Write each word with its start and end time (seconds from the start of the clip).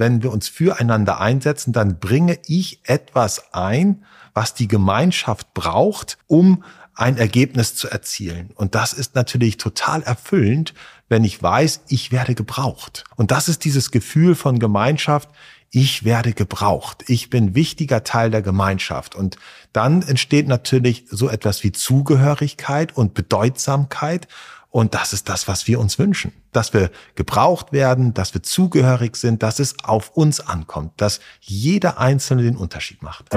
wenn 0.00 0.22
wir 0.22 0.32
uns 0.32 0.48
füreinander 0.48 1.20
einsetzen, 1.20 1.72
dann 1.72 2.00
bringe 2.00 2.38
ich 2.46 2.80
etwas 2.84 3.54
ein, 3.54 4.04
was 4.34 4.54
die 4.54 4.66
Gemeinschaft 4.66 5.54
braucht, 5.54 6.18
um 6.26 6.64
ein 6.94 7.16
Ergebnis 7.16 7.76
zu 7.76 7.88
erzielen. 7.88 8.50
Und 8.54 8.74
das 8.74 8.92
ist 8.92 9.14
natürlich 9.14 9.56
total 9.58 10.02
erfüllend, 10.02 10.74
wenn 11.08 11.24
ich 11.24 11.42
weiß, 11.42 11.82
ich 11.88 12.12
werde 12.12 12.34
gebraucht. 12.34 13.04
Und 13.16 13.30
das 13.30 13.48
ist 13.48 13.64
dieses 13.64 13.90
Gefühl 13.90 14.34
von 14.34 14.58
Gemeinschaft, 14.58 15.28
ich 15.70 16.04
werde 16.04 16.32
gebraucht. 16.32 17.04
Ich 17.06 17.30
bin 17.30 17.54
wichtiger 17.54 18.02
Teil 18.02 18.30
der 18.30 18.42
Gemeinschaft. 18.42 19.14
Und 19.14 19.36
dann 19.72 20.02
entsteht 20.02 20.48
natürlich 20.48 21.04
so 21.10 21.28
etwas 21.28 21.62
wie 21.62 21.72
Zugehörigkeit 21.72 22.96
und 22.96 23.14
Bedeutsamkeit. 23.14 24.26
Und 24.70 24.94
das 24.94 25.12
ist 25.12 25.28
das, 25.28 25.48
was 25.48 25.66
wir 25.66 25.80
uns 25.80 25.98
wünschen. 25.98 26.32
Dass 26.52 26.72
wir 26.72 26.90
gebraucht 27.16 27.72
werden, 27.72 28.14
dass 28.14 28.34
wir 28.34 28.42
zugehörig 28.42 29.16
sind, 29.16 29.42
dass 29.42 29.58
es 29.58 29.74
auf 29.82 30.10
uns 30.10 30.40
ankommt, 30.40 30.92
dass 30.96 31.20
jeder 31.40 31.98
Einzelne 31.98 32.42
den 32.42 32.56
Unterschied 32.56 33.02
macht. 33.02 33.30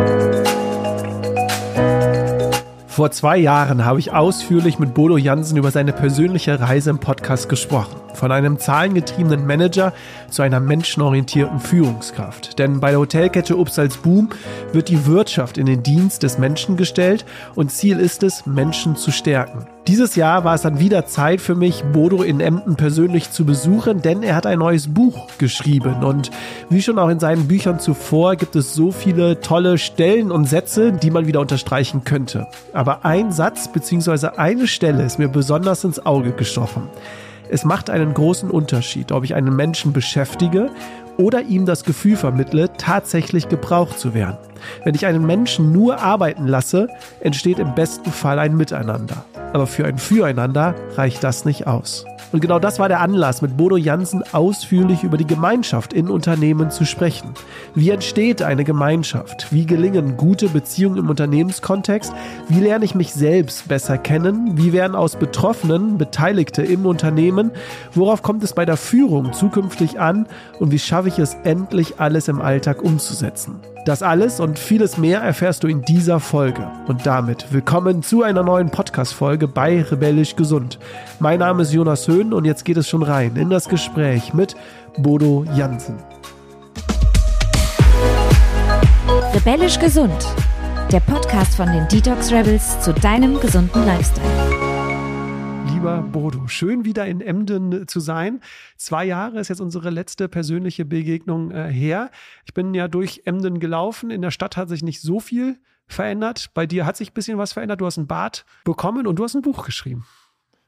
Vor 2.88 3.10
zwei 3.10 3.38
Jahren 3.38 3.86
habe 3.86 4.00
ich 4.00 4.12
ausführlich 4.12 4.78
mit 4.78 4.94
Bodo 4.94 5.18
Jansen 5.18 5.58
über 5.58 5.72
seine 5.72 5.94
persönliche 5.94 6.60
Reise 6.60 6.92
im 6.92 7.00
Podcast 7.00 7.50
gesprochen. 7.50 8.03
Von 8.14 8.32
einem 8.32 8.60
zahlengetriebenen 8.60 9.46
Manager 9.46 9.94
zu 10.30 10.42
einer 10.42 10.60
menschenorientierten 10.60 11.60
Führungskraft. 11.60 12.60
Denn 12.60 12.80
bei 12.80 12.92
der 12.92 13.00
Hotelkette 13.00 13.58
Upsals 13.58 13.98
Boom 13.98 14.30
wird 14.72 14.90
die 14.90 15.06
Wirtschaft 15.06 15.58
in 15.58 15.66
den 15.66 15.84
Dienst 15.84 16.24
des 16.24 16.38
Menschen 16.38 16.78
gestellt 16.78 17.26
und 17.56 17.72
Ziel 17.72 18.00
ist 18.00 18.24
es, 18.24 18.46
Menschen 18.46 18.96
zu 18.96 19.12
stärken. 19.12 19.68
Dieses 19.88 20.16
Jahr 20.16 20.46
war 20.46 20.56
es 20.56 20.62
dann 20.62 20.80
wieder 20.80 21.06
Zeit 21.08 21.42
für 21.42 21.56
mich, 21.56 21.84
Bodo 21.92 22.24
in 22.24 22.40
Emden 22.40 22.78
persönlich 22.78 23.32
zu 23.32 23.44
besuchen, 23.44 24.02
denn 24.02 24.24
er 24.24 24.36
hat 24.36 24.46
ein 24.46 24.60
neues 24.60 24.94
Buch 24.94 25.28
geschrieben. 25.40 26.04
Und 26.04 26.32
wie 26.70 26.82
schon 26.82 26.98
auch 26.98 27.10
in 27.10 27.20
seinen 27.20 27.50
Büchern 27.50 27.80
zuvor 27.80 28.38
gibt 28.38 28.56
es 28.56 28.74
so 28.74 28.94
viele 28.94 29.42
tolle 29.42 29.78
Stellen 29.78 30.32
und 30.32 30.46
Sätze, 30.46 30.94
die 30.94 31.12
man 31.12 31.28
wieder 31.28 31.42
unterstreichen 31.42 32.06
könnte. 32.06 32.48
Aber 32.72 33.04
ein 33.04 33.34
Satz 33.34 33.68
bzw. 33.68 34.38
eine 34.38 34.68
Stelle 34.68 35.04
ist 35.04 35.20
mir 35.20 35.28
besonders 35.28 35.84
ins 35.84 36.06
Auge 36.06 36.32
gestochen. 36.32 36.84
Es 37.50 37.66
macht 37.66 37.90
einen 37.90 38.14
großen 38.14 38.50
Unterschied, 38.50 39.12
ob 39.12 39.24
ich 39.24 39.36
einen 39.36 39.56
Menschen 39.56 39.94
beschäftige 39.94 40.70
oder 41.18 41.42
ihm 41.44 41.66
das 41.66 41.84
Gefühl 41.84 42.16
vermittle, 42.16 42.72
tatsächlich 42.78 43.50
gebraucht 43.50 44.00
zu 44.00 44.14
werden. 44.14 44.38
Wenn 44.84 44.96
ich 44.96 45.06
einen 45.06 45.26
Menschen 45.26 45.72
nur 45.72 46.00
arbeiten 46.00 46.48
lasse, 46.48 46.88
entsteht 47.20 47.60
im 47.60 47.76
besten 47.76 48.12
Fall 48.12 48.40
ein 48.40 48.58
Miteinander 48.58 49.26
aber 49.54 49.68
für 49.68 49.86
ein 49.86 49.98
Füreinander 49.98 50.76
reicht 50.96 51.24
das 51.24 51.46
nicht 51.46 51.68
aus. 51.68 52.06
Und 52.34 52.40
genau 52.40 52.58
das 52.58 52.80
war 52.80 52.88
der 52.88 53.00
Anlass, 53.00 53.44
mit 53.44 53.58
Bodo 53.58 53.78
Jansen 53.78 54.24
ausführlich 54.34 55.04
über 55.04 55.18
die 55.18 55.28
Gemeinschaft 55.28 55.94
in 55.94 56.10
Unternehmen 56.10 56.72
zu 56.72 56.84
sprechen. 56.84 57.30
Wie 57.76 57.92
entsteht 57.92 58.42
eine 58.42 58.64
Gemeinschaft? 58.64 59.54
Wie 59.54 59.68
gelingen 59.68 60.18
gute 60.18 60.50
Beziehungen 60.50 60.98
im 60.98 61.12
Unternehmenskontext? 61.12 62.12
Wie 62.50 62.60
lerne 62.60 62.86
ich 62.86 62.96
mich 62.96 63.14
selbst 63.14 63.68
besser 63.68 64.00
kennen? 64.00 64.58
Wie 64.58 64.74
werden 64.74 64.96
aus 64.96 65.16
Betroffenen 65.16 66.00
Beteiligte 66.00 66.64
im 66.64 66.88
Unternehmen? 66.88 67.52
Worauf 67.94 68.24
kommt 68.24 68.44
es 68.44 68.54
bei 68.54 68.66
der 68.66 68.78
Führung 68.78 69.32
zukünftig 69.32 70.00
an? 70.00 70.26
Und 70.60 70.72
wie 70.72 70.80
schaffe 70.80 71.10
ich 71.10 71.20
es 71.20 71.38
endlich 71.44 72.00
alles 72.00 72.28
im 72.30 72.42
Alltag 72.42 72.82
umzusetzen? 72.82 73.60
Das 73.86 74.02
alles 74.02 74.40
und 74.40 74.60
vieles 74.60 74.98
mehr 74.98 75.20
erfährst 75.20 75.64
du 75.64 75.68
in 75.68 75.82
dieser 75.82 76.22
Folge. 76.22 76.72
Und 76.88 77.06
damit 77.06 77.52
willkommen 77.52 78.02
zu 78.02 78.24
einer 78.24 78.42
neuen 78.42 78.70
Podcast-Folge 78.70 79.50
bei 79.50 79.82
Rebellisch 79.82 80.38
Gesund. 80.38 80.80
Mein 81.20 81.40
Name 81.40 81.64
ist 81.64 81.74
Jonas 81.74 82.08
Höhn 82.08 82.32
und 82.32 82.46
jetzt 82.46 82.64
geht 82.64 82.78
es 82.78 82.88
schon 82.88 83.04
rein 83.04 83.36
in 83.36 83.50
das 83.50 83.68
Gespräch 83.68 84.34
mit 84.34 84.56
Bodo 84.98 85.46
Jansen. 85.56 85.98
Rebellisch 89.34 89.78
Gesund. 89.80 90.28
Der 90.90 91.02
Podcast 91.02 91.56
von 91.56 91.68
den 91.68 91.86
Detox 91.90 92.32
Rebels 92.32 92.80
zu 92.80 92.94
deinem 92.94 93.38
gesunden 93.42 93.86
Lifestyle 93.86 94.73
lieber 95.84 96.02
Bodo. 96.02 96.48
Schön 96.48 96.86
wieder 96.86 97.06
in 97.08 97.20
Emden 97.20 97.90
zu 97.90 98.00
sein. 98.00 98.40
Zwei 98.78 99.04
Jahre 99.04 99.42
ist 99.42 99.50
jetzt 99.50 99.60
unsere 99.60 99.90
letzte 99.90 100.30
persönliche 100.30 100.86
Begegnung 100.86 101.52
äh, 101.52 101.68
her. 101.68 102.10
Ich 102.46 102.54
bin 102.54 102.74
ja 102.74 102.88
durch 102.88 103.24
Emden 103.26 103.60
gelaufen. 103.60 104.10
In 104.10 104.22
der 104.22 104.32
Stadt 104.32 104.56
hat 104.56 104.70
sich 104.70 104.82
nicht 104.82 105.02
so 105.02 105.20
viel 105.20 105.60
verändert. 105.86 106.52
Bei 106.54 106.66
dir 106.66 106.86
hat 106.86 106.96
sich 106.96 107.12
ein 107.12 107.14
bisschen 107.14 107.38
was 107.38 107.52
verändert. 107.52 107.82
Du 107.82 107.86
hast 107.86 107.98
ein 107.98 108.08
Bad 108.08 108.46
bekommen 108.64 109.08
und 109.08 109.18
du 109.18 109.26
hast 109.26 109.36
ein 109.36 109.42
Buch 109.42 109.66
geschrieben. 109.66 110.06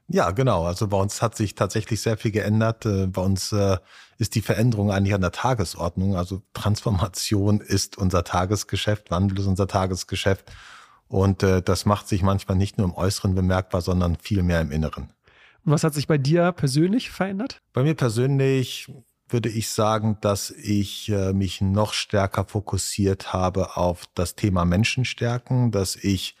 Ja, 0.08 0.32
genau. 0.32 0.66
Also 0.66 0.86
bei 0.86 0.98
uns 0.98 1.22
hat 1.22 1.34
sich 1.34 1.54
tatsächlich 1.54 2.02
sehr 2.02 2.18
viel 2.18 2.30
geändert. 2.30 2.84
Äh, 2.84 3.06
bei 3.06 3.22
uns 3.22 3.52
äh, 3.52 3.78
ist 4.18 4.34
die 4.34 4.42
Veränderung 4.42 4.90
eigentlich 4.90 5.14
an 5.14 5.22
der 5.22 5.32
Tagesordnung. 5.32 6.16
Also 6.16 6.42
Transformation 6.52 7.62
ist 7.62 7.96
unser 7.96 8.22
Tagesgeschäft, 8.22 9.10
Wandel 9.10 9.38
ist 9.38 9.46
unser 9.46 9.66
Tagesgeschäft. 9.66 10.52
Und 11.08 11.42
äh, 11.42 11.62
das 11.62 11.86
macht 11.86 12.08
sich 12.08 12.22
manchmal 12.22 12.56
nicht 12.56 12.78
nur 12.78 12.86
im 12.86 12.94
Äußeren 12.94 13.34
bemerkbar, 13.34 13.80
sondern 13.80 14.16
viel 14.16 14.42
mehr 14.42 14.60
im 14.60 14.70
Inneren. 14.70 15.10
Und 15.64 15.72
was 15.72 15.84
hat 15.84 15.94
sich 15.94 16.06
bei 16.06 16.18
dir 16.18 16.52
persönlich 16.52 17.10
verändert? 17.10 17.60
Bei 17.72 17.82
mir 17.82 17.94
persönlich 17.94 18.92
würde 19.28 19.48
ich 19.48 19.68
sagen, 19.68 20.18
dass 20.20 20.50
ich 20.50 21.08
äh, 21.08 21.32
mich 21.32 21.60
noch 21.60 21.92
stärker 21.92 22.44
fokussiert 22.44 23.32
habe 23.32 23.76
auf 23.76 24.06
das 24.14 24.36
Thema 24.36 24.64
Menschenstärken, 24.64 25.72
dass 25.72 25.96
ich 25.96 26.36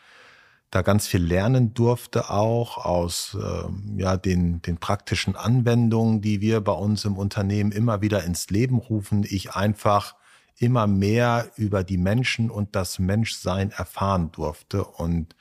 da 0.70 0.82
ganz 0.82 1.06
viel 1.06 1.22
lernen 1.22 1.74
durfte, 1.74 2.30
auch 2.30 2.78
aus 2.78 3.36
äh, 3.40 4.00
ja, 4.00 4.16
den, 4.16 4.62
den 4.62 4.78
praktischen 4.78 5.36
Anwendungen, 5.36 6.20
die 6.20 6.40
wir 6.40 6.60
bei 6.60 6.72
uns 6.72 7.04
im 7.04 7.16
Unternehmen 7.16 7.72
immer 7.72 8.02
wieder 8.02 8.24
ins 8.24 8.50
Leben 8.50 8.78
rufen. 8.78 9.24
Ich 9.28 9.54
einfach 9.54 10.14
immer 10.58 10.86
mehr 10.86 11.50
über 11.56 11.84
die 11.84 11.98
Menschen 11.98 12.50
und 12.50 12.74
das 12.74 12.98
Menschsein 12.98 13.70
erfahren 13.70 14.32
durfte 14.32 14.84
und 14.84 15.34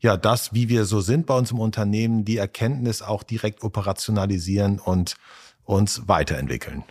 ja, 0.00 0.16
das, 0.16 0.54
wie 0.54 0.68
wir 0.68 0.84
so 0.84 1.00
sind 1.00 1.26
bei 1.26 1.36
uns 1.36 1.50
im 1.50 1.58
Unternehmen, 1.58 2.24
die 2.24 2.36
Erkenntnis 2.36 3.02
auch 3.02 3.24
direkt 3.24 3.64
operationalisieren 3.64 4.78
und 4.78 5.16
uns 5.64 6.06
weiterentwickeln. 6.06 6.84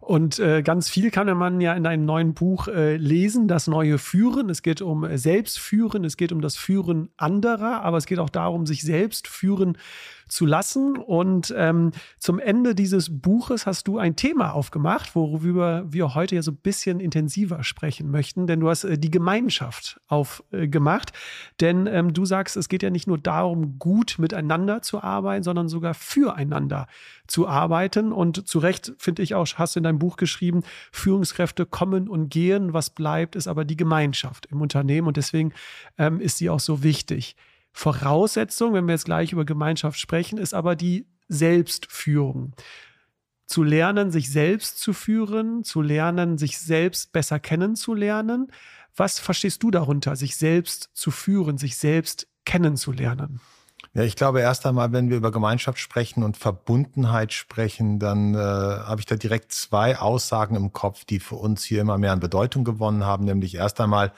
Und 0.00 0.38
äh, 0.38 0.62
ganz 0.62 0.88
viel 0.88 1.10
kann 1.10 1.36
man 1.36 1.60
ja 1.60 1.74
in 1.74 1.86
einem 1.86 2.06
neuen 2.06 2.32
Buch 2.32 2.68
äh, 2.68 2.96
lesen, 2.96 3.46
das 3.46 3.66
neue 3.66 3.98
Führen. 3.98 4.48
Es 4.48 4.62
geht 4.62 4.80
um 4.80 5.06
Selbstführen, 5.18 6.02
es 6.02 6.16
geht 6.16 6.32
um 6.32 6.40
das 6.40 6.56
Führen 6.56 7.10
anderer, 7.18 7.82
aber 7.82 7.98
es 7.98 8.06
geht 8.06 8.18
auch 8.18 8.30
darum, 8.30 8.64
sich 8.64 8.80
selbst 8.80 9.28
führen 9.28 9.76
zu 10.28 10.46
lassen. 10.46 10.96
Und 10.96 11.52
ähm, 11.56 11.92
zum 12.18 12.38
Ende 12.38 12.74
dieses 12.74 13.20
Buches 13.20 13.66
hast 13.66 13.88
du 13.88 13.98
ein 13.98 14.16
Thema 14.16 14.52
aufgemacht, 14.52 15.14
worüber 15.14 15.84
wir 15.88 16.14
heute 16.14 16.34
ja 16.36 16.42
so 16.42 16.52
ein 16.52 16.56
bisschen 16.56 17.00
intensiver 17.00 17.64
sprechen 17.64 18.10
möchten, 18.10 18.46
denn 18.46 18.60
du 18.60 18.68
hast 18.68 18.84
äh, 18.84 18.98
die 18.98 19.10
Gemeinschaft 19.10 20.00
aufgemacht. 20.06 21.10
Äh, 21.10 21.14
denn 21.60 21.86
ähm, 21.86 22.12
du 22.12 22.24
sagst, 22.24 22.56
es 22.56 22.68
geht 22.68 22.82
ja 22.82 22.90
nicht 22.90 23.06
nur 23.06 23.18
darum, 23.18 23.78
gut 23.78 24.16
miteinander 24.18 24.82
zu 24.82 25.02
arbeiten, 25.02 25.42
sondern 25.42 25.68
sogar 25.68 25.94
füreinander 25.94 26.86
zu 27.26 27.46
arbeiten. 27.46 28.12
Und 28.12 28.48
zu 28.48 28.58
Recht, 28.58 28.92
finde 28.98 29.22
ich 29.22 29.34
auch, 29.34 29.46
hast 29.54 29.76
du 29.76 29.80
in 29.80 29.84
deinem 29.84 29.98
Buch 29.98 30.16
geschrieben, 30.16 30.62
Führungskräfte 30.92 31.66
kommen 31.66 32.08
und 32.08 32.28
gehen. 32.28 32.72
Was 32.72 32.90
bleibt, 32.90 33.36
ist 33.36 33.48
aber 33.48 33.64
die 33.64 33.76
Gemeinschaft 33.76 34.46
im 34.46 34.60
Unternehmen. 34.60 35.06
Und 35.06 35.16
deswegen 35.16 35.52
ähm, 35.96 36.20
ist 36.20 36.38
sie 36.38 36.50
auch 36.50 36.60
so 36.60 36.82
wichtig. 36.82 37.36
Voraussetzung, 37.78 38.74
wenn 38.74 38.86
wir 38.86 38.94
jetzt 38.94 39.04
gleich 39.04 39.32
über 39.32 39.44
Gemeinschaft 39.44 40.00
sprechen, 40.00 40.36
ist 40.36 40.52
aber 40.52 40.74
die 40.74 41.06
Selbstführung. 41.28 42.56
Zu 43.46 43.62
lernen, 43.62 44.10
sich 44.10 44.32
selbst 44.32 44.80
zu 44.80 44.92
führen, 44.92 45.62
zu 45.62 45.80
lernen, 45.80 46.38
sich 46.38 46.58
selbst 46.58 47.12
besser 47.12 47.38
kennenzulernen. 47.38 48.50
Was 48.96 49.20
verstehst 49.20 49.62
du 49.62 49.70
darunter, 49.70 50.16
sich 50.16 50.34
selbst 50.34 50.90
zu 50.92 51.12
führen, 51.12 51.56
sich 51.56 51.76
selbst 51.76 52.26
kennenzulernen? 52.44 53.40
Ja, 53.94 54.02
ich 54.02 54.16
glaube 54.16 54.40
erst 54.40 54.66
einmal, 54.66 54.90
wenn 54.90 55.08
wir 55.08 55.16
über 55.16 55.30
Gemeinschaft 55.30 55.78
sprechen 55.78 56.24
und 56.24 56.36
Verbundenheit 56.36 57.32
sprechen, 57.32 58.00
dann 58.00 58.34
äh, 58.34 58.38
habe 58.38 58.98
ich 58.98 59.06
da 59.06 59.14
direkt 59.14 59.52
zwei 59.52 60.00
Aussagen 60.00 60.56
im 60.56 60.72
Kopf, 60.72 61.04
die 61.04 61.20
für 61.20 61.36
uns 61.36 61.62
hier 61.62 61.82
immer 61.82 61.96
mehr 61.96 62.10
an 62.10 62.18
Bedeutung 62.18 62.64
gewonnen 62.64 63.04
haben. 63.04 63.24
Nämlich 63.24 63.54
erst 63.54 63.80
einmal, 63.80 64.12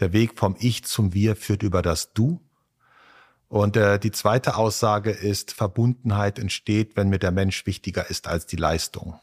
der 0.00 0.12
Weg 0.12 0.36
vom 0.36 0.56
Ich 0.58 0.84
zum 0.84 1.14
Wir 1.14 1.36
führt 1.36 1.62
über 1.62 1.82
das 1.82 2.12
Du. 2.12 2.40
Und 3.48 3.76
äh, 3.76 3.98
die 3.98 4.10
zweite 4.10 4.56
Aussage 4.56 5.10
ist, 5.10 5.52
Verbundenheit 5.52 6.38
entsteht, 6.38 6.96
wenn 6.96 7.08
mir 7.08 7.18
der 7.18 7.30
Mensch 7.30 7.64
wichtiger 7.66 8.10
ist 8.10 8.26
als 8.26 8.46
die 8.46 8.56
Leistung. 8.56 9.20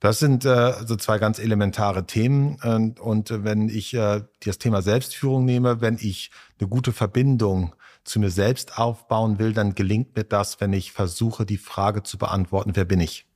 Das 0.00 0.18
sind 0.18 0.44
äh, 0.44 0.74
so 0.84 0.96
zwei 0.96 1.18
ganz 1.18 1.38
elementare 1.38 2.06
Themen. 2.06 2.58
Und, 2.62 3.00
und 3.00 3.44
wenn 3.44 3.68
ich 3.68 3.94
äh, 3.94 4.22
das 4.44 4.58
Thema 4.58 4.82
Selbstführung 4.82 5.44
nehme, 5.44 5.80
wenn 5.80 5.96
ich 5.98 6.30
eine 6.60 6.68
gute 6.68 6.92
Verbindung 6.92 7.74
zu 8.04 8.20
mir 8.20 8.30
selbst 8.30 8.78
aufbauen 8.78 9.38
will, 9.38 9.52
dann 9.52 9.74
gelingt 9.74 10.14
mir 10.14 10.24
das, 10.24 10.60
wenn 10.60 10.72
ich 10.72 10.92
versuche, 10.92 11.46
die 11.46 11.56
Frage 11.56 12.02
zu 12.02 12.18
beantworten, 12.18 12.72
wer 12.74 12.84
bin 12.84 13.00
ich? 13.00 13.26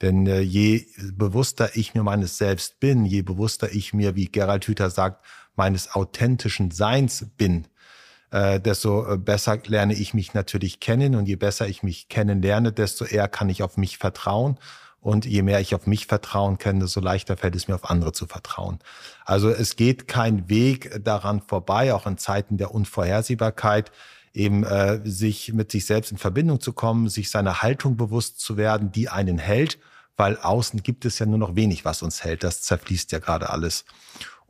Denn 0.00 0.26
äh, 0.26 0.40
je 0.40 0.86
bewusster 1.12 1.70
ich 1.74 1.94
mir 1.94 2.02
meines 2.04 2.38
Selbst 2.38 2.80
bin, 2.80 3.04
je 3.04 3.22
bewusster 3.22 3.70
ich 3.72 3.92
mir, 3.92 4.14
wie 4.14 4.26
Gerald 4.26 4.66
Hüther 4.66 4.90
sagt, 4.90 5.26
meines 5.56 5.94
authentischen 5.94 6.70
Seins 6.70 7.26
bin, 7.36 7.66
äh, 8.30 8.60
desto 8.60 9.14
äh, 9.14 9.18
besser 9.18 9.58
lerne 9.66 9.94
ich 9.94 10.14
mich 10.14 10.34
natürlich 10.34 10.80
kennen. 10.80 11.14
Und 11.14 11.26
je 11.26 11.36
besser 11.36 11.68
ich 11.68 11.82
mich 11.82 12.08
kennenlerne, 12.08 12.72
desto 12.72 13.04
eher 13.04 13.28
kann 13.28 13.48
ich 13.48 13.62
auf 13.62 13.76
mich 13.76 13.98
vertrauen. 13.98 14.58
Und 15.00 15.24
je 15.24 15.42
mehr 15.42 15.60
ich 15.60 15.74
auf 15.74 15.86
mich 15.86 16.06
vertrauen 16.06 16.58
kann, 16.58 16.78
desto 16.78 17.00
leichter 17.00 17.36
fällt 17.36 17.56
es 17.56 17.68
mir, 17.68 17.74
auf 17.74 17.88
andere 17.88 18.12
zu 18.12 18.26
vertrauen. 18.26 18.80
Also 19.24 19.48
es 19.48 19.76
geht 19.76 20.08
kein 20.08 20.48
Weg 20.50 21.02
daran 21.02 21.40
vorbei, 21.40 21.94
auch 21.94 22.06
in 22.06 22.18
Zeiten 22.18 22.58
der 22.58 22.74
Unvorhersehbarkeit, 22.74 23.92
eben 24.34 24.62
äh, 24.62 25.00
sich 25.04 25.54
mit 25.54 25.70
sich 25.70 25.86
selbst 25.86 26.12
in 26.12 26.18
Verbindung 26.18 26.60
zu 26.60 26.74
kommen, 26.74 27.08
sich 27.08 27.30
seiner 27.30 27.62
Haltung 27.62 27.96
bewusst 27.96 28.40
zu 28.40 28.58
werden, 28.58 28.92
die 28.92 29.08
einen 29.08 29.38
hält, 29.38 29.78
weil 30.18 30.36
außen 30.36 30.82
gibt 30.82 31.06
es 31.06 31.18
ja 31.18 31.24
nur 31.24 31.38
noch 31.38 31.56
wenig, 31.56 31.86
was 31.86 32.02
uns 32.02 32.22
hält. 32.22 32.44
Das 32.44 32.60
zerfließt 32.62 33.10
ja 33.10 33.20
gerade 33.20 33.48
alles. 33.48 33.86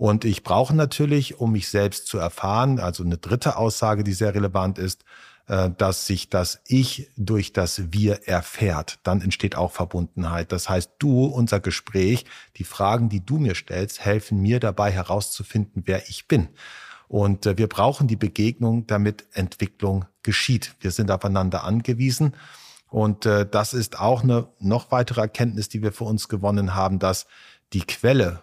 Und 0.00 0.24
ich 0.24 0.44
brauche 0.44 0.74
natürlich, 0.74 1.40
um 1.40 1.52
mich 1.52 1.68
selbst 1.68 2.06
zu 2.06 2.16
erfahren, 2.16 2.80
also 2.80 3.04
eine 3.04 3.18
dritte 3.18 3.58
Aussage, 3.58 4.02
die 4.02 4.14
sehr 4.14 4.34
relevant 4.34 4.78
ist, 4.78 5.04
äh, 5.46 5.68
dass 5.76 6.06
sich 6.06 6.30
das 6.30 6.62
Ich 6.66 7.10
durch 7.18 7.52
das 7.52 7.92
Wir 7.92 8.26
erfährt. 8.26 8.98
Dann 9.02 9.20
entsteht 9.20 9.56
auch 9.56 9.72
Verbundenheit. 9.72 10.52
Das 10.52 10.70
heißt, 10.70 10.92
du, 10.98 11.26
unser 11.26 11.60
Gespräch, 11.60 12.24
die 12.56 12.64
Fragen, 12.64 13.10
die 13.10 13.22
du 13.22 13.36
mir 13.36 13.54
stellst, 13.54 14.02
helfen 14.02 14.40
mir 14.40 14.58
dabei 14.58 14.90
herauszufinden, 14.90 15.82
wer 15.84 16.08
ich 16.08 16.26
bin. 16.26 16.48
Und 17.06 17.44
äh, 17.44 17.58
wir 17.58 17.66
brauchen 17.66 18.08
die 18.08 18.16
Begegnung, 18.16 18.86
damit 18.86 19.26
Entwicklung 19.32 20.06
geschieht. 20.22 20.76
Wir 20.80 20.92
sind 20.92 21.10
aufeinander 21.10 21.62
angewiesen. 21.62 22.36
Und 22.88 23.26
äh, 23.26 23.46
das 23.46 23.74
ist 23.74 24.00
auch 24.00 24.22
eine 24.22 24.48
noch 24.60 24.92
weitere 24.92 25.20
Erkenntnis, 25.20 25.68
die 25.68 25.82
wir 25.82 25.92
für 25.92 26.04
uns 26.04 26.30
gewonnen 26.30 26.74
haben, 26.74 26.98
dass 26.98 27.26
die 27.74 27.82
Quelle 27.82 28.40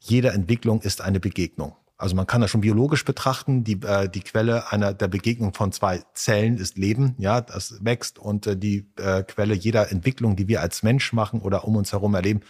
jeder 0.00 0.34
Entwicklung 0.34 0.80
ist 0.80 1.00
eine 1.00 1.20
Begegnung. 1.20 1.76
Also 1.96 2.14
man 2.14 2.28
kann 2.28 2.40
das 2.40 2.50
schon 2.50 2.60
biologisch 2.60 3.04
betrachten. 3.04 3.64
Die, 3.64 3.80
äh, 3.82 4.08
die 4.08 4.20
Quelle 4.20 4.70
einer 4.70 4.94
der 4.94 5.08
Begegnung 5.08 5.52
von 5.52 5.72
zwei 5.72 6.02
Zellen 6.14 6.56
ist 6.56 6.78
Leben, 6.78 7.16
ja, 7.18 7.40
das 7.40 7.84
wächst 7.84 8.20
und 8.20 8.46
äh, 8.46 8.56
die 8.56 8.86
äh, 8.96 9.24
Quelle 9.24 9.54
jeder 9.54 9.90
Entwicklung, 9.90 10.36
die 10.36 10.46
wir 10.46 10.60
als 10.60 10.84
Mensch 10.84 11.12
machen 11.12 11.40
oder 11.40 11.64
um 11.64 11.74
uns 11.74 11.92
herum 11.92 12.14
erleben, 12.14 12.40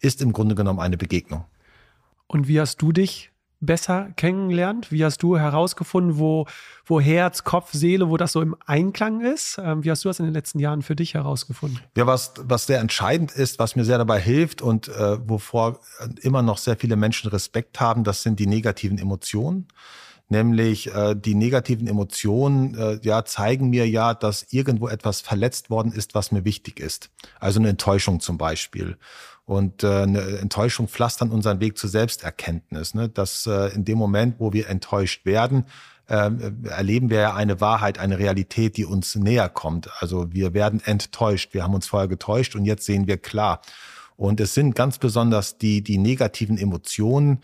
ist 0.00 0.20
im 0.20 0.32
Grunde 0.32 0.56
genommen 0.56 0.80
eine 0.80 0.96
Begegnung. 0.96 1.44
Und 2.26 2.48
wie 2.48 2.60
hast 2.60 2.82
du 2.82 2.90
dich 2.90 3.30
besser 3.60 4.10
kennengelernt? 4.16 4.92
Wie 4.92 5.04
hast 5.04 5.22
du 5.22 5.36
herausgefunden, 5.36 6.18
wo, 6.18 6.46
wo 6.86 7.00
Herz, 7.00 7.44
Kopf, 7.44 7.72
Seele, 7.72 8.08
wo 8.08 8.16
das 8.16 8.32
so 8.32 8.40
im 8.40 8.56
Einklang 8.66 9.20
ist? 9.20 9.58
Ähm, 9.62 9.84
wie 9.84 9.90
hast 9.90 10.04
du 10.04 10.08
das 10.08 10.20
in 10.20 10.26
den 10.26 10.34
letzten 10.34 10.58
Jahren 10.58 10.82
für 10.82 10.94
dich 10.94 11.14
herausgefunden? 11.14 11.80
Ja, 11.96 12.06
was, 12.06 12.34
was 12.42 12.66
sehr 12.66 12.80
entscheidend 12.80 13.32
ist, 13.32 13.58
was 13.58 13.76
mir 13.76 13.84
sehr 13.84 13.98
dabei 13.98 14.20
hilft 14.20 14.62
und 14.62 14.88
äh, 14.88 15.28
wovor 15.28 15.80
immer 16.22 16.42
noch 16.42 16.58
sehr 16.58 16.76
viele 16.76 16.96
Menschen 16.96 17.30
Respekt 17.30 17.80
haben, 17.80 18.04
das 18.04 18.22
sind 18.22 18.38
die 18.38 18.46
negativen 18.46 18.98
Emotionen. 18.98 19.68
Nämlich 20.30 20.94
äh, 20.94 21.14
die 21.16 21.34
negativen 21.34 21.86
Emotionen 21.86 22.74
äh, 22.74 22.98
ja, 23.02 23.24
zeigen 23.24 23.70
mir 23.70 23.88
ja, 23.88 24.12
dass 24.12 24.46
irgendwo 24.50 24.88
etwas 24.88 25.22
verletzt 25.22 25.70
worden 25.70 25.90
ist, 25.90 26.14
was 26.14 26.32
mir 26.32 26.44
wichtig 26.44 26.80
ist. 26.80 27.10
Also 27.40 27.60
eine 27.60 27.70
Enttäuschung 27.70 28.20
zum 28.20 28.36
Beispiel. 28.36 28.98
Und 29.48 29.82
äh, 29.82 30.02
eine 30.02 30.20
Enttäuschung 30.40 30.88
pflastern 30.88 31.30
unseren 31.30 31.58
Weg 31.58 31.78
zur 31.78 31.88
Selbsterkenntnis. 31.88 32.92
Ne? 32.92 33.08
Dass 33.08 33.46
äh, 33.46 33.74
in 33.74 33.86
dem 33.86 33.96
Moment, 33.96 34.34
wo 34.40 34.52
wir 34.52 34.68
enttäuscht 34.68 35.24
werden, 35.24 35.64
äh, 36.06 36.30
erleben 36.68 37.08
wir 37.08 37.20
ja 37.20 37.34
eine 37.34 37.58
Wahrheit, 37.58 37.98
eine 37.98 38.18
Realität, 38.18 38.76
die 38.76 38.84
uns 38.84 39.14
näher 39.14 39.48
kommt. 39.48 39.88
Also 40.00 40.34
wir 40.34 40.52
werden 40.52 40.82
enttäuscht. 40.84 41.54
Wir 41.54 41.62
haben 41.62 41.72
uns 41.72 41.86
vorher 41.86 42.08
getäuscht 42.08 42.56
und 42.56 42.66
jetzt 42.66 42.84
sehen 42.84 43.06
wir 43.06 43.16
klar. 43.16 43.62
Und 44.18 44.38
es 44.38 44.52
sind 44.52 44.74
ganz 44.74 44.98
besonders 44.98 45.56
die, 45.56 45.80
die 45.80 45.96
negativen 45.96 46.58
Emotionen, 46.58 47.38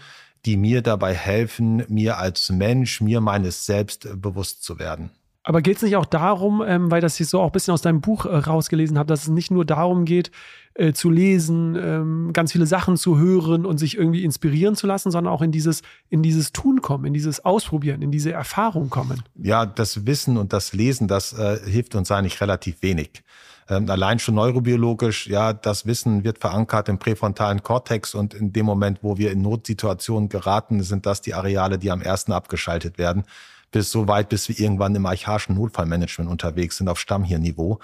die 0.45 0.59
mir 0.59 0.83
dabei 0.83 1.15
helfen, 1.15 1.85
mir 1.89 2.19
als 2.19 2.51
Mensch, 2.51 3.01
mir 3.01 3.23
meines 3.23 3.65
Selbst 3.65 4.07
bewusst 4.21 4.63
zu 4.63 4.79
werden. 4.79 5.11
Aber 5.45 5.61
geht 5.61 5.77
es 5.77 5.83
nicht 5.83 5.97
auch 5.97 6.07
darum, 6.07 6.63
ähm, 6.67 6.91
weil 6.91 7.03
das 7.03 7.21
ich 7.21 7.29
so 7.29 7.41
auch 7.41 7.47
ein 7.47 7.53
bisschen 7.53 7.75
aus 7.75 7.83
deinem 7.83 8.01
Buch 8.01 8.25
äh, 8.25 8.35
rausgelesen 8.35 8.99
habe, 8.99 9.09
dass 9.09 9.23
es 9.23 9.29
nicht 9.29 9.51
nur 9.51 9.67
darum 9.67 10.07
geht, 10.07 10.31
äh, 10.73 10.95
zu 10.95 11.11
lesen, 11.11 11.77
ähm, 11.77 12.33
ganz 12.33 12.53
viele 12.53 12.65
Sachen 12.67 12.97
zu 12.97 13.19
hören 13.19 13.67
und 13.67 13.77
sich 13.77 13.97
irgendwie 13.97 14.25
inspirieren 14.25 14.75
zu 14.75 14.87
lassen, 14.87 15.11
sondern 15.11 15.33
auch 15.33 15.43
in 15.43 15.53
dieses, 15.53 15.83
in 16.09 16.23
dieses 16.23 16.53
Tun 16.53 16.81
kommen, 16.81 17.05
in 17.05 17.13
dieses 17.13 17.45
Ausprobieren, 17.45 18.01
in 18.01 18.11
diese 18.11 18.33
Erfahrung 18.33 18.89
kommen? 18.89 19.23
Ja, 19.37 19.67
das 19.67 20.07
Wissen 20.07 20.39
und 20.39 20.55
das 20.55 20.73
Lesen, 20.73 21.09
das 21.09 21.35
äh, 21.35 21.59
hilft 21.65 21.95
uns 21.95 22.11
eigentlich 22.11 22.41
relativ 22.41 22.81
wenig. 22.81 23.23
Ähm, 23.69 23.89
allein 23.89 24.19
schon 24.19 24.37
neurobiologisch, 24.37 25.27
ja, 25.27 25.53
das 25.53 25.85
Wissen 25.85 26.25
wird 26.25 26.39
verankert 26.39 26.89
im 26.89 26.99
präfrontalen 26.99 27.63
Kortex 27.63 28.15
und 28.15 28.33
in 28.33 28.55
dem 28.55 28.65
Moment, 28.65 29.01
wo 29.03 29.19
wir 29.19 29.31
in 29.31 29.43
Notsituationen 29.43 30.31
geraten, 30.31 30.83
sind 30.83 31.05
das 31.05 31.21
die 31.21 31.35
Areale, 31.35 31.79
die 31.79 31.91
am 31.91 32.01
ersten 32.01 32.33
abgeschaltet 32.33 32.97
werden 32.97 33.25
bis 33.75 33.91
so 33.91 34.07
weit, 34.07 34.29
bis 34.29 34.49
wir 34.49 34.59
irgendwann 34.59 34.95
im 34.95 35.05
archaischen 35.05 35.57
Notfallmanagement 35.57 36.31
unterwegs 36.31 36.77
sind, 36.77 36.89
auf 36.89 37.01
Stammhirnniveau. 37.01 37.81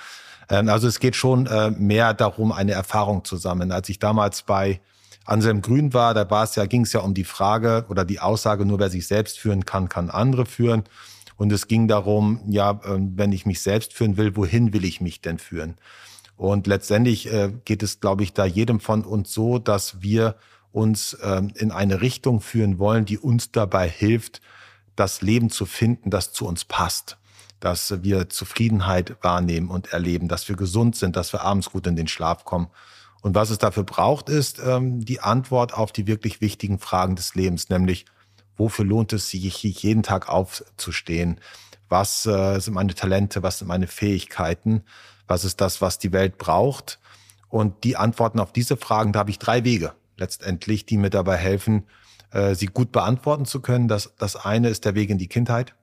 Ähm, 0.49 0.69
also 0.69 0.87
es 0.87 1.01
geht 1.01 1.17
schon 1.17 1.47
äh, 1.47 1.73
mehr 1.73 2.15
darum, 2.15 2.53
eine 2.53 2.73
Erfahrung 2.73 3.25
zu 3.25 3.37
sammeln. 3.37 3.73
Als 3.73 3.89
ich 3.89 3.99
damals 3.99 4.43
bei 4.43 4.81
Anselm 5.25 5.63
Grün 5.63 5.93
war, 5.93 6.15
da 6.15 6.31
war 6.31 6.45
es 6.45 6.55
ja, 6.55 6.65
ging 6.67 6.83
es 6.83 6.93
ja 6.93 7.01
um 7.01 7.13
die 7.13 7.25
Frage 7.25 7.87
oder 7.89 8.05
die 8.05 8.21
Aussage, 8.21 8.65
nur 8.65 8.79
wer 8.79 8.89
sich 8.89 9.09
selbst 9.09 9.41
führen 9.41 9.65
kann, 9.65 9.89
kann 9.89 10.11
andere 10.11 10.47
führen. 10.47 10.85
Und 11.37 11.51
es 11.51 11.67
ging 11.67 11.89
darum, 11.89 12.41
ja, 12.47 12.81
ähm, 12.85 13.15
wenn 13.17 13.33
ich 13.33 13.45
mich 13.45 13.61
selbst 13.61 13.93
führen 13.93 14.17
will, 14.17 14.37
wohin 14.37 14.73
will 14.73 14.85
ich 14.85 15.01
mich 15.01 15.21
denn 15.21 15.39
führen? 15.39 15.75
Und 16.37 16.69
letztendlich 16.69 17.33
äh, 17.33 17.53
geht 17.65 17.83
es, 17.83 17.99
glaube 17.99 18.23
ich, 18.23 18.33
da 18.33 18.45
jedem 18.45 18.79
von 18.79 19.05
uns 19.05 19.35
so, 19.35 19.59
dass 19.59 20.03
wir 20.03 20.37
uns 20.71 21.19
ähm, 21.25 21.53
in 21.57 21.73
eine 21.73 22.01
Richtung 22.01 22.41
führen 22.41 22.79
wollen, 22.79 23.07
die 23.07 23.19
uns 23.19 23.51
dabei 23.51 23.89
hilft, 23.89 24.41
das 25.01 25.23
Leben 25.23 25.49
zu 25.49 25.65
finden, 25.65 26.11
das 26.11 26.33
zu 26.33 26.47
uns 26.47 26.65
passt, 26.65 27.17
dass 27.59 28.03
wir 28.03 28.29
Zufriedenheit 28.29 29.17
wahrnehmen 29.23 29.71
und 29.71 29.93
erleben, 29.93 30.29
dass 30.29 30.49
wir 30.49 30.57
gesund 30.57 30.95
sind, 30.95 31.17
dass 31.17 31.33
wir 31.33 31.41
abends 31.41 31.71
gut 31.71 31.87
in 31.87 31.97
den 31.97 32.07
Schlaf 32.07 32.45
kommen. 32.45 32.69
Und 33.23 33.35
was 33.35 33.51
es 33.51 33.59
dafür 33.59 33.85
braucht, 33.85 34.29
ist 34.29 34.61
ähm, 34.65 35.05
die 35.05 35.21
Antwort 35.21 35.75
auf 35.75 35.93
die 35.93 36.07
wirklich 36.07 36.41
wichtigen 36.41 36.79
Fragen 36.79 37.17
des 37.17 37.35
Lebens, 37.35 37.71
nämlich 37.71 38.05
wofür 38.57 38.85
lohnt 38.85 39.13
es 39.15 39.31
sich, 39.31 39.63
jeden 39.63 40.03
Tag 40.03 40.29
aufzustehen? 40.29 41.41
Was 41.89 42.27
äh, 42.27 42.59
sind 42.61 42.75
meine 42.75 42.95
Talente? 42.95 43.43
Was 43.43 43.59
sind 43.59 43.69
meine 43.69 43.87
Fähigkeiten? 43.87 44.85
Was 45.27 45.45
ist 45.45 45.63
das, 45.63 45.81
was 45.81 45.99
die 45.99 46.13
Welt 46.13 46.37
braucht? 46.37 46.99
Und 47.49 47.85
die 47.85 47.97
Antworten 47.97 48.39
auf 48.39 48.53
diese 48.53 48.77
Fragen, 48.77 49.13
da 49.13 49.21
habe 49.21 49.31
ich 49.31 49.39
drei 49.39 49.65
Wege 49.65 49.95
letztendlich, 50.19 50.85
die 50.85 50.99
mir 50.99 51.11
dabei 51.11 51.37
helfen, 51.37 51.87
äh, 52.33 52.55
sie 52.55 52.67
gut 52.67 52.93
beantworten 52.93 53.45
zu 53.45 53.61
können. 53.61 53.89
Das, 53.89 54.15
das 54.19 54.37
eine 54.37 54.69
ist 54.69 54.85
der 54.85 54.95
Weg 54.95 55.11
in 55.11 55.19
die 55.19 55.29
Kindheit, 55.29 55.75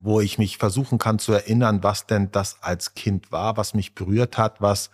wo 0.00 0.20
ich 0.20 0.38
mich 0.38 0.58
versuchen 0.58 0.98
kann 0.98 1.18
zu 1.18 1.32
erinnern, 1.32 1.82
was 1.82 2.06
denn 2.06 2.30
das 2.32 2.62
als 2.62 2.94
Kind 2.94 3.32
war, 3.32 3.56
was 3.56 3.74
mich 3.74 3.94
berührt 3.94 4.38
hat, 4.38 4.60
was 4.60 4.90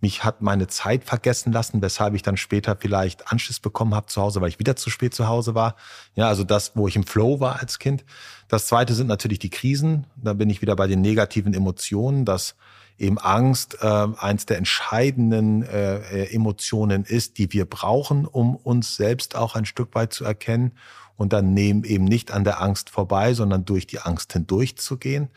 mich 0.00 0.24
hat 0.24 0.40
meine 0.40 0.66
Zeit 0.66 1.04
vergessen 1.04 1.52
lassen, 1.52 1.82
weshalb 1.82 2.14
ich 2.14 2.22
dann 2.22 2.36
später 2.36 2.76
vielleicht 2.76 3.30
Anschluss 3.30 3.60
bekommen 3.60 3.94
habe 3.94 4.06
zu 4.06 4.22
Hause, 4.22 4.40
weil 4.40 4.48
ich 4.48 4.58
wieder 4.58 4.76
zu 4.76 4.88
spät 4.88 5.14
zu 5.14 5.28
Hause 5.28 5.54
war. 5.54 5.76
Ja, 6.14 6.28
also 6.28 6.42
das, 6.44 6.72
wo 6.74 6.88
ich 6.88 6.96
im 6.96 7.04
Flow 7.04 7.40
war 7.40 7.60
als 7.60 7.78
Kind. 7.78 8.04
Das 8.48 8.66
zweite 8.66 8.94
sind 8.94 9.08
natürlich 9.08 9.38
die 9.38 9.50
Krisen. 9.50 10.06
Da 10.16 10.32
bin 10.32 10.48
ich 10.48 10.62
wieder 10.62 10.74
bei 10.74 10.86
den 10.86 11.02
negativen 11.02 11.52
Emotionen, 11.52 12.24
dass 12.24 12.54
eben 13.00 13.18
Angst 13.18 13.78
äh, 13.80 13.86
eins 13.86 14.46
der 14.46 14.58
entscheidenden 14.58 15.62
äh, 15.62 16.24
Emotionen 16.26 17.04
ist, 17.04 17.38
die 17.38 17.52
wir 17.52 17.64
brauchen, 17.64 18.26
um 18.26 18.54
uns 18.56 18.96
selbst 18.96 19.34
auch 19.36 19.56
ein 19.56 19.64
Stück 19.64 19.94
weit 19.94 20.12
zu 20.12 20.24
erkennen 20.24 20.72
und 21.16 21.32
dann 21.32 21.54
nehmen 21.54 21.84
eben 21.84 22.04
nicht 22.04 22.30
an 22.30 22.44
der 22.44 22.60
Angst 22.60 22.90
vorbei, 22.90 23.34
sondern 23.34 23.64
durch 23.64 23.86
die 23.86 24.00
Angst 24.00 24.32
hindurch 24.32 24.76
zu 24.76 24.98
gehen. 24.98 25.30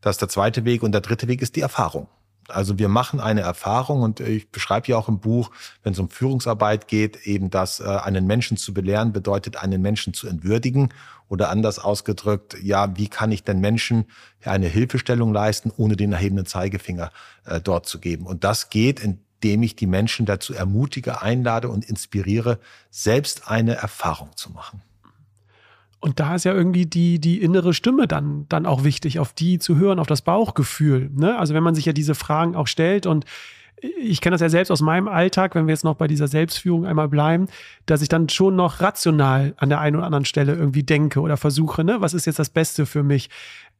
Das 0.00 0.16
ist 0.16 0.22
der 0.22 0.28
zweite 0.28 0.64
Weg 0.64 0.82
und 0.82 0.92
der 0.92 1.00
dritte 1.00 1.28
Weg 1.28 1.42
ist 1.42 1.56
die 1.56 1.60
Erfahrung. 1.60 2.08
Also 2.50 2.78
wir 2.78 2.88
machen 2.88 3.20
eine 3.20 3.40
Erfahrung 3.40 4.02
und 4.02 4.20
ich 4.20 4.50
beschreibe 4.50 4.88
ja 4.88 4.96
auch 4.96 5.08
im 5.08 5.20
Buch, 5.20 5.50
wenn 5.82 5.92
es 5.92 5.98
um 5.98 6.10
Führungsarbeit 6.10 6.88
geht, 6.88 7.26
eben 7.26 7.50
dass 7.50 7.80
äh, 7.80 7.84
einen 7.84 8.26
Menschen 8.26 8.56
zu 8.56 8.74
belehren 8.74 9.12
bedeutet, 9.12 9.56
einen 9.56 9.82
Menschen 9.82 10.14
zu 10.14 10.28
entwürdigen 10.28 10.90
oder 11.28 11.48
anders 11.48 11.78
ausgedrückt, 11.78 12.56
ja, 12.62 12.96
wie 12.96 13.08
kann 13.08 13.32
ich 13.32 13.44
denn 13.44 13.60
Menschen 13.60 14.06
eine 14.44 14.66
Hilfestellung 14.66 15.32
leisten, 15.32 15.72
ohne 15.76 15.96
den 15.96 16.12
erhebenden 16.12 16.46
Zeigefinger 16.46 17.12
äh, 17.44 17.60
dort 17.60 17.86
zu 17.86 18.00
geben? 18.00 18.26
Und 18.26 18.44
das 18.44 18.68
geht, 18.68 19.00
indem 19.00 19.62
ich 19.62 19.76
die 19.76 19.86
Menschen 19.86 20.26
dazu 20.26 20.52
ermutige, 20.52 21.22
einlade 21.22 21.68
und 21.68 21.84
inspiriere, 21.84 22.58
selbst 22.90 23.48
eine 23.48 23.76
Erfahrung 23.76 24.36
zu 24.36 24.50
machen. 24.50 24.82
Und 26.00 26.18
da 26.18 26.34
ist 26.34 26.44
ja 26.44 26.54
irgendwie 26.54 26.86
die, 26.86 27.20
die 27.20 27.42
innere 27.42 27.74
Stimme 27.74 28.08
dann, 28.08 28.46
dann 28.48 28.64
auch 28.64 28.84
wichtig, 28.84 29.18
auf 29.18 29.34
die 29.34 29.58
zu 29.58 29.76
hören, 29.76 29.98
auf 29.98 30.06
das 30.06 30.22
Bauchgefühl. 30.22 31.10
Ne? 31.14 31.38
Also 31.38 31.52
wenn 31.54 31.62
man 31.62 31.74
sich 31.74 31.84
ja 31.84 31.92
diese 31.92 32.14
Fragen 32.14 32.56
auch 32.56 32.66
stellt 32.66 33.06
und 33.06 33.26
ich 33.82 34.20
kenne 34.20 34.34
das 34.34 34.40
ja 34.40 34.48
selbst 34.48 34.70
aus 34.70 34.80
meinem 34.80 35.08
Alltag, 35.08 35.54
wenn 35.54 35.66
wir 35.66 35.72
jetzt 35.72 35.84
noch 35.84 35.94
bei 35.94 36.06
dieser 36.06 36.28
Selbstführung 36.28 36.86
einmal 36.86 37.08
bleiben, 37.08 37.46
dass 37.86 38.02
ich 38.02 38.08
dann 38.08 38.28
schon 38.28 38.56
noch 38.56 38.80
rational 38.80 39.54
an 39.56 39.68
der 39.68 39.80
einen 39.80 39.96
oder 39.96 40.06
anderen 40.06 40.24
Stelle 40.24 40.54
irgendwie 40.54 40.82
denke 40.82 41.20
oder 41.20 41.36
versuche, 41.36 41.84
ne, 41.84 42.00
was 42.00 42.14
ist 42.14 42.26
jetzt 42.26 42.38
das 42.38 42.50
Beste 42.50 42.86
für 42.86 43.02
mich? 43.02 43.30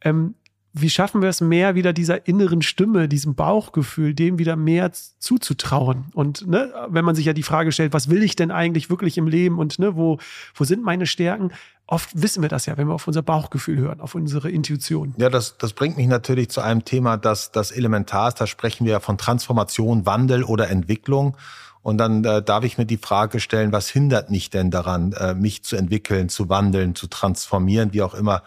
Ähm, 0.03 0.35
wie 0.73 0.91
schaffen 0.91 1.21
wir 1.21 1.29
es 1.29 1.41
mehr, 1.41 1.75
wieder 1.75 1.93
dieser 1.93 2.29
inneren 2.29 2.62
Stimme, 2.62 3.09
diesem 3.09 3.35
Bauchgefühl, 3.35 4.15
dem 4.15 4.39
wieder 4.39 4.55
mehr 4.55 4.93
zuzutrauen? 4.93 6.07
Und 6.15 6.47
ne, 6.47 6.73
wenn 6.89 7.05
man 7.05 7.15
sich 7.15 7.27
ja 7.27 7.33
die 7.33 7.43
Frage 7.43 7.73
stellt, 7.73 7.93
was 7.93 8.09
will 8.09 8.23
ich 8.23 8.37
denn 8.37 8.50
eigentlich 8.50 8.89
wirklich 8.89 9.19
im 9.19 9.27
Leben 9.27 9.59
und 9.59 9.79
ne, 9.79 9.97
wo, 9.97 10.19
wo 10.55 10.65
sind 10.65 10.83
meine 10.85 11.07
Stärken? 11.07 11.50
Oft 11.87 12.11
wissen 12.15 12.41
wir 12.41 12.49
das 12.49 12.67
ja, 12.67 12.79
wenn 12.79 12.87
wir 12.87 12.95
auf 12.95 13.09
unser 13.09 13.23
Bauchgefühl 13.23 13.79
hören, 13.79 14.00
auf 14.00 14.15
unsere 14.15 14.49
Intuition. 14.49 15.12
Ja, 15.19 15.29
das, 15.29 15.59
das 15.59 15.73
bringt 15.73 15.97
mich 15.97 16.07
natürlich 16.07 16.50
zu 16.50 16.61
einem 16.61 16.85
Thema, 16.85 17.17
das, 17.17 17.50
das 17.50 17.73
elementar 17.73 18.29
ist. 18.29 18.41
Da 18.41 18.47
sprechen 18.47 18.85
wir 18.85 18.93
ja 18.93 19.00
von 19.00 19.19
Transformation, 19.19 20.07
Wandel 20.07 20.45
oder 20.45 20.71
Entwicklung. 20.71 21.37
Und 21.83 21.99
dann 21.99 22.25
äh, 22.25 22.43
darf 22.43 22.62
ich 22.62 22.79
mir 22.79 22.85
die 22.85 22.99
Frage 22.99 23.41
stellen, 23.41 23.73
was 23.73 23.89
hindert 23.89 24.31
mich 24.31 24.50
denn 24.50 24.71
daran, 24.71 25.15
äh, 25.15 25.35
mich 25.35 25.65
zu 25.65 25.75
entwickeln, 25.75 26.29
zu 26.29 26.49
wandeln, 26.49 26.95
zu 26.95 27.09
transformieren, 27.09 27.93
wie 27.93 28.03
auch 28.03 28.15
immer 28.15 28.43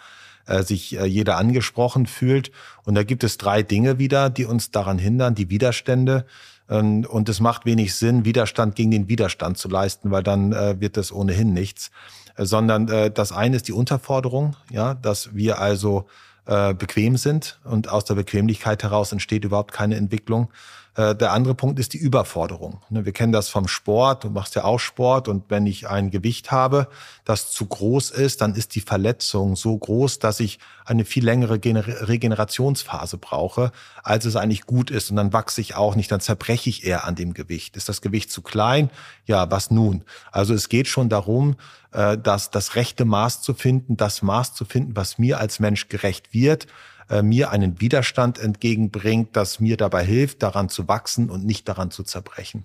äh, 0.45 0.63
sich 0.63 0.97
äh, 0.97 1.05
jeder 1.05 1.37
angesprochen 1.37 2.05
fühlt. 2.05 2.51
Und 2.83 2.95
da 2.95 3.03
gibt 3.03 3.23
es 3.23 3.37
drei 3.37 3.63
Dinge 3.63 3.99
wieder, 3.99 4.29
die 4.29 4.45
uns 4.45 4.71
daran 4.71 4.97
hindern, 4.97 5.35
die 5.35 5.49
Widerstände. 5.49 6.25
Ähm, 6.69 7.05
und 7.05 7.29
es 7.29 7.39
macht 7.39 7.65
wenig 7.65 7.95
Sinn, 7.95 8.25
Widerstand 8.25 8.75
gegen 8.75 8.91
den 8.91 9.09
Widerstand 9.09 9.57
zu 9.57 9.69
leisten, 9.69 10.11
weil 10.11 10.23
dann 10.23 10.53
äh, 10.53 10.79
wird 10.79 10.97
es 10.97 11.11
ohnehin 11.11 11.53
nichts. 11.53 11.91
Äh, 12.35 12.45
sondern 12.45 12.87
äh, 12.89 13.11
das 13.11 13.31
eine 13.31 13.55
ist 13.55 13.67
die 13.67 13.73
Unterforderung, 13.73 14.55
ja, 14.71 14.93
dass 14.93 15.35
wir 15.35 15.59
also 15.59 16.07
äh, 16.45 16.73
bequem 16.73 17.17
sind 17.17 17.59
und 17.63 17.89
aus 17.89 18.05
der 18.05 18.15
Bequemlichkeit 18.15 18.83
heraus 18.83 19.11
entsteht 19.11 19.45
überhaupt 19.45 19.71
keine 19.71 19.95
Entwicklung. 19.95 20.49
Äh, 20.95 21.15
der 21.15 21.31
andere 21.31 21.55
Punkt 21.55 21.79
ist 21.79 21.93
die 21.93 21.97
Überforderung. 21.97 22.81
Ne, 22.89 23.05
wir 23.05 23.13
kennen 23.13 23.31
das 23.31 23.49
vom 23.49 23.67
Sport, 23.67 24.23
du 24.23 24.29
machst 24.29 24.55
ja 24.55 24.63
auch 24.63 24.79
Sport 24.79 25.27
und 25.27 25.45
wenn 25.49 25.65
ich 25.65 25.87
ein 25.89 26.11
Gewicht 26.11 26.51
habe, 26.51 26.87
das 27.25 27.51
zu 27.51 27.65
groß 27.65 28.11
ist, 28.11 28.41
dann 28.41 28.53
ist 28.53 28.75
die 28.75 28.81
Verletzung 28.81 29.55
so 29.55 29.75
groß, 29.77 30.19
dass 30.19 30.39
ich 30.39 30.59
eine 30.85 31.05
viel 31.05 31.25
längere 31.25 31.59
Regenerationsphase 32.07 33.17
brauche, 33.17 33.71
als 34.03 34.25
es 34.25 34.35
eigentlich 34.35 34.65
gut 34.65 34.91
ist. 34.91 35.09
Und 35.09 35.15
dann 35.15 35.33
wachse 35.33 35.61
ich 35.61 35.75
auch 35.75 35.95
nicht, 35.95 36.11
dann 36.11 36.19
zerbreche 36.19 36.69
ich 36.69 36.85
eher 36.85 37.05
an 37.05 37.15
dem 37.15 37.33
Gewicht. 37.33 37.75
Ist 37.75 37.89
das 37.89 38.01
Gewicht 38.01 38.31
zu 38.31 38.41
klein? 38.41 38.89
Ja, 39.25 39.49
was 39.49 39.71
nun? 39.71 40.03
Also 40.31 40.53
es 40.53 40.69
geht 40.69 40.87
schon 40.87 41.09
darum, 41.09 41.55
äh, 41.91 42.17
dass 42.17 42.51
das 42.51 42.75
rechte 42.75 43.05
Maß 43.05 43.41
zu 43.41 43.53
finden, 43.53 43.97
das 43.97 44.21
Maß 44.21 44.53
zu 44.53 44.65
finden, 44.65 44.95
was 44.95 45.17
mir 45.17 45.39
als 45.39 45.59
Mensch 45.59 45.87
gerecht 45.87 46.33
wird 46.33 46.67
äh, 47.13 47.21
mir 47.21 47.51
einen 47.51 47.79
Widerstand 47.79 48.39
entgegenbringt, 48.39 49.35
das 49.35 49.59
mir 49.59 49.77
dabei 49.77 50.03
hilft, 50.03 50.41
daran 50.41 50.67
zu 50.67 50.87
wachsen 50.87 51.29
und 51.29 51.45
nicht 51.45 51.69
daran 51.69 51.91
zu 51.91 52.01
zerbrechen. 52.01 52.63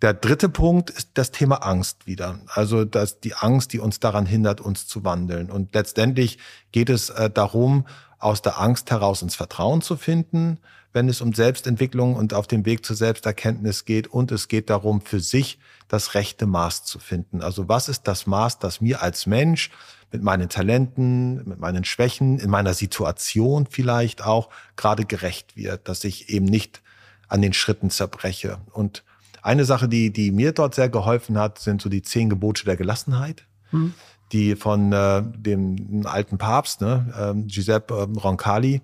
Der 0.00 0.14
dritte 0.14 0.48
Punkt 0.48 0.88
ist 0.88 1.10
das 1.14 1.30
Thema 1.30 1.56
Angst 1.56 2.06
wieder. 2.06 2.40
Also 2.46 2.86
dass 2.86 3.20
die 3.20 3.34
Angst, 3.34 3.74
die 3.74 3.78
uns 3.78 4.00
daran 4.00 4.24
hindert, 4.24 4.62
uns 4.62 4.86
zu 4.86 5.04
wandeln. 5.04 5.50
Und 5.50 5.74
letztendlich 5.74 6.38
geht 6.72 6.88
es 6.88 7.10
äh, 7.10 7.28
darum, 7.28 7.86
aus 8.18 8.40
der 8.40 8.58
Angst 8.58 8.90
heraus 8.90 9.20
ins 9.20 9.34
Vertrauen 9.34 9.82
zu 9.82 9.96
finden, 9.96 10.58
wenn 10.92 11.08
es 11.08 11.20
um 11.20 11.32
Selbstentwicklung 11.32 12.16
und 12.16 12.34
auf 12.34 12.46
dem 12.46 12.66
Weg 12.66 12.84
zur 12.84 12.96
Selbsterkenntnis 12.96 13.84
geht. 13.84 14.08
Und 14.08 14.32
es 14.32 14.48
geht 14.48 14.70
darum, 14.70 15.00
für 15.00 15.20
sich 15.20 15.58
das 15.88 16.14
rechte 16.14 16.46
Maß 16.46 16.84
zu 16.84 16.98
finden. 16.98 17.42
Also 17.42 17.68
was 17.68 17.88
ist 17.88 18.04
das 18.04 18.26
Maß, 18.26 18.58
das 18.58 18.80
mir 18.80 19.02
als 19.02 19.26
Mensch 19.26 19.70
mit 20.12 20.22
meinen 20.22 20.48
Talenten, 20.48 21.48
mit 21.48 21.60
meinen 21.60 21.84
Schwächen, 21.84 22.38
in 22.38 22.50
meiner 22.50 22.74
Situation 22.74 23.66
vielleicht 23.70 24.24
auch 24.24 24.50
gerade 24.76 25.04
gerecht 25.04 25.56
wird, 25.56 25.88
dass 25.88 26.02
ich 26.04 26.28
eben 26.28 26.46
nicht 26.46 26.82
an 27.28 27.42
den 27.42 27.52
Schritten 27.52 27.90
zerbreche. 27.90 28.58
Und 28.72 29.04
eine 29.42 29.64
Sache, 29.64 29.88
die, 29.88 30.12
die 30.12 30.32
mir 30.32 30.52
dort 30.52 30.74
sehr 30.74 30.88
geholfen 30.88 31.38
hat, 31.38 31.58
sind 31.58 31.80
so 31.80 31.88
die 31.88 32.02
zehn 32.02 32.28
Gebote 32.28 32.64
der 32.64 32.76
Gelassenheit, 32.76 33.46
mhm. 33.70 33.94
die 34.32 34.56
von 34.56 34.92
äh, 34.92 35.22
dem 35.22 36.04
alten 36.06 36.38
Papst, 36.38 36.80
ne, 36.80 37.34
äh, 37.36 37.46
Giuseppe 37.46 37.94
äh, 37.94 38.18
Roncalli, 38.18 38.82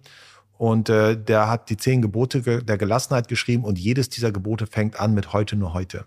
und 0.59 0.89
äh, 0.89 1.17
der 1.17 1.49
hat 1.49 1.69
die 1.71 1.77
zehn 1.77 2.03
Gebote 2.03 2.63
der 2.63 2.79
Gelassenheit 2.79 3.29
geschrieben 3.29 3.65
und 3.65 3.79
jedes 3.79 4.09
dieser 4.09 4.33
Gebote 4.33 4.67
fängt 4.67 4.99
an 4.99 5.15
mit 5.15 5.33
heute 5.33 5.57
nur 5.57 5.75
heute. 5.75 6.07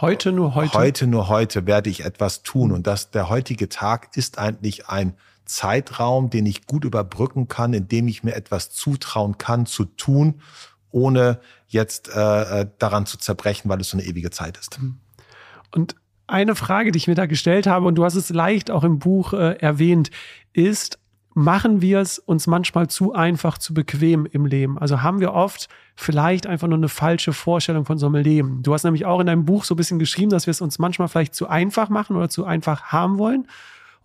Heute 0.00 0.30
nur 0.30 0.54
heute. 0.54 0.74
Heute 0.74 1.06
nur 1.06 1.28
heute 1.28 1.66
werde 1.66 1.88
ich 1.88 2.04
etwas 2.04 2.42
tun. 2.42 2.70
Und 2.70 2.86
dass 2.86 3.10
der 3.10 3.30
heutige 3.30 3.70
Tag 3.70 4.14
ist 4.14 4.38
eigentlich 4.38 4.88
ein 4.88 5.14
Zeitraum, 5.46 6.28
den 6.28 6.44
ich 6.44 6.66
gut 6.66 6.84
überbrücken 6.84 7.48
kann, 7.48 7.72
indem 7.72 8.08
ich 8.08 8.22
mir 8.22 8.34
etwas 8.34 8.70
zutrauen 8.70 9.38
kann 9.38 9.64
zu 9.64 9.86
tun, 9.86 10.42
ohne 10.90 11.40
jetzt 11.66 12.14
äh, 12.14 12.60
äh 12.60 12.66
daran 12.78 13.06
zu 13.06 13.16
zerbrechen, 13.16 13.70
weil 13.70 13.80
es 13.80 13.90
so 13.90 13.96
eine 13.96 14.06
ewige 14.06 14.30
Zeit 14.30 14.58
ist. 14.58 14.80
Mhm. 14.82 14.98
Und 15.74 15.94
eine 16.26 16.56
Frage, 16.56 16.92
die 16.92 16.98
ich 16.98 17.06
mir 17.06 17.14
da 17.14 17.26
gestellt 17.26 17.66
habe, 17.66 17.86
und 17.86 17.94
du 17.94 18.04
hast 18.04 18.16
es 18.16 18.28
leicht 18.30 18.70
auch 18.70 18.84
im 18.84 18.98
Buch 18.98 19.32
äh, 19.32 19.56
erwähnt, 19.58 20.10
ist, 20.52 20.98
machen 21.36 21.82
wir 21.82 22.00
es 22.00 22.18
uns 22.18 22.46
manchmal 22.46 22.88
zu 22.88 23.12
einfach, 23.12 23.58
zu 23.58 23.74
bequem 23.74 24.24
im 24.24 24.46
Leben? 24.46 24.78
Also 24.78 25.02
haben 25.02 25.20
wir 25.20 25.34
oft 25.34 25.68
vielleicht 25.94 26.46
einfach 26.46 26.66
nur 26.66 26.78
eine 26.78 26.88
falsche 26.88 27.34
Vorstellung 27.34 27.84
von 27.84 27.98
so 27.98 28.06
einem 28.06 28.22
Leben. 28.22 28.62
Du 28.62 28.72
hast 28.72 28.84
nämlich 28.84 29.04
auch 29.04 29.20
in 29.20 29.26
deinem 29.26 29.44
Buch 29.44 29.64
so 29.64 29.74
ein 29.74 29.76
bisschen 29.76 29.98
geschrieben, 29.98 30.30
dass 30.30 30.46
wir 30.46 30.52
es 30.52 30.62
uns 30.62 30.78
manchmal 30.78 31.08
vielleicht 31.08 31.34
zu 31.34 31.46
einfach 31.46 31.90
machen 31.90 32.16
oder 32.16 32.30
zu 32.30 32.46
einfach 32.46 32.84
haben 32.84 33.18
wollen. 33.18 33.46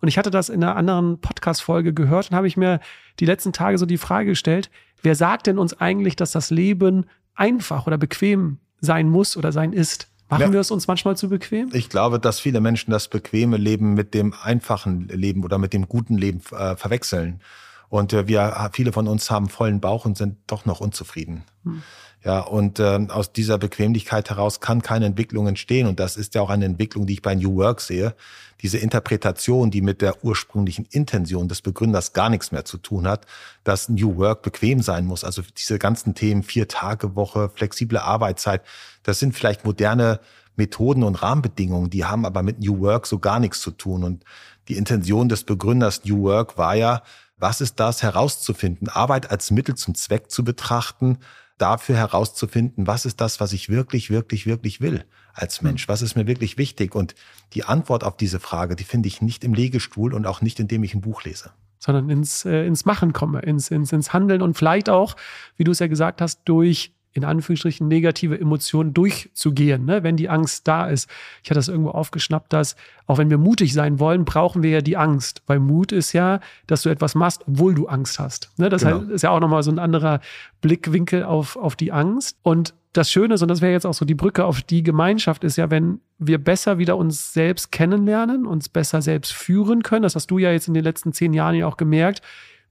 Und 0.02 0.08
ich 0.08 0.18
hatte 0.18 0.30
das 0.30 0.50
in 0.50 0.62
einer 0.62 0.76
anderen 0.76 1.22
Podcast-Folge 1.22 1.94
gehört 1.94 2.30
und 2.30 2.36
habe 2.36 2.48
ich 2.48 2.58
mir 2.58 2.80
die 3.18 3.24
letzten 3.24 3.54
Tage 3.54 3.78
so 3.78 3.86
die 3.86 3.96
Frage 3.96 4.28
gestellt, 4.28 4.70
wer 5.02 5.14
sagt 5.14 5.46
denn 5.46 5.58
uns 5.58 5.80
eigentlich, 5.80 6.16
dass 6.16 6.32
das 6.32 6.50
Leben 6.50 7.06
einfach 7.34 7.86
oder 7.86 7.96
bequem 7.96 8.58
sein 8.82 9.08
muss 9.08 9.38
oder 9.38 9.52
sein 9.52 9.72
ist? 9.72 10.11
Machen 10.32 10.44
ja. 10.44 10.52
wir 10.52 10.60
es 10.60 10.70
uns 10.70 10.88
manchmal 10.88 11.14
zu 11.14 11.28
bequem? 11.28 11.68
Ich 11.74 11.90
glaube, 11.90 12.18
dass 12.18 12.40
viele 12.40 12.62
Menschen 12.62 12.90
das 12.90 13.08
bequeme 13.08 13.58
Leben 13.58 13.92
mit 13.92 14.14
dem 14.14 14.32
einfachen 14.42 15.08
Leben 15.08 15.44
oder 15.44 15.58
mit 15.58 15.74
dem 15.74 15.88
guten 15.88 16.16
Leben 16.16 16.40
äh, 16.52 16.74
verwechseln. 16.74 17.42
Und 17.90 18.14
äh, 18.14 18.26
wir, 18.26 18.70
viele 18.72 18.92
von 18.92 19.08
uns 19.08 19.30
haben 19.30 19.50
vollen 19.50 19.82
Bauch 19.82 20.06
und 20.06 20.16
sind 20.16 20.38
doch 20.46 20.64
noch 20.64 20.80
unzufrieden. 20.80 21.44
Hm. 21.64 21.82
Ja, 22.24 22.40
und 22.40 22.78
äh, 22.78 23.06
aus 23.08 23.32
dieser 23.32 23.58
Bequemlichkeit 23.58 24.30
heraus 24.30 24.60
kann 24.60 24.80
keine 24.82 25.06
Entwicklung 25.06 25.48
entstehen. 25.48 25.88
Und 25.88 25.98
das 25.98 26.16
ist 26.16 26.36
ja 26.36 26.42
auch 26.42 26.50
eine 26.50 26.66
Entwicklung, 26.66 27.06
die 27.06 27.14
ich 27.14 27.22
bei 27.22 27.34
New 27.34 27.56
Work 27.56 27.80
sehe. 27.80 28.14
Diese 28.60 28.78
Interpretation, 28.78 29.72
die 29.72 29.82
mit 29.82 30.00
der 30.00 30.24
ursprünglichen 30.24 30.86
Intention 30.90 31.48
des 31.48 31.62
Begründers 31.62 32.12
gar 32.12 32.30
nichts 32.30 32.52
mehr 32.52 32.64
zu 32.64 32.78
tun 32.78 33.08
hat, 33.08 33.26
dass 33.64 33.88
New 33.88 34.16
Work 34.18 34.42
bequem 34.42 34.82
sein 34.82 35.04
muss. 35.04 35.24
Also 35.24 35.42
diese 35.58 35.80
ganzen 35.80 36.14
Themen, 36.14 36.44
vier 36.44 36.68
Tage 36.68 37.16
Woche, 37.16 37.50
flexible 37.52 37.98
Arbeitszeit, 37.98 38.62
das 39.02 39.18
sind 39.18 39.34
vielleicht 39.34 39.64
moderne 39.64 40.20
Methoden 40.54 41.02
und 41.02 41.22
Rahmenbedingungen, 41.22 41.90
die 41.90 42.04
haben 42.04 42.24
aber 42.24 42.42
mit 42.42 42.60
New 42.60 42.80
Work 42.80 43.06
so 43.06 43.18
gar 43.18 43.40
nichts 43.40 43.60
zu 43.60 43.72
tun. 43.72 44.04
Und 44.04 44.24
die 44.68 44.76
Intention 44.76 45.28
des 45.28 45.42
Begründers 45.42 46.04
New 46.04 46.22
Work 46.22 46.56
war 46.56 46.76
ja, 46.76 47.02
was 47.38 47.60
ist 47.60 47.80
das 47.80 48.04
herauszufinden, 48.04 48.88
Arbeit 48.88 49.30
als 49.32 49.50
Mittel 49.50 49.74
zum 49.74 49.96
Zweck 49.96 50.30
zu 50.30 50.44
betrachten, 50.44 51.18
dafür 51.58 51.96
herauszufinden, 51.96 52.86
was 52.86 53.06
ist 53.06 53.20
das, 53.20 53.40
was 53.40 53.52
ich 53.52 53.68
wirklich, 53.68 54.10
wirklich, 54.10 54.46
wirklich 54.46 54.80
will 54.80 55.04
als 55.32 55.60
hm. 55.60 55.68
Mensch? 55.68 55.88
Was 55.88 56.02
ist 56.02 56.16
mir 56.16 56.26
wirklich 56.26 56.58
wichtig? 56.58 56.94
Und 56.94 57.14
die 57.52 57.64
Antwort 57.64 58.04
auf 58.04 58.16
diese 58.16 58.40
Frage, 58.40 58.76
die 58.76 58.84
finde 58.84 59.08
ich 59.08 59.22
nicht 59.22 59.44
im 59.44 59.54
Legestuhl 59.54 60.14
und 60.14 60.26
auch 60.26 60.40
nicht, 60.40 60.60
indem 60.60 60.82
ich 60.84 60.94
ein 60.94 61.00
Buch 61.00 61.24
lese. 61.24 61.52
Sondern 61.78 62.10
ins, 62.10 62.44
äh, 62.44 62.64
ins 62.64 62.84
Machen 62.84 63.12
komme, 63.12 63.40
ins, 63.40 63.70
ins, 63.70 63.92
ins 63.92 64.12
Handeln 64.12 64.42
und 64.42 64.54
vielleicht 64.56 64.88
auch, 64.88 65.16
wie 65.56 65.64
du 65.64 65.72
es 65.72 65.80
ja 65.80 65.88
gesagt 65.88 66.20
hast, 66.20 66.42
durch 66.44 66.92
in 67.14 67.24
Anführungsstrichen 67.24 67.86
negative 67.88 68.40
Emotionen 68.40 68.94
durchzugehen, 68.94 69.84
ne, 69.84 70.02
wenn 70.02 70.16
die 70.16 70.28
Angst 70.28 70.66
da 70.66 70.86
ist. 70.86 71.08
Ich 71.42 71.50
hatte 71.50 71.58
das 71.58 71.68
irgendwo 71.68 71.90
aufgeschnappt, 71.90 72.52
dass 72.52 72.76
auch 73.06 73.18
wenn 73.18 73.30
wir 73.30 73.38
mutig 73.38 73.74
sein 73.74 73.98
wollen, 73.98 74.24
brauchen 74.24 74.62
wir 74.62 74.70
ja 74.70 74.80
die 74.80 74.96
Angst. 74.96 75.42
Weil 75.46 75.58
Mut 75.58 75.92
ist 75.92 76.12
ja, 76.12 76.40
dass 76.66 76.82
du 76.82 76.88
etwas 76.88 77.14
machst, 77.14 77.42
obwohl 77.46 77.74
du 77.74 77.86
Angst 77.86 78.18
hast. 78.18 78.50
Ne, 78.56 78.68
das 78.68 78.84
genau. 78.84 79.00
ist 79.00 79.22
ja 79.22 79.30
auch 79.30 79.40
nochmal 79.40 79.62
so 79.62 79.70
ein 79.70 79.78
anderer 79.78 80.20
Blickwinkel 80.62 81.24
auf, 81.24 81.56
auf 81.56 81.76
die 81.76 81.92
Angst. 81.92 82.38
Und 82.42 82.74
das 82.94 83.10
Schöne 83.10 83.34
ist, 83.34 83.42
und 83.42 83.48
das 83.48 83.60
wäre 83.60 83.72
jetzt 83.72 83.86
auch 83.86 83.94
so 83.94 84.04
die 84.04 84.14
Brücke 84.14 84.44
auf 84.44 84.62
die 84.62 84.82
Gemeinschaft, 84.82 85.44
ist 85.44 85.56
ja, 85.56 85.70
wenn 85.70 86.00
wir 86.18 86.42
besser 86.42 86.78
wieder 86.78 86.96
uns 86.96 87.32
selbst 87.32 87.72
kennenlernen, 87.72 88.46
uns 88.46 88.68
besser 88.68 89.02
selbst 89.02 89.32
führen 89.32 89.82
können. 89.82 90.02
Das 90.02 90.14
hast 90.14 90.30
du 90.30 90.38
ja 90.38 90.52
jetzt 90.52 90.68
in 90.68 90.74
den 90.74 90.84
letzten 90.84 91.12
zehn 91.12 91.32
Jahren 91.32 91.54
ja 91.54 91.66
auch 91.66 91.76
gemerkt 91.76 92.22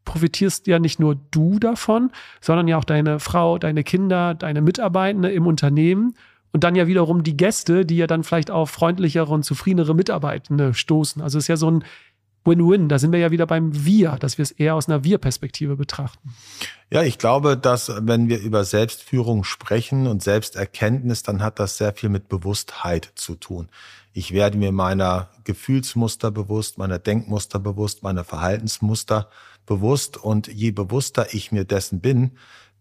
profitierst 0.05 0.67
ja 0.67 0.79
nicht 0.79 0.99
nur 0.99 1.15
du 1.31 1.59
davon, 1.59 2.11
sondern 2.39 2.67
ja 2.67 2.77
auch 2.77 2.83
deine 2.83 3.19
Frau, 3.19 3.57
deine 3.57 3.83
Kinder, 3.83 4.33
deine 4.33 4.61
Mitarbeitende 4.61 5.31
im 5.31 5.47
Unternehmen 5.47 6.15
und 6.51 6.63
dann 6.63 6.75
ja 6.75 6.87
wiederum 6.87 7.23
die 7.23 7.37
Gäste, 7.37 7.85
die 7.85 7.97
ja 7.97 8.07
dann 8.07 8.23
vielleicht 8.23 8.51
auf 8.51 8.69
freundlichere 8.69 9.31
und 9.31 9.43
zufriedenere 9.43 9.95
Mitarbeitende 9.95 10.73
stoßen. 10.73 11.21
Also 11.21 11.37
es 11.37 11.45
ist 11.45 11.47
ja 11.47 11.57
so 11.57 11.71
ein 11.71 11.83
Win-Win. 12.43 12.89
Da 12.89 12.99
sind 12.99 13.11
wir 13.11 13.19
ja 13.19 13.31
wieder 13.31 13.45
beim 13.45 13.85
Wir, 13.85 14.17
dass 14.19 14.37
wir 14.37 14.43
es 14.43 14.51
eher 14.51 14.75
aus 14.75 14.89
einer 14.89 15.03
Wir-Perspektive 15.03 15.75
betrachten. 15.75 16.33
Ja, 16.89 17.03
ich 17.03 17.17
glaube, 17.17 17.55
dass 17.55 17.91
wenn 18.01 18.27
wir 18.27 18.39
über 18.39 18.65
Selbstführung 18.65 19.43
sprechen 19.43 20.07
und 20.07 20.23
Selbsterkenntnis, 20.23 21.23
dann 21.23 21.41
hat 21.41 21.59
das 21.59 21.77
sehr 21.77 21.93
viel 21.93 22.09
mit 22.09 22.27
Bewusstheit 22.27 23.11
zu 23.15 23.35
tun. 23.35 23.69
Ich 24.13 24.33
werde 24.33 24.57
mir 24.57 24.73
meiner 24.73 25.29
Gefühlsmuster 25.45 26.31
bewusst, 26.31 26.77
meiner 26.77 26.99
Denkmuster 26.99 27.59
bewusst, 27.59 28.03
meiner 28.03 28.25
Verhaltensmuster 28.25 29.27
bewusst 29.27 29.50
und 30.17 30.47
je 30.47 30.71
bewusster 30.71 31.33
ich 31.33 31.51
mir 31.51 31.65
dessen 31.65 32.01
bin, 32.01 32.31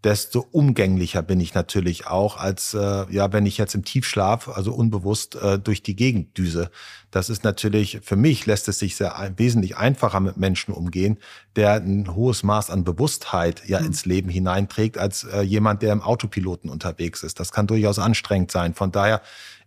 desto 0.03 0.47
umgänglicher 0.51 1.23
bin 1.23 1.41
ich 1.41 1.55
natürlich 1.55 2.07
auch, 2.07 2.39
als 2.39 2.73
äh, 2.75 3.05
ja, 3.11 3.33
wenn 3.33 3.45
ich 3.45 3.59
jetzt 3.59 3.75
im 3.75 3.85
Tiefschlaf, 3.85 4.49
also 4.49 4.73
unbewusst 4.73 5.35
äh, 5.37 5.59
durch 5.59 5.83
die 5.83 5.95
Gegend 5.95 6.39
düse. 6.39 6.71
Das 7.11 7.29
ist 7.29 7.45
natürlich, 7.45 8.01
für 8.03 8.17
mich 8.17 8.47
lässt 8.47 8.69
es 8.69 8.79
sich 8.79 8.97
sehr 8.97 9.19
ein, 9.19 9.39
wesentlich 9.39 9.77
einfacher 9.77 10.21
mit 10.21 10.39
Menschen 10.39 10.73
umgehen, 10.73 11.19
der 11.55 11.75
ein 11.75 12.15
hohes 12.15 12.43
Maß 12.43 12.71
an 12.71 12.85
Bewusstheit 12.85 13.63
ja 13.67 13.81
mhm. 13.81 13.87
ins 13.87 14.07
Leben 14.07 14.31
hineinträgt, 14.31 14.97
als 14.97 15.25
äh, 15.25 15.43
jemand, 15.43 15.83
der 15.83 15.93
im 15.93 16.03
Autopiloten 16.03 16.71
unterwegs 16.71 17.23
ist. 17.23 17.39
Das 17.39 17.53
kann 17.53 17.67
durchaus 17.67 17.99
anstrengend 17.99 18.51
sein. 18.51 18.75
Von 18.75 18.93
daher 18.93 19.21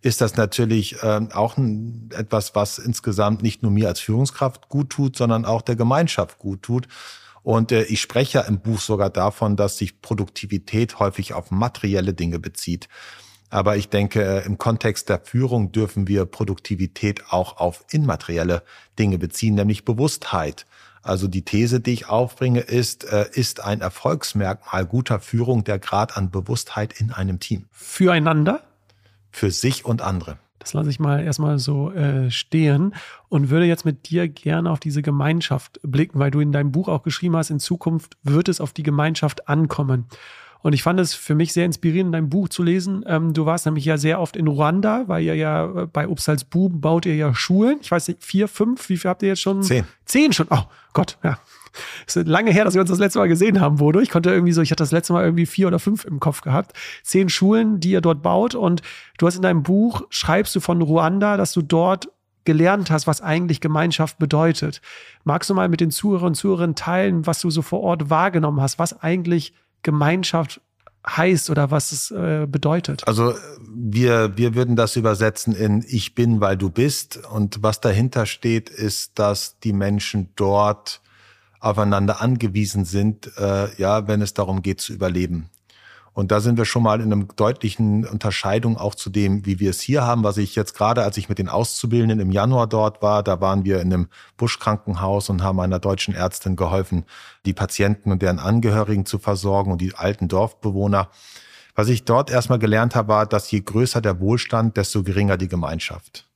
ist 0.04 0.20
das 0.20 0.36
natürlich 0.36 1.02
äh, 1.02 1.20
auch 1.32 1.56
ein, 1.56 2.10
etwas, 2.14 2.54
was 2.54 2.78
insgesamt 2.78 3.42
nicht 3.42 3.62
nur 3.62 3.72
mir 3.72 3.88
als 3.88 4.00
Führungskraft 4.00 4.68
gut 4.68 4.90
tut, 4.90 5.16
sondern 5.16 5.46
auch 5.46 5.62
der 5.62 5.76
Gemeinschaft 5.76 6.38
gut 6.38 6.62
tut. 6.62 6.88
Und 7.42 7.72
äh, 7.72 7.84
ich 7.84 8.02
spreche 8.02 8.38
ja 8.38 8.44
im 8.44 8.60
Buch 8.60 8.80
sogar 8.80 9.08
davon, 9.08 9.56
dass 9.56 9.78
sich 9.78 10.02
Produktivität 10.02 10.98
häufig 10.98 11.32
auf 11.32 11.50
materielle 11.50 12.12
Dinge 12.12 12.38
bezieht. 12.38 12.88
Aber 13.48 13.76
ich 13.76 13.88
denke, 13.88 14.22
äh, 14.22 14.44
im 14.44 14.58
Kontext 14.58 15.08
der 15.08 15.20
Führung 15.20 15.72
dürfen 15.72 16.06
wir 16.06 16.26
Produktivität 16.26 17.30
auch 17.30 17.56
auf 17.56 17.86
immaterielle 17.90 18.62
Dinge 18.98 19.16
beziehen, 19.16 19.54
nämlich 19.54 19.86
Bewusstheit. 19.86 20.66
Also 21.02 21.28
die 21.28 21.46
These, 21.46 21.80
die 21.80 21.92
ich 21.92 22.08
aufbringe, 22.10 22.60
ist, 22.60 23.04
äh, 23.04 23.26
ist 23.32 23.64
ein 23.64 23.80
Erfolgsmerkmal 23.80 24.84
guter 24.84 25.18
Führung 25.18 25.64
der 25.64 25.78
Grad 25.78 26.18
an 26.18 26.30
Bewusstheit 26.30 27.00
in 27.00 27.10
einem 27.10 27.40
Team. 27.40 27.64
Füreinander? 27.72 28.62
Für 29.34 29.50
sich 29.50 29.84
und 29.84 30.00
andere. 30.00 30.38
Das 30.60 30.74
lasse 30.74 30.90
ich 30.90 31.00
mal 31.00 31.24
erstmal 31.24 31.58
so 31.58 31.90
äh, 31.90 32.30
stehen 32.30 32.94
und 33.28 33.50
würde 33.50 33.66
jetzt 33.66 33.84
mit 33.84 34.08
dir 34.08 34.28
gerne 34.28 34.70
auf 34.70 34.78
diese 34.78 35.02
Gemeinschaft 35.02 35.80
blicken, 35.82 36.20
weil 36.20 36.30
du 36.30 36.38
in 36.38 36.52
deinem 36.52 36.70
Buch 36.70 36.86
auch 36.86 37.02
geschrieben 37.02 37.36
hast, 37.36 37.50
in 37.50 37.58
Zukunft 37.58 38.16
wird 38.22 38.48
es 38.48 38.60
auf 38.60 38.72
die 38.72 38.84
Gemeinschaft 38.84 39.48
ankommen. 39.48 40.06
Und 40.64 40.72
ich 40.72 40.82
fand 40.82 40.98
es 40.98 41.12
für 41.12 41.34
mich 41.34 41.52
sehr 41.52 41.66
inspirierend, 41.66 42.14
dein 42.14 42.30
Buch 42.30 42.48
zu 42.48 42.62
lesen. 42.62 43.04
Ähm, 43.06 43.34
du 43.34 43.44
warst 43.44 43.66
nämlich 43.66 43.84
ja 43.84 43.98
sehr 43.98 44.18
oft 44.18 44.34
in 44.34 44.46
Ruanda, 44.46 45.04
weil 45.08 45.22
ihr 45.22 45.34
ja 45.34 45.82
äh, 45.82 45.86
bei 45.86 46.06
Buben 46.48 46.80
baut 46.80 47.04
ihr 47.04 47.14
ja 47.16 47.34
Schulen. 47.34 47.80
Ich 47.82 47.90
weiß 47.90 48.08
nicht, 48.08 48.24
vier, 48.24 48.48
fünf, 48.48 48.88
wie 48.88 48.96
viel 48.96 49.10
habt 49.10 49.22
ihr 49.22 49.28
jetzt 49.28 49.42
schon? 49.42 49.62
Zehn. 49.62 49.84
Zehn 50.06 50.32
schon. 50.32 50.46
Oh 50.48 50.62
Gott, 50.94 51.18
ja. 51.22 51.38
Es 52.06 52.16
ist 52.16 52.26
lange 52.26 52.50
her, 52.50 52.64
dass 52.64 52.72
wir 52.72 52.80
uns 52.80 52.88
das 52.88 52.98
letzte 52.98 53.18
Mal 53.18 53.28
gesehen 53.28 53.60
haben, 53.60 53.76
Bodo. 53.76 54.00
Ich 54.00 54.08
konnte 54.08 54.30
irgendwie 54.30 54.54
so, 54.54 54.62
ich 54.62 54.70
hatte 54.70 54.82
das 54.82 54.90
letzte 54.90 55.12
Mal 55.12 55.22
irgendwie 55.22 55.44
vier 55.44 55.66
oder 55.66 55.78
fünf 55.78 56.06
im 56.06 56.18
Kopf 56.18 56.40
gehabt. 56.40 56.72
Zehn 57.02 57.28
Schulen, 57.28 57.78
die 57.78 57.90
ihr 57.90 58.00
dort 58.00 58.22
baut. 58.22 58.54
Und 58.54 58.80
du 59.18 59.26
hast 59.26 59.36
in 59.36 59.42
deinem 59.42 59.62
Buch, 59.62 60.06
schreibst 60.08 60.56
du 60.56 60.60
von 60.60 60.80
Ruanda, 60.80 61.36
dass 61.36 61.52
du 61.52 61.60
dort 61.60 62.08
gelernt 62.46 62.90
hast, 62.90 63.06
was 63.06 63.20
eigentlich 63.20 63.60
Gemeinschaft 63.60 64.18
bedeutet. 64.18 64.80
Magst 65.24 65.50
du 65.50 65.54
mal 65.54 65.68
mit 65.68 65.82
den 65.82 65.90
Zuhörern 65.90 66.28
und 66.28 66.34
Zuhörern 66.36 66.74
teilen, 66.74 67.26
was 67.26 67.42
du 67.42 67.50
so 67.50 67.60
vor 67.60 67.80
Ort 67.80 68.08
wahrgenommen 68.08 68.62
hast, 68.62 68.78
was 68.78 69.02
eigentlich 69.02 69.52
Gemeinschaft 69.84 70.60
heißt 71.06 71.50
oder 71.50 71.70
was 71.70 71.92
es 71.92 72.10
äh, 72.10 72.46
bedeutet? 72.48 73.06
Also 73.06 73.34
wir, 73.72 74.36
wir 74.36 74.54
würden 74.54 74.74
das 74.74 74.96
übersetzen 74.96 75.54
in 75.54 75.84
Ich 75.86 76.14
bin, 76.14 76.40
weil 76.40 76.56
du 76.56 76.70
bist. 76.70 77.20
Und 77.30 77.62
was 77.62 77.80
dahinter 77.80 78.26
steht, 78.26 78.70
ist, 78.70 79.18
dass 79.18 79.58
die 79.60 79.72
Menschen 79.72 80.30
dort 80.34 81.00
aufeinander 81.60 82.20
angewiesen 82.20 82.84
sind, 82.84 83.30
äh, 83.38 83.74
ja, 83.76 84.08
wenn 84.08 84.20
es 84.20 84.34
darum 84.34 84.62
geht 84.62 84.80
zu 84.80 84.92
überleben. 84.92 85.48
Und 86.14 86.30
da 86.30 86.38
sind 86.38 86.56
wir 86.56 86.64
schon 86.64 86.84
mal 86.84 87.00
in 87.00 87.12
einer 87.12 87.24
deutlichen 87.24 88.06
Unterscheidung 88.06 88.78
auch 88.78 88.94
zu 88.94 89.10
dem, 89.10 89.44
wie 89.46 89.58
wir 89.58 89.70
es 89.70 89.80
hier 89.80 90.04
haben, 90.04 90.22
was 90.22 90.36
ich 90.36 90.54
jetzt 90.54 90.74
gerade, 90.74 91.02
als 91.02 91.16
ich 91.16 91.28
mit 91.28 91.38
den 91.38 91.48
Auszubildenden 91.48 92.20
im 92.20 92.30
Januar 92.30 92.68
dort 92.68 93.02
war, 93.02 93.24
da 93.24 93.40
waren 93.40 93.64
wir 93.64 93.80
in 93.80 93.92
einem 93.92 94.08
Buschkrankenhaus 94.36 95.28
und 95.28 95.42
haben 95.42 95.58
einer 95.58 95.80
deutschen 95.80 96.14
Ärztin 96.14 96.54
geholfen, 96.54 97.04
die 97.44 97.52
Patienten 97.52 98.12
und 98.12 98.22
deren 98.22 98.38
Angehörigen 98.38 99.06
zu 99.06 99.18
versorgen 99.18 99.72
und 99.72 99.80
die 99.80 99.96
alten 99.96 100.28
Dorfbewohner. 100.28 101.08
Was 101.74 101.88
ich 101.88 102.04
dort 102.04 102.30
erstmal 102.30 102.60
gelernt 102.60 102.94
habe, 102.94 103.08
war, 103.08 103.26
dass 103.26 103.50
je 103.50 103.60
größer 103.60 104.00
der 104.00 104.20
Wohlstand, 104.20 104.76
desto 104.76 105.02
geringer 105.02 105.36
die 105.36 105.48
Gemeinschaft. 105.48 106.28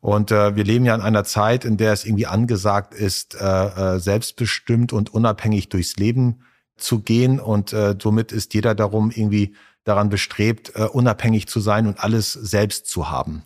Und 0.00 0.30
äh, 0.30 0.56
wir 0.56 0.64
leben 0.64 0.86
ja 0.86 0.94
in 0.94 1.02
einer 1.02 1.24
Zeit, 1.24 1.66
in 1.66 1.76
der 1.76 1.92
es 1.92 2.06
irgendwie 2.06 2.26
angesagt 2.26 2.94
ist, 2.94 3.34
äh, 3.34 3.96
äh, 3.96 3.98
selbstbestimmt 3.98 4.94
und 4.94 5.12
unabhängig 5.12 5.68
durchs 5.68 5.96
Leben 5.96 6.40
zu 6.82 7.00
gehen. 7.00 7.40
Und 7.40 7.72
äh, 7.72 7.96
somit 8.00 8.32
ist 8.32 8.54
jeder 8.54 8.74
darum 8.74 9.10
irgendwie 9.10 9.54
daran 9.84 10.08
bestrebt, 10.08 10.72
äh, 10.74 10.84
unabhängig 10.84 11.48
zu 11.48 11.60
sein 11.60 11.86
und 11.86 12.02
alles 12.02 12.32
selbst 12.32 12.86
zu 12.86 13.10
haben. 13.10 13.42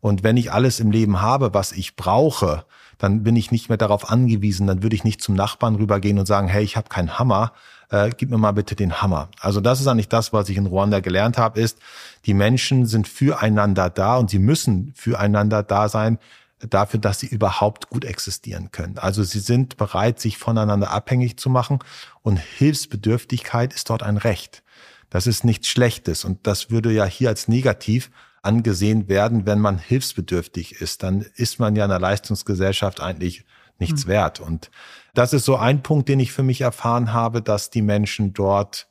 Und 0.00 0.22
wenn 0.22 0.36
ich 0.36 0.52
alles 0.52 0.80
im 0.80 0.90
Leben 0.90 1.20
habe, 1.20 1.54
was 1.54 1.72
ich 1.72 1.96
brauche, 1.96 2.64
dann 2.98 3.22
bin 3.22 3.36
ich 3.36 3.50
nicht 3.50 3.68
mehr 3.68 3.78
darauf 3.78 4.10
angewiesen, 4.10 4.66
dann 4.66 4.82
würde 4.82 4.96
ich 4.96 5.04
nicht 5.04 5.20
zum 5.20 5.34
Nachbarn 5.34 5.76
rübergehen 5.76 6.18
und 6.18 6.26
sagen, 6.26 6.48
hey, 6.48 6.64
ich 6.64 6.76
habe 6.76 6.88
keinen 6.88 7.18
Hammer, 7.18 7.52
äh, 7.90 8.10
gib 8.16 8.30
mir 8.30 8.38
mal 8.38 8.52
bitte 8.52 8.74
den 8.74 9.00
Hammer. 9.02 9.28
Also 9.40 9.60
das 9.60 9.80
ist 9.80 9.86
eigentlich 9.86 10.08
das, 10.08 10.32
was 10.32 10.48
ich 10.48 10.56
in 10.56 10.66
Ruanda 10.66 11.00
gelernt 11.00 11.38
habe, 11.38 11.60
ist, 11.60 11.78
die 12.24 12.34
Menschen 12.34 12.86
sind 12.86 13.06
füreinander 13.06 13.90
da 13.90 14.16
und 14.16 14.30
sie 14.30 14.38
müssen 14.38 14.92
füreinander 14.96 15.62
da 15.62 15.88
sein, 15.88 16.18
dafür, 16.60 17.00
dass 17.00 17.20
sie 17.20 17.26
überhaupt 17.26 17.90
gut 17.90 18.04
existieren 18.04 18.70
können. 18.70 18.98
Also 18.98 19.22
sie 19.22 19.40
sind 19.40 19.76
bereit, 19.76 20.20
sich 20.20 20.38
voneinander 20.38 20.90
abhängig 20.90 21.38
zu 21.38 21.50
machen 21.50 21.80
und 22.22 22.38
Hilfsbedürftigkeit 22.38 23.74
ist 23.74 23.90
dort 23.90 24.02
ein 24.02 24.16
Recht. 24.16 24.62
Das 25.10 25.26
ist 25.26 25.44
nichts 25.44 25.68
Schlechtes 25.68 26.24
und 26.24 26.46
das 26.46 26.70
würde 26.70 26.92
ja 26.92 27.04
hier 27.04 27.28
als 27.28 27.48
negativ 27.48 28.10
angesehen 28.42 29.08
werden, 29.08 29.44
wenn 29.44 29.60
man 29.60 29.78
hilfsbedürftig 29.78 30.80
ist. 30.80 31.02
Dann 31.02 31.26
ist 31.34 31.58
man 31.58 31.76
ja 31.76 31.84
in 31.84 31.90
einer 31.90 32.00
Leistungsgesellschaft 32.00 33.00
eigentlich 33.00 33.44
nichts 33.78 34.06
mhm. 34.06 34.10
wert. 34.10 34.40
Und 34.40 34.70
das 35.14 35.32
ist 35.32 35.44
so 35.44 35.56
ein 35.56 35.82
Punkt, 35.82 36.08
den 36.08 36.20
ich 36.20 36.32
für 36.32 36.42
mich 36.42 36.60
erfahren 36.60 37.12
habe, 37.12 37.42
dass 37.42 37.70
die 37.70 37.82
Menschen 37.82 38.32
dort 38.32 38.88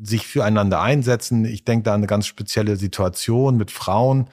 sich 0.00 0.26
füreinander 0.26 0.80
einsetzen. 0.80 1.44
Ich 1.44 1.64
denke 1.64 1.84
da 1.84 1.94
an 1.94 2.00
eine 2.00 2.06
ganz 2.06 2.26
spezielle 2.26 2.76
Situation 2.76 3.56
mit 3.56 3.70
Frauen, 3.70 4.28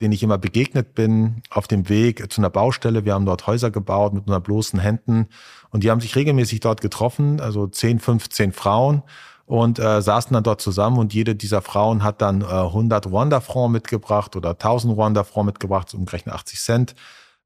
denen 0.00 0.12
ich 0.12 0.22
immer 0.22 0.38
begegnet 0.38 0.94
bin 0.94 1.42
auf 1.50 1.66
dem 1.68 1.88
Weg 1.88 2.30
zu 2.30 2.40
einer 2.40 2.50
Baustelle. 2.50 3.04
Wir 3.04 3.14
haben 3.14 3.24
dort 3.26 3.46
Häuser 3.46 3.70
gebaut 3.70 4.12
mit 4.12 4.28
einer 4.28 4.40
bloßen 4.40 4.78
Händen 4.78 5.28
und 5.70 5.84
die 5.84 5.90
haben 5.90 6.00
sich 6.00 6.16
regelmäßig 6.16 6.60
dort 6.60 6.80
getroffen, 6.80 7.40
also 7.40 7.66
10, 7.66 8.00
15 8.00 8.52
Frauen 8.52 9.02
und 9.46 9.78
äh, 9.78 10.02
saßen 10.02 10.34
dann 10.34 10.42
dort 10.42 10.60
zusammen 10.60 10.98
und 10.98 11.14
jede 11.14 11.34
dieser 11.34 11.62
Frauen 11.62 12.02
hat 12.02 12.20
dann 12.20 12.42
äh, 12.42 12.44
100 12.44 13.06
Rwanda-Francs 13.06 13.72
mitgebracht 13.72 14.36
oder 14.36 14.50
1000 14.50 14.96
Rwanda-Francs 14.96 15.46
mitgebracht, 15.46 15.94
umgerechnet 15.94 16.34
80 16.34 16.60
Cent. 16.60 16.94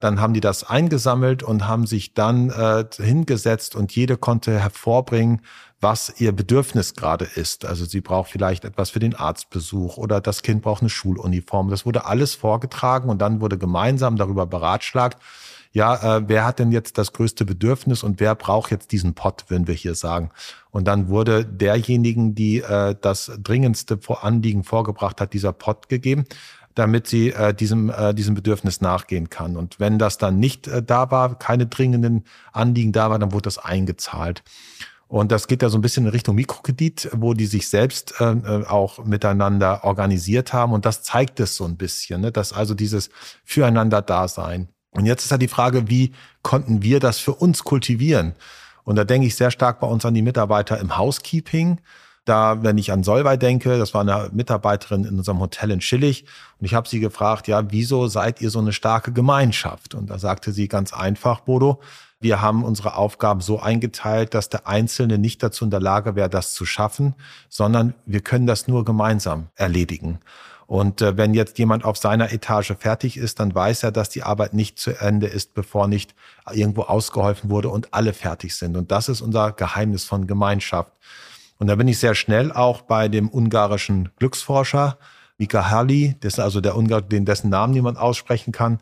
Dann 0.01 0.21
haben 0.21 0.35
die 0.35 0.41
das 0.41 0.65
eingesammelt 0.65 1.43
und 1.43 1.69
haben 1.69 1.87
sich 1.87 2.15
dann 2.15 2.51
äh, 2.51 2.85
hingesetzt 2.97 3.77
und 3.77 3.95
jede 3.95 4.17
konnte 4.17 4.59
hervorbringen, 4.59 5.43
was 5.81 6.21
ihr 6.21 6.33
Bedürfnis 6.33 6.95
gerade 6.95 7.25
ist. 7.25 7.65
Also 7.65 7.85
sie 7.85 8.01
braucht 8.01 8.31
vielleicht 8.31 8.65
etwas 8.65 8.91
für 8.91 8.99
den 8.99 9.15
Arztbesuch 9.15 9.97
oder 9.97 10.21
das 10.21 10.43
Kind 10.43 10.63
braucht 10.63 10.83
eine 10.83 10.91
Schuluniform. 10.91 11.71
Das 11.71 11.87
wurde 11.87 12.05
alles 12.07 12.35
vorgetragen 12.35 13.09
und 13.09 13.19
dann 13.19 13.41
wurde 13.41 13.59
gemeinsam 13.59 14.17
darüber 14.17 14.47
beratschlagt, 14.47 15.19
ja, 15.73 16.17
äh, 16.17 16.29
wer 16.29 16.45
hat 16.45 16.59
denn 16.59 16.73
jetzt 16.73 16.99
das 16.99 17.13
größte 17.13 17.45
Bedürfnis 17.45 18.03
und 18.03 18.19
wer 18.19 18.35
braucht 18.35 18.73
jetzt 18.73 18.91
diesen 18.91 19.15
Pott, 19.15 19.45
würden 19.49 19.69
wir 19.69 19.75
hier 19.75 19.95
sagen. 19.95 20.31
Und 20.73 20.89
dann 20.89 21.09
wurde 21.09 21.45
derjenigen, 21.45 22.35
die 22.35 22.61
äh, 22.61 22.97
das 23.01 23.31
dringendste 23.41 23.99
Anliegen 24.21 24.65
vorgebracht 24.65 25.21
hat, 25.21 25.33
dieser 25.33 25.53
Pott 25.53 25.89
gegeben 25.89 26.25
damit 26.75 27.07
sie 27.07 27.31
äh, 27.31 27.53
diesem, 27.55 27.91
äh, 27.91 28.15
diesem 28.15 28.35
Bedürfnis 28.35 28.81
nachgehen 28.81 29.29
kann. 29.29 29.57
Und 29.57 29.81
wenn 29.81 29.99
das 29.99 30.19
dann 30.19 30.39
nicht 30.39 30.69
äh, 30.69 30.83
da 30.83 31.11
war, 31.11 31.39
keine 31.39 31.67
dringenden 31.67 32.25
Anliegen 32.53 32.93
da 32.93 33.11
war, 33.11 33.19
dann 33.19 33.33
wurde 33.33 33.43
das 33.43 33.59
eingezahlt. 33.59 34.43
Und 35.09 35.33
das 35.33 35.49
geht 35.49 35.63
ja 35.63 35.69
so 35.69 35.77
ein 35.77 35.81
bisschen 35.81 36.05
in 36.05 36.13
Richtung 36.13 36.37
Mikrokredit, 36.37 37.11
wo 37.13 37.35
die 37.35 37.47
sich 37.47 37.69
selbst 37.69 38.15
äh, 38.21 38.31
äh, 38.31 38.67
auch 38.67 39.05
miteinander 39.05 39.83
organisiert 39.83 40.53
haben. 40.53 40.73
Und 40.73 40.87
das 40.87 41.03
zeigt 41.03 41.41
es 41.41 41.57
so 41.57 41.65
ein 41.65 41.77
bisschen, 41.77 42.21
ne? 42.21 42.31
dass 42.31 42.53
also 42.53 42.75
dieses 42.75 43.11
Füreinander-Dasein. 43.45 44.69
Und 44.93 45.07
jetzt 45.07 45.25
ist 45.25 45.33
ja 45.33 45.39
die 45.39 45.49
Frage, 45.49 45.89
wie 45.89 46.13
konnten 46.43 46.83
wir 46.83 47.01
das 47.01 47.19
für 47.19 47.35
uns 47.35 47.65
kultivieren? 47.65 48.35
Und 48.85 48.97
da 48.97 49.05
denke 49.05 49.27
ich 49.27 49.35
sehr 49.35 49.51
stark 49.51 49.81
bei 49.81 49.87
uns 49.89 50.05
an 50.05 50.15
die 50.15 50.23
Mitarbeiter 50.23 50.79
im 50.79 50.97
Housekeeping. 50.97 51.81
Da, 52.25 52.63
wenn 52.63 52.79
ich 52.79 52.93
an 52.93 53.03
Solvay 53.03 53.39
denke, 53.39 53.79
das 53.79 53.95
war 53.95 54.03
eine 54.03 54.31
Mitarbeiterin 54.33 55.05
in 55.05 55.19
unserem 55.19 55.41
Hotel 55.41 55.71
in 55.71 55.81
Schillig 55.81 56.27
und 56.59 56.67
ich 56.67 56.75
habe 56.75 56.89
sie 56.89 57.01
gefragt, 57.01 57.49
ja, 57.49 57.71
wieso 57.71 58.07
seid 58.09 58.41
ihr 58.41 58.51
so 58.51 58.59
eine 58.59 58.73
starke 58.73 59.13
Gemeinschaft? 59.13 59.95
Und 59.95 60.11
da 60.11 60.19
sagte 60.19 60.53
sie 60.53 60.69
ganz 60.69 60.93
einfach, 60.93 61.41
Bodo, 61.41 61.81
wir 62.21 62.43
haben 62.43 62.65
unsere 62.65 62.97
Aufgaben 62.97 63.41
so 63.41 63.61
eingeteilt, 63.61 64.35
dass 64.35 64.51
der 64.51 64.69
Einzelne 64.69 65.17
nicht 65.17 65.43
dazu 65.43 65.65
in 65.65 65.71
der 65.71 65.81
Lage 65.81 66.15
wäre, 66.15 66.29
das 66.29 66.53
zu 66.53 66.67
schaffen, 66.67 67.15
sondern 67.49 67.95
wir 68.05 68.21
können 68.21 68.47
das 68.47 68.69
nur 68.69 68.85
gemeinsam 68.85 69.49
erledigen. 69.57 70.21
Und 70.71 71.01
äh, 71.03 71.17
wenn 71.17 71.35
jetzt 71.35 71.59
jemand 71.59 71.85
auf 71.85 71.97
seiner 71.97 72.31
Etage 72.33 72.75
fertig 72.79 73.17
ist, 73.17 73.41
dann 73.41 73.53
weiß 73.53 73.83
er, 73.83 73.91
dass 73.91 74.09
die 74.09 74.23
Arbeit 74.23 74.55
nicht 74.55 74.79
zu 74.79 74.93
Ende 74.93 75.27
ist, 75.27 75.53
bevor 75.55 75.89
nicht 75.89 76.15
irgendwo 76.53 76.83
ausgeholfen 76.83 77.51
wurde 77.51 77.71
und 77.71 77.93
alle 77.93 78.13
fertig 78.13 78.55
sind. 78.55 78.77
Und 78.77 78.93
das 78.93 79.09
ist 79.09 79.21
unser 79.21 79.51
Geheimnis 79.51 80.05
von 80.05 80.29
Gemeinschaft. 80.29 80.93
Und 81.61 81.69
da 81.69 81.77
bin 81.77 81.87
ich 81.87 81.99
sehr 81.99 82.17
schnell 82.17 82.51
auch 82.51 82.81
bei 82.81 83.09
dem 83.09 83.29
ungarischen 83.29 84.09
Glücksforscher 84.17 84.99
Mika 85.41 85.85
das 86.21 86.35
ist 86.35 86.39
also 86.39 86.61
der 86.61 86.77
Ungar, 86.77 87.01
den 87.01 87.25
dessen 87.25 87.49
Namen 87.49 87.73
niemand 87.73 87.97
aussprechen 87.97 88.53
kann. 88.53 88.79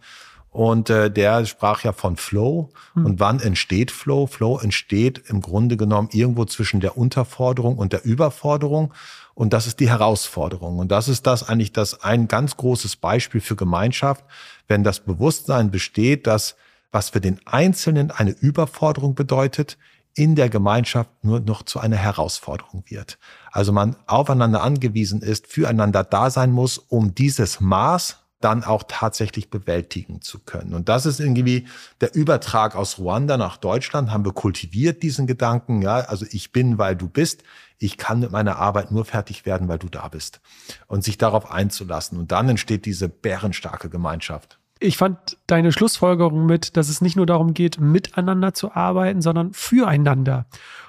Und 0.50 0.90
äh, 0.90 1.08
der 1.08 1.46
sprach 1.46 1.84
ja 1.84 1.92
von 1.92 2.16
Flow. 2.16 2.70
Hm. 2.94 3.06
Und 3.06 3.20
wann 3.20 3.38
entsteht 3.38 3.92
Flow? 3.92 4.26
Flow 4.26 4.58
entsteht 4.58 5.22
im 5.28 5.40
Grunde 5.40 5.76
genommen 5.76 6.08
irgendwo 6.12 6.46
zwischen 6.46 6.80
der 6.80 6.96
Unterforderung 6.96 7.78
und 7.78 7.92
der 7.92 8.04
Überforderung. 8.04 8.92
Und 9.34 9.52
das 9.52 9.68
ist 9.68 9.78
die 9.78 9.88
Herausforderung. 9.88 10.78
Und 10.78 10.90
das 10.90 11.06
ist 11.06 11.28
das 11.28 11.48
eigentlich 11.48 11.72
das 11.72 12.02
ein 12.02 12.26
ganz 12.26 12.56
großes 12.56 12.96
Beispiel 12.96 13.40
für 13.40 13.54
Gemeinschaft, 13.54 14.24
wenn 14.66 14.82
das 14.82 14.98
Bewusstsein 14.98 15.70
besteht, 15.70 16.26
dass 16.26 16.56
was 16.90 17.10
für 17.10 17.20
den 17.20 17.38
Einzelnen 17.44 18.10
eine 18.10 18.32
Überforderung 18.32 19.14
bedeutet, 19.14 19.78
in 20.18 20.34
der 20.34 20.48
Gemeinschaft 20.48 21.10
nur 21.22 21.38
noch 21.38 21.62
zu 21.62 21.78
einer 21.78 21.96
Herausforderung 21.96 22.82
wird. 22.88 23.18
Also 23.52 23.72
man 23.72 23.94
aufeinander 24.06 24.62
angewiesen 24.62 25.22
ist, 25.22 25.46
füreinander 25.46 26.02
da 26.02 26.28
sein 26.30 26.50
muss, 26.50 26.76
um 26.76 27.14
dieses 27.14 27.60
Maß 27.60 28.16
dann 28.40 28.64
auch 28.64 28.84
tatsächlich 28.86 29.48
bewältigen 29.48 30.20
zu 30.20 30.40
können. 30.40 30.74
Und 30.74 30.88
das 30.88 31.06
ist 31.06 31.20
irgendwie 31.20 31.68
der 32.00 32.14
Übertrag 32.14 32.74
aus 32.74 32.98
Ruanda 32.98 33.36
nach 33.36 33.56
Deutschland, 33.56 34.10
haben 34.10 34.24
wir 34.24 34.32
kultiviert 34.32 35.02
diesen 35.02 35.26
Gedanken, 35.26 35.82
ja, 35.82 35.96
also 35.98 36.26
ich 36.30 36.52
bin, 36.52 36.78
weil 36.78 36.96
du 36.96 37.08
bist, 37.08 37.42
ich 37.78 37.96
kann 37.96 38.18
mit 38.18 38.32
meiner 38.32 38.56
Arbeit 38.56 38.90
nur 38.90 39.04
fertig 39.04 39.46
werden, 39.46 39.68
weil 39.68 39.78
du 39.78 39.88
da 39.88 40.08
bist. 40.08 40.40
Und 40.88 41.04
sich 41.04 41.16
darauf 41.16 41.50
einzulassen. 41.50 42.18
Und 42.18 42.32
dann 42.32 42.48
entsteht 42.48 42.86
diese 42.86 43.08
bärenstarke 43.08 43.88
Gemeinschaft. 43.88 44.58
Ich 44.80 44.96
fand 44.96 45.36
deine 45.46 45.72
Schlussfolgerung 45.72 46.46
mit, 46.46 46.76
dass 46.76 46.88
es 46.88 47.00
nicht 47.00 47.16
nur 47.16 47.26
darum 47.26 47.54
geht, 47.54 47.80
miteinander 47.80 48.54
zu 48.54 48.72
arbeiten, 48.72 49.22
sondern 49.22 49.52
füreinander. 49.52 50.46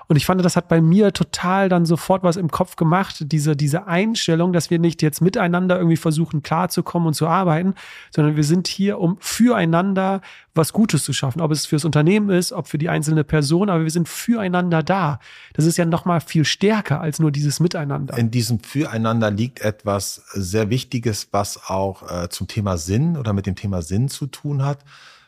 Und 0.09 0.15
ich 0.15 0.25
fand, 0.25 0.43
das 0.43 0.55
hat 0.55 0.67
bei 0.67 0.81
mir 0.81 1.13
total 1.13 1.69
dann 1.69 1.85
sofort 1.85 2.23
was 2.23 2.35
im 2.35 2.49
Kopf 2.49 2.75
gemacht, 2.75 3.31
diese, 3.31 3.55
diese 3.55 3.85
Einstellung, 3.85 4.53
dass 4.53 4.71
wir 4.71 4.79
nicht 4.79 5.03
jetzt 5.03 5.21
miteinander 5.21 5.77
irgendwie 5.77 5.97
versuchen, 5.97 6.41
klarzukommen 6.41 7.09
und 7.09 7.13
zu 7.13 7.27
arbeiten, 7.27 7.75
sondern 8.09 8.35
wir 8.35 8.43
sind 8.43 8.67
hier, 8.67 8.97
um 8.97 9.17
füreinander 9.19 10.21
was 10.55 10.73
Gutes 10.73 11.03
zu 11.03 11.13
schaffen. 11.13 11.41
Ob 11.41 11.51
es 11.51 11.67
fürs 11.67 11.85
Unternehmen 11.85 12.31
ist, 12.31 12.53
ob 12.53 12.67
für 12.67 12.79
die 12.79 12.89
einzelne 12.89 13.23
Person, 13.23 13.69
aber 13.69 13.83
wir 13.83 13.91
sind 13.91 14.09
füreinander 14.09 14.81
da. 14.81 15.19
Das 15.53 15.65
ist 15.65 15.77
ja 15.77 15.85
nochmal 15.85 16.21
viel 16.21 16.43
stärker 16.43 16.99
als 16.99 17.19
nur 17.19 17.31
dieses 17.31 17.59
Miteinander. 17.59 18.17
In 18.17 18.31
diesem 18.31 18.61
Füreinander 18.63 19.29
liegt 19.29 19.61
etwas 19.61 20.23
sehr 20.33 20.71
Wichtiges, 20.71 21.27
was 21.31 21.69
auch 21.69 22.23
äh, 22.23 22.29
zum 22.29 22.47
Thema 22.47 22.77
Sinn 22.77 23.15
oder 23.15 23.31
mit 23.31 23.45
dem 23.45 23.55
Thema 23.55 23.83
Sinn 23.83 24.09
zu 24.09 24.25
tun 24.25 24.65
hat. 24.65 24.79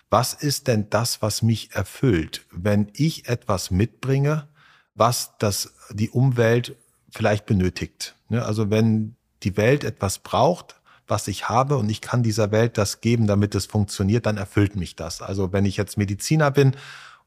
Was 0.10 0.34
ist 0.34 0.67
denn 0.67 0.89
das, 0.89 1.22
was 1.22 1.44
mich 1.44 1.70
erfüllt? 1.74 2.48
Wenn 2.52 2.88
ich 2.94 3.30
etwas 3.30 3.70
mitbringe, 3.70 4.48
was 4.95 5.34
das 5.39 5.73
die 5.91 6.10
Umwelt 6.10 6.75
vielleicht 7.12 7.45
benötigt. 7.45 8.15
Ne? 8.30 8.43
Also 8.43 8.69
wenn 8.69 9.15
die 9.43 9.58
Welt 9.58 9.84
etwas 9.84 10.19
braucht, 10.19 10.75
was 11.08 11.27
ich 11.27 11.49
habe 11.49 11.77
und 11.77 11.89
ich 11.89 12.01
kann 12.01 12.23
dieser 12.23 12.51
Welt 12.51 12.77
das 12.77 13.01
geben, 13.01 13.27
damit 13.27 13.54
es 13.56 13.65
funktioniert, 13.65 14.25
dann 14.25 14.38
erfüllt 14.38 14.75
mich 14.75 14.95
das. 14.95 15.21
Also 15.21 15.51
wenn 15.51 15.65
ich 15.65 15.75
jetzt 15.75 15.97
Mediziner 15.97 16.51
bin 16.51 16.75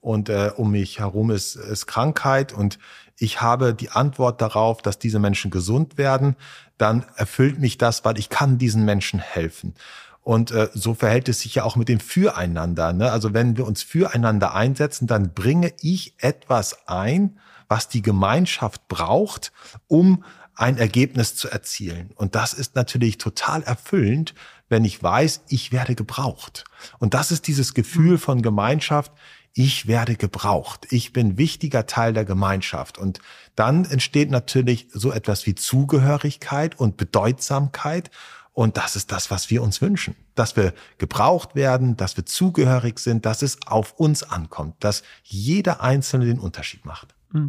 und 0.01 0.29
äh, 0.29 0.53
um 0.57 0.71
mich 0.71 1.01
herum 1.01 1.31
ist, 1.31 1.57
ist 1.57 1.87
Krankheit 1.87 2.53
und 2.53 2.79
ich 3.19 3.43
habe 3.43 3.75
die 3.75 3.91
Antwort 3.91 4.41
darauf, 4.41 4.81
dass 4.81 4.99
diese 4.99 5.19
Menschen 5.19 5.51
gesund 5.51 5.99
werden, 5.99 6.37
dann 6.79 7.05
erfüllt 7.17 7.59
mich 7.59 7.79
das, 7.79 8.05
weil 8.05 8.19
ich 8.19 8.29
kann 8.29 8.59
diesen 8.59 8.85
Menschen 8.85 9.21
helfen. 9.21 9.75
Und 10.23 10.51
äh, 10.51 10.71
so 10.73 10.95
verhält 10.95 11.29
es 11.29 11.41
sich 11.41 11.55
ja 11.55 11.65
auch 11.65 11.77
mit 11.77 11.89
dem 11.89 12.01
Füreinander. 12.01 12.95
Ne? 12.95 13.13
Also 13.13 13.35
wenn 13.35 13.59
wir 13.59 13.67
uns 13.67 13.83
füreinander 13.83 14.55
einsetzen, 14.55 15.07
dann 15.07 15.35
bringe 15.35 15.75
ich 15.83 16.15
etwas 16.19 16.89
ein, 16.89 17.39
was 17.69 17.89
die 17.89 18.03
Gemeinschaft 18.03 18.89
braucht, 18.89 19.53
um 19.87 20.25
ein 20.55 20.79
Ergebnis 20.79 21.35
zu 21.35 21.49
erzielen. 21.49 22.13
Und 22.15 22.35
das 22.35 22.53
ist 22.53 22.77
natürlich 22.77 23.19
total 23.19 23.63
erfüllend, 23.63 24.35
wenn 24.69 24.85
ich 24.85 25.03
weiß, 25.03 25.43
ich 25.49 25.73
werde 25.73 25.95
gebraucht. 25.95 26.65
Und 26.99 27.15
das 27.15 27.31
ist 27.31 27.47
dieses 27.49 27.75
Gefühl 27.75 28.19
von 28.19 28.43
Gemeinschaft, 28.43 29.13
ich 29.57 29.87
werde 29.87 30.17
gebraucht. 30.17 30.89
Ich 30.91 31.13
bin 31.13 31.39
wichtiger 31.39 31.87
Teil 31.87 32.13
der 32.13 32.25
Gemeinschaft. 32.25 32.99
Und 32.99 33.21
dann 33.55 33.85
entsteht 33.85 34.31
natürlich 34.31 34.89
so 34.93 35.13
etwas 35.13 35.47
wie 35.47 35.55
Zugehörigkeit 35.55 36.79
und 36.79 36.97
Bedeutsamkeit. 36.97 38.11
Und 38.53 38.77
das 38.77 38.97
ist 38.97 39.13
das, 39.13 39.31
was 39.31 39.51
wir 39.51 39.63
uns 39.63 39.81
wünschen. 39.81 40.17
Dass 40.35 40.57
wir 40.57 40.75
gebraucht 40.99 41.55
werden, 41.55 41.97
dass 41.97 42.17
wir 42.17 42.27
zugehörig 42.27 42.99
sind, 42.99 43.27
dass 43.27 43.43
es 43.43 43.59
auf 43.67 43.93
uns 43.93 44.25
ankommt, 44.25 44.75
dass 44.81 45.05
jeder 45.23 45.81
Einzelne 45.81 46.27
den 46.27 46.41
Unterschied 46.41 46.85
macht. 46.85 47.14
Hm. 47.35 47.49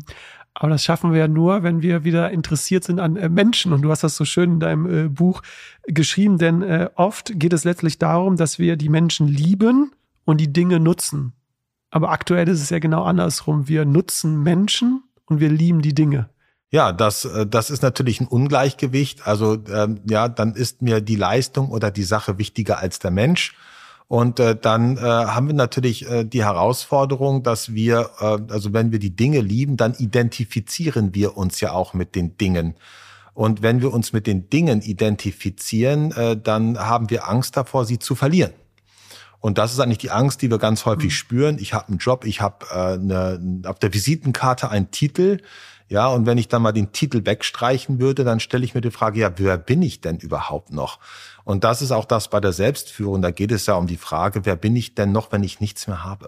Aber 0.58 0.70
das 0.70 0.86
schaffen 0.86 1.12
wir 1.12 1.20
ja 1.20 1.28
nur, 1.28 1.64
wenn 1.64 1.82
wir 1.82 2.06
wieder 2.06 2.32
interessiert 2.32 2.86
sind 2.86 3.00
an 3.00 3.18
äh, 3.18 3.28
Menschen. 3.28 3.74
Und 3.74 3.82
du 3.82 3.92
hast 3.92 4.04
das 4.04 4.16
so 4.16 4.24
schön 4.24 4.54
in 4.54 4.60
deinem 4.60 5.06
äh, 5.06 5.10
Buch 5.10 5.42
geschrieben, 5.84 6.38
denn 6.38 6.62
äh, 6.62 6.90
oft 6.96 7.38
geht 7.38 7.52
es 7.52 7.66
letztlich 7.66 8.00
darum, 8.00 8.38
dass 8.38 8.58
wir 8.58 8.78
die 8.78 8.90
Menschen 8.90 9.28
lieben 9.28 9.92
und 10.24 10.40
die 10.40 10.52
Dinge 10.52 10.80
nutzen. 10.80 11.34
Aber 11.92 12.10
aktuell 12.10 12.48
ist 12.48 12.62
es 12.62 12.70
ja 12.70 12.80
genau 12.80 13.04
andersrum. 13.04 13.68
Wir 13.68 13.86
nutzen 13.86 14.44
Menschen 14.44 15.04
und 15.26 15.40
wir 15.42 15.50
lieben 15.50 15.82
die 15.82 15.94
Dinge. 15.94 16.30
Ja, 16.72 16.92
das, 16.92 17.30
das 17.48 17.70
ist 17.70 17.84
natürlich 17.84 18.20
ein 18.20 18.28
Ungleichgewicht. 18.28 19.26
Also 19.28 19.64
ähm, 19.72 20.02
ja, 20.10 20.28
dann 20.28 20.56
ist 20.56 20.82
mir 20.82 21.00
die 21.00 21.16
Leistung 21.16 21.70
oder 21.70 21.92
die 21.92 22.04
Sache 22.04 22.38
wichtiger 22.38 22.80
als 22.80 23.00
der 23.00 23.12
Mensch. 23.12 23.56
Und 24.08 24.40
äh, 24.40 24.56
dann 24.56 24.98
äh, 24.98 25.02
haben 25.02 25.48
wir 25.48 25.56
natürlich 25.56 26.10
äh, 26.10 26.24
die 26.26 26.44
Herausforderung, 26.44 27.42
dass 27.42 27.74
wir, 27.74 28.12
äh, 28.20 28.38
also 28.52 28.72
wenn 28.72 28.92
wir 28.92 29.00
die 29.00 29.16
Dinge 29.16 29.42
lieben, 29.42 29.78
dann 29.78 29.96
identifizieren 29.96 31.16
wir 31.16 31.38
uns 31.38 31.60
ja 31.60 31.72
auch 31.72 31.94
mit 31.94 32.14
den 32.14 32.38
Dingen. 32.38 32.76
Und 33.34 33.64
wenn 33.64 33.82
wir 33.82 33.92
uns 33.92 34.14
mit 34.14 34.28
den 34.28 34.50
Dingen 34.50 34.82
identifizieren, 34.82 36.12
äh, 36.12 36.38
dann 36.38 36.78
haben 36.78 37.10
wir 37.10 37.28
Angst 37.28 37.58
davor, 37.58 37.86
sie 37.86 38.00
zu 38.00 38.16
verlieren. 38.16 38.54
Und 39.40 39.58
das 39.58 39.74
ist 39.74 39.80
eigentlich 39.80 39.98
die 40.00 40.12
Angst, 40.12 40.42
die 40.42 40.50
wir 40.50 40.58
ganz 40.58 40.86
häufig 40.86 41.06
mhm. 41.06 41.12
spüren. 41.12 41.58
Ich 41.60 41.74
habe 41.74 41.90
einen 41.90 41.98
Job, 41.98 42.26
ich 42.26 42.42
habe 42.42 42.66
äh, 42.72 42.94
eine, 42.94 43.62
auf 43.66 43.80
der 43.80 43.94
Visitenkarte 43.94 44.70
einen 44.70 44.92
Titel. 44.92 45.40
Ja, 45.88 46.08
und 46.08 46.26
wenn 46.26 46.38
ich 46.38 46.48
dann 46.48 46.64
mal 46.64 46.72
den 46.72 46.94
Titel 46.94 47.26
wegstreichen 47.26 48.00
würde, 48.00 48.24
dann 48.24 48.40
stelle 48.40 48.66
ich 48.66 48.74
mir 48.74 48.82
die 48.82 48.90
Frage, 48.90 49.20
ja, 49.20 49.32
wer 49.38 49.58
bin 49.58 49.82
ich 49.84 50.02
denn 50.02 50.18
überhaupt 50.18 50.72
noch? 50.72 51.00
Und 51.46 51.64
das 51.64 51.82
ist 51.82 51.92
auch 51.92 52.06
das 52.06 52.28
bei 52.30 52.42
der 52.42 52.52
Selbstführung. 52.52 53.22
Da 53.22 53.32
geht 53.32 53.52
es 53.52 53.68
ja 53.68 53.76
um 53.76 53.88
die 53.88 53.98
Frage, 53.98 54.46
wer 54.46 54.58
bin 54.58 54.76
ich 54.76 54.96
denn 54.96 55.12
noch, 55.14 55.32
wenn 55.32 55.44
ich 55.44 55.62
nichts 55.62 55.88
mehr 55.88 56.04
habe? 56.04 56.28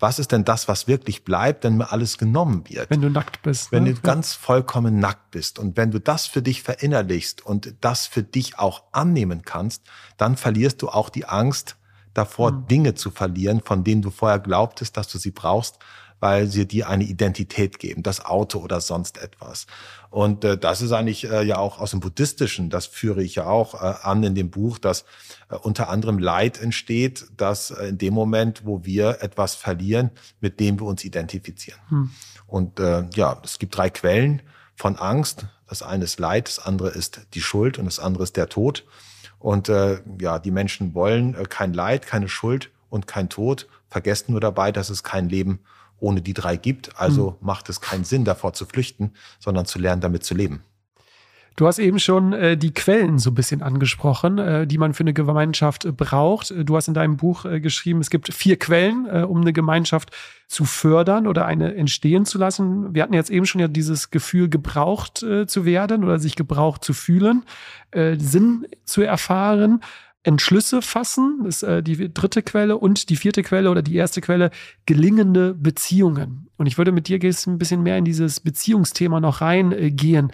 Was 0.00 0.18
ist 0.18 0.32
denn 0.32 0.44
das, 0.44 0.66
was 0.66 0.88
wirklich 0.88 1.24
bleibt, 1.24 1.62
wenn 1.62 1.76
mir 1.76 1.92
alles 1.92 2.18
genommen 2.18 2.64
wird? 2.68 2.90
Wenn 2.90 3.02
du 3.02 3.10
nackt 3.10 3.42
bist. 3.42 3.70
Wenn 3.70 3.84
ne? 3.84 3.94
du 3.94 4.00
ganz 4.00 4.32
vollkommen 4.32 4.98
nackt 4.98 5.30
bist. 5.30 5.58
Und 5.58 5.76
wenn 5.76 5.90
du 5.90 6.00
das 6.00 6.26
für 6.26 6.42
dich 6.42 6.62
verinnerlichst 6.62 7.44
und 7.44 7.74
das 7.82 8.06
für 8.06 8.22
dich 8.22 8.58
auch 8.58 8.82
annehmen 8.92 9.42
kannst, 9.42 9.82
dann 10.16 10.36
verlierst 10.36 10.82
du 10.82 10.88
auch 10.88 11.10
die 11.10 11.26
Angst 11.26 11.76
davor, 12.14 12.50
mhm. 12.50 12.66
Dinge 12.66 12.94
zu 12.94 13.10
verlieren, 13.10 13.60
von 13.62 13.84
denen 13.84 14.02
du 14.02 14.10
vorher 14.10 14.40
glaubtest, 14.40 14.96
dass 14.96 15.06
du 15.08 15.18
sie 15.18 15.30
brauchst, 15.30 15.78
weil 16.18 16.46
sie 16.46 16.66
dir 16.66 16.88
eine 16.88 17.04
Identität 17.04 17.78
geben, 17.78 18.02
das 18.02 18.24
Auto 18.24 18.58
oder 18.58 18.80
sonst 18.80 19.18
etwas. 19.18 19.66
Und 20.10 20.44
äh, 20.44 20.58
das 20.58 20.82
ist 20.82 20.90
eigentlich 20.90 21.30
äh, 21.30 21.42
ja 21.42 21.58
auch 21.58 21.78
aus 21.78 21.92
dem 21.92 22.00
Buddhistischen, 22.00 22.68
das 22.68 22.86
führe 22.86 23.22
ich 23.22 23.36
ja 23.36 23.46
auch 23.46 23.74
äh, 23.74 23.94
an 24.02 24.24
in 24.24 24.34
dem 24.34 24.50
Buch, 24.50 24.78
dass 24.78 25.04
äh, 25.48 25.54
unter 25.54 25.88
anderem 25.88 26.18
Leid 26.18 26.60
entsteht, 26.60 27.26
dass 27.36 27.70
äh, 27.70 27.86
in 27.86 27.98
dem 27.98 28.12
Moment, 28.12 28.66
wo 28.66 28.84
wir 28.84 29.22
etwas 29.22 29.54
verlieren, 29.54 30.10
mit 30.40 30.58
dem 30.58 30.80
wir 30.80 30.86
uns 30.86 31.04
identifizieren. 31.04 31.80
Hm. 31.88 32.10
Und 32.48 32.80
äh, 32.80 33.04
ja, 33.14 33.40
es 33.44 33.60
gibt 33.60 33.76
drei 33.76 33.88
Quellen 33.88 34.42
von 34.74 34.96
Angst. 34.96 35.46
Das 35.68 35.82
eine 35.82 36.04
ist 36.04 36.18
Leid, 36.18 36.48
das 36.48 36.58
andere 36.58 36.88
ist 36.88 37.20
die 37.34 37.40
Schuld 37.40 37.78
und 37.78 37.84
das 37.84 38.00
andere 38.00 38.24
ist 38.24 38.36
der 38.36 38.48
Tod. 38.48 38.84
Und 39.38 39.68
äh, 39.68 40.00
ja, 40.20 40.40
die 40.40 40.50
Menschen 40.50 40.94
wollen 40.94 41.36
äh, 41.36 41.44
kein 41.48 41.72
Leid, 41.72 42.06
keine 42.06 42.28
Schuld 42.28 42.70
und 42.88 43.06
kein 43.06 43.28
Tod, 43.28 43.68
vergessen 43.88 44.32
nur 44.32 44.40
dabei, 44.40 44.72
dass 44.72 44.90
es 44.90 45.04
kein 45.04 45.28
Leben 45.28 45.60
ohne 46.00 46.22
die 46.22 46.34
drei 46.34 46.56
gibt. 46.56 46.98
Also 46.98 47.32
mhm. 47.40 47.46
macht 47.46 47.68
es 47.68 47.80
keinen 47.80 48.04
Sinn, 48.04 48.24
davor 48.24 48.52
zu 48.52 48.66
flüchten, 48.66 49.12
sondern 49.38 49.66
zu 49.66 49.78
lernen, 49.78 50.00
damit 50.00 50.24
zu 50.24 50.34
leben. 50.34 50.62
Du 51.56 51.66
hast 51.66 51.78
eben 51.78 51.98
schon 51.98 52.32
äh, 52.32 52.56
die 52.56 52.72
Quellen 52.72 53.18
so 53.18 53.30
ein 53.30 53.34
bisschen 53.34 53.60
angesprochen, 53.60 54.38
äh, 54.38 54.66
die 54.66 54.78
man 54.78 54.94
für 54.94 55.02
eine 55.02 55.12
Gemeinschaft 55.12 55.84
äh, 55.84 55.92
braucht. 55.92 56.54
Du 56.56 56.76
hast 56.76 56.88
in 56.88 56.94
deinem 56.94 57.16
Buch 57.16 57.44
äh, 57.44 57.60
geschrieben, 57.60 58.00
es 58.00 58.08
gibt 58.08 58.32
vier 58.32 58.58
Quellen, 58.58 59.06
äh, 59.06 59.22
um 59.28 59.42
eine 59.42 59.52
Gemeinschaft 59.52 60.10
zu 60.48 60.64
fördern 60.64 61.26
oder 61.26 61.46
eine 61.46 61.74
entstehen 61.74 62.24
zu 62.24 62.38
lassen. 62.38 62.94
Wir 62.94 63.02
hatten 63.02 63.12
jetzt 63.12 63.30
eben 63.30 63.46
schon 63.46 63.60
ja 63.60 63.68
dieses 63.68 64.10
Gefühl, 64.10 64.48
gebraucht 64.48 65.22
äh, 65.22 65.46
zu 65.46 65.64
werden 65.64 66.02
oder 66.02 66.18
sich 66.18 66.34
gebraucht 66.34 66.82
zu 66.82 66.92
fühlen, 66.92 67.44
Sinn 67.92 68.68
zu 68.84 69.02
erfahren. 69.02 69.80
Entschlüsse 70.22 70.82
fassen, 70.82 71.44
ist 71.46 71.62
äh, 71.62 71.82
die 71.82 72.12
dritte 72.12 72.42
Quelle 72.42 72.76
und 72.76 73.08
die 73.08 73.16
vierte 73.16 73.42
Quelle 73.42 73.70
oder 73.70 73.82
die 73.82 73.96
erste 73.96 74.20
Quelle, 74.20 74.50
gelingende 74.84 75.54
Beziehungen. 75.54 76.50
Und 76.56 76.66
ich 76.66 76.76
würde 76.76 76.92
mit 76.92 77.08
dir 77.08 77.18
ein 77.18 77.58
bisschen 77.58 77.82
mehr 77.82 77.96
in 77.96 78.04
dieses 78.04 78.40
Beziehungsthema 78.40 79.20
noch 79.20 79.40
reingehen. 79.40 80.30
Äh, 80.30 80.32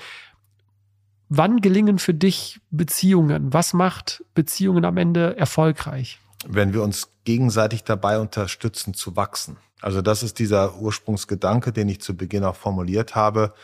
Wann 1.28 1.60
gelingen 1.60 1.98
für 1.98 2.14
dich 2.14 2.60
Beziehungen? 2.70 3.52
Was 3.52 3.72
macht 3.72 4.24
Beziehungen 4.34 4.84
am 4.84 4.96
Ende 4.96 5.36
erfolgreich? 5.36 6.20
Wenn 6.46 6.72
wir 6.72 6.82
uns 6.82 7.10
gegenseitig 7.24 7.82
dabei 7.82 8.20
unterstützen 8.20 8.94
zu 8.94 9.16
wachsen. 9.16 9.56
Also 9.80 10.02
das 10.02 10.22
ist 10.22 10.38
dieser 10.38 10.76
Ursprungsgedanke, 10.78 11.72
den 11.72 11.88
ich 11.88 12.00
zu 12.00 12.16
Beginn 12.16 12.44
auch 12.44 12.54
formuliert 12.54 13.16
habe. 13.16 13.54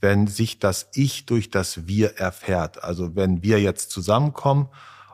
Wenn 0.00 0.28
sich 0.28 0.60
das 0.60 0.88
Ich 0.94 1.26
durch 1.26 1.50
das 1.50 1.88
Wir 1.88 2.18
erfährt. 2.18 2.84
Also 2.84 3.16
wenn 3.16 3.42
wir 3.42 3.60
jetzt 3.60 3.90
zusammenkommen 3.90 4.68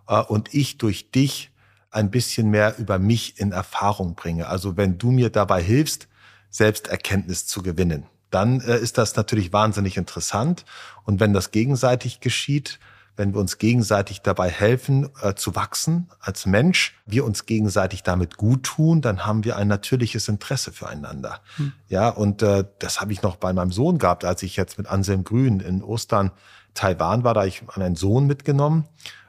und 0.06 0.54
ich 0.54 0.78
durch 0.78 1.10
dich 1.10 1.50
ein 1.90 2.10
bisschen 2.10 2.50
mehr 2.50 2.78
über 2.78 2.98
mich 2.98 3.38
in 3.38 3.52
Erfahrung 3.52 4.14
bringe. 4.14 4.48
Also 4.48 4.76
wenn 4.76 4.98
du 4.98 5.10
mir 5.10 5.30
dabei 5.30 5.62
hilfst, 5.62 6.08
Selbsterkenntnis 6.50 7.46
zu 7.46 7.62
gewinnen, 7.62 8.06
dann 8.30 8.60
äh, 8.60 8.78
ist 8.78 8.98
das 8.98 9.16
natürlich 9.16 9.52
wahnsinnig 9.52 9.96
interessant. 9.96 10.64
Und 11.04 11.20
wenn 11.20 11.32
das 11.32 11.52
gegenseitig 11.52 12.20
geschieht, 12.20 12.80
wenn 13.16 13.32
wir 13.32 13.40
uns 13.40 13.58
gegenseitig 13.58 14.22
dabei 14.22 14.50
helfen, 14.50 15.08
äh, 15.22 15.34
zu 15.34 15.54
wachsen 15.54 16.08
als 16.18 16.46
Mensch, 16.46 16.96
wir 17.06 17.24
uns 17.24 17.46
gegenseitig 17.46 18.02
damit 18.02 18.36
gut 18.36 18.64
tun, 18.64 19.00
dann 19.00 19.24
haben 19.24 19.44
wir 19.44 19.56
ein 19.56 19.68
natürliches 19.68 20.26
Interesse 20.26 20.72
füreinander. 20.72 21.40
Hm. 21.56 21.72
Ja, 21.88 22.08
und 22.08 22.42
äh, 22.42 22.64
das 22.80 23.00
habe 23.00 23.12
ich 23.12 23.22
noch 23.22 23.36
bei 23.36 23.52
meinem 23.52 23.70
Sohn 23.70 23.98
gehabt, 23.98 24.24
als 24.24 24.42
ich 24.42 24.56
jetzt 24.56 24.78
mit 24.78 24.88
Anselm 24.88 25.22
Grün 25.22 25.60
in 25.60 25.82
Ostern 25.82 26.32
Taiwan 26.74 27.22
war, 27.22 27.34
da 27.34 27.44
ich 27.44 27.62
meinen 27.76 27.94
Sohn 27.94 28.26
mitgenommen. 28.26 28.84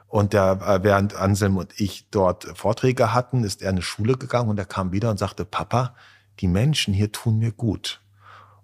Und 0.08 0.32
der, 0.32 0.60
äh, 0.62 0.82
während 0.82 1.14
Anselm 1.14 1.56
und 1.56 1.78
ich 1.80 2.08
dort 2.10 2.44
Vorträge 2.56 3.12
hatten, 3.12 3.44
ist 3.44 3.62
er 3.62 3.70
in 3.70 3.76
eine 3.76 3.82
Schule 3.82 4.16
gegangen 4.16 4.48
und 4.48 4.58
er 4.58 4.64
kam 4.64 4.92
wieder 4.92 5.10
und 5.10 5.18
sagte, 5.18 5.44
Papa, 5.44 5.94
die 6.40 6.48
Menschen 6.48 6.94
hier 6.94 7.12
tun 7.12 7.38
mir 7.38 7.52
gut. 7.52 8.00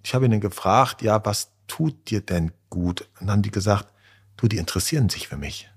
Ich 0.03 0.15
habe 0.15 0.27
ihn 0.27 0.41
gefragt, 0.41 1.03
ja, 1.03 1.25
was 1.25 1.53
tut 1.67 2.11
dir 2.11 2.21
denn 2.21 2.53
gut? 2.71 3.03
Und 3.19 3.27
dann 3.27 3.31
haben 3.31 3.43
die 3.43 3.51
gesagt, 3.51 3.89
du, 4.37 4.49
die 4.49 4.59
interessieren 4.59 5.09
sich 5.09 5.29
für 5.29 5.37
mich. 5.37 5.71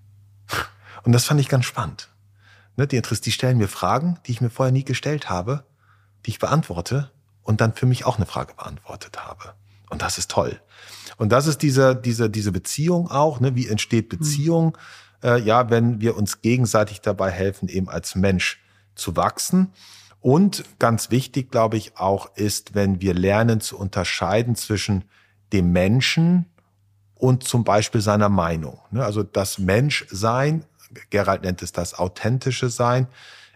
Und 1.04 1.12
das 1.12 1.25
fand 1.25 1.39
ich 1.39 1.49
ganz 1.49 1.65
spannend. 1.65 2.10
Ne, 2.78 2.88
die, 2.88 3.01
die 3.01 3.32
stellen 3.32 3.58
mir 3.58 3.67
Fragen, 3.67 4.19
die 4.25 4.32
ich 4.32 4.41
mir 4.41 4.49
vorher 4.49 4.73
nie 4.73 4.84
gestellt 4.84 5.30
habe, 5.30 5.65
die 6.25 6.32
ich 6.32 6.39
beantworte 6.39 7.12
und 7.43 7.62
dann 7.62 7.73
für 7.73 7.86
mich 7.86 8.06
auch 8.06 8.17
eine 8.17 8.25
Frage 8.25 8.54
beantwortet 8.56 9.23
habe. 9.23 9.54
Und 9.89 10.01
das 10.01 10.17
ist 10.17 10.32
toll. 10.32 10.60
Und 11.17 11.30
das 11.30 11.47
ist 11.47 11.62
diese, 11.62 11.95
diese, 11.95 12.30
diese 12.30 12.51
Beziehung 12.51 13.10
auch. 13.10 13.39
Ne? 13.39 13.56
Wie 13.56 13.67
entsteht 13.67 14.10
Beziehung? 14.10 14.65
Mhm. 14.65 14.73
Äh, 15.23 15.41
ja, 15.41 15.69
wenn 15.69 16.01
wir 16.01 16.17
uns 16.17 16.41
gegenseitig 16.41 17.01
dabei 17.01 17.32
helfen, 17.32 17.69
eben 17.69 17.89
als 17.89 18.15
Mensch 18.15 18.62
zu 18.95 19.15
wachsen. 19.15 19.73
Und 20.21 20.63
ganz 20.80 21.12
wichtig, 21.12 21.51
glaube 21.51 21.78
ich, 21.78 21.97
auch 21.97 22.36
ist, 22.36 22.73
wenn 22.73 23.01
wir 23.01 23.13
lernen 23.13 23.62
zu 23.62 23.78
unterscheiden 23.78 24.56
zwischen 24.56 25.06
dem 25.54 25.71
Menschen 25.71 26.45
und 27.13 27.43
zum 27.43 27.63
Beispiel 27.63 28.01
seiner 28.01 28.30
Meinung. 28.30 28.80
Ne? 28.91 29.04
Also 29.06 29.23
das 29.23 29.60
Menschsein, 29.60 30.65
Gerald 31.10 31.43
nennt 31.43 31.62
es 31.62 31.71
das 31.71 31.93
authentische 31.93 32.69
Sein, 32.69 33.08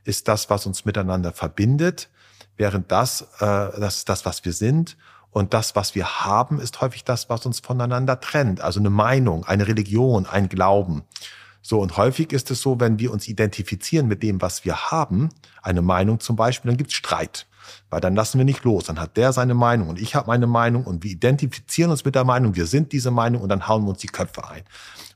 ist 0.04 0.28
das, 0.28 0.50
was 0.50 0.66
uns 0.66 0.86
miteinander 0.86 1.32
verbindet, 1.32 2.10
während 2.58 2.92
das, 2.92 3.22
äh, 3.40 3.80
das 3.80 3.98
ist 3.98 4.10
das, 4.10 4.26
was 4.26 4.46
wir 4.46 4.54
sind. 4.54 4.98
Und 5.32 5.54
das, 5.54 5.76
was 5.76 5.94
wir 5.94 6.26
haben, 6.26 6.60
ist 6.60 6.82
häufig 6.82 7.04
das, 7.04 7.30
was 7.30 7.46
uns 7.46 7.60
voneinander 7.60 8.20
trennt. 8.20 8.62
Also 8.62 8.80
eine 8.80 8.90
Meinung, 8.90 9.46
eine 9.46 9.68
Religion, 9.68 10.26
ein 10.26 10.50
Glauben. 10.50 11.04
So, 11.62 11.80
und 11.80 11.98
häufig 11.98 12.32
ist 12.32 12.52
es 12.52 12.62
so, 12.62 12.80
wenn 12.80 13.00
wir 13.00 13.12
uns 13.12 13.28
identifizieren 13.28 14.08
mit 14.08 14.24
dem, 14.24 14.42
was 14.42 14.66
wir 14.66 14.92
haben, 14.92 15.30
eine 15.62 15.82
Meinung 15.82 16.20
zum 16.20 16.36
Beispiel, 16.36 16.70
dann 16.70 16.78
gibt 16.78 16.92
es 16.92 16.96
Streit. 16.96 17.48
Weil 17.90 18.02
dann 18.02 18.16
lassen 18.16 18.38
wir 18.38 18.46
nicht 18.46 18.64
los. 18.64 18.86
Dann 18.86 19.00
hat 19.00 19.18
der 19.18 19.34
seine 19.34 19.54
Meinung 19.54 19.90
und 19.90 20.00
ich 20.00 20.16
habe 20.16 20.28
meine 20.28 20.48
Meinung 20.48 20.86
und 20.86 21.04
wir 21.04 21.12
identifizieren 21.12 21.92
uns 21.92 22.06
mit 22.06 22.16
der 22.16 22.24
Meinung, 22.24 22.56
wir 22.56 22.66
sind 22.66 22.92
diese 22.92 23.12
Meinung 23.12 23.42
und 23.42 23.50
dann 23.50 23.68
hauen 23.68 23.84
wir 23.84 23.90
uns 23.90 24.00
die 24.00 24.08
Köpfe 24.08 24.48
ein. 24.48 24.64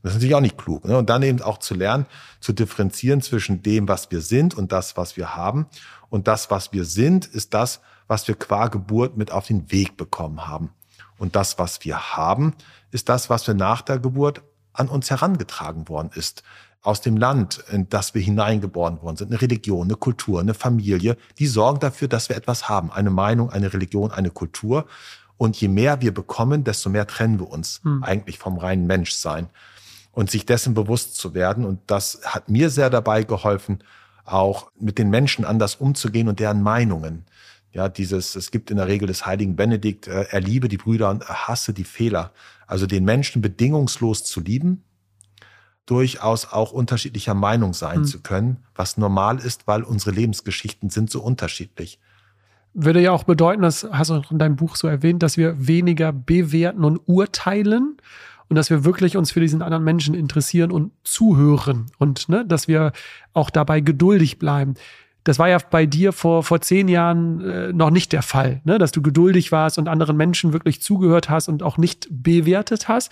Das 0.02 0.12
ist 0.12 0.16
natürlich 0.16 0.36
auch 0.36 0.42
nicht 0.42 0.58
klug. 0.58 0.86
Ne? 0.86 0.98
Und 0.98 1.10
dann 1.10 1.24
eben 1.24 1.42
auch 1.42 1.60
zu 1.60 1.76
lernen, 1.76 2.06
zu 2.42 2.52
differenzieren 2.52 3.22
zwischen 3.22 3.64
dem, 3.64 3.88
was 3.88 4.12
wir 4.12 4.22
sind 4.22 4.54
und 4.54 4.72
das, 4.72 4.98
was 4.98 5.18
wir 5.18 5.36
haben. 5.36 5.68
Und 6.10 6.28
das, 6.28 6.52
was 6.52 6.74
wir 6.74 6.86
sind, 6.86 7.26
ist 7.26 7.54
das, 7.54 7.80
was 8.08 8.28
wir 8.28 8.36
qua 8.36 8.68
Geburt 8.68 9.18
mit 9.18 9.32
auf 9.32 9.48
den 9.48 9.72
Weg 9.72 9.96
bekommen 9.96 10.46
haben. 10.46 10.72
Und 11.18 11.36
das, 11.36 11.58
was 11.58 11.84
wir 11.86 12.18
haben, 12.18 12.54
ist 12.92 13.08
das, 13.08 13.30
was 13.30 13.48
wir 13.48 13.54
nach 13.54 13.82
der 13.82 13.98
Geburt 13.98 14.44
an 14.74 14.90
uns 14.90 15.10
herangetragen 15.10 15.88
worden 15.88 16.10
ist 16.14 16.44
aus 16.84 17.00
dem 17.00 17.16
Land, 17.16 17.64
in 17.72 17.88
das 17.90 18.14
wir 18.14 18.22
hineingeboren 18.22 19.02
worden 19.02 19.16
sind, 19.16 19.32
eine 19.32 19.42
Religion, 19.42 19.88
eine 19.88 19.96
Kultur, 19.96 20.42
eine 20.42 20.54
Familie, 20.54 21.16
die 21.40 21.48
sorgen 21.48 21.80
dafür, 21.80 22.10
dass 22.10 22.28
wir 22.28 22.36
etwas 22.36 22.68
haben, 22.68 22.92
eine 22.92 23.10
Meinung, 23.10 23.50
eine 23.50 23.74
Religion, 23.74 24.12
eine 24.12 24.30
Kultur. 24.30 24.86
Und 25.38 25.60
je 25.60 25.70
mehr 25.70 26.02
wir 26.02 26.14
bekommen, 26.14 26.64
desto 26.64 26.90
mehr 26.90 27.08
trennen 27.08 27.40
wir 27.40 27.50
uns 27.50 27.80
hm. 27.84 28.04
eigentlich 28.04 28.38
vom 28.38 28.58
reinen 28.58 28.86
Menschsein. 28.86 29.48
Und 30.12 30.30
sich 30.30 30.46
dessen 30.46 30.74
bewusst 30.74 31.16
zu 31.16 31.34
werden. 31.34 31.66
Und 31.66 31.80
das 31.88 32.20
hat 32.26 32.48
mir 32.50 32.70
sehr 32.70 32.92
dabei 32.92 33.24
geholfen, 33.24 33.80
auch 34.26 34.70
mit 34.80 35.00
den 35.00 35.10
Menschen 35.10 35.44
anders 35.44 35.76
umzugehen 35.76 36.28
und 36.28 36.40
deren 36.40 36.62
Meinungen. 36.62 37.26
Ja, 37.72 37.90
dieses, 37.90 38.36
es 38.36 38.52
gibt 38.52 38.70
in 38.70 38.78
der 38.78 38.88
Regel 38.88 39.08
des 39.08 39.26
heiligen 39.26 39.56
Benedikt, 39.56 40.08
äh, 40.08 40.28
er 40.30 40.42
liebe 40.42 40.68
die 40.68 40.78
Brüder 40.78 41.10
und 41.10 41.28
hasse 41.28 41.74
die 41.74 41.84
Fehler. 41.84 42.32
Also 42.74 42.88
den 42.88 43.06
Menschen 43.06 43.44
bedingungslos 43.44 44.24
zu 44.24 44.42
lieben, 44.42 44.84
durchaus 45.86 46.52
auch 46.52 46.72
unterschiedlicher 46.72 47.36
Meinung 47.36 47.76
sein 47.76 48.00
mhm. 48.00 48.06
zu 48.06 48.24
können, 48.24 48.64
was 48.74 48.98
normal 48.98 49.38
ist, 49.38 49.68
weil 49.68 49.84
unsere 49.84 50.10
Lebensgeschichten 50.10 50.90
sind 50.90 51.12
so 51.12 51.22
unterschiedlich. 51.22 52.00
Würde 52.74 53.00
ja 53.00 53.12
auch 53.12 53.26
bedeuten, 53.26 53.62
das 53.62 53.88
hast 53.92 54.10
du 54.10 54.16
auch 54.16 54.32
in 54.32 54.40
deinem 54.40 54.56
Buch 54.56 54.76
so 54.76 54.88
erwähnt, 54.88 55.22
dass 55.22 55.38
wir 55.38 55.68
weniger 55.68 56.12
bewerten 56.12 56.84
und 56.84 57.00
urteilen 57.06 57.98
und 58.50 58.56
dass 58.56 58.72
wir 58.72 58.84
wirklich 58.84 59.18
uns 59.18 59.30
für 59.30 59.40
diesen 59.40 59.62
anderen 59.62 59.84
Menschen 59.84 60.16
interessieren 60.16 60.72
und 60.72 60.94
zuhören 61.04 61.92
und 62.00 62.28
ne, 62.28 62.44
dass 62.44 62.68
wir 62.68 62.92
auch 63.34 63.52
dabei 63.52 63.82
geduldig 63.82 64.40
bleiben. 64.40 64.74
Das 65.24 65.40
war 65.40 65.48
ja 65.48 65.58
bei 65.58 65.86
dir 65.86 66.12
vor, 66.12 66.44
vor 66.44 66.60
zehn 66.62 66.88
Jahren 66.88 67.42
äh, 67.42 67.74
noch 67.74 67.90
nicht 67.90 68.12
der 68.12 68.24
Fall, 68.24 68.62
ne? 68.66 68.78
dass 68.78 68.92
du 68.92 69.02
geduldig 69.02 69.52
warst 69.52 69.78
und 69.78 69.88
anderen 69.88 70.18
Menschen 70.18 70.54
wirklich 70.54 70.82
zugehört 70.82 71.30
hast 71.30 71.48
und 71.48 71.64
auch 71.64 71.78
nicht 71.78 72.08
bewertet 72.10 72.88
hast 72.88 73.12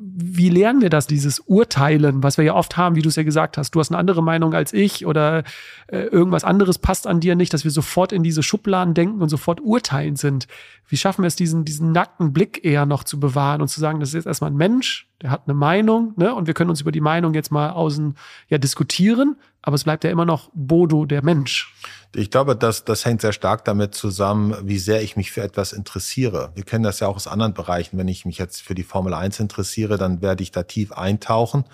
wie 0.00 0.48
lernen 0.48 0.80
wir 0.80 0.90
das, 0.90 1.06
dieses 1.06 1.40
Urteilen, 1.40 2.22
was 2.22 2.38
wir 2.38 2.44
ja 2.44 2.54
oft 2.54 2.76
haben, 2.76 2.94
wie 2.94 3.02
du 3.02 3.08
es 3.08 3.16
ja 3.16 3.22
gesagt 3.22 3.58
hast, 3.58 3.74
du 3.74 3.80
hast 3.80 3.90
eine 3.90 3.98
andere 3.98 4.22
Meinung 4.22 4.54
als 4.54 4.72
ich 4.72 5.06
oder 5.06 5.42
äh, 5.88 6.02
irgendwas 6.02 6.44
anderes 6.44 6.78
passt 6.78 7.06
an 7.06 7.20
dir 7.20 7.34
nicht, 7.34 7.52
dass 7.52 7.64
wir 7.64 7.70
sofort 7.70 8.12
in 8.12 8.22
diese 8.22 8.42
Schubladen 8.42 8.94
denken 8.94 9.20
und 9.20 9.28
sofort 9.28 9.60
urteilen 9.60 10.16
sind. 10.16 10.46
Wie 10.88 10.96
schaffen 10.96 11.22
wir 11.22 11.26
es, 11.26 11.36
diesen, 11.36 11.64
diesen 11.64 11.92
nackten 11.92 12.32
Blick 12.32 12.64
eher 12.64 12.86
noch 12.86 13.04
zu 13.04 13.18
bewahren 13.20 13.60
und 13.60 13.68
zu 13.68 13.80
sagen, 13.80 14.00
das 14.00 14.10
ist 14.10 14.14
jetzt 14.14 14.26
erstmal 14.26 14.50
ein 14.50 14.56
Mensch, 14.56 15.08
der 15.20 15.30
hat 15.30 15.42
eine 15.46 15.54
Meinung, 15.54 16.14
ne? 16.16 16.34
Und 16.34 16.46
wir 16.46 16.54
können 16.54 16.70
uns 16.70 16.80
über 16.80 16.92
die 16.92 17.00
Meinung 17.00 17.34
jetzt 17.34 17.50
mal 17.50 17.70
außen 17.70 18.14
ja 18.48 18.58
diskutieren, 18.58 19.36
aber 19.62 19.74
es 19.74 19.84
bleibt 19.84 20.04
ja 20.04 20.10
immer 20.10 20.24
noch 20.24 20.50
Bodo, 20.54 21.04
der 21.04 21.24
Mensch. 21.24 21.74
Ich 22.14 22.30
glaube, 22.30 22.56
das, 22.56 22.84
das 22.84 23.04
hängt 23.04 23.20
sehr 23.20 23.32
stark 23.32 23.64
damit 23.64 23.94
zusammen, 23.94 24.56
wie 24.62 24.78
sehr 24.78 25.02
ich 25.02 25.16
mich 25.16 25.30
für 25.30 25.42
etwas 25.42 25.72
interessiere. 25.72 26.52
Wir 26.54 26.64
kennen 26.64 26.84
das 26.84 27.00
ja 27.00 27.08
auch 27.08 27.16
aus 27.16 27.26
anderen 27.26 27.52
Bereichen. 27.52 27.98
Wenn 27.98 28.08
ich 28.08 28.24
mich 28.24 28.38
jetzt 28.38 28.62
für 28.62 28.74
die 28.74 28.82
Formel 28.82 29.12
1 29.12 29.40
interessiere, 29.40 29.98
dann 29.98 30.22
werde 30.22 30.42
ich 30.42 30.50
da 30.50 30.62
tief 30.62 30.92
eintauchen 30.92 31.64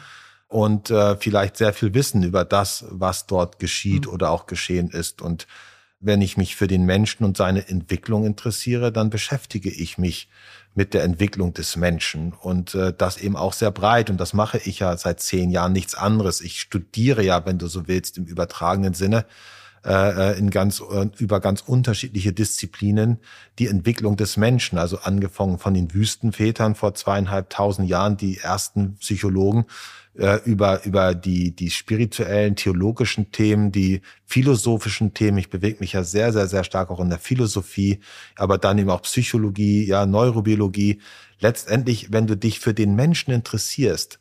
und 0.49 0.91
äh, 0.91 1.17
vielleicht 1.17 1.57
sehr 1.57 1.73
viel 1.73 1.95
wissen 1.95 2.23
über 2.23 2.45
das, 2.45 2.85
was 2.91 3.27
dort 3.27 3.59
geschieht 3.59 4.07
mhm. 4.07 4.13
oder 4.13 4.31
auch 4.31 4.47
geschehen 4.47 4.89
ist. 4.91 5.23
Und 5.23 5.47
wenn 6.01 6.21
ich 6.21 6.37
mich 6.37 6.57
für 6.57 6.67
den 6.67 6.85
Menschen 6.85 7.25
und 7.25 7.37
seine 7.37 7.69
Entwicklung 7.69 8.27
interessiere, 8.27 8.93
dann 8.93 9.11
beschäftige 9.11 9.71
ich 9.71 9.99
mich 9.99 10.29
mit 10.75 10.93
der 10.93 11.05
Entwicklung 11.05 11.55
des 11.55 11.77
Menschen 11.77 12.33
und 12.33 12.75
äh, 12.75 12.93
das 12.93 13.19
eben 13.19 13.37
auch 13.37 13.53
sehr 13.53 13.71
breit 13.71 14.11
und 14.11 14.19
das 14.19 14.33
mache 14.33 14.59
ich 14.59 14.81
ja 14.81 14.97
seit 14.97 15.21
zehn 15.21 15.51
Jahren 15.51 15.73
nichts 15.73 15.95
anderes. 15.95 16.41
Ich 16.41 16.61
studiere 16.61 17.23
ja, 17.23 17.47
wenn 17.47 17.59
du 17.59 17.69
so 17.69 17.87
willst, 17.87 18.19
im 18.19 18.25
übertragenen 18.25 18.95
Sinne 18.95 19.25
äh, 19.85 20.33
äh, 20.33 20.39
in 20.39 20.49
ganz, 20.49 20.81
äh, 20.81 21.09
über 21.19 21.41
ganz 21.41 21.61
unterschiedliche 21.61 22.33
Disziplinen 22.33 23.19
die 23.59 23.67
Entwicklung 23.67 24.17
des 24.17 24.39
Menschen, 24.39 24.79
also 24.79 24.99
angefangen 24.99 25.59
von 25.59 25.75
den 25.75 25.93
Wüstenvätern 25.93 26.75
vor 26.75 26.95
zweieinhalbtausend 26.95 27.89
Jahren, 27.89 28.17
die 28.17 28.39
ersten 28.39 28.95
Psychologen, 28.97 29.67
äh, 30.17 30.39
über, 30.45 30.85
über 30.85 31.15
die, 31.15 31.55
die 31.55 31.71
spirituellen, 31.71 32.57
theologischen 32.57 33.31
Themen, 33.31 33.73
die 33.73 34.01
philosophischen 34.25 35.13
Themen. 35.13 35.37
Ich 35.37 35.51
bewege 35.51 35.81
mich 35.81 35.93
ja 35.93 36.03
sehr, 36.03 36.33
sehr, 36.33 36.47
sehr 36.47 36.65
stark 36.65 36.91
auch 36.91 37.01
in 37.01 37.11
der 37.11 37.19
Philosophie, 37.19 38.01
aber 38.37 38.57
dann 38.57 38.79
eben 38.79 38.91
auch 38.91 39.03
Psychologie, 39.03 39.85
ja, 39.85 40.07
Neurobiologie. 40.07 41.01
Letztendlich, 41.41 42.11
wenn 42.11 42.27
du 42.27 42.37
dich 42.37 42.61
für 42.61 42.73
den 42.73 42.95
Menschen 42.95 43.33
interessierst 43.33 44.19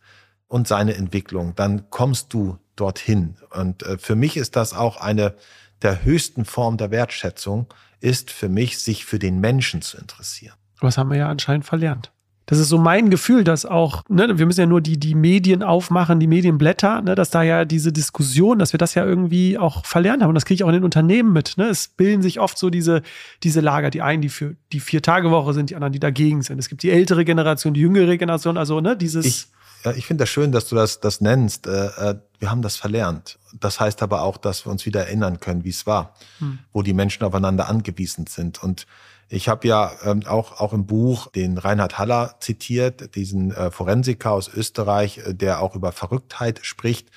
und 0.54 0.68
seine 0.68 0.94
Entwicklung, 0.94 1.56
dann 1.56 1.90
kommst 1.90 2.32
du 2.32 2.60
dorthin. 2.76 3.38
Und 3.50 3.82
äh, 3.82 3.98
für 3.98 4.16
mich 4.16 4.38
ist 4.38 4.56
das 4.56 4.76
auch 4.76 4.98
eine 4.98 5.34
der 5.82 6.06
höchsten 6.06 6.46
Form 6.46 6.78
der 6.78 6.92
Wertschätzung, 6.92 7.66
ist 8.02 8.30
für 8.30 8.50
mich, 8.50 8.78
sich 8.78 9.04
für 9.04 9.18
den 9.18 9.40
Menschen 9.40 9.82
zu 9.82 9.98
interessieren. 9.98 10.54
Was 10.80 11.00
haben 11.00 11.10
wir 11.10 11.18
ja 11.18 11.28
anscheinend 11.28 11.66
verlernt. 11.66 12.12
Das 12.46 12.60
ist 12.60 12.70
so 12.70 12.78
mein 12.78 13.10
Gefühl, 13.10 13.44
dass 13.44 13.66
auch, 13.66 14.04
ne, 14.10 14.38
wir 14.38 14.46
müssen 14.46 14.60
ja 14.60 14.66
nur 14.68 14.82
die, 14.82 15.00
die 15.00 15.16
Medien 15.16 15.64
aufmachen, 15.64 16.20
die 16.20 16.28
Medienblätter, 16.28 17.02
ne, 17.02 17.16
dass 17.16 17.32
da 17.32 17.42
ja 17.42 17.66
diese 17.66 17.92
Diskussion, 17.92 18.60
dass 18.60 18.74
wir 18.74 18.78
das 18.78 18.94
ja 18.94 19.04
irgendwie 19.04 19.58
auch 19.58 19.88
verlernt 19.88 20.22
haben. 20.22 20.30
Und 20.30 20.36
das 20.36 20.46
kriege 20.46 20.56
ich 20.56 20.64
auch 20.64 20.70
in 20.70 20.76
den 20.76 20.84
Unternehmen 20.84 21.34
mit. 21.34 21.58
Ne? 21.58 21.66
Es 21.66 21.88
bilden 21.88 22.22
sich 22.22 22.40
oft 22.40 22.60
so 22.60 22.70
diese, 22.70 23.02
diese 23.42 23.62
Lager, 23.62 23.90
die 23.90 24.04
einen, 24.04 24.22
die 24.22 24.30
für 24.30 24.56
die 24.72 24.82
Vier-Tage-Woche 24.82 25.54
sind, 25.54 25.72
die 25.72 25.76
anderen, 25.76 25.94
die 25.94 26.00
dagegen 26.00 26.44
sind. 26.44 26.60
Es 26.60 26.70
gibt 26.70 26.84
die 26.84 26.92
ältere 26.92 27.26
Generation, 27.26 27.74
die 27.74 27.82
jüngere 27.82 28.18
Generation, 28.18 28.58
also 28.58 28.82
ne, 28.82 28.96
dieses. 28.96 29.26
Ich 29.26 29.48
ich 29.92 30.06
finde 30.06 30.24
das 30.24 30.30
schön, 30.30 30.52
dass 30.52 30.68
du 30.68 30.76
das, 30.76 31.00
das 31.00 31.22
nennst. 31.22 31.68
Äh, 31.68 31.88
äh, 31.88 32.16
wir 32.40 32.52
haben 32.52 32.62
das 32.62 32.76
verlernt. 32.76 33.40
Das 33.60 33.80
heißt 33.80 34.02
aber 34.02 34.22
auch, 34.22 34.38
dass 34.38 34.66
wir 34.66 34.72
uns 34.72 34.86
wieder 34.86 35.06
erinnern 35.06 35.40
können, 35.40 35.64
wie 35.64 35.70
es 35.70 35.86
war, 35.86 36.16
hm. 36.40 36.60
wo 36.72 36.82
die 36.82 36.94
Menschen 36.94 37.24
aufeinander 37.24 37.70
angewiesen 37.70 38.28
sind. 38.28 38.64
Und 38.64 38.86
ich 39.30 39.50
habe 39.50 39.68
ja 39.68 39.92
ähm, 40.04 40.26
auch, 40.26 40.60
auch 40.60 40.74
im 40.74 40.86
Buch 40.86 41.28
den 41.32 41.58
Reinhard 41.58 41.98
Haller 41.98 42.36
zitiert, 42.40 43.16
diesen 43.16 43.52
äh, 43.52 43.72
Forensiker 43.72 44.32
aus 44.32 44.48
Österreich, 44.48 45.22
der 45.28 45.62
auch 45.62 45.76
über 45.76 45.92
Verrücktheit 45.92 46.60
spricht. 46.64 47.10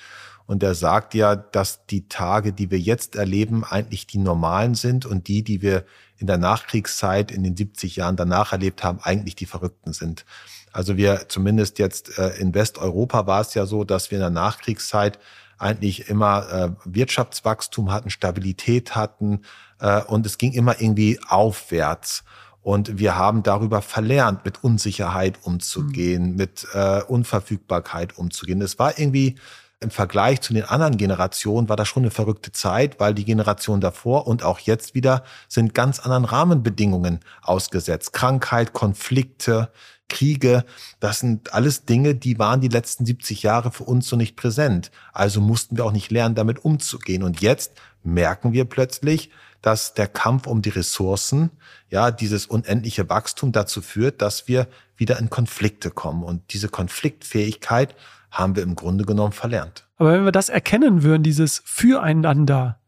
Und 0.45 0.63
er 0.63 0.75
sagt 0.75 1.13
ja, 1.13 1.35
dass 1.35 1.85
die 1.87 2.07
Tage, 2.07 2.53
die 2.53 2.71
wir 2.71 2.79
jetzt 2.79 3.17
erleben, 3.17 3.65
eigentlich 3.65 4.07
die 4.07 4.17
normalen 4.17 4.75
sind 4.75 5.05
und 5.05 5.27
die, 5.27 5.43
die 5.43 5.61
wir 5.61 5.83
in 6.17 6.25
der 6.25 6.37
Nachkriegszeit 6.37 7.31
in 7.31 7.43
den 7.43 7.55
70 7.55 7.97
Jahren 7.97 8.15
danach 8.15 8.53
erlebt 8.53 8.83
haben, 8.83 8.99
eigentlich 9.01 9.35
die 9.35 9.45
Verrückten 9.45 9.93
sind. 9.93 10.25
Also 10.71 10.97
wir 10.97 11.27
zumindest 11.27 11.79
jetzt 11.79 12.17
äh, 12.17 12.37
in 12.37 12.53
Westeuropa 12.53 13.27
war 13.27 13.41
es 13.41 13.53
ja 13.53 13.65
so, 13.65 13.83
dass 13.83 14.11
wir 14.11 14.17
in 14.17 14.21
der 14.21 14.29
Nachkriegszeit 14.29 15.19
eigentlich 15.57 16.09
immer 16.09 16.51
äh, 16.51 16.69
Wirtschaftswachstum 16.85 17.91
hatten, 17.91 18.09
Stabilität 18.09 18.95
hatten 18.95 19.41
äh, 19.79 20.01
und 20.03 20.25
es 20.25 20.37
ging 20.37 20.53
immer 20.53 20.79
irgendwie 20.79 21.19
aufwärts. 21.27 22.23
Und 22.61 22.99
wir 22.99 23.15
haben 23.15 23.43
darüber 23.43 23.81
verlernt, 23.81 24.43
mit 24.43 24.63
Unsicherheit 24.63 25.39
umzugehen, 25.43 26.31
mhm. 26.31 26.35
mit 26.35 26.67
äh, 26.73 27.01
Unverfügbarkeit 27.01 28.17
umzugehen. 28.17 28.61
Es 28.61 28.77
war 28.77 28.99
irgendwie 28.99 29.37
im 29.79 29.91
Vergleich 29.91 30.41
zu 30.41 30.53
den 30.53 30.63
anderen 30.63 30.97
Generationen 30.97 31.69
war 31.69 31.75
das 31.75 31.87
schon 31.87 32.03
eine 32.03 32.11
verrückte 32.11 32.51
Zeit, 32.51 32.99
weil 32.99 33.13
die 33.13 33.25
Generation 33.25 33.79
davor 33.79 34.25
und 34.25 34.43
auch 34.43 34.59
jetzt 34.59 34.95
wieder 34.95 35.23
sind 35.47 35.75
ganz 35.75 35.99
anderen 35.99 36.25
Rahmenbedingungen 36.25 37.19
ausgesetzt. 37.43 38.11
Krankheit, 38.11 38.73
Konflikte, 38.73 39.69
Kriege, 40.09 40.65
das 40.99 41.19
sind 41.19 41.53
alles 41.53 41.85
Dinge, 41.85 42.15
die 42.15 42.39
waren 42.39 42.61
die 42.61 42.69
letzten 42.69 43.05
70 43.05 43.43
Jahre 43.43 43.71
für 43.71 43.83
uns 43.83 44.07
so 44.07 44.15
nicht 44.15 44.35
präsent. 44.35 44.89
Also 45.13 45.41
mussten 45.41 45.77
wir 45.77 45.85
auch 45.85 45.91
nicht 45.91 46.11
lernen, 46.11 46.33
damit 46.33 46.63
umzugehen. 46.65 47.23
Und 47.23 47.41
jetzt 47.41 47.73
merken 48.03 48.53
wir 48.53 48.65
plötzlich, 48.65 49.29
dass 49.61 49.93
der 49.93 50.07
Kampf 50.07 50.47
um 50.47 50.61
die 50.61 50.69
Ressourcen, 50.69 51.51
ja, 51.89 52.09
dieses 52.11 52.45
unendliche 52.45 53.09
Wachstum 53.09 53.51
dazu 53.51 53.81
führt, 53.81 54.21
dass 54.21 54.47
wir 54.47 54.67
wieder 54.95 55.19
in 55.19 55.29
Konflikte 55.29 55.91
kommen. 55.91 56.23
Und 56.23 56.53
diese 56.53 56.69
Konfliktfähigkeit 56.69 57.95
haben 58.31 58.55
wir 58.55 58.63
im 58.63 58.75
Grunde 58.75 59.05
genommen 59.05 59.31
verlernt. 59.31 59.87
Aber 59.97 60.13
wenn 60.13 60.25
wir 60.25 60.31
das 60.31 60.49
erkennen 60.49 61.03
würden, 61.03 61.23
dieses 61.23 61.61
Füreinander, 61.65 62.79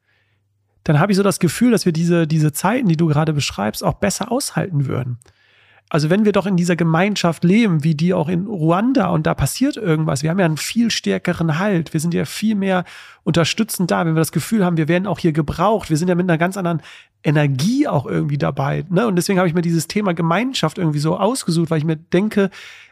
dann 0.84 0.99
habe 0.99 1.12
ich 1.12 1.17
so 1.17 1.23
das 1.23 1.39
Gefühl, 1.39 1.71
dass 1.71 1.86
wir 1.86 1.91
diese, 1.91 2.28
diese 2.28 2.52
Zeiten, 2.52 2.88
die 2.88 2.97
du 2.97 3.08
gerade 3.08 3.34
beschreibst, 3.34 3.84
auch 3.84 3.95
besser 3.95 4.32
aushalten 4.32 4.88
würden. 4.88 5.19
Also 5.91 6.12
wenn 6.12 6.23
wir 6.23 6.32
doch 6.32 6.45
in 6.45 6.56
dieser 6.56 6.75
Gemeinschaft 6.75 7.43
leben, 7.43 7.84
wie 7.84 7.95
die 7.95 8.13
auch 8.13 8.30
in 8.30 8.45
Ruanda 8.45 9.08
und 9.08 9.25
da 9.25 9.34
passiert 9.34 9.75
irgendwas, 9.75 10.21
wir 10.21 10.30
haben 10.30 10.39
ja 10.39 10.45
einen 10.45 10.58
viel 10.58 10.91
stärkeren 10.91 11.58
Halt, 11.58 11.93
wir 11.93 11.99
sind 11.99 12.13
ja 12.13 12.25
viel 12.25 12.54
mehr 12.54 12.86
unterstützend 13.23 13.89
da, 13.89 14.06
wenn 14.06 14.13
wir 14.13 14.21
das 14.21 14.32
Gefühl 14.32 14.63
haben, 14.63 14.78
wir 14.78 14.88
werden 14.88 15.08
auch 15.08 15.17
hier 15.17 15.32
gebraucht, 15.32 15.89
wir 15.89 15.97
sind 15.97 16.08
ja 16.08 16.13
mit 16.13 16.30
einer 16.30 16.38
ganz 16.38 16.58
anderen 16.58 16.84
Energie 17.23 17.88
auch 17.88 18.06
irgendwie 18.06 18.38
dabei. 18.38 18.86
Ne? 18.89 19.08
Und 19.08 19.15
deswegen 19.15 19.39
habe 19.39 19.47
ich 19.47 19.56
mir 19.56 19.63
dieses 19.63 19.88
Thema 19.88 20.13
Gemeinschaft 20.13 20.78
irgendwie 20.78 20.99
so 20.99 21.17
ausgesucht, 21.17 21.71
weil 21.71 21.80
ich 21.80 21.86
mir 21.86 21.97
denke, 21.97 22.52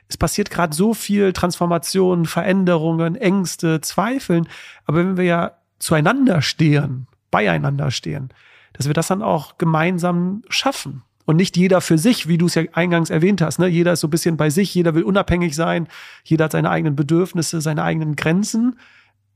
es 0.10 0.18
passiert 0.18 0.50
gerade 0.50 0.76
so 0.76 0.96
viel 0.96 1.34
Transformation, 1.34 2.26
Veränderungen, 2.26 3.16
Ängste, 3.16 3.80
Zweifeln. 3.82 4.48
Aber 4.86 4.98
wenn 4.98 5.18
wir 5.18 5.24
ja 5.24 5.52
zueinander 5.78 6.42
stehen, 6.42 7.08
beieinander 7.30 7.92
stehen, 7.92 8.30
dass 8.74 8.88
wir 8.88 8.94
das 8.94 9.08
dann 9.08 9.22
auch 9.22 9.58
gemeinsam 9.58 10.42
schaffen. 10.50 11.04
Und 11.28 11.36
nicht 11.36 11.56
jeder 11.58 11.82
für 11.82 12.00
sich, 12.00 12.28
wie 12.28 12.40
du 12.40 12.48
es 12.48 12.56
ja 12.56 12.64
eingangs 12.72 13.12
erwähnt 13.12 13.42
hast. 13.42 13.60
Ne? 13.60 13.68
Jeder 13.68 13.94
ist 13.94 14.00
so 14.00 14.08
ein 14.08 14.12
bisschen 14.12 14.38
bei 14.38 14.50
sich, 14.50 14.74
jeder 14.74 14.96
will 14.96 15.04
unabhängig 15.04 15.56
sein, 15.56 15.88
jeder 16.24 16.46
hat 16.46 16.54
seine 16.54 16.70
eigenen 16.72 16.96
Bedürfnisse, 16.96 17.62
seine 17.62 17.84
eigenen 17.84 18.16
Grenzen 18.16 18.78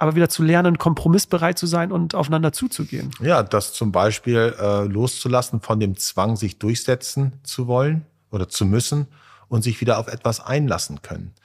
aber 0.01 0.15
wieder 0.15 0.29
zu 0.29 0.41
lernen, 0.41 0.79
kompromissbereit 0.79 1.59
zu 1.59 1.67
sein 1.67 1.91
und 1.91 2.15
aufeinander 2.15 2.51
zuzugehen. 2.51 3.11
Ja, 3.21 3.43
das 3.43 3.71
zum 3.73 3.91
Beispiel 3.91 4.55
äh, 4.59 4.85
loszulassen 4.85 5.61
von 5.61 5.79
dem 5.79 5.95
Zwang, 5.95 6.37
sich 6.37 6.57
durchsetzen 6.57 7.33
zu 7.43 7.67
wollen 7.67 8.03
oder 8.31 8.49
zu 8.49 8.65
müssen 8.65 9.05
und 9.47 9.61
sich 9.61 9.79
wieder 9.79 9.99
auf 9.99 10.07
etwas 10.07 10.39
einlassen 10.39 11.03
können. 11.03 11.35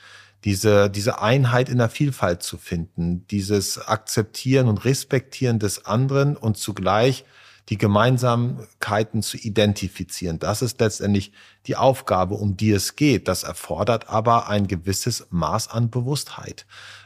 Diese, 0.45 0.89
diese 0.89 1.21
Einheit 1.21 1.69
in 1.69 1.77
der 1.77 1.91
Vielfalt 1.91 2.43
zu 2.43 2.57
finden, 2.57 3.27
dieses 3.27 3.77
Akzeptieren 3.89 4.69
und 4.69 4.87
Respektieren 4.87 5.59
des 5.59 5.85
anderen 5.85 6.35
und 6.35 6.57
zugleich 6.57 7.27
die 7.69 7.79
Gemeinsamkeiten 7.79 9.23
zu 9.23 9.37
identifizieren. 9.37 10.39
Das 10.39 10.63
ist 10.63 10.81
letztendlich 10.81 11.33
die 11.67 11.77
Aufgabe, 11.77 12.35
um 12.35 12.57
die 12.57 12.71
es 12.71 12.95
geht. 12.95 13.27
Das 13.27 13.43
erfordert 13.43 14.09
aber 14.09 14.49
ein 14.49 14.69
gewisses 14.69 15.27
Maß 15.31 15.69
an 15.69 15.91
Bewusstheit. 15.91 16.65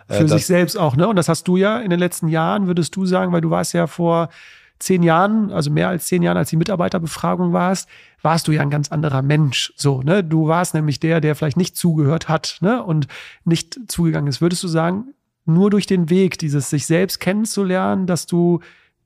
Äh, 0.09 0.19
Für 0.19 0.29
sich 0.29 0.47
selbst 0.47 0.77
auch, 0.77 0.97
ne? 0.97 1.09
Und 1.09 1.17
das 1.17 1.29
hast 1.29 1.49
du 1.49 1.57
ja 1.57 1.79
in 1.79 1.89
den 1.89 1.99
letzten 1.99 2.29
Jahren, 2.29 2.67
würdest 2.67 2.95
du 2.95 3.07
sagen, 3.07 3.33
weil 3.33 3.41
du 3.41 3.51
warst 3.51 3.73
ja 3.73 3.87
vor 3.87 4.29
zehn 4.79 5.03
Jahren, 5.03 5.51
also 5.53 5.71
mehr 5.71 5.89
als 5.89 6.07
zehn 6.07 6.23
Jahren, 6.23 6.37
als 6.37 6.51
die 6.51 6.57
Mitarbeiterbefragung 6.57 7.53
warst, 7.53 7.89
warst 8.23 8.49
du 8.49 8.53
ja 8.53 8.63
ein 8.63 8.71
ganz 8.71 8.91
anderer 8.91 9.23
Mensch. 9.23 9.73
So, 9.77 10.03
ne? 10.03 10.23
Du 10.23 10.49
warst 10.49 10.75
nämlich 10.75 11.01
der, 11.01 11.23
der 11.23 11.35
vielleicht 11.37 11.57
nicht 11.57 11.77
zugehört 11.77 12.29
hat, 12.29 12.59
ne? 12.61 12.83
Und 12.83 13.07
nicht 13.45 13.79
zugegangen 13.89 14.29
ist. 14.29 14.43
Würdest 14.43 14.63
du 14.63 14.69
sagen, 14.69 15.15
nur 15.47 15.71
durch 15.71 15.87
den 15.87 16.11
Weg, 16.11 16.39
dieses 16.39 16.69
sich 16.69 16.87
selbst 16.87 17.19
kennenzulernen, 17.19 18.07
dass 18.07 18.27
du 18.27 18.61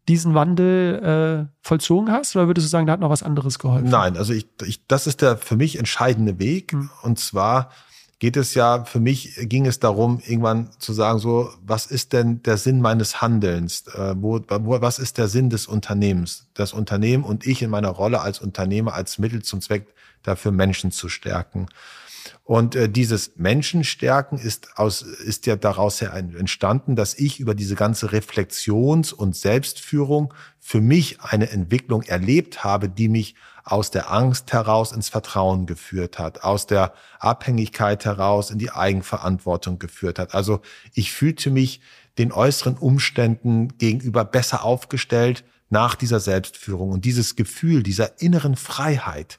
diesen 0.08 0.34
Wandel 0.34 1.48
äh, 1.50 1.56
vollzogen 1.62 2.10
hast? 2.10 2.36
Oder 2.36 2.46
würdest 2.46 2.66
du 2.66 2.70
sagen, 2.70 2.86
da 2.86 2.92
hat 2.94 3.00
noch 3.00 3.10
was 3.10 3.22
anderes 3.22 3.58
geholfen? 3.58 3.88
Nein, 3.88 4.16
also 4.16 4.32
ich, 4.32 4.46
ich 4.64 4.86
das 4.86 5.06
ist 5.06 5.22
der 5.22 5.36
für 5.36 5.56
mich 5.56 5.78
entscheidende 5.78 6.38
Weg. 6.38 6.72
Hm. 6.72 6.90
Und 7.02 7.18
zwar 7.18 7.70
geht 8.18 8.36
es 8.36 8.54
ja, 8.54 8.84
für 8.84 9.00
mich 9.00 9.34
ging 9.48 9.66
es 9.66 9.80
darum, 9.80 10.20
irgendwann 10.24 10.70
zu 10.78 10.92
sagen, 10.92 11.18
so, 11.18 11.50
was 11.62 11.86
ist 11.86 12.12
denn 12.12 12.42
der 12.42 12.56
Sinn 12.56 12.80
meines 12.80 13.20
Handelns? 13.20 13.86
Äh, 13.88 14.14
wo, 14.16 14.40
wo, 14.48 14.80
was 14.80 14.98
ist 14.98 15.18
der 15.18 15.28
Sinn 15.28 15.50
des 15.50 15.66
Unternehmens? 15.66 16.46
Das 16.54 16.72
Unternehmen 16.72 17.24
und 17.24 17.46
ich 17.46 17.62
in 17.62 17.70
meiner 17.70 17.90
Rolle 17.90 18.20
als 18.20 18.40
Unternehmer, 18.40 18.94
als 18.94 19.18
Mittel 19.18 19.42
zum 19.42 19.60
Zweck 19.60 19.88
dafür, 20.22 20.52
Menschen 20.52 20.90
zu 20.90 21.08
stärken. 21.08 21.66
Und 22.42 22.74
äh, 22.74 22.88
dieses 22.88 23.36
Menschenstärken 23.36 24.38
ist 24.38 24.76
aus 24.76 25.02
ist 25.02 25.46
ja 25.46 25.56
daraus 25.56 26.00
her 26.00 26.12
entstanden, 26.14 26.96
dass 26.96 27.14
ich 27.14 27.40
über 27.40 27.54
diese 27.54 27.74
ganze 27.74 28.12
Reflexions- 28.12 29.12
und 29.12 29.36
Selbstführung 29.36 30.34
für 30.60 30.80
mich 30.80 31.20
eine 31.20 31.50
Entwicklung 31.50 32.02
erlebt 32.02 32.64
habe, 32.64 32.88
die 32.88 33.08
mich 33.08 33.34
aus 33.64 33.90
der 33.90 34.12
Angst 34.12 34.52
heraus 34.52 34.92
ins 34.92 35.08
Vertrauen 35.08 35.66
geführt 35.66 36.18
hat, 36.18 36.44
aus 36.44 36.66
der 36.66 36.92
Abhängigkeit 37.18 38.04
heraus 38.04 38.50
in 38.50 38.58
die 38.58 38.70
Eigenverantwortung 38.70 39.78
geführt 39.78 40.18
hat. 40.18 40.34
Also 40.34 40.60
ich 40.92 41.12
fühlte 41.12 41.50
mich 41.50 41.80
den 42.18 42.30
äußeren 42.30 42.76
Umständen 42.76 43.76
gegenüber 43.78 44.24
besser 44.24 44.64
aufgestellt 44.64 45.44
nach 45.70 45.94
dieser 45.94 46.20
Selbstführung 46.20 46.90
und 46.90 47.04
dieses 47.04 47.36
Gefühl 47.36 47.82
dieser 47.82 48.20
inneren 48.20 48.54
Freiheit, 48.54 49.38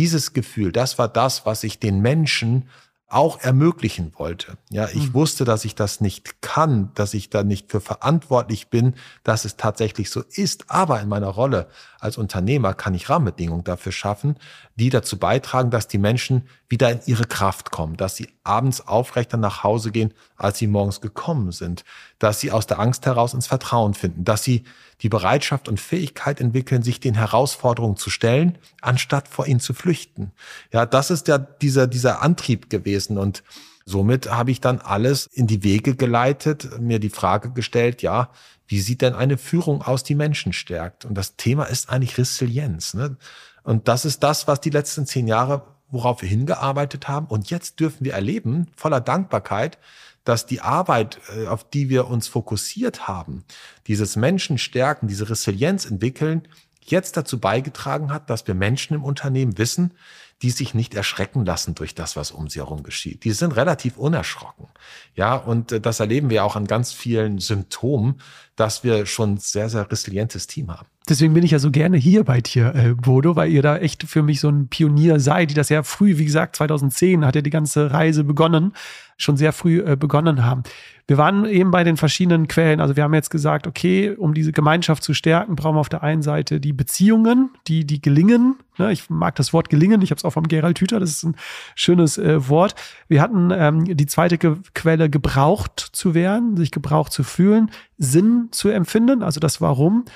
dieses 0.00 0.32
Gefühl, 0.32 0.72
das 0.72 0.98
war 0.98 1.08
das, 1.08 1.44
was 1.44 1.62
ich 1.62 1.78
den 1.78 2.00
Menschen 2.00 2.70
auch 3.06 3.38
ermöglichen 3.40 4.12
wollte. 4.16 4.56
Ja, 4.70 4.88
ich 4.88 5.08
mhm. 5.08 5.14
wusste, 5.14 5.44
dass 5.44 5.66
ich 5.66 5.74
das 5.74 6.00
nicht 6.00 6.40
kann, 6.40 6.90
dass 6.94 7.12
ich 7.12 7.28
da 7.28 7.42
nicht 7.42 7.70
für 7.70 7.82
verantwortlich 7.82 8.68
bin, 8.68 8.94
dass 9.24 9.44
es 9.44 9.56
tatsächlich 9.56 10.08
so 10.08 10.22
ist. 10.22 10.70
Aber 10.70 11.02
in 11.02 11.08
meiner 11.10 11.28
Rolle 11.28 11.68
als 12.00 12.18
Unternehmer 12.18 12.74
kann 12.74 12.94
ich 12.94 13.08
Rahmenbedingungen 13.08 13.64
dafür 13.64 13.92
schaffen, 13.92 14.36
die 14.76 14.90
dazu 14.90 15.18
beitragen, 15.18 15.70
dass 15.70 15.88
die 15.88 15.98
Menschen 15.98 16.48
wieder 16.68 16.90
in 16.90 17.00
ihre 17.06 17.24
Kraft 17.24 17.70
kommen, 17.70 17.96
dass 17.96 18.16
sie 18.16 18.28
abends 18.42 18.86
aufrechter 18.86 19.36
nach 19.36 19.62
Hause 19.62 19.90
gehen, 19.90 20.14
als 20.36 20.58
sie 20.58 20.66
morgens 20.66 21.00
gekommen 21.00 21.52
sind, 21.52 21.84
dass 22.18 22.40
sie 22.40 22.52
aus 22.52 22.66
der 22.66 22.78
Angst 22.78 23.06
heraus 23.06 23.34
ins 23.34 23.46
Vertrauen 23.46 23.94
finden, 23.94 24.24
dass 24.24 24.42
sie 24.42 24.64
die 25.02 25.08
Bereitschaft 25.08 25.68
und 25.68 25.80
Fähigkeit 25.80 26.40
entwickeln, 26.40 26.82
sich 26.82 27.00
den 27.00 27.14
Herausforderungen 27.14 27.96
zu 27.96 28.10
stellen, 28.10 28.58
anstatt 28.80 29.28
vor 29.28 29.46
ihnen 29.46 29.60
zu 29.60 29.74
flüchten. 29.74 30.32
Ja, 30.72 30.86
das 30.86 31.10
ist 31.10 31.28
ja 31.28 31.38
dieser, 31.38 31.86
dieser 31.86 32.22
Antrieb 32.22 32.70
gewesen 32.70 33.18
und 33.18 33.42
Somit 33.86 34.30
habe 34.30 34.52
ich 34.52 34.60
dann 34.60 34.78
alles 34.78 35.26
in 35.26 35.48
die 35.48 35.64
Wege 35.64 35.96
geleitet, 35.96 36.78
mir 36.80 37.00
die 37.00 37.10
Frage 37.10 37.50
gestellt, 37.50 38.02
ja, 38.02 38.30
wie 38.70 38.80
sieht 38.80 39.02
denn 39.02 39.14
eine 39.14 39.36
Führung 39.36 39.82
aus, 39.82 40.04
die 40.04 40.14
Menschen 40.14 40.52
stärkt? 40.52 41.04
Und 41.04 41.14
das 41.14 41.34
Thema 41.34 41.64
ist 41.64 41.90
eigentlich 41.90 42.16
Resilienz. 42.18 42.94
Ne? 42.94 43.16
Und 43.64 43.88
das 43.88 44.04
ist 44.04 44.22
das, 44.22 44.46
was 44.46 44.60
die 44.60 44.70
letzten 44.70 45.06
zehn 45.06 45.26
Jahre, 45.26 45.64
worauf 45.90 46.22
wir 46.22 46.28
hingearbeitet 46.28 47.08
haben. 47.08 47.26
Und 47.26 47.50
jetzt 47.50 47.80
dürfen 47.80 48.04
wir 48.04 48.14
erleben, 48.14 48.68
voller 48.76 49.00
Dankbarkeit, 49.00 49.78
dass 50.22 50.46
die 50.46 50.60
Arbeit, 50.60 51.18
äh, 51.36 51.48
auf 51.48 51.68
die 51.68 51.88
wir 51.88 52.06
uns 52.06 52.28
fokussiert 52.28 53.08
haben, 53.08 53.44
dieses 53.88 54.14
Menschen 54.14 54.56
stärken, 54.56 55.08
diese 55.08 55.28
Resilienz 55.28 55.84
entwickeln, 55.84 56.46
jetzt 56.80 57.16
dazu 57.16 57.40
beigetragen 57.40 58.12
hat, 58.12 58.30
dass 58.30 58.46
wir 58.46 58.54
Menschen 58.54 58.94
im 58.94 59.02
Unternehmen 59.02 59.58
wissen, 59.58 59.94
die 60.42 60.50
sich 60.50 60.74
nicht 60.74 60.94
erschrecken 60.94 61.44
lassen 61.44 61.74
durch 61.74 61.94
das, 61.94 62.16
was 62.16 62.30
um 62.30 62.48
sie 62.48 62.60
herum 62.60 62.82
geschieht. 62.82 63.24
Die 63.24 63.32
sind 63.32 63.56
relativ 63.56 63.96
unerschrocken. 63.96 64.68
Ja, 65.14 65.36
und 65.36 65.72
äh, 65.72 65.80
das 65.80 66.00
erleben 66.00 66.30
wir 66.30 66.44
auch 66.44 66.56
an 66.56 66.66
ganz 66.66 66.92
vielen 66.92 67.38
Symptomen, 67.38 68.20
dass 68.56 68.82
wir 68.84 69.06
schon 69.06 69.38
sehr, 69.38 69.68
sehr 69.68 69.90
resilientes 69.90 70.46
Team 70.46 70.70
haben. 70.70 70.88
Deswegen 71.10 71.34
bin 71.34 71.44
ich 71.44 71.50
ja 71.50 71.58
so 71.58 71.70
gerne 71.70 71.96
hier 71.96 72.24
bei 72.24 72.40
dir, 72.40 72.74
äh, 72.74 72.94
Bodo, 72.94 73.36
weil 73.36 73.50
ihr 73.50 73.62
da 73.62 73.76
echt 73.76 74.04
für 74.04 74.22
mich 74.22 74.40
so 74.40 74.48
ein 74.48 74.68
Pionier 74.68 75.20
seid, 75.20 75.50
die 75.50 75.54
das 75.54 75.68
ja 75.68 75.82
früh, 75.82 76.16
wie 76.16 76.24
gesagt, 76.24 76.56
2010 76.56 77.26
hat 77.26 77.34
ja 77.34 77.42
die 77.42 77.50
ganze 77.50 77.90
Reise 77.90 78.24
begonnen, 78.24 78.72
schon 79.18 79.36
sehr 79.36 79.52
früh 79.52 79.80
äh, 79.80 79.96
begonnen 79.96 80.44
haben. 80.44 80.62
Wir 81.06 81.18
waren 81.18 81.44
eben 81.44 81.70
bei 81.70 81.84
den 81.84 81.96
verschiedenen 81.96 82.48
Quellen. 82.48 82.80
Also 82.80 82.96
wir 82.96 83.02
haben 83.02 83.12
jetzt 83.12 83.30
gesagt, 83.30 83.66
okay, 83.66 84.10
um 84.16 84.32
diese 84.32 84.52
Gemeinschaft 84.52 85.02
zu 85.02 85.12
stärken, 85.12 85.56
brauchen 85.56 85.74
wir 85.74 85.80
auf 85.80 85.88
der 85.88 86.02
einen 86.02 86.22
Seite 86.22 86.60
die 86.60 86.72
Beziehungen, 86.72 87.50
die, 87.66 87.84
die 87.84 88.00
gelingen, 88.00 88.56
Ne? 88.80 88.90
Ich 88.92 89.08
mag 89.10 89.36
das 89.36 89.52
Wort 89.52 89.68
gelingen. 89.68 90.02
Ich 90.02 90.10
habe 90.10 90.18
es 90.18 90.24
auch 90.24 90.32
vom 90.32 90.48
Gerald 90.48 90.80
Hüther. 90.80 90.98
Das 90.98 91.10
ist 91.10 91.22
ein 91.22 91.36
schönes 91.76 92.18
äh, 92.18 92.48
Wort. 92.48 92.74
Wir 93.06 93.22
hatten 93.22 93.50
ähm, 93.52 93.96
die 93.96 94.06
zweite 94.06 94.38
Ge 94.38 94.56
Quelle 94.74 95.08
gebraucht 95.08 95.78
zu 95.92 96.14
werden, 96.14 96.56
sich 96.56 96.72
gebraucht 96.72 97.12
zu 97.12 97.22
fühlen, 97.22 97.70
Sinn 97.98 98.48
zu 98.50 98.70
empfinden, 98.70 99.22
also 99.22 99.38
das 99.38 99.60
Warum. 99.60 100.06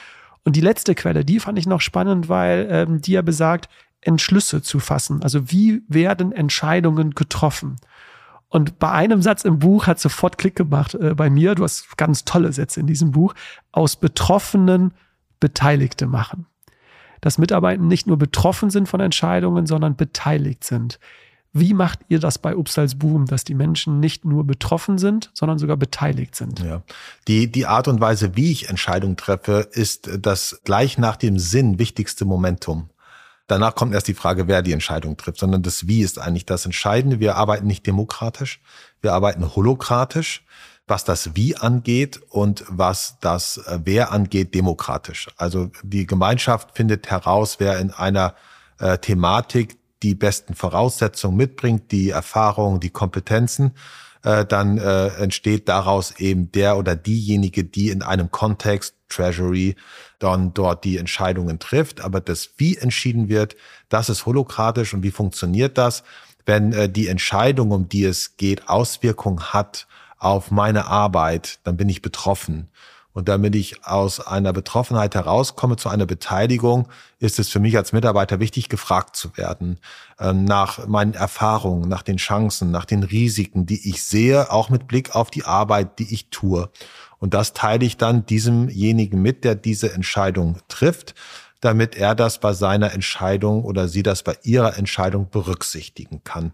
Und 0.44 0.56
die 0.56 0.60
letzte 0.60 0.94
Quelle, 0.94 1.24
die 1.24 1.40
fand 1.40 1.58
ich 1.58 1.66
noch 1.66 1.80
spannend, 1.80 2.28
weil 2.28 2.68
ähm, 2.70 3.00
die 3.00 3.12
ja 3.12 3.22
besagt, 3.22 3.68
Entschlüsse 4.02 4.62
zu 4.62 4.78
fassen. 4.78 5.22
Also 5.22 5.50
wie 5.50 5.82
werden 5.88 6.32
Entscheidungen 6.32 7.12
getroffen? 7.12 7.76
Und 8.48 8.78
bei 8.78 8.90
einem 8.90 9.20
Satz 9.22 9.44
im 9.44 9.58
Buch 9.58 9.86
hat 9.86 9.98
sofort 9.98 10.38
Klick 10.38 10.54
gemacht 10.54 10.94
äh, 10.94 11.14
bei 11.14 11.30
mir. 11.30 11.54
Du 11.54 11.64
hast 11.64 11.96
ganz 11.96 12.24
tolle 12.24 12.52
Sätze 12.52 12.78
in 12.78 12.86
diesem 12.86 13.10
Buch. 13.10 13.34
Aus 13.72 13.96
Betroffenen 13.96 14.92
Beteiligte 15.40 16.06
machen. 16.06 16.46
Dass 17.20 17.38
Mitarbeiter 17.38 17.82
nicht 17.82 18.06
nur 18.06 18.18
betroffen 18.18 18.70
sind 18.70 18.88
von 18.88 19.00
Entscheidungen, 19.00 19.66
sondern 19.66 19.96
beteiligt 19.96 20.62
sind. 20.62 21.00
Wie 21.56 21.72
macht 21.72 22.00
ihr 22.08 22.18
das 22.18 22.38
bei 22.38 22.56
Upsals 22.56 22.96
Boom, 22.96 23.26
dass 23.26 23.44
die 23.44 23.54
Menschen 23.54 24.00
nicht 24.00 24.24
nur 24.24 24.44
betroffen 24.44 24.98
sind, 24.98 25.30
sondern 25.34 25.58
sogar 25.58 25.76
beteiligt 25.76 26.34
sind? 26.34 26.58
Ja. 26.58 26.82
Die, 27.28 27.50
die 27.50 27.66
Art 27.66 27.86
und 27.86 28.00
Weise, 28.00 28.34
wie 28.34 28.50
ich 28.50 28.68
Entscheidungen 28.68 29.16
treffe, 29.16 29.68
ist 29.70 30.10
das 30.18 30.60
gleich 30.64 30.98
nach 30.98 31.14
dem 31.14 31.38
Sinn 31.38 31.78
wichtigste 31.78 32.24
Momentum. 32.24 32.90
Danach 33.46 33.76
kommt 33.76 33.94
erst 33.94 34.08
die 34.08 34.14
Frage, 34.14 34.48
wer 34.48 34.62
die 34.62 34.72
Entscheidung 34.72 35.16
trifft, 35.16 35.38
sondern 35.38 35.62
das 35.62 35.86
Wie 35.86 36.00
ist 36.00 36.18
eigentlich 36.18 36.44
das 36.44 36.66
Entscheidende. 36.66 37.20
Wir 37.20 37.36
arbeiten 37.36 37.68
nicht 37.68 37.86
demokratisch, 37.86 38.60
wir 39.00 39.12
arbeiten 39.12 39.54
holokratisch, 39.54 40.44
was 40.88 41.04
das 41.04 41.36
Wie 41.36 41.56
angeht 41.56 42.20
und 42.30 42.64
was 42.68 43.18
das 43.20 43.58
äh, 43.58 43.78
Wer 43.84 44.10
angeht, 44.10 44.56
demokratisch. 44.56 45.28
Also 45.36 45.70
die 45.84 46.06
Gemeinschaft 46.06 46.76
findet 46.76 47.10
heraus, 47.10 47.56
wer 47.60 47.78
in 47.78 47.92
einer 47.92 48.34
äh, 48.80 48.98
Thematik 48.98 49.76
die 50.04 50.14
besten 50.14 50.54
Voraussetzungen 50.54 51.36
mitbringt, 51.36 51.90
die 51.90 52.10
Erfahrungen, 52.10 52.78
die 52.78 52.90
Kompetenzen, 52.90 53.72
äh, 54.22 54.44
dann 54.44 54.78
äh, 54.78 55.08
entsteht 55.08 55.68
daraus 55.68 56.18
eben 56.18 56.52
der 56.52 56.76
oder 56.76 56.94
diejenige, 56.94 57.64
die 57.64 57.88
in 57.88 58.02
einem 58.02 58.30
Kontext 58.30 58.94
Treasury 59.08 59.76
dann 60.18 60.54
dort 60.54 60.84
die 60.84 60.98
Entscheidungen 60.98 61.58
trifft. 61.58 62.02
Aber 62.02 62.20
das, 62.20 62.50
wie 62.58 62.76
entschieden 62.76 63.28
wird, 63.28 63.56
das 63.88 64.08
ist 64.08 64.26
holokratisch 64.26 64.92
und 64.94 65.02
wie 65.02 65.10
funktioniert 65.10 65.78
das? 65.78 66.04
Wenn 66.46 66.72
äh, 66.72 66.88
die 66.88 67.08
Entscheidung, 67.08 67.70
um 67.70 67.88
die 67.88 68.04
es 68.04 68.36
geht, 68.36 68.68
Auswirkungen 68.68 69.52
hat 69.52 69.86
auf 70.18 70.50
meine 70.50 70.86
Arbeit, 70.86 71.58
dann 71.64 71.76
bin 71.76 71.88
ich 71.88 72.02
betroffen. 72.02 72.68
Und 73.14 73.28
damit 73.28 73.54
ich 73.54 73.86
aus 73.86 74.18
einer 74.18 74.52
Betroffenheit 74.52 75.14
herauskomme 75.14 75.76
zu 75.76 75.88
einer 75.88 76.04
Beteiligung, 76.04 76.88
ist 77.20 77.38
es 77.38 77.48
für 77.48 77.60
mich 77.60 77.76
als 77.76 77.92
Mitarbeiter 77.92 78.40
wichtig, 78.40 78.68
gefragt 78.68 79.14
zu 79.14 79.36
werden 79.36 79.78
ähm, 80.18 80.44
nach 80.44 80.86
meinen 80.88 81.14
Erfahrungen, 81.14 81.88
nach 81.88 82.02
den 82.02 82.16
Chancen, 82.16 82.72
nach 82.72 82.84
den 82.84 83.04
Risiken, 83.04 83.66
die 83.66 83.88
ich 83.88 84.02
sehe, 84.02 84.50
auch 84.50 84.68
mit 84.68 84.88
Blick 84.88 85.14
auf 85.14 85.30
die 85.30 85.44
Arbeit, 85.44 86.00
die 86.00 86.12
ich 86.12 86.28
tue. 86.30 86.68
Und 87.20 87.34
das 87.34 87.52
teile 87.52 87.86
ich 87.86 87.96
dann 87.96 88.26
diesemjenigen 88.26 89.22
mit, 89.22 89.44
der 89.44 89.54
diese 89.54 89.92
Entscheidung 89.92 90.58
trifft, 90.66 91.14
damit 91.60 91.94
er 91.94 92.16
das 92.16 92.40
bei 92.40 92.52
seiner 92.52 92.92
Entscheidung 92.92 93.64
oder 93.64 93.86
sie 93.86 94.02
das 94.02 94.24
bei 94.24 94.36
ihrer 94.42 94.76
Entscheidung 94.76 95.30
berücksichtigen 95.30 96.22
kann. 96.24 96.52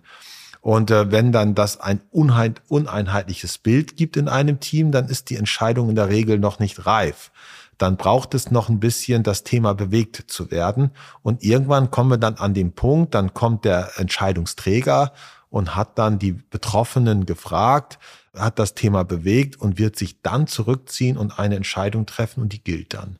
Und 0.60 0.90
äh, 0.90 1.10
wenn 1.10 1.32
dann 1.32 1.54
das 1.54 1.80
ein 1.80 2.00
uneinheitliches 2.10 3.58
Bild 3.58 3.96
gibt 3.96 4.16
in 4.16 4.28
einem 4.28 4.60
Team, 4.60 4.92
dann 4.92 5.08
ist 5.08 5.30
die 5.30 5.36
Entscheidung 5.36 5.88
in 5.88 5.96
der 5.96 6.08
Regel 6.08 6.38
noch 6.38 6.58
nicht 6.58 6.86
reif. 6.86 7.30
Dann 7.78 7.96
braucht 7.96 8.34
es 8.34 8.50
noch 8.50 8.68
ein 8.68 8.78
bisschen, 8.78 9.22
das 9.22 9.42
Thema 9.42 9.74
bewegt 9.74 10.24
zu 10.26 10.50
werden. 10.50 10.90
Und 11.22 11.42
irgendwann 11.42 11.90
kommen 11.90 12.10
wir 12.10 12.18
dann 12.18 12.34
an 12.34 12.52
den 12.52 12.72
Punkt, 12.72 13.14
dann 13.14 13.32
kommt 13.32 13.64
der 13.64 13.92
Entscheidungsträger 13.96 15.12
und 15.48 15.76
hat 15.76 15.98
dann 15.98 16.18
die 16.18 16.32
Betroffenen 16.32 17.24
gefragt, 17.24 17.98
hat 18.36 18.58
das 18.58 18.74
Thema 18.74 19.02
bewegt 19.02 19.56
und 19.56 19.78
wird 19.78 19.96
sich 19.96 20.20
dann 20.20 20.46
zurückziehen 20.46 21.16
und 21.16 21.38
eine 21.38 21.56
Entscheidung 21.56 22.04
treffen 22.04 22.42
und 22.42 22.52
die 22.52 22.62
gilt 22.62 22.92
dann. 22.92 23.18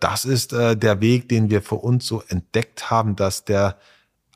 Das 0.00 0.24
ist 0.24 0.52
äh, 0.52 0.76
der 0.76 1.00
Weg, 1.00 1.28
den 1.28 1.50
wir 1.50 1.62
für 1.62 1.76
uns 1.76 2.06
so 2.06 2.22
entdeckt 2.28 2.90
haben, 2.90 3.14
dass 3.14 3.44
der 3.44 3.78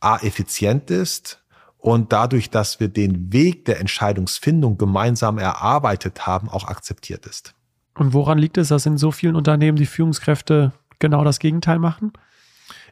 A 0.01 0.17
effizient 0.19 0.91
ist, 0.91 1.40
und 1.81 2.13
dadurch, 2.13 2.51
dass 2.51 2.79
wir 2.81 2.89
den 2.89 3.33
Weg 3.33 3.65
der 3.65 3.81
Entscheidungsfindung 3.81 4.79
gemeinsam 4.79 5.39
erarbeitet 5.39 6.27
haben, 6.27 6.49
auch 6.49 6.65
akzeptiert 6.65 7.27
ist. 7.27 7.55
Und 7.95 8.13
woran 8.13 8.39
liegt 8.39 8.59
es, 8.59 8.69
dass 8.69 8.87
in 8.87 8.99
so 8.99 9.11
vielen 9.11 9.37
Unternehmen 9.37 9.77
die 9.77 9.87
Führungskräfte 9.87 10.73
genau 10.99 11.25
das 11.25 11.39
Gegenteil 11.39 11.79
machen? 11.79 12.13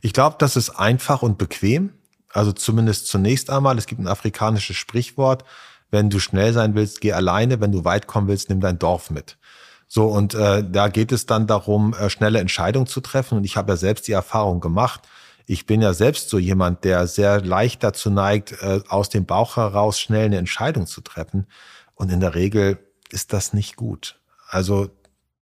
Ich 0.01 0.13
glaube, 0.13 0.37
das 0.39 0.57
ist 0.57 0.71
einfach 0.71 1.23
und 1.23 1.39
bequem. 1.39 1.93
Also 2.33 2.53
zumindest 2.53 3.07
zunächst 3.07 3.51
einmal. 3.51 3.79
Es 3.79 3.87
gibt 3.87 4.01
ein 4.01 4.09
afrikanisches 4.09 4.77
Sprichwort. 4.77 5.45
Wenn 5.91 6.11
du 6.11 6.19
schnell 6.19 6.53
sein 6.53 6.75
willst, 6.75 7.01
geh 7.01 7.13
alleine. 7.13 7.61
Wenn 7.61 7.73
du 7.73 7.85
weit 7.85 8.07
kommen 8.07 8.29
willst, 8.29 8.49
nimm 8.49 8.61
dein 8.61 8.79
Dorf 8.79 9.11
mit. 9.11 9.39
So, 9.87 10.07
und 10.07 10.35
äh, 10.35 10.63
da 10.71 10.89
geht 10.89 11.13
es 11.13 11.25
dann 11.25 11.47
darum, 11.47 11.95
äh, 11.95 12.11
schnelle 12.11 12.41
Entscheidungen 12.41 12.87
zu 12.87 13.01
treffen. 13.01 13.39
Und 13.39 13.45
ich 13.45 13.57
habe 13.57 13.73
ja 13.73 13.77
selbst 13.77 14.07
die 14.09 14.13
Erfahrung 14.13 14.61
gemacht, 14.61 15.03
ich 15.51 15.65
bin 15.65 15.81
ja 15.81 15.95
selbst 15.95 16.29
so 16.29 16.39
jemand, 16.39 16.85
der 16.85 17.07
sehr 17.07 17.41
leicht 17.41 17.83
dazu 17.83 18.11
neigt, 18.11 18.53
äh, 18.61 18.81
aus 18.89 19.09
dem 19.09 19.25
Bauch 19.25 19.57
heraus 19.57 19.99
schnell 19.99 20.27
eine 20.27 20.37
Entscheidung 20.37 20.87
zu 20.87 21.01
treffen. 21.01 21.47
Und 21.95 22.13
in 22.13 22.21
der 22.21 22.35
Regel 22.35 22.79
ist 23.11 23.33
das 23.33 23.55
nicht 23.55 23.75
gut. 23.75 24.21
Also 24.47 24.91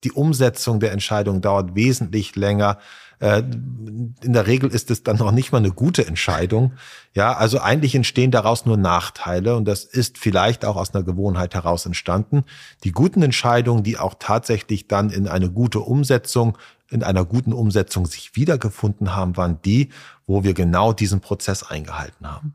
die 0.04 0.12
Umsetzung 0.12 0.78
der 0.78 0.92
Entscheidung 0.92 1.40
dauert 1.40 1.74
wesentlich 1.74 2.36
länger. 2.36 2.78
Äh, 3.18 3.40
in 3.40 4.32
der 4.32 4.46
Regel 4.46 4.70
ist 4.70 4.92
es 4.92 5.02
dann 5.02 5.16
noch 5.16 5.32
nicht 5.32 5.50
mal 5.50 5.58
eine 5.58 5.72
gute 5.72 6.06
Entscheidung. 6.06 6.74
Ja, 7.12 7.32
also 7.32 7.58
eigentlich 7.58 7.96
entstehen 7.96 8.30
daraus 8.30 8.64
nur 8.64 8.76
Nachteile 8.76 9.56
und 9.56 9.64
das 9.64 9.82
ist 9.82 10.18
vielleicht 10.18 10.64
auch 10.64 10.76
aus 10.76 10.94
einer 10.94 11.02
Gewohnheit 11.02 11.54
heraus 11.54 11.84
entstanden. 11.84 12.44
Die 12.84 12.92
guten 12.92 13.22
Entscheidungen, 13.22 13.82
die 13.82 13.98
auch 13.98 14.14
tatsächlich 14.20 14.86
dann 14.86 15.10
in 15.10 15.26
eine 15.26 15.50
gute 15.50 15.80
Umsetzung 15.80 16.56
in 16.90 17.02
einer 17.02 17.24
guten 17.24 17.52
Umsetzung 17.52 18.06
sich 18.06 18.36
wiedergefunden 18.36 19.14
haben, 19.14 19.36
waren 19.36 19.60
die, 19.64 19.90
wo 20.26 20.44
wir 20.44 20.54
genau 20.54 20.92
diesen 20.92 21.20
Prozess 21.20 21.62
eingehalten 21.62 22.30
haben. 22.30 22.54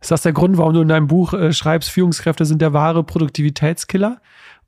Ist 0.00 0.10
das 0.10 0.22
der 0.22 0.32
Grund, 0.32 0.58
warum 0.58 0.74
du 0.74 0.82
in 0.82 0.88
deinem 0.88 1.06
Buch 1.06 1.32
äh, 1.32 1.52
schreibst, 1.52 1.90
Führungskräfte 1.90 2.44
sind 2.44 2.60
der 2.60 2.72
wahre 2.72 3.04
Produktivitätskiller? 3.04 4.20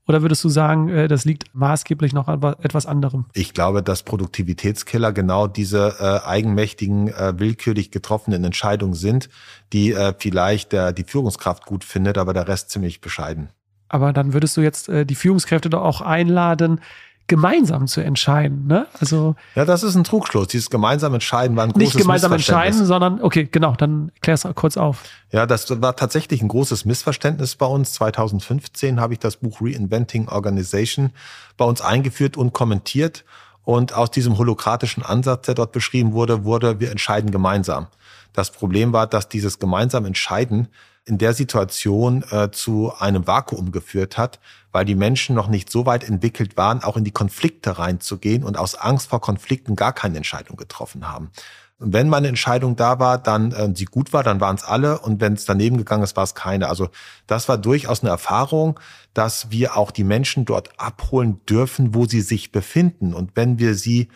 Oder 0.09 0.23
würdest 0.23 0.43
du 0.45 0.49
sagen, 0.49 0.89
äh, 0.89 1.09
das 1.09 1.25
liegt 1.25 1.55
maßgeblich 1.55 2.13
noch 2.13 2.29
an 2.29 2.43
etwas 2.63 2.87
anderem? 2.87 3.27
Ich 3.35 3.53
glaube, 3.53 3.83
dass 3.83 4.03
Produktivitätskiller 4.03 5.13
genau 5.13 5.47
diese 5.47 5.97
äh, 5.99 6.27
eigenmächtigen, 6.27 7.09
äh, 7.09 7.39
willkürlich 7.39 7.91
getroffenen 7.91 8.45
Entscheidungen 8.45 8.95
sind, 8.95 9.29
die 9.73 9.93
äh, 9.93 10.15
vielleicht 10.17 10.73
der, 10.73 10.93
die 10.93 11.05
Führungskraft 11.05 11.67
gut 11.67 11.85
findet, 11.85 12.19
aber 12.19 12.33
der 12.33 12.49
Rest 12.49 12.71
ziemlich 12.71 13.01
bescheiden. 13.01 13.51
Aber 13.89 14.13
dann 14.13 14.33
würdest 14.33 14.57
du 14.57 14.63
jetzt 14.63 14.89
äh, 14.89 15.05
die 15.05 15.15
Führungskräfte 15.15 15.71
doch 15.71 15.83
auch 15.83 16.01
einladen, 16.01 16.81
gemeinsam 17.29 17.87
zu 17.87 18.01
entscheiden. 18.01 18.67
Ne? 18.67 18.87
Also 19.01 19.35
ja, 19.55 19.65
das 19.65 19.83
ist 19.83 19.95
ein 19.95 20.05
Trugschluss. 20.05 20.49
Dieses 20.49 20.71
gemeinsam 20.71 21.15
entscheiden 21.15 21.57
war 21.57 21.65
ein 21.65 21.73
großes 21.73 21.95
Nicht 21.95 22.03
gemeinsam 22.03 22.33
entscheiden, 22.33 22.85
sondern 22.85 23.21
okay, 23.23 23.49
genau, 23.51 23.75
dann 23.75 24.13
klär's 24.21 24.47
kurz 24.55 24.77
auf. 24.77 25.03
Ja, 25.33 25.47
das 25.47 25.81
war 25.83 25.97
tatsächlich 25.97 26.43
ein 26.43 26.49
großes 26.49 26.85
Missverständnis 26.85 27.57
bei 27.57 27.67
uns. 27.67 27.93
2015 27.95 29.01
habe 29.01 29.15
ich 29.15 29.19
das 29.19 29.37
Buch 29.37 29.61
Reinventing 29.61 30.29
Organization 30.29 31.11
bei 31.57 31.65
uns 31.65 31.81
eingeführt 31.81 32.37
und 32.37 32.53
kommentiert. 32.53 33.25
Und 33.65 33.93
aus 33.93 34.13
diesem 34.13 34.39
holokratischen 34.39 35.03
Ansatz, 35.03 35.47
der 35.47 35.57
dort 35.57 35.73
beschrieben 35.73 36.13
wurde, 36.13 36.45
wurde, 36.45 36.79
wir 36.79 36.93
entscheiden 36.93 37.33
gemeinsam. 37.33 37.89
Das 38.37 38.51
Problem 38.51 38.93
war, 38.93 39.07
dass 39.07 39.31
dieses 39.31 39.59
gemeinsam 39.59 40.05
Entscheiden 40.05 40.69
in 41.07 41.17
der 41.17 41.33
Situation 41.33 42.23
äh, 42.31 42.51
zu 42.51 42.93
einem 42.99 43.27
Vakuum 43.27 43.73
geführt 43.73 44.19
hat, 44.19 44.41
weil 44.73 44.85
die 44.85 44.95
Menschen 44.95 45.35
noch 45.35 45.49
nicht 45.49 45.71
so 45.71 45.87
weit 45.87 46.05
entwickelt 46.07 46.59
waren, 46.59 46.83
auch 46.83 46.99
in 46.99 47.05
die 47.05 47.13
Konflikte 47.13 47.79
reinzugehen 47.79 48.45
und 48.45 48.59
aus 48.59 48.75
Angst 48.75 49.09
vor 49.09 49.23
Konflikten 49.23 49.75
gar 49.75 49.95
keine 49.95 50.19
Entscheidung 50.19 50.59
getroffen 50.59 51.09
haben. 51.09 51.31
Und 51.79 51.95
wenn 51.95 52.11
meine 52.11 52.29
Entscheidung 52.29 52.77
da 52.77 52.99
war, 52.99 53.17
dann 53.17 53.53
äh, 53.53 53.73
sie 53.75 53.87
gut 53.87 54.13
war, 54.13 54.23
dann 54.23 54.39
waren 54.39 54.57
es 54.57 54.65
alle 54.65 54.99
und 54.99 55.23
wenn 55.23 55.33
es 55.33 55.47
daneben 55.47 55.79
gegangen 55.79 56.03
ist, 56.03 56.15
war 56.17 56.25
es 56.25 56.35
keine. 56.35 56.69
Also 56.69 56.91
das 57.27 57.49
war 57.49 57.57
durchaus 57.57 58.03
eine 58.03 58.11
Erfahrung, 58.11 58.79
dass 59.15 59.51
wir 59.51 59.79
auch 59.79 59.91
die 59.91 60.05
Menschen 60.05 60.45
dort 60.45 60.79
abholen 60.79 61.41
dürfen, 61.47 61.95
wo 61.95 62.05
sie 62.05 62.21
sich 62.21 62.53
befinden. 62.53 63.15
Und 63.15 63.31
wenn 63.35 63.59
wir 63.59 63.75
sie 63.75 64.09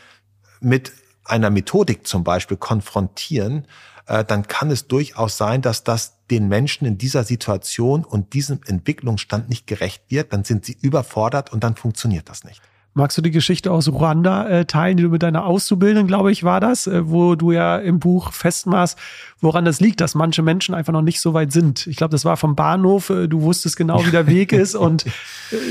mit 0.60 0.92
einer 1.24 1.48
Methodik 1.48 2.06
zum 2.06 2.24
Beispiel 2.24 2.56
konfrontieren, 2.56 3.66
äh, 4.06 4.24
dann 4.24 4.46
kann 4.46 4.70
es 4.70 4.86
durchaus 4.88 5.36
sein, 5.36 5.62
dass 5.62 5.84
das 5.84 6.16
den 6.30 6.48
Menschen 6.48 6.86
in 6.86 6.98
dieser 6.98 7.24
Situation 7.24 8.04
und 8.04 8.32
diesem 8.34 8.60
Entwicklungsstand 8.66 9.48
nicht 9.48 9.66
gerecht 9.66 10.04
wird, 10.08 10.32
dann 10.32 10.44
sind 10.44 10.64
sie 10.64 10.76
überfordert 10.80 11.52
und 11.52 11.64
dann 11.64 11.76
funktioniert 11.76 12.28
das 12.28 12.44
nicht. 12.44 12.62
Magst 12.92 13.16
du 13.16 13.22
die 13.22 13.30
Geschichte 13.30 13.70
aus 13.70 13.88
Ruanda 13.88 14.48
äh, 14.48 14.64
teilen, 14.64 14.96
die 14.96 15.04
du 15.04 15.10
mit 15.10 15.22
deiner 15.22 15.46
Auszubildenden, 15.46 16.08
glaube 16.08 16.32
ich, 16.32 16.42
war 16.42 16.58
das, 16.58 16.88
äh, 16.88 17.08
wo 17.08 17.36
du 17.36 17.52
ja 17.52 17.78
im 17.78 18.00
Buch 18.00 18.32
festmachst, 18.32 18.98
woran 19.40 19.64
das 19.64 19.78
liegt, 19.78 20.00
dass 20.00 20.16
manche 20.16 20.42
Menschen 20.42 20.74
einfach 20.74 20.92
noch 20.92 21.02
nicht 21.02 21.20
so 21.20 21.32
weit 21.32 21.52
sind. 21.52 21.86
Ich 21.86 21.96
glaube, 21.96 22.10
das 22.10 22.24
war 22.24 22.36
vom 22.36 22.56
Bahnhof, 22.56 23.10
äh, 23.10 23.28
du 23.28 23.42
wusstest 23.42 23.76
genau, 23.76 24.04
wie 24.04 24.10
der 24.10 24.26
Weg 24.26 24.52
ist 24.52 24.74
und 24.74 25.06
äh, 25.06 25.10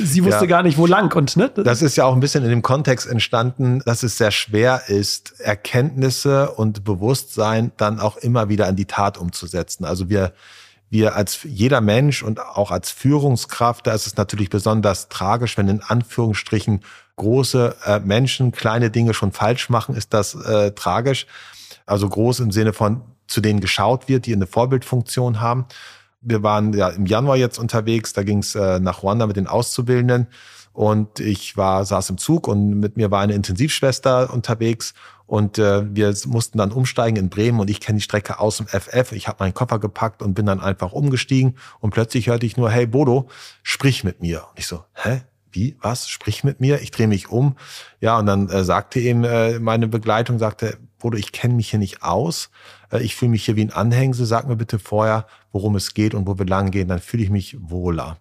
sie 0.04 0.24
wusste 0.24 0.46
ja. 0.46 0.50
gar 0.50 0.64
nicht, 0.64 0.78
wo 0.78 0.86
lang. 0.86 1.14
Und, 1.14 1.36
ne? 1.36 1.50
Das 1.50 1.82
ist 1.82 1.98
ja 1.98 2.06
auch 2.06 2.14
ein 2.14 2.22
bisschen 2.22 2.46
in 2.46 2.52
dem 2.52 2.62
Kontext 2.62 3.06
entstanden, 3.06 3.82
dass 3.86 4.04
es 4.04 4.18
sehr 4.18 4.32
schwer 4.32 4.84
ist, 4.88 5.42
Erkenntnisse 5.42 6.52
und 6.52 6.86
Bewusstsein 6.86 7.74
dann 7.76 8.00
auch 8.00 8.16
immer 8.16 8.48
wieder 8.48 8.70
in 8.70 8.78
die 8.78 8.86
Tat 8.86 9.18
umzusetzen. 9.18 9.84
Also 9.84 10.10
wir 10.10 10.32
wir 10.90 11.16
als 11.16 11.42
jeder 11.44 11.82
Mensch 11.82 12.24
und 12.24 12.40
auch 12.40 12.72
als 12.72 12.90
Führungskraft, 12.90 13.86
da 13.86 13.94
ist 13.94 14.08
es 14.08 14.18
natürlich 14.18 14.50
besonders 14.50 15.08
tragisch, 15.08 15.58
wenn 15.58 15.68
in 15.68 15.84
Anführungsstrichen 15.84 16.82
große 17.20 17.76
äh, 17.86 18.00
Menschen 18.00 18.52
kleine 18.52 18.90
Dinge 18.90 19.14
schon 19.14 19.32
falsch 19.32 19.70
machen, 19.70 19.96
ist 19.96 20.14
das 20.14 20.34
äh, 20.34 20.72
tragisch. 20.72 21.28
Also 21.86 22.10
groß 22.10 22.40
im 22.40 22.52
Sinne 22.52 22.74
von, 22.74 23.02
zu 23.28 23.42
denen 23.42 23.60
geschaut 23.60 24.08
wird, 24.08 24.26
die 24.26 24.34
eine 24.34 24.48
Vorbildfunktion 24.48 25.40
haben. 25.40 25.66
Wir 26.22 26.42
waren 26.44 26.74
ja 26.74 26.90
im 26.90 27.06
Januar 27.06 27.38
jetzt 27.38 27.60
unterwegs, 27.60 28.14
da 28.14 28.24
ging 28.24 28.40
es 28.40 28.56
äh, 28.56 28.80
nach 28.80 29.04
Ruanda 29.04 29.28
mit 29.28 29.38
den 29.38 29.48
Auszubildenden 29.48 30.28
und 30.74 31.20
ich 31.20 31.58
war, 31.58 31.86
saß 31.86 32.10
im 32.10 32.18
Zug 32.18 32.48
und 32.48 32.80
mit 32.80 32.98
mir 32.98 33.12
war 33.12 33.22
eine 33.22 33.34
Intensivschwester 33.34 34.34
unterwegs 34.34 34.94
und 35.26 35.60
äh, 35.60 35.84
wir 35.94 36.14
mussten 36.26 36.58
dann 36.58 36.72
umsteigen 36.72 37.18
in 37.18 37.30
Bremen 37.30 37.60
und 37.60 37.70
ich 37.70 37.80
kenne 37.80 37.98
die 37.98 38.04
Strecke 38.04 38.40
aus 38.40 38.58
dem 38.58 38.68
FF. 38.68 39.12
Ich 39.12 39.28
habe 39.28 39.44
meinen 39.44 39.54
Koffer 39.54 39.80
gepackt 39.80 40.22
und 40.22 40.34
bin 40.34 40.46
dann 40.46 40.60
einfach 40.60 40.92
umgestiegen 40.92 41.58
und 41.80 41.92
plötzlich 41.92 42.28
hörte 42.28 42.46
ich 42.46 42.58
nur, 42.58 42.72
hey 42.72 42.88
Bodo, 42.88 43.30
sprich 43.62 44.04
mit 44.04 44.22
mir. 44.22 44.46
Und 44.50 44.60
ich 44.60 44.68
so, 44.68 44.84
hä? 44.96 45.22
Wie? 45.52 45.78
Was? 45.82 46.10
Sprich 46.10 46.44
mit 46.44 46.60
mir? 46.60 46.82
Ich 46.82 46.92
drehe 46.92 47.08
mich 47.08 47.30
um. 47.30 47.56
Ja, 48.00 48.18
und 48.20 48.26
dann 48.26 48.50
äh, 48.50 48.64
sagte 48.64 49.00
eben 49.00 49.24
äh, 49.24 49.60
meine 49.60 49.88
Begleitung, 49.88 50.40
sagte, 50.40 50.78
Bodo, 51.00 51.18
ich 51.18 51.32
kenne 51.32 51.54
mich 51.54 51.70
hier 51.70 51.80
nicht 51.80 52.04
aus. 52.04 52.50
Äh, 52.92 53.02
ich 53.02 53.16
fühle 53.16 53.32
mich 53.32 53.46
hier 53.46 53.56
wie 53.56 53.64
ein 53.64 53.74
Anhängsel. 53.74 54.26
Sag 54.26 54.48
mir 54.48 54.56
bitte 54.56 54.80
vorher, 54.80 55.26
worum 55.52 55.76
es 55.76 55.94
geht 55.94 56.14
und 56.14 56.28
wo 56.28 56.38
wir 56.38 56.46
lang 56.46 56.72
gehen. 56.72 56.88
Dann 56.88 57.00
fühle 57.00 57.24
ich 57.24 57.30
mich 57.30 57.58
wohler. 57.60 58.18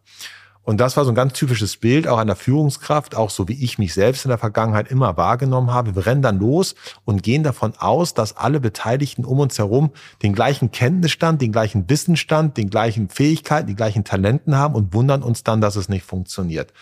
Und 0.69 0.83
das 0.83 0.99
war 0.99 1.07
so 1.07 1.13
ein 1.13 1.15
ganz 1.15 1.33
typisches 1.33 1.79
Bild 1.79 2.07
auch 2.07 2.19
einer 2.19 2.37
Führungskraft, 2.37 3.15
auch 3.15 3.31
so 3.31 3.49
wie 3.49 3.65
ich 3.65 3.79
mich 3.79 3.95
selbst 3.95 4.27
in 4.27 4.29
der 4.29 4.37
Vergangenheit 4.37 4.91
immer 4.91 5.17
wahrgenommen 5.17 5.73
habe. 5.73 5.97
Wir 5.97 6.05
rennen 6.05 6.21
dann 6.21 6.39
los 6.39 6.75
und 7.07 7.23
gehen 7.23 7.43
davon 7.43 7.73
aus, 7.79 8.13
dass 8.13 8.37
alle 8.37 8.61
Beteiligten 8.61 9.25
um 9.25 9.41
uns 9.41 9.57
herum 9.57 9.93
den 10.23 10.35
gleichen 10.35 10.71
Kenntnisstand, 10.71 11.41
den 11.41 11.53
gleichen 11.53 11.89
Wissensstand, 11.89 12.59
den 12.59 12.69
gleichen 12.69 13.09
Fähigkeiten, 13.09 13.67
die 13.67 13.77
gleichen 13.77 14.05
Talenten 14.05 14.57
haben 14.57 14.75
und 14.75 14.93
wundern 14.93 15.23
uns 15.23 15.43
dann, 15.43 15.63
dass 15.63 15.75
es 15.75 15.89
nicht 15.89 16.05
funktioniert. 16.05 16.75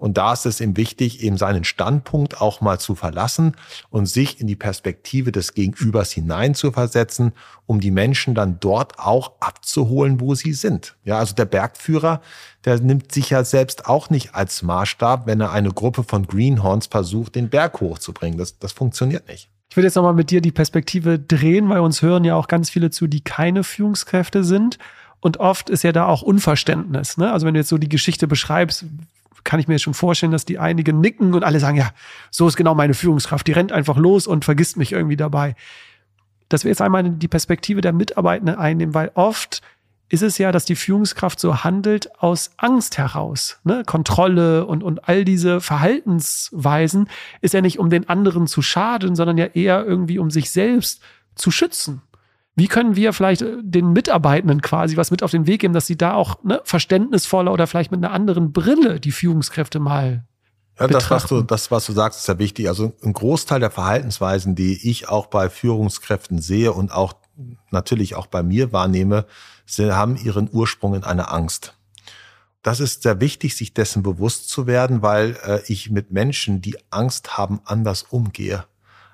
Und 0.00 0.16
da 0.16 0.32
ist 0.32 0.46
es 0.46 0.62
ihm 0.62 0.78
wichtig, 0.78 1.22
eben 1.22 1.36
seinen 1.36 1.62
Standpunkt 1.62 2.40
auch 2.40 2.62
mal 2.62 2.80
zu 2.80 2.94
verlassen 2.94 3.54
und 3.90 4.06
sich 4.06 4.40
in 4.40 4.46
die 4.46 4.56
Perspektive 4.56 5.30
des 5.30 5.52
Gegenübers 5.52 6.10
hinein 6.10 6.54
zu 6.54 6.72
versetzen, 6.72 7.32
um 7.66 7.80
die 7.80 7.90
Menschen 7.90 8.34
dann 8.34 8.58
dort 8.60 8.98
auch 8.98 9.32
abzuholen, 9.40 10.18
wo 10.18 10.34
sie 10.34 10.54
sind. 10.54 10.96
Ja, 11.04 11.18
also 11.18 11.34
der 11.34 11.44
Bergführer, 11.44 12.22
der 12.64 12.80
nimmt 12.80 13.12
sich 13.12 13.28
ja 13.28 13.44
selbst 13.44 13.86
auch 13.86 14.08
nicht 14.08 14.34
als 14.34 14.62
Maßstab, 14.62 15.26
wenn 15.26 15.40
er 15.42 15.52
eine 15.52 15.70
Gruppe 15.70 16.02
von 16.02 16.26
Greenhorns 16.26 16.86
versucht, 16.86 17.34
den 17.34 17.50
Berg 17.50 17.82
hochzubringen. 17.82 18.38
Das, 18.38 18.58
das 18.58 18.72
funktioniert 18.72 19.28
nicht. 19.28 19.50
Ich 19.68 19.76
will 19.76 19.84
jetzt 19.84 19.96
nochmal 19.96 20.14
mit 20.14 20.30
dir 20.30 20.40
die 20.40 20.50
Perspektive 20.50 21.18
drehen, 21.18 21.68
weil 21.68 21.80
uns 21.80 22.00
hören 22.00 22.24
ja 22.24 22.36
auch 22.36 22.48
ganz 22.48 22.70
viele 22.70 22.90
zu, 22.90 23.06
die 23.06 23.20
keine 23.20 23.64
Führungskräfte 23.64 24.44
sind. 24.44 24.78
Und 25.20 25.36
oft 25.36 25.68
ist 25.68 25.84
ja 25.84 25.92
da 25.92 26.06
auch 26.06 26.22
Unverständnis. 26.22 27.18
Ne? 27.18 27.30
Also 27.30 27.46
wenn 27.46 27.52
du 27.52 27.60
jetzt 27.60 27.68
so 27.68 27.76
die 27.76 27.90
Geschichte 27.90 28.26
beschreibst, 28.26 28.86
kann 29.44 29.60
ich 29.60 29.68
mir 29.68 29.78
schon 29.78 29.94
vorstellen, 29.94 30.32
dass 30.32 30.44
die 30.44 30.58
einigen 30.58 31.00
nicken 31.00 31.34
und 31.34 31.44
alle 31.44 31.60
sagen, 31.60 31.76
ja, 31.76 31.90
so 32.30 32.48
ist 32.48 32.56
genau 32.56 32.74
meine 32.74 32.94
Führungskraft. 32.94 33.46
Die 33.46 33.52
rennt 33.52 33.72
einfach 33.72 33.96
los 33.96 34.26
und 34.26 34.44
vergisst 34.44 34.76
mich 34.76 34.92
irgendwie 34.92 35.16
dabei. 35.16 35.54
Dass 36.48 36.64
wir 36.64 36.70
jetzt 36.70 36.82
einmal 36.82 37.08
die 37.08 37.28
Perspektive 37.28 37.80
der 37.80 37.92
Mitarbeitenden 37.92 38.56
einnehmen, 38.56 38.94
weil 38.94 39.10
oft 39.14 39.62
ist 40.10 40.22
es 40.22 40.38
ja, 40.38 40.50
dass 40.50 40.64
die 40.64 40.74
Führungskraft 40.74 41.38
so 41.38 41.62
handelt 41.62 42.20
aus 42.20 42.50
Angst 42.56 42.98
heraus. 42.98 43.60
Ne? 43.62 43.84
Kontrolle 43.86 44.66
und, 44.66 44.82
und 44.82 45.08
all 45.08 45.24
diese 45.24 45.60
Verhaltensweisen 45.60 47.08
ist 47.40 47.54
ja 47.54 47.60
nicht, 47.60 47.78
um 47.78 47.90
den 47.90 48.08
anderen 48.08 48.48
zu 48.48 48.60
schaden, 48.60 49.14
sondern 49.14 49.38
ja 49.38 49.46
eher 49.46 49.86
irgendwie, 49.86 50.18
um 50.18 50.30
sich 50.30 50.50
selbst 50.50 51.00
zu 51.36 51.52
schützen. 51.52 52.02
Wie 52.56 52.68
können 52.68 52.96
wir 52.96 53.12
vielleicht 53.12 53.42
äh, 53.42 53.56
den 53.62 53.92
Mitarbeitenden 53.92 54.60
quasi 54.60 54.96
was 54.96 55.10
mit 55.10 55.22
auf 55.22 55.30
den 55.30 55.46
Weg 55.46 55.60
geben, 55.60 55.74
dass 55.74 55.86
sie 55.86 55.96
da 55.96 56.14
auch 56.14 56.42
ne, 56.42 56.60
verständnisvoller 56.64 57.52
oder 57.52 57.66
vielleicht 57.66 57.90
mit 57.90 58.04
einer 58.04 58.12
anderen 58.12 58.52
Brille 58.52 59.00
die 59.00 59.12
Führungskräfte 59.12 59.80
mal 59.80 60.24
ja, 60.78 60.88
das, 60.88 61.10
was 61.10 61.26
du, 61.26 61.42
das, 61.42 61.70
was 61.70 61.84
du 61.84 61.92
sagst, 61.92 62.20
ist 62.20 62.28
ja 62.28 62.38
wichtig. 62.38 62.66
Also 62.68 62.94
ein 63.04 63.12
Großteil 63.12 63.60
der 63.60 63.70
Verhaltensweisen, 63.70 64.54
die 64.54 64.88
ich 64.88 65.10
auch 65.10 65.26
bei 65.26 65.50
Führungskräften 65.50 66.40
sehe 66.40 66.72
und 66.72 66.90
auch 66.90 67.14
natürlich 67.70 68.14
auch 68.14 68.26
bei 68.26 68.42
mir 68.42 68.72
wahrnehme, 68.72 69.26
sie 69.66 69.92
haben 69.92 70.16
ihren 70.16 70.48
Ursprung 70.50 70.94
in 70.94 71.04
einer 71.04 71.34
Angst. 71.34 71.74
Das 72.62 72.80
ist 72.80 73.02
sehr 73.02 73.20
wichtig, 73.20 73.56
sich 73.56 73.74
dessen 73.74 74.02
bewusst 74.02 74.48
zu 74.48 74.66
werden, 74.66 75.02
weil 75.02 75.36
äh, 75.44 75.60
ich 75.66 75.90
mit 75.90 76.12
Menschen, 76.12 76.62
die 76.62 76.76
Angst 76.90 77.36
haben, 77.36 77.60
anders 77.64 78.02
umgehe 78.02 78.64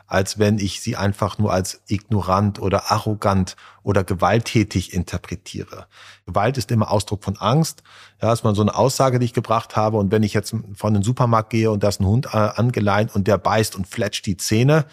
als 0.06 0.38
wenn 0.38 0.58
ich 0.58 0.80
sie 0.80 0.96
einfach 0.96 1.38
nur 1.38 1.52
als 1.52 1.82
ignorant 1.88 2.60
oder 2.60 2.90
arrogant 2.92 3.56
oder 3.82 4.04
gewalttätig 4.04 4.92
interpretiere. 4.92 5.86
Gewalt 6.26 6.58
ist 6.58 6.70
immer 6.70 6.90
Ausdruck 6.90 7.24
von 7.24 7.36
Angst. 7.38 7.82
Ja, 8.22 8.32
ist 8.32 8.44
mal 8.44 8.54
so 8.54 8.62
eine 8.62 8.74
Aussage, 8.74 9.18
die 9.18 9.26
ich 9.26 9.32
gebracht 9.32 9.76
habe. 9.76 9.96
Und 9.96 10.12
wenn 10.12 10.22
ich 10.22 10.34
jetzt 10.34 10.54
von 10.74 10.94
den 10.94 11.02
Supermarkt 11.02 11.50
gehe 11.50 11.70
und 11.70 11.82
da 11.82 11.88
ist 11.88 12.00
ein 12.00 12.06
Hund 12.06 12.26
äh, 12.26 12.36
angeleint 12.36 13.14
und 13.14 13.26
der 13.26 13.38
beißt 13.38 13.76
und 13.76 13.86
fletscht 13.86 14.26
die 14.26 14.36
Zähne 14.36 14.86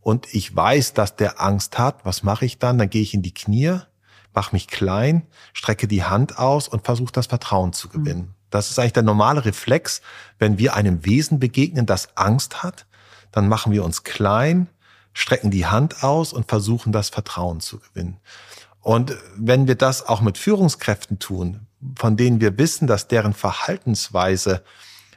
und 0.00 0.32
ich 0.32 0.54
weiß, 0.54 0.94
dass 0.94 1.16
der 1.16 1.40
Angst 1.40 1.78
hat, 1.78 2.04
was 2.04 2.22
mache 2.22 2.44
ich 2.44 2.58
dann? 2.58 2.78
Dann 2.78 2.90
gehe 2.90 3.02
ich 3.02 3.14
in 3.14 3.22
die 3.22 3.34
Knie, 3.34 3.78
mache 4.34 4.54
mich 4.54 4.68
klein, 4.68 5.26
strecke 5.52 5.88
die 5.88 6.04
Hand 6.04 6.38
aus 6.38 6.68
und 6.68 6.84
versuche 6.84 7.12
das 7.12 7.26
Vertrauen 7.26 7.72
zu 7.72 7.88
gewinnen. 7.88 8.20
Mhm. 8.20 8.34
Das 8.50 8.70
ist 8.70 8.78
eigentlich 8.78 8.92
der 8.92 9.02
normale 9.02 9.44
Reflex, 9.44 10.02
wenn 10.38 10.58
wir 10.58 10.74
einem 10.74 11.04
Wesen 11.04 11.40
begegnen, 11.40 11.86
das 11.86 12.16
Angst 12.16 12.62
hat, 12.62 12.85
dann 13.36 13.48
machen 13.48 13.70
wir 13.70 13.84
uns 13.84 14.02
klein, 14.02 14.66
strecken 15.12 15.50
die 15.50 15.66
Hand 15.66 16.02
aus 16.02 16.32
und 16.32 16.48
versuchen 16.48 16.90
das 16.90 17.10
Vertrauen 17.10 17.60
zu 17.60 17.78
gewinnen. 17.78 18.16
Und 18.80 19.14
wenn 19.36 19.68
wir 19.68 19.74
das 19.74 20.06
auch 20.08 20.22
mit 20.22 20.38
Führungskräften 20.38 21.18
tun, 21.18 21.66
von 21.98 22.16
denen 22.16 22.40
wir 22.40 22.56
wissen, 22.56 22.86
dass 22.86 23.08
deren 23.08 23.34
Verhaltensweise 23.34 24.62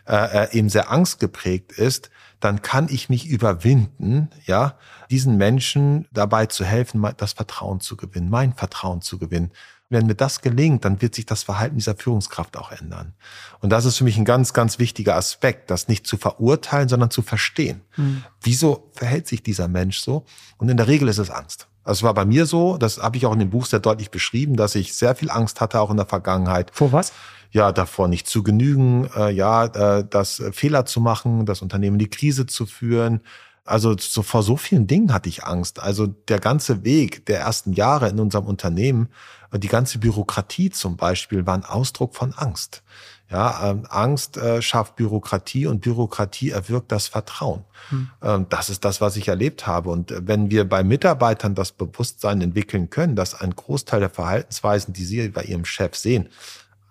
äh, 0.06 0.48
äh 0.48 0.58
eben 0.58 0.68
sehr 0.68 0.92
angstgeprägt 0.92 1.72
ist, 1.72 2.10
dann 2.40 2.62
kann 2.62 2.88
ich 2.90 3.10
mich 3.10 3.28
überwinden, 3.28 4.30
ja, 4.46 4.76
diesen 5.10 5.38
Menschen 5.38 6.08
dabei 6.12 6.46
zu 6.46 6.64
helfen, 6.64 7.06
das 7.18 7.34
Vertrauen 7.34 7.80
zu 7.82 7.98
gewinnen, 7.98 8.30
mein 8.30 8.54
Vertrauen 8.54 9.02
zu 9.02 9.18
gewinnen. 9.18 9.52
Wenn 9.92 10.06
mir 10.06 10.16
das 10.16 10.42
gelingt, 10.42 10.86
dann 10.86 11.02
wird 11.02 11.16
sich 11.16 11.26
das 11.26 11.42
Verhalten 11.42 11.78
dieser 11.78 11.96
Führungskraft 11.96 12.58
auch 12.58 12.72
ändern. 12.72 13.14
Und 13.60 13.72
das 13.72 13.86
ist 13.86 13.98
für 13.98 14.04
mich 14.04 14.18
ein 14.18 14.26
ganz, 14.26 14.54
ganz 14.54 14.78
wichtiger 14.78 15.16
Aspekt, 15.16 15.72
das 15.72 15.88
nicht 15.88 16.06
zu 16.06 16.18
verurteilen, 16.18 16.88
sondern 16.88 17.10
zu 17.10 17.24
verstehen. 17.24 17.82
Mhm. 17.98 18.24
Wieso 18.42 18.92
verhält 18.94 19.28
sich 19.28 19.42
dieser 19.42 19.68
Mensch 19.68 20.00
so? 20.00 20.26
Und 20.58 20.70
in 20.70 20.78
der 20.78 20.88
Regel 20.88 21.08
ist 21.08 21.18
es 21.18 21.32
Angst. 21.32 21.68
Also 21.84 22.02
es 22.02 22.04
war 22.04 22.14
bei 22.14 22.26
mir 22.26 22.46
so, 22.46 22.78
das 22.78 23.00
habe 23.00 23.18
ich 23.18 23.26
auch 23.26 23.34
in 23.34 23.40
dem 23.40 23.50
Buch 23.50 23.66
sehr 23.66 23.80
deutlich 23.80 24.12
beschrieben, 24.12 24.56
dass 24.56 24.76
ich 24.76 24.94
sehr 24.94 25.16
viel 25.16 25.32
Angst 25.32 25.60
hatte, 25.60 25.80
auch 25.80 25.90
in 25.90 25.98
der 25.98 26.06
Vergangenheit. 26.06 26.70
Vor 26.72 26.92
was? 26.92 27.12
Ja, 27.52 27.72
davor 27.72 28.08
nicht 28.08 28.28
zu 28.28 28.43
genügen, 28.43 29.10
äh, 29.16 29.32
ja, 29.32 29.66
äh, 29.66 30.06
das 30.08 30.41
Fehler 30.52 30.86
zu 30.86 31.02
machen, 31.02 31.45
das 31.45 31.62
Unternehmen 31.62 31.95
in 31.95 32.00
die 32.00 32.10
Krise 32.10 32.45
zu 32.45 32.66
führen, 32.66 33.22
also 33.70 33.95
so, 34.00 34.24
vor 34.24 34.41
so 34.41 34.58
vielen 34.58 34.88
Dingen 34.88 35.14
hatte 35.14 35.30
ich 35.30 35.43
Angst. 35.43 35.80
Also 35.80 36.08
der 36.08 36.39
ganze 36.39 36.84
Weg 36.84 37.28
der 37.28 37.39
ersten 37.41 37.74
Jahre 37.74 38.10
in 38.10 38.20
unserem 38.20 38.45
Unternehmen, 38.45 39.10
die 39.54 39.68
ganze 39.68 40.00
Bürokratie 40.00 40.72
zum 40.72 40.97
Beispiel, 40.97 41.45
war 41.45 41.54
ein 41.54 41.66
Ausdruck 41.66 42.16
von 42.16 42.34
Angst. 42.34 42.82
Ja, 43.30 43.70
ähm, 43.70 43.86
Angst 43.88 44.38
äh, 44.38 44.60
schafft 44.64 44.95
Bürokratie 44.95 45.68
und 45.68 45.82
Bürokratie 45.82 46.50
erwirkt 46.50 46.91
das 46.91 47.08
Vertrauen. 47.08 47.64
Hm. 47.89 48.10
Ähm, 48.24 48.45
das 48.50 48.72
ist 48.72 48.84
das, 48.86 49.02
was 49.02 49.16
ich 49.18 49.28
erlebt 49.28 49.68
habe. 49.68 49.91
Und 49.91 50.10
äh, 50.10 50.28
wenn 50.28 50.50
wir 50.50 50.68
bei 50.68 50.84
Mitarbeitern 50.84 51.54
das 51.54 51.72
Bewusstsein 51.72 52.41
entwickeln 52.41 52.89
können, 52.89 53.16
dass 53.16 53.39
ein 53.39 53.56
Großteil 53.56 54.00
der 54.00 54.10
Verhaltensweisen, 54.10 54.95
die 54.95 55.06
sie 55.06 55.30
bei 55.30 55.43
ihrem 55.43 55.66
Chef 55.66 55.95
sehen, 55.95 56.30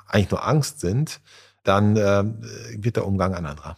eigentlich 0.09 0.31
nur 0.31 0.47
Angst 0.47 0.81
sind, 0.81 1.21
dann 1.63 1.97
äh, 1.97 2.25
wird 2.83 2.97
der 2.97 3.07
Umgang 3.07 3.35
ein 3.35 3.47
anderer. 3.47 3.77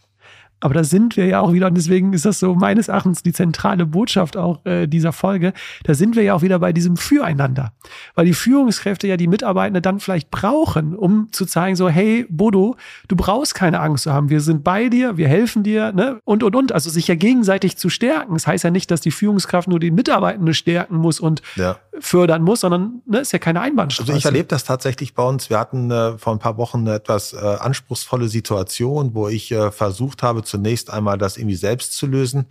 Aber 0.61 0.75
da 0.75 0.83
sind 0.83 1.17
wir 1.17 1.25
ja 1.25 1.41
auch 1.41 1.53
wieder, 1.53 1.67
und 1.67 1.75
deswegen 1.75 2.13
ist 2.13 2.25
das 2.25 2.39
so 2.39 2.53
meines 2.55 2.87
Erachtens 2.87 3.23
die 3.23 3.33
zentrale 3.33 3.85
Botschaft 3.85 4.37
auch 4.37 4.63
äh, 4.65 4.87
dieser 4.87 5.11
Folge, 5.11 5.53
da 5.83 5.95
sind 5.95 6.15
wir 6.15 6.23
ja 6.23 6.35
auch 6.35 6.43
wieder 6.43 6.59
bei 6.59 6.71
diesem 6.71 6.97
Füreinander. 6.97 7.73
Weil 8.15 8.25
die 8.27 8.33
Führungskräfte 8.33 9.07
ja 9.07 9.17
die 9.17 9.27
Mitarbeitenden 9.27 9.81
dann 9.81 9.99
vielleicht 9.99 10.29
brauchen, 10.29 10.95
um 10.95 11.29
zu 11.31 11.45
zeigen, 11.45 11.75
so, 11.75 11.89
hey, 11.89 12.27
Bodo, 12.29 12.75
du 13.07 13.15
brauchst 13.15 13.55
keine 13.55 13.79
Angst 13.79 14.03
zu 14.03 14.13
haben, 14.13 14.29
wir 14.29 14.39
sind 14.39 14.63
bei 14.63 14.89
dir, 14.89 15.17
wir 15.17 15.27
helfen 15.27 15.63
dir, 15.63 15.91
ne? 15.91 16.21
Und, 16.25 16.43
und, 16.43 16.55
und. 16.55 16.71
Also 16.71 16.89
sich 16.89 17.07
ja 17.07 17.15
gegenseitig 17.15 17.77
zu 17.77 17.89
stärken. 17.89 18.33
Das 18.33 18.45
heißt 18.45 18.63
ja 18.63 18.69
nicht, 18.69 18.91
dass 18.91 19.01
die 19.01 19.11
Führungskraft 19.11 19.67
nur 19.67 19.79
die 19.79 19.91
Mitarbeitenden 19.91 20.53
stärken 20.53 20.95
muss 20.95 21.19
und 21.19 21.41
ja. 21.55 21.77
fördern 21.99 22.43
muss, 22.43 22.61
sondern 22.61 23.01
ne, 23.05 23.19
ist 23.19 23.33
ja 23.33 23.39
keine 23.39 23.61
Einbahnstraße. 23.61 24.11
Also 24.11 24.17
ich 24.17 24.25
erlebe 24.25 24.47
das 24.47 24.63
tatsächlich 24.63 25.15
bei 25.15 25.23
uns. 25.23 25.49
Wir 25.49 25.59
hatten 25.59 25.89
äh, 25.89 26.17
vor 26.17 26.33
ein 26.33 26.39
paar 26.39 26.57
Wochen 26.57 26.79
eine 26.79 26.93
etwas 26.93 27.33
äh, 27.33 27.37
anspruchsvolle 27.37 28.27
Situation, 28.27 29.15
wo 29.15 29.27
ich 29.27 29.51
äh, 29.51 29.71
versucht 29.71 30.21
habe, 30.21 30.43
zunächst 30.51 30.89
einmal 30.91 31.17
das 31.17 31.37
irgendwie 31.37 31.55
selbst 31.55 31.93
zu 31.93 32.05
lösen, 32.05 32.45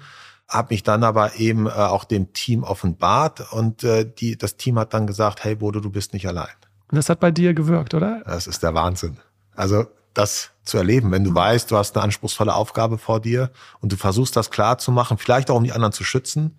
habe 0.49 0.75
mich 0.75 0.83
dann 0.83 1.05
aber 1.05 1.37
eben 1.37 1.67
äh, 1.67 1.71
auch 1.71 2.05
dem 2.05 2.33
Team 2.33 2.65
offenbart 2.65 3.53
und 3.53 3.85
äh, 3.85 4.11
die, 4.11 4.37
das 4.37 4.57
Team 4.57 4.79
hat 4.79 4.95
dann 4.95 5.07
gesagt, 5.07 5.45
hey 5.45 5.55
Bodo, 5.55 5.81
du 5.81 5.91
bist 5.91 6.13
nicht 6.13 6.27
allein. 6.27 6.49
Und 6.91 6.97
das 6.97 7.09
hat 7.09 7.21
bei 7.21 7.31
dir 7.31 7.55
gewirkt, 7.55 7.95
oder? 7.95 8.23
Das 8.25 8.47
ist 8.47 8.63
der 8.63 8.75
Wahnsinn. 8.75 9.19
Also 9.55 9.87
das 10.15 10.51
zu 10.65 10.79
erleben, 10.79 11.13
wenn 11.13 11.23
du 11.23 11.35
weißt, 11.35 11.71
du 11.71 11.77
hast 11.77 11.97
eine 11.97 12.05
anspruchsvolle 12.05 12.55
Aufgabe 12.55 12.99
vor 12.99 13.21
dir 13.21 13.51
und 13.81 13.93
du 13.93 13.97
versuchst 13.97 14.35
das 14.35 14.51
klar 14.51 14.79
zu 14.79 14.91
machen, 14.91 15.19
vielleicht 15.19 15.51
auch 15.51 15.57
um 15.57 15.65
die 15.65 15.73
anderen 15.73 15.93
zu 15.93 16.03
schützen. 16.03 16.57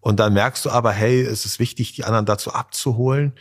Und 0.00 0.20
dann 0.20 0.34
merkst 0.34 0.64
du 0.64 0.70
aber, 0.70 0.92
hey, 0.92 1.22
es 1.22 1.46
ist 1.46 1.58
wichtig, 1.58 1.94
die 1.94 2.04
anderen 2.04 2.26
dazu 2.26 2.52
abzuholen. 2.52 3.32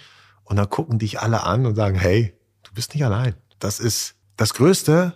Und 0.44 0.58
dann 0.58 0.70
gucken 0.70 1.00
dich 1.00 1.20
alle 1.20 1.44
an 1.44 1.66
und 1.66 1.76
sagen, 1.76 1.98
hey, 1.98 2.34
du 2.64 2.72
bist 2.74 2.94
nicht 2.94 3.04
allein. 3.04 3.36
Das 3.60 3.80
ist 3.80 4.16
das 4.38 4.54
Größte, 4.54 5.14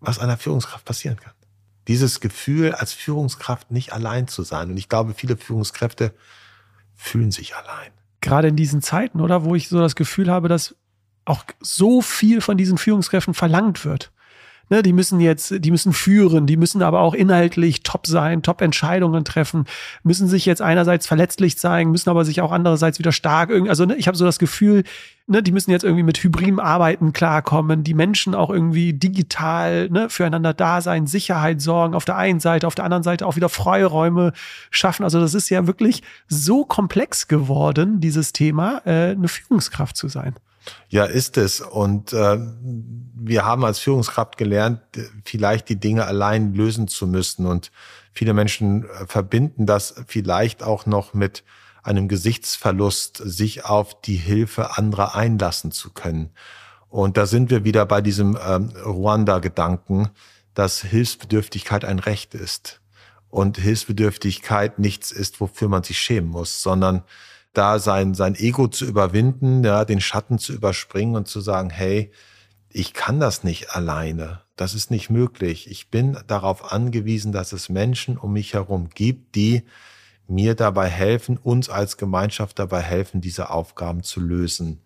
was 0.00 0.18
einer 0.18 0.36
Führungskraft 0.36 0.84
passieren 0.84 1.16
kann. 1.16 1.32
Dieses 1.88 2.20
Gefühl, 2.20 2.72
als 2.72 2.92
Führungskraft 2.92 3.70
nicht 3.70 3.92
allein 3.92 4.28
zu 4.28 4.42
sein. 4.42 4.70
Und 4.70 4.76
ich 4.76 4.88
glaube, 4.88 5.14
viele 5.14 5.36
Führungskräfte 5.36 6.14
fühlen 6.94 7.30
sich 7.30 7.56
allein. 7.56 7.90
Gerade 8.20 8.48
in 8.48 8.56
diesen 8.56 8.82
Zeiten, 8.82 9.20
oder? 9.20 9.44
Wo 9.44 9.54
ich 9.54 9.68
so 9.68 9.80
das 9.80 9.96
Gefühl 9.96 10.30
habe, 10.30 10.48
dass 10.48 10.76
auch 11.24 11.44
so 11.60 12.02
viel 12.02 12.40
von 12.40 12.56
diesen 12.56 12.78
Führungskräften 12.78 13.34
verlangt 13.34 13.84
wird. 13.84 14.12
Ne, 14.68 14.82
die 14.82 14.92
müssen 14.92 15.20
jetzt, 15.20 15.54
die 15.58 15.70
müssen 15.70 15.92
führen, 15.92 16.46
die 16.46 16.56
müssen 16.56 16.82
aber 16.82 17.00
auch 17.00 17.14
inhaltlich 17.14 17.82
top 17.82 18.06
sein, 18.06 18.42
top 18.42 18.62
Entscheidungen 18.62 19.24
treffen, 19.24 19.66
müssen 20.02 20.28
sich 20.28 20.46
jetzt 20.46 20.62
einerseits 20.62 21.06
verletzlich 21.06 21.58
zeigen, 21.58 21.90
müssen 21.90 22.08
aber 22.08 22.24
sich 22.24 22.40
auch 22.40 22.52
andererseits 22.52 22.98
wieder 22.98 23.12
stark 23.12 23.50
irgendwie, 23.50 23.70
also 23.70 23.84
ne, 23.84 23.96
ich 23.96 24.06
habe 24.06 24.16
so 24.16 24.24
das 24.24 24.38
Gefühl, 24.38 24.84
ne, 25.26 25.42
die 25.42 25.52
müssen 25.52 25.70
jetzt 25.70 25.84
irgendwie 25.84 26.02
mit 26.04 26.22
hybriden 26.22 26.60
Arbeiten 26.60 27.12
klarkommen, 27.12 27.84
die 27.84 27.94
Menschen 27.94 28.34
auch 28.34 28.50
irgendwie 28.50 28.92
digital 28.92 29.88
ne, 29.90 30.08
füreinander 30.08 30.54
da 30.54 30.80
sein, 30.80 31.06
Sicherheit 31.06 31.60
sorgen 31.60 31.94
auf 31.94 32.04
der 32.04 32.16
einen 32.16 32.40
Seite, 32.40 32.66
auf 32.66 32.74
der 32.74 32.84
anderen 32.84 33.02
Seite 33.02 33.26
auch 33.26 33.36
wieder 33.36 33.48
Freiräume 33.48 34.32
schaffen. 34.70 35.04
Also 35.04 35.20
das 35.20 35.34
ist 35.34 35.48
ja 35.50 35.66
wirklich 35.66 36.02
so 36.28 36.64
komplex 36.64 37.28
geworden, 37.28 38.00
dieses 38.00 38.32
Thema, 38.32 38.82
äh, 38.84 39.10
eine 39.10 39.28
Führungskraft 39.28 39.96
zu 39.96 40.08
sein. 40.08 40.34
Ja, 40.88 41.04
ist 41.04 41.36
es. 41.36 41.60
Und 41.60 42.12
äh, 42.12 42.38
wir 43.14 43.44
haben 43.44 43.64
als 43.64 43.78
Führungskraft 43.78 44.36
gelernt, 44.36 44.80
vielleicht 45.24 45.68
die 45.68 45.80
Dinge 45.80 46.04
allein 46.06 46.54
lösen 46.54 46.88
zu 46.88 47.06
müssen. 47.06 47.46
Und 47.46 47.70
viele 48.12 48.34
Menschen 48.34 48.84
äh, 48.84 49.06
verbinden 49.06 49.66
das 49.66 49.94
vielleicht 50.06 50.62
auch 50.62 50.86
noch 50.86 51.14
mit 51.14 51.44
einem 51.82 52.08
Gesichtsverlust, 52.08 53.16
sich 53.16 53.64
auf 53.64 54.00
die 54.00 54.16
Hilfe 54.16 54.76
anderer 54.76 55.16
einlassen 55.16 55.72
zu 55.72 55.90
können. 55.90 56.30
Und 56.88 57.16
da 57.16 57.26
sind 57.26 57.50
wir 57.50 57.64
wieder 57.64 57.86
bei 57.86 58.00
diesem 58.00 58.38
ähm, 58.46 58.70
Ruanda-Gedanken, 58.84 60.10
dass 60.54 60.82
Hilfsbedürftigkeit 60.82 61.84
ein 61.84 61.98
Recht 61.98 62.34
ist 62.34 62.80
und 63.30 63.56
Hilfsbedürftigkeit 63.56 64.78
nichts 64.78 65.10
ist, 65.10 65.40
wofür 65.40 65.68
man 65.68 65.82
sich 65.82 65.98
schämen 65.98 66.30
muss, 66.30 66.62
sondern 66.62 67.02
da 67.52 67.78
sein, 67.78 68.14
sein 68.14 68.34
Ego 68.34 68.68
zu 68.68 68.84
überwinden, 68.86 69.62
ja, 69.64 69.84
den 69.84 70.00
Schatten 70.00 70.38
zu 70.38 70.52
überspringen 70.52 71.16
und 71.16 71.28
zu 71.28 71.40
sagen, 71.40 71.70
hey, 71.70 72.10
ich 72.70 72.94
kann 72.94 73.20
das 73.20 73.44
nicht 73.44 73.74
alleine. 73.76 74.40
Das 74.56 74.74
ist 74.74 74.90
nicht 74.90 75.10
möglich. 75.10 75.70
Ich 75.70 75.90
bin 75.90 76.16
darauf 76.26 76.72
angewiesen, 76.72 77.32
dass 77.32 77.52
es 77.52 77.68
Menschen 77.68 78.16
um 78.16 78.32
mich 78.32 78.54
herum 78.54 78.88
gibt, 78.88 79.34
die 79.34 79.62
mir 80.26 80.54
dabei 80.54 80.88
helfen, 80.88 81.36
uns 81.36 81.68
als 81.68 81.98
Gemeinschaft 81.98 82.58
dabei 82.58 82.80
helfen, 82.80 83.20
diese 83.20 83.50
Aufgaben 83.50 84.02
zu 84.02 84.20
lösen. 84.20 84.82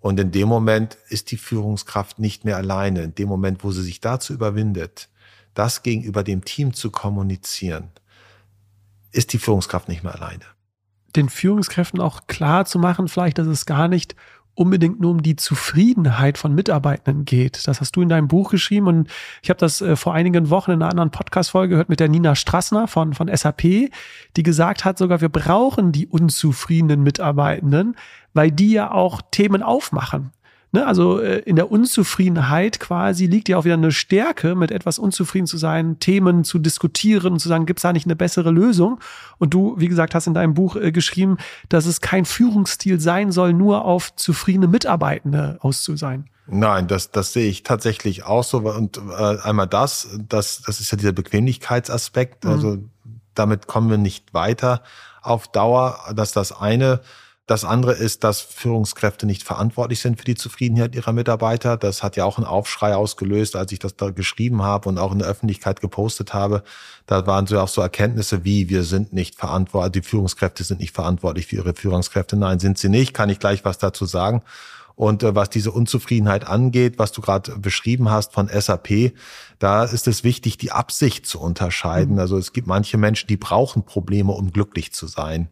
Und 0.00 0.20
in 0.20 0.32
dem 0.32 0.48
Moment 0.48 0.98
ist 1.08 1.30
die 1.30 1.38
Führungskraft 1.38 2.18
nicht 2.18 2.44
mehr 2.44 2.58
alleine. 2.58 3.04
In 3.04 3.14
dem 3.14 3.28
Moment, 3.28 3.64
wo 3.64 3.70
sie 3.70 3.82
sich 3.82 4.00
dazu 4.00 4.34
überwindet, 4.34 5.08
das 5.54 5.82
gegenüber 5.82 6.22
dem 6.22 6.44
Team 6.44 6.74
zu 6.74 6.90
kommunizieren, 6.90 7.90
ist 9.12 9.32
die 9.32 9.38
Führungskraft 9.38 9.88
nicht 9.88 10.02
mehr 10.02 10.14
alleine 10.14 10.53
den 11.16 11.28
Führungskräften 11.28 12.00
auch 12.00 12.26
klar 12.26 12.64
zu 12.64 12.78
machen, 12.78 13.08
vielleicht, 13.08 13.38
dass 13.38 13.46
es 13.46 13.66
gar 13.66 13.88
nicht 13.88 14.14
unbedingt 14.54 15.00
nur 15.00 15.10
um 15.10 15.22
die 15.22 15.36
Zufriedenheit 15.36 16.38
von 16.38 16.54
Mitarbeitenden 16.54 17.24
geht. 17.24 17.66
Das 17.66 17.80
hast 17.80 17.96
du 17.96 18.02
in 18.02 18.08
deinem 18.08 18.28
Buch 18.28 18.50
geschrieben 18.50 18.86
und 18.86 19.10
ich 19.42 19.50
habe 19.50 19.58
das 19.58 19.80
äh, 19.80 19.96
vor 19.96 20.14
einigen 20.14 20.50
Wochen 20.50 20.70
in 20.70 20.82
einer 20.82 20.90
anderen 20.90 21.10
Podcast-Folge 21.10 21.70
gehört 21.70 21.88
mit 21.88 22.00
der 22.00 22.08
Nina 22.08 22.34
Strassner 22.36 22.86
von, 22.86 23.14
von 23.14 23.34
SAP, 23.34 23.62
die 23.62 24.42
gesagt 24.42 24.84
hat 24.84 24.98
sogar, 24.98 25.20
wir 25.20 25.28
brauchen 25.28 25.92
die 25.92 26.06
unzufriedenen 26.06 27.02
Mitarbeitenden, 27.02 27.96
weil 28.32 28.52
die 28.52 28.70
ja 28.70 28.92
auch 28.92 29.22
Themen 29.30 29.62
aufmachen. 29.62 30.30
Ne, 30.74 30.84
also 30.84 31.20
äh, 31.20 31.38
in 31.38 31.54
der 31.54 31.70
Unzufriedenheit 31.70 32.80
quasi 32.80 33.26
liegt 33.26 33.48
ja 33.48 33.58
auch 33.58 33.64
wieder 33.64 33.74
eine 33.74 33.92
Stärke, 33.92 34.56
mit 34.56 34.72
etwas 34.72 34.98
unzufrieden 34.98 35.46
zu 35.46 35.56
sein, 35.56 36.00
Themen 36.00 36.42
zu 36.42 36.58
diskutieren 36.58 37.34
und 37.34 37.38
zu 37.38 37.48
sagen, 37.48 37.64
gibt 37.64 37.78
es 37.78 37.82
da 37.82 37.92
nicht 37.92 38.06
eine 38.06 38.16
bessere 38.16 38.50
Lösung? 38.50 38.98
Und 39.38 39.54
du, 39.54 39.76
wie 39.78 39.86
gesagt, 39.86 40.16
hast 40.16 40.26
in 40.26 40.34
deinem 40.34 40.54
Buch 40.54 40.74
äh, 40.74 40.90
geschrieben, 40.90 41.36
dass 41.68 41.86
es 41.86 42.00
kein 42.00 42.24
Führungsstil 42.24 42.98
sein 42.98 43.30
soll, 43.30 43.52
nur 43.52 43.84
auf 43.84 44.16
zufriedene 44.16 44.66
Mitarbeitende 44.66 45.58
auszusein. 45.60 46.28
Nein, 46.48 46.88
das, 46.88 47.12
das 47.12 47.32
sehe 47.32 47.48
ich 47.48 47.62
tatsächlich 47.62 48.24
auch 48.24 48.42
so. 48.42 48.58
Und 48.58 48.96
äh, 48.96 49.38
einmal 49.44 49.68
das, 49.68 50.08
das, 50.28 50.62
das 50.62 50.80
ist 50.80 50.90
ja 50.90 50.98
dieser 50.98 51.12
Bequemlichkeitsaspekt. 51.12 52.42
Mhm. 52.42 52.50
Also 52.50 52.78
damit 53.34 53.68
kommen 53.68 53.90
wir 53.90 53.98
nicht 53.98 54.34
weiter 54.34 54.82
auf 55.22 55.46
Dauer. 55.46 56.00
dass 56.16 56.32
das 56.32 56.50
eine. 56.50 57.00
Das 57.46 57.66
andere 57.66 57.92
ist, 57.92 58.24
dass 58.24 58.40
Führungskräfte 58.40 59.26
nicht 59.26 59.42
verantwortlich 59.42 60.00
sind 60.00 60.18
für 60.18 60.24
die 60.24 60.34
Zufriedenheit 60.34 60.94
ihrer 60.94 61.12
Mitarbeiter. 61.12 61.76
Das 61.76 62.02
hat 62.02 62.16
ja 62.16 62.24
auch 62.24 62.38
einen 62.38 62.46
Aufschrei 62.46 62.96
ausgelöst, 62.96 63.54
als 63.54 63.70
ich 63.70 63.78
das 63.78 63.96
da 63.96 64.08
geschrieben 64.10 64.62
habe 64.62 64.88
und 64.88 64.96
auch 64.96 65.12
in 65.12 65.18
der 65.18 65.28
Öffentlichkeit 65.28 65.82
gepostet 65.82 66.32
habe. 66.32 66.62
Da 67.06 67.26
waren 67.26 67.46
so 67.46 67.60
auch 67.60 67.68
so 67.68 67.82
Erkenntnisse 67.82 68.44
wie, 68.44 68.70
wir 68.70 68.82
sind 68.82 69.12
nicht 69.12 69.36
verantwortlich, 69.36 70.02
die 70.02 70.08
Führungskräfte 70.08 70.64
sind 70.64 70.80
nicht 70.80 70.94
verantwortlich 70.94 71.48
für 71.48 71.56
ihre 71.56 71.74
Führungskräfte. 71.74 72.34
Nein, 72.36 72.60
sind 72.60 72.78
sie 72.78 72.88
nicht. 72.88 73.12
Kann 73.12 73.28
ich 73.28 73.40
gleich 73.40 73.62
was 73.62 73.76
dazu 73.76 74.06
sagen. 74.06 74.42
Und 74.96 75.22
äh, 75.22 75.34
was 75.34 75.50
diese 75.50 75.72
Unzufriedenheit 75.72 76.46
angeht, 76.46 76.98
was 76.98 77.12
du 77.12 77.20
gerade 77.20 77.58
beschrieben 77.58 78.10
hast 78.10 78.32
von 78.32 78.48
SAP, 78.48 79.12
da 79.58 79.84
ist 79.84 80.06
es 80.06 80.24
wichtig, 80.24 80.58
die 80.58 80.72
Absicht 80.72 81.26
zu 81.26 81.40
unterscheiden. 81.40 82.14
Mhm. 82.14 82.20
Also 82.20 82.38
es 82.38 82.52
gibt 82.52 82.66
manche 82.66 82.98
Menschen, 82.98 83.26
die 83.26 83.36
brauchen 83.36 83.84
Probleme, 83.84 84.32
um 84.32 84.52
glücklich 84.52 84.92
zu 84.92 85.06
sein, 85.06 85.48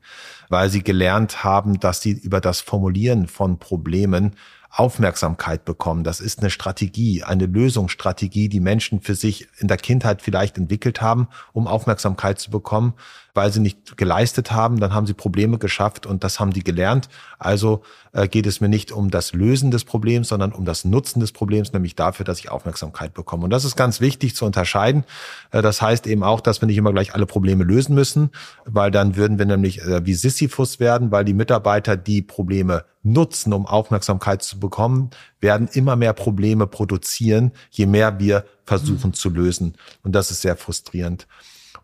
weil 0.48 0.70
sie 0.70 0.82
gelernt 0.82 1.44
haben, 1.44 1.80
dass 1.80 2.00
sie 2.00 2.12
über 2.12 2.40
das 2.40 2.60
Formulieren 2.60 3.26
von 3.26 3.58
Problemen 3.58 4.36
Aufmerksamkeit 4.74 5.66
bekommen. 5.66 6.02
Das 6.02 6.20
ist 6.20 6.40
eine 6.40 6.48
Strategie, 6.48 7.22
eine 7.22 7.44
Lösungsstrategie, 7.44 8.48
die 8.48 8.60
Menschen 8.60 9.02
für 9.02 9.14
sich 9.14 9.46
in 9.58 9.68
der 9.68 9.76
Kindheit 9.76 10.22
vielleicht 10.22 10.56
entwickelt 10.56 11.02
haben, 11.02 11.28
um 11.52 11.66
Aufmerksamkeit 11.66 12.38
zu 12.38 12.50
bekommen, 12.50 12.94
weil 13.34 13.52
sie 13.52 13.60
nicht 13.60 13.96
geleistet 13.96 14.52
haben. 14.52 14.78
Dann 14.78 14.92
haben 14.92 15.06
sie 15.06 15.14
Probleme 15.14 15.58
geschafft 15.58 16.06
und 16.06 16.22
das 16.22 16.38
haben 16.38 16.52
die 16.52 16.62
gelernt. 16.62 17.08
Also 17.38 17.82
äh, 18.12 18.28
geht 18.28 18.46
es 18.46 18.60
mir 18.60 18.68
nicht 18.68 18.92
um 18.92 19.10
das 19.10 19.32
Lösen 19.32 19.70
des 19.70 19.84
Problems, 19.84 20.28
sondern 20.28 20.52
um 20.52 20.64
das 20.64 20.84
Nutzen 20.84 21.20
des 21.20 21.32
Problems, 21.32 21.72
nämlich 21.72 21.94
dafür, 21.94 22.24
dass 22.24 22.38
ich 22.38 22.50
Aufmerksamkeit 22.50 23.14
bekomme. 23.14 23.44
Und 23.44 23.50
das 23.50 23.64
ist 23.64 23.76
ganz 23.76 24.00
wichtig 24.00 24.36
zu 24.36 24.44
unterscheiden. 24.44 25.04
Äh, 25.50 25.62
das 25.62 25.80
heißt 25.80 26.06
eben 26.06 26.22
auch, 26.22 26.40
dass 26.40 26.60
wir 26.60 26.66
nicht 26.66 26.76
immer 26.76 26.92
gleich 26.92 27.14
alle 27.14 27.26
Probleme 27.26 27.64
lösen 27.64 27.94
müssen, 27.94 28.30
weil 28.64 28.90
dann 28.90 29.16
würden 29.16 29.38
wir 29.38 29.46
nämlich 29.46 29.80
äh, 29.82 30.04
wie 30.04 30.14
Sisyphus 30.14 30.78
werden, 30.78 31.10
weil 31.10 31.24
die 31.24 31.34
Mitarbeiter, 31.34 31.96
die 31.96 32.22
Probleme 32.22 32.84
nutzen, 33.02 33.52
um 33.52 33.66
Aufmerksamkeit 33.66 34.42
zu 34.42 34.60
bekommen, 34.60 35.10
werden 35.40 35.68
immer 35.72 35.96
mehr 35.96 36.12
Probleme 36.12 36.66
produzieren, 36.66 37.52
je 37.70 37.86
mehr 37.86 38.20
wir 38.20 38.44
versuchen 38.64 39.08
mhm. 39.08 39.14
zu 39.14 39.30
lösen. 39.30 39.74
Und 40.02 40.12
das 40.12 40.30
ist 40.30 40.42
sehr 40.42 40.56
frustrierend. 40.56 41.26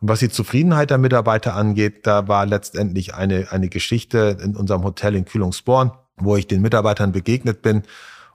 Und 0.00 0.08
was 0.08 0.20
die 0.20 0.28
Zufriedenheit 0.28 0.90
der 0.90 0.98
Mitarbeiter 0.98 1.54
angeht, 1.54 2.06
da 2.06 2.28
war 2.28 2.46
letztendlich 2.46 3.14
eine, 3.14 3.50
eine 3.50 3.68
Geschichte 3.68 4.38
in 4.42 4.56
unserem 4.56 4.84
Hotel 4.84 5.16
in 5.16 5.24
Kühlungsborn, 5.24 5.92
wo 6.16 6.36
ich 6.36 6.46
den 6.46 6.62
Mitarbeitern 6.62 7.12
begegnet 7.12 7.62
bin 7.62 7.82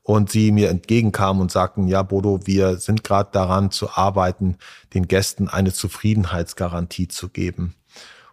und 0.03 0.30
sie 0.30 0.51
mir 0.51 0.70
entgegenkamen 0.70 1.41
und 1.41 1.51
sagten, 1.51 1.88
ja, 1.88 2.03
Bodo, 2.03 2.41
wir 2.45 2.78
sind 2.78 3.03
gerade 3.03 3.30
daran 3.32 3.72
zu 3.72 3.89
arbeiten, 3.91 4.57
den 4.93 5.07
Gästen 5.07 5.47
eine 5.47 5.72
Zufriedenheitsgarantie 5.72 7.07
zu 7.07 7.30
geben. 7.30 7.76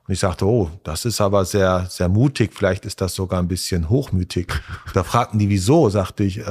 Und 0.08 0.14
ich 0.14 0.18
sagte, 0.18 0.44
oh, 0.44 0.68
das 0.82 1.04
ist 1.04 1.20
aber 1.20 1.44
sehr, 1.44 1.86
sehr 1.88 2.08
mutig. 2.08 2.50
Vielleicht 2.52 2.84
ist 2.84 3.00
das 3.00 3.14
sogar 3.14 3.40
ein 3.40 3.46
bisschen 3.46 3.88
hochmütig. 3.88 4.52
Da 4.92 5.04
fragten 5.04 5.38
die, 5.38 5.48
wieso? 5.48 5.88
Sagte 5.88 6.24
ich, 6.24 6.38
äh, 6.38 6.42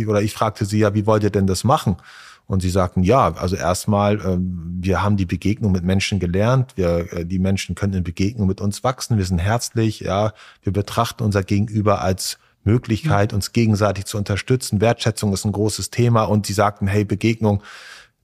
äh, 0.00 0.06
oder 0.06 0.22
ich 0.22 0.32
fragte 0.32 0.64
sie, 0.64 0.78
ja, 0.78 0.94
wie 0.94 1.04
wollt 1.04 1.22
ihr 1.22 1.28
denn 1.28 1.46
das 1.46 1.62
machen? 1.62 1.98
Und 2.46 2.60
sie 2.60 2.70
sagten, 2.70 3.02
ja, 3.02 3.34
also 3.34 3.56
erstmal, 3.56 4.20
äh, 4.20 4.38
wir 4.38 5.02
haben 5.02 5.16
die 5.16 5.26
Begegnung 5.26 5.72
mit 5.72 5.82
Menschen 5.82 6.20
gelernt. 6.20 6.76
Wir, 6.76 7.12
äh, 7.12 7.26
die 7.26 7.40
Menschen 7.40 7.74
können 7.74 7.94
in 7.94 8.04
Begegnung 8.04 8.46
mit 8.46 8.60
uns 8.60 8.84
wachsen. 8.84 9.18
Wir 9.18 9.24
sind 9.24 9.38
herzlich, 9.38 10.00
ja. 10.00 10.32
Wir 10.62 10.72
betrachten 10.72 11.24
unser 11.24 11.42
Gegenüber 11.42 12.02
als 12.02 12.38
Möglichkeit, 12.62 13.32
uns 13.32 13.52
gegenseitig 13.52 14.04
zu 14.06 14.16
unterstützen. 14.16 14.80
Wertschätzung 14.80 15.32
ist 15.32 15.44
ein 15.44 15.52
großes 15.52 15.90
Thema. 15.90 16.24
Und 16.24 16.46
sie 16.46 16.52
sagten, 16.52 16.86
hey, 16.86 17.04
Begegnung, 17.04 17.62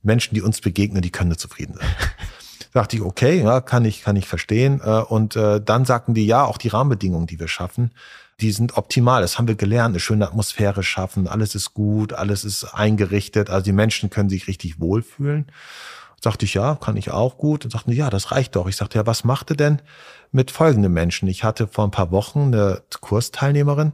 Menschen, 0.02 0.34
die 0.34 0.42
uns 0.42 0.60
begegnen, 0.60 1.02
die 1.02 1.10
können 1.10 1.36
zufrieden 1.36 1.74
sein. 1.78 1.88
Dachte 2.72 2.96
ich, 2.96 3.02
okay, 3.02 3.42
ja, 3.42 3.60
kann 3.60 3.84
ich, 3.84 4.02
kann 4.02 4.16
ich 4.16 4.26
verstehen. 4.26 4.80
Äh, 4.84 5.00
und 5.00 5.34
äh, 5.34 5.60
dann 5.60 5.84
sagten 5.84 6.14
die, 6.14 6.26
ja, 6.26 6.44
auch 6.44 6.58
die 6.58 6.68
Rahmenbedingungen, 6.68 7.26
die 7.26 7.40
wir 7.40 7.48
schaffen, 7.48 7.90
die 8.42 8.52
sind 8.52 8.76
optimal. 8.76 9.22
Das 9.22 9.38
haben 9.38 9.48
wir 9.48 9.54
gelernt, 9.54 9.92
eine 9.92 10.00
schöne 10.00 10.26
Atmosphäre 10.26 10.82
schaffen, 10.82 11.28
alles 11.28 11.54
ist 11.54 11.74
gut, 11.74 12.12
alles 12.12 12.44
ist 12.44 12.64
eingerichtet, 12.64 13.50
also 13.50 13.64
die 13.64 13.72
Menschen 13.72 14.10
können 14.10 14.28
sich 14.28 14.48
richtig 14.48 14.80
wohlfühlen. 14.80 15.46
Sagte 16.20 16.44
ich, 16.44 16.54
ja, 16.54 16.76
kann 16.76 16.96
ich 16.96 17.10
auch 17.10 17.36
gut. 17.36 17.64
Und 17.64 17.72
sagten, 17.72 17.90
ja, 17.90 18.08
das 18.08 18.30
reicht 18.30 18.54
doch. 18.54 18.68
Ich 18.68 18.76
sagte, 18.76 18.98
ja, 18.98 19.06
was 19.06 19.24
macht 19.24 19.50
ihr 19.50 19.56
denn 19.56 19.82
mit 20.30 20.52
folgenden 20.52 20.92
Menschen? 20.92 21.26
Ich 21.28 21.42
hatte 21.42 21.66
vor 21.66 21.84
ein 21.84 21.90
paar 21.90 22.12
Wochen 22.12 22.46
eine 22.54 22.82
Kursteilnehmerin, 23.00 23.92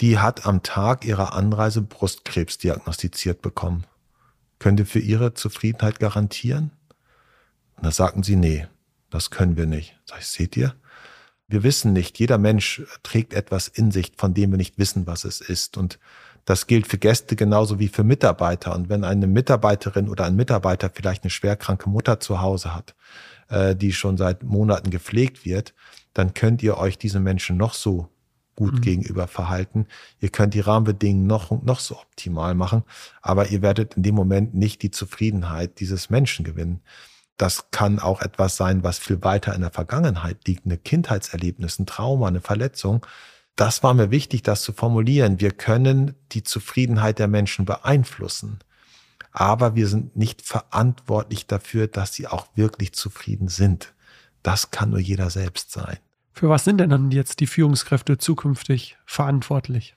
die 0.00 0.18
hat 0.18 0.46
am 0.46 0.62
Tag 0.62 1.04
ihrer 1.04 1.32
Anreise 1.32 1.82
Brustkrebs 1.82 2.58
diagnostiziert 2.58 3.42
bekommen. 3.42 3.84
Könnt 4.60 4.78
ihr 4.78 4.86
für 4.86 5.00
ihre 5.00 5.34
Zufriedenheit 5.34 5.98
garantieren? 5.98 6.70
Und 7.76 7.86
da 7.86 7.90
sagten 7.90 8.22
sie, 8.22 8.36
nee, 8.36 8.66
das 9.10 9.30
können 9.30 9.56
wir 9.56 9.66
nicht. 9.66 9.96
Sag 10.04 10.20
ich, 10.20 10.26
seht 10.26 10.56
ihr? 10.56 10.74
Wir 11.48 11.62
wissen 11.62 11.94
nicht, 11.94 12.18
jeder 12.18 12.36
Mensch 12.36 12.82
trägt 13.02 13.32
etwas 13.32 13.68
in 13.68 13.90
sich, 13.90 14.12
von 14.16 14.34
dem 14.34 14.50
wir 14.50 14.58
nicht 14.58 14.78
wissen, 14.78 15.06
was 15.06 15.24
es 15.24 15.40
ist. 15.40 15.78
Und 15.78 15.98
das 16.44 16.66
gilt 16.66 16.86
für 16.86 16.98
Gäste 16.98 17.36
genauso 17.36 17.78
wie 17.78 17.88
für 17.88 18.04
Mitarbeiter. 18.04 18.74
Und 18.74 18.90
wenn 18.90 19.02
eine 19.02 19.26
Mitarbeiterin 19.26 20.08
oder 20.08 20.26
ein 20.26 20.36
Mitarbeiter 20.36 20.90
vielleicht 20.90 21.24
eine 21.24 21.30
schwerkranke 21.30 21.88
Mutter 21.88 22.20
zu 22.20 22.42
Hause 22.42 22.74
hat, 22.74 22.94
äh, 23.48 23.74
die 23.74 23.92
schon 23.92 24.18
seit 24.18 24.42
Monaten 24.42 24.90
gepflegt 24.90 25.46
wird, 25.46 25.74
dann 26.12 26.34
könnt 26.34 26.62
ihr 26.62 26.76
euch 26.76 26.98
diese 26.98 27.20
Menschen 27.20 27.56
noch 27.56 27.74
so 27.74 28.08
gut 28.54 28.74
mhm. 28.74 28.80
gegenüber 28.80 29.28
verhalten. 29.28 29.86
Ihr 30.20 30.30
könnt 30.30 30.52
die 30.52 30.60
Rahmenbedingungen 30.60 31.26
noch, 31.26 31.62
noch 31.62 31.80
so 31.80 31.96
optimal 31.96 32.54
machen, 32.54 32.82
aber 33.22 33.50
ihr 33.50 33.62
werdet 33.62 33.94
in 33.94 34.02
dem 34.02 34.14
Moment 34.14 34.54
nicht 34.54 34.82
die 34.82 34.90
Zufriedenheit 34.90 35.80
dieses 35.80 36.10
Menschen 36.10 36.44
gewinnen. 36.44 36.80
Das 37.38 37.70
kann 37.70 38.00
auch 38.00 38.20
etwas 38.20 38.56
sein, 38.56 38.82
was 38.82 38.98
viel 38.98 39.22
weiter 39.22 39.54
in 39.54 39.60
der 39.60 39.70
Vergangenheit 39.70 40.46
liegt, 40.46 40.66
eine 40.66 40.76
Kindheitserlebnis, 40.76 41.78
ein 41.78 41.86
Trauma, 41.86 42.26
eine 42.26 42.40
Verletzung. 42.40 43.06
Das 43.54 43.82
war 43.82 43.94
mir 43.94 44.10
wichtig, 44.10 44.42
das 44.42 44.62
zu 44.62 44.72
formulieren. 44.72 45.40
Wir 45.40 45.52
können 45.52 46.14
die 46.32 46.42
Zufriedenheit 46.42 47.18
der 47.20 47.28
Menschen 47.28 47.64
beeinflussen, 47.64 48.58
aber 49.32 49.76
wir 49.76 49.86
sind 49.86 50.16
nicht 50.16 50.42
verantwortlich 50.42 51.46
dafür, 51.46 51.86
dass 51.86 52.12
sie 52.12 52.26
auch 52.26 52.48
wirklich 52.56 52.92
zufrieden 52.92 53.48
sind. 53.48 53.94
Das 54.42 54.70
kann 54.72 54.90
nur 54.90 55.00
jeder 55.00 55.30
selbst 55.30 55.70
sein. 55.70 55.98
Für 56.32 56.48
was 56.48 56.64
sind 56.64 56.78
denn 56.78 56.90
dann 56.90 57.10
jetzt 57.10 57.40
die 57.40 57.46
Führungskräfte 57.46 58.18
zukünftig 58.18 58.96
verantwortlich? 59.06 59.94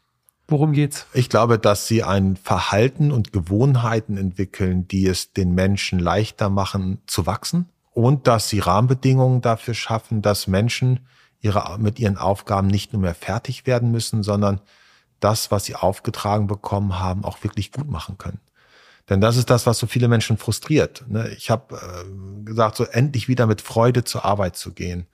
Worum 0.52 0.74
geht's? 0.74 1.08
Ich 1.14 1.30
glaube, 1.30 1.58
dass 1.58 1.88
sie 1.88 2.04
ein 2.04 2.36
Verhalten 2.36 3.14
und 3.14 3.32
Gewohnheiten 3.32 4.18
entwickeln, 4.18 4.86
die 4.86 5.08
es 5.08 5.32
den 5.32 5.56
Menschen 5.56 5.98
leichter 5.98 6.50
machen 6.50 7.02
zu 7.08 7.26
wachsen 7.26 7.70
und 7.92 8.28
dass 8.28 8.50
sie 8.50 8.60
Rahmenbedingungen 8.60 9.40
dafür 9.40 9.74
schaffen, 9.74 10.22
dass 10.22 10.48
Menschen 10.48 11.08
ihre, 11.40 11.78
mit 11.80 12.00
ihren 12.00 12.18
Aufgaben 12.18 12.68
nicht 12.68 12.92
nur 12.92 13.02
mehr 13.02 13.16
fertig 13.16 13.66
werden 13.66 13.92
müssen, 13.92 14.24
sondern 14.24 14.60
das, 15.22 15.52
was 15.52 15.64
sie 15.64 15.76
aufgetragen 15.76 16.48
bekommen 16.48 17.00
haben, 17.00 17.24
auch 17.24 17.42
wirklich 17.46 17.72
gut 17.72 17.90
machen 17.90 18.18
können. 18.18 18.42
Denn 19.10 19.22
das 19.22 19.38
ist 19.38 19.50
das, 19.50 19.66
was 19.66 19.78
so 19.78 19.88
viele 19.88 20.10
Menschen 20.10 20.38
frustriert. 20.38 21.06
Ne? 21.08 21.30
Ich 21.30 21.50
habe 21.50 21.76
äh, 21.76 22.44
gesagt, 22.44 22.76
so 22.76 22.84
endlich 22.84 23.30
wieder 23.30 23.48
mit 23.48 23.62
Freude 23.62 24.04
zur 24.04 24.26
Arbeit 24.26 24.58
zu 24.58 24.74
gehen, 24.74 25.08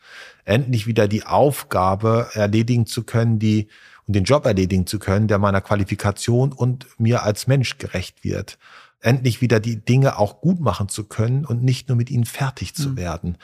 endlich 0.46 0.88
wieder 0.88 1.08
die 1.08 1.26
Aufgabe 1.26 2.30
erledigen 2.34 2.88
zu 2.88 3.04
können, 3.04 3.38
die 3.38 3.70
und 4.08 4.16
den 4.16 4.24
Job 4.24 4.46
erledigen 4.46 4.88
zu 4.88 5.00
können, 5.00 5.28
der 5.28 5.38
meiner 5.38 5.62
Qualifikation 5.62 6.54
und 6.54 6.88
mir 6.98 7.24
als 7.24 7.48
Mensch 7.48 7.78
gerecht 7.78 8.24
wird. 8.24 8.58
Endlich 9.00 9.42
wieder 9.42 9.60
die 9.60 9.78
Dinge 9.78 10.18
auch 10.18 10.42
gut 10.42 10.60
machen 10.60 10.90
zu 10.90 11.04
können 11.04 11.46
und 11.46 11.64
nicht 11.64 11.88
nur 11.88 11.98
mit 11.98 12.10
ihnen 12.10 12.26
fertig 12.26 12.74
zu 12.74 12.90
mhm. 12.90 12.98
werden. 12.98 13.38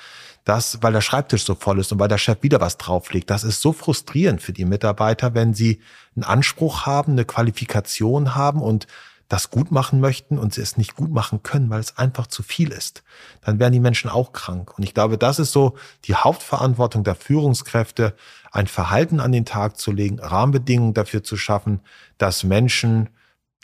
Das, 0.46 0.82
weil 0.82 0.94
der 0.94 1.02
Schreibtisch 1.02 1.44
so 1.44 1.54
voll 1.54 1.80
ist 1.80 1.92
und 1.92 2.00
weil 2.00 2.08
der 2.08 2.18
Chef 2.18 2.42
wieder 2.42 2.60
was 2.60 2.78
drauflegt. 2.78 3.30
Das 3.30 3.44
ist 3.44 3.62
so 3.62 3.72
frustrierend 3.72 4.42
für 4.42 4.54
die 4.54 4.66
Mitarbeiter, 4.66 5.36
wenn 5.36 5.54
sie 5.54 5.80
einen 6.16 6.24
Anspruch 6.24 6.86
haben, 6.86 7.12
eine 7.12 7.26
Qualifikation 7.26 8.34
haben 8.34 8.62
und 8.62 8.88
das 9.34 9.50
gut 9.50 9.72
machen 9.72 10.00
möchten 10.00 10.38
und 10.38 10.54
sie 10.54 10.62
es 10.62 10.78
nicht 10.78 10.96
gut 10.96 11.12
machen 11.12 11.42
können, 11.44 11.70
weil 11.70 11.80
es 11.80 11.98
einfach 11.98 12.28
zu 12.28 12.44
viel 12.44 12.72
ist, 12.72 13.04
dann 13.42 13.58
werden 13.60 13.74
die 13.74 13.80
Menschen 13.80 14.10
auch 14.10 14.32
krank. 14.32 14.78
Und 14.78 14.84
ich 14.84 14.94
glaube, 14.94 15.18
das 15.18 15.40
ist 15.40 15.52
so 15.52 15.76
die 16.06 16.14
Hauptverantwortung 16.14 17.04
der 17.04 17.16
Führungskräfte, 17.16 18.16
ein 18.54 18.68
Verhalten 18.68 19.20
an 19.20 19.32
den 19.32 19.46
Tag 19.46 19.78
zu 19.78 19.92
legen, 19.92 20.20
Rahmenbedingungen 20.20 20.94
dafür 20.94 21.24
zu 21.24 21.36
schaffen, 21.36 21.82
dass 22.20 22.44
Menschen 22.44 23.10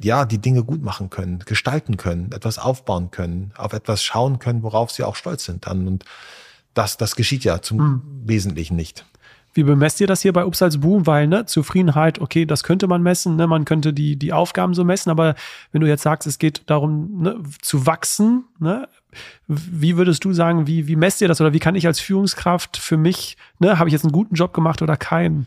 ja, 0.01 0.25
die 0.25 0.39
Dinge 0.39 0.63
gut 0.63 0.81
machen 0.81 1.09
können, 1.09 1.39
gestalten 1.39 1.95
können, 1.95 2.31
etwas 2.31 2.57
aufbauen 2.57 3.11
können, 3.11 3.53
auf 3.55 3.73
etwas 3.73 4.03
schauen 4.03 4.39
können, 4.39 4.63
worauf 4.63 4.91
sie 4.91 5.03
auch 5.03 5.15
stolz 5.15 5.45
sind 5.45 5.67
dann. 5.67 5.87
Und 5.87 6.05
das, 6.73 6.97
das 6.97 7.15
geschieht 7.15 7.43
ja 7.43 7.61
zum 7.61 7.77
mhm. 7.77 8.01
Wesentlichen 8.25 8.75
nicht. 8.75 9.05
Wie 9.59 9.63
bemesst 9.63 9.99
ihr 9.99 10.07
das 10.07 10.21
hier 10.21 10.31
bei 10.31 10.45
Upsals 10.45 10.79
Boom? 10.79 11.05
Weil, 11.05 11.27
ne, 11.27 11.45
Zufriedenheit, 11.45 12.21
okay, 12.21 12.45
das 12.45 12.63
könnte 12.63 12.87
man 12.87 13.03
messen, 13.03 13.35
ne, 13.35 13.45
man 13.45 13.65
könnte 13.65 13.91
die, 13.91 14.15
die 14.15 14.31
Aufgaben 14.31 14.73
so 14.73 14.85
messen, 14.85 15.09
aber 15.09 15.35
wenn 15.73 15.81
du 15.81 15.87
jetzt 15.87 16.03
sagst, 16.03 16.25
es 16.29 16.39
geht 16.39 16.61
darum, 16.67 17.23
ne, 17.23 17.43
zu 17.61 17.85
wachsen, 17.85 18.45
ne, 18.59 18.87
wie 19.47 19.97
würdest 19.97 20.23
du 20.23 20.31
sagen, 20.31 20.65
wie, 20.65 20.87
wie 20.87 20.95
messt 20.95 21.19
ihr 21.19 21.27
das 21.27 21.41
oder 21.41 21.51
wie 21.51 21.59
kann 21.59 21.75
ich 21.75 21.85
als 21.85 21.99
Führungskraft 21.99 22.77
für 22.77 22.95
mich, 22.95 23.35
ne, 23.59 23.77
habe 23.77 23.89
ich 23.89 23.91
jetzt 23.93 24.05
einen 24.05 24.13
guten 24.13 24.35
Job 24.35 24.53
gemacht 24.53 24.81
oder 24.81 24.95
keinen? 24.95 25.45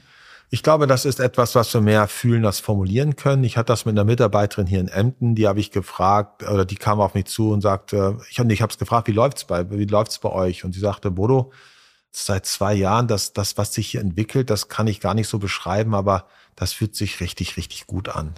Ich 0.51 0.63
glaube, 0.63 0.87
das 0.87 1.07
ist 1.07 1.19
etwas, 1.19 1.55
was 1.55 1.73
wir 1.73 1.81
mehr 1.81 2.07
fühlen 2.07 2.45
als 2.45 2.61
formulieren 2.61 3.17
können. 3.17 3.45
Ich 3.45 3.57
hatte 3.57 3.73
das 3.73 3.87
mit 3.87 3.95
einer 3.95 4.05
Mitarbeiterin 4.05 4.67
hier 4.67 4.81
in 4.81 4.89
Emden, 4.89 5.35
die 5.35 5.49
habe 5.49 5.59
ich 5.59 5.71
gefragt, 5.71 6.47
oder 6.47 6.67
die 6.67 6.77
kam 6.77 7.01
auf 7.01 7.15
mich 7.15 7.25
zu 7.25 7.51
und 7.51 7.63
sagte, 7.63 8.19
ich 8.29 8.39
habe 8.39 8.53
es 8.53 8.77
gefragt, 8.77 9.09
wie 9.09 9.13
läuft's 9.13 9.47
bei, 9.47 9.65
bei 9.65 10.29
euch? 10.29 10.65
Und 10.67 10.75
sie 10.75 10.81
sagte, 10.81 11.11
Bodo, 11.11 11.51
seit 12.13 12.47
zwei 12.47 12.75
Jahren, 12.75 13.09
dass 13.09 13.33
das, 13.33 13.57
was 13.57 13.75
sich 13.75 13.89
hier 13.89 14.01
entwickelt, 14.01 14.51
das 14.51 14.69
kann 14.69 14.87
ich 14.87 15.01
gar 15.01 15.15
nicht 15.15 15.29
so 15.29 15.39
beschreiben, 15.39 15.95
aber 15.95 16.29
das 16.55 16.73
fühlt 16.73 16.95
sich 16.95 17.21
richtig, 17.21 17.57
richtig 17.57 17.87
gut 17.87 18.11
an. 18.11 18.35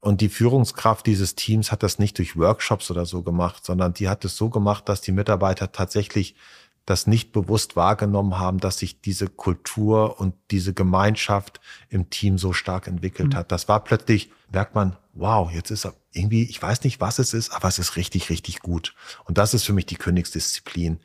Und 0.00 0.20
die 0.20 0.28
Führungskraft 0.28 1.06
dieses 1.06 1.34
Teams 1.34 1.72
hat 1.72 1.82
das 1.82 1.98
nicht 1.98 2.18
durch 2.18 2.36
Workshops 2.36 2.90
oder 2.90 3.06
so 3.06 3.22
gemacht, 3.22 3.64
sondern 3.64 3.94
die 3.94 4.08
hat 4.08 4.24
es 4.24 4.36
so 4.36 4.50
gemacht, 4.50 4.88
dass 4.88 5.00
die 5.00 5.12
Mitarbeiter 5.12 5.72
tatsächlich 5.72 6.36
das 6.84 7.08
nicht 7.08 7.32
bewusst 7.32 7.74
wahrgenommen 7.74 8.38
haben, 8.38 8.58
dass 8.58 8.78
sich 8.78 9.00
diese 9.00 9.26
Kultur 9.26 10.20
und 10.20 10.34
diese 10.52 10.72
Gemeinschaft 10.72 11.60
im 11.88 12.10
Team 12.10 12.38
so 12.38 12.52
stark 12.52 12.86
entwickelt 12.86 13.32
mhm. 13.32 13.36
hat. 13.36 13.50
Das 13.50 13.66
war 13.68 13.82
plötzlich, 13.82 14.30
merkt 14.52 14.76
man, 14.76 14.96
wow, 15.12 15.50
jetzt 15.50 15.70
ist 15.70 15.84
er 15.84 15.94
irgendwie, 16.12 16.44
ich 16.44 16.62
weiß 16.62 16.84
nicht, 16.84 17.00
was 17.00 17.18
es 17.18 17.34
ist, 17.34 17.50
aber 17.50 17.66
es 17.66 17.80
ist 17.80 17.96
richtig, 17.96 18.30
richtig 18.30 18.60
gut. 18.60 18.94
Und 19.24 19.38
das 19.38 19.54
ist 19.54 19.64
für 19.64 19.72
mich 19.72 19.86
die 19.86 19.96
Königsdisziplin 19.96 21.00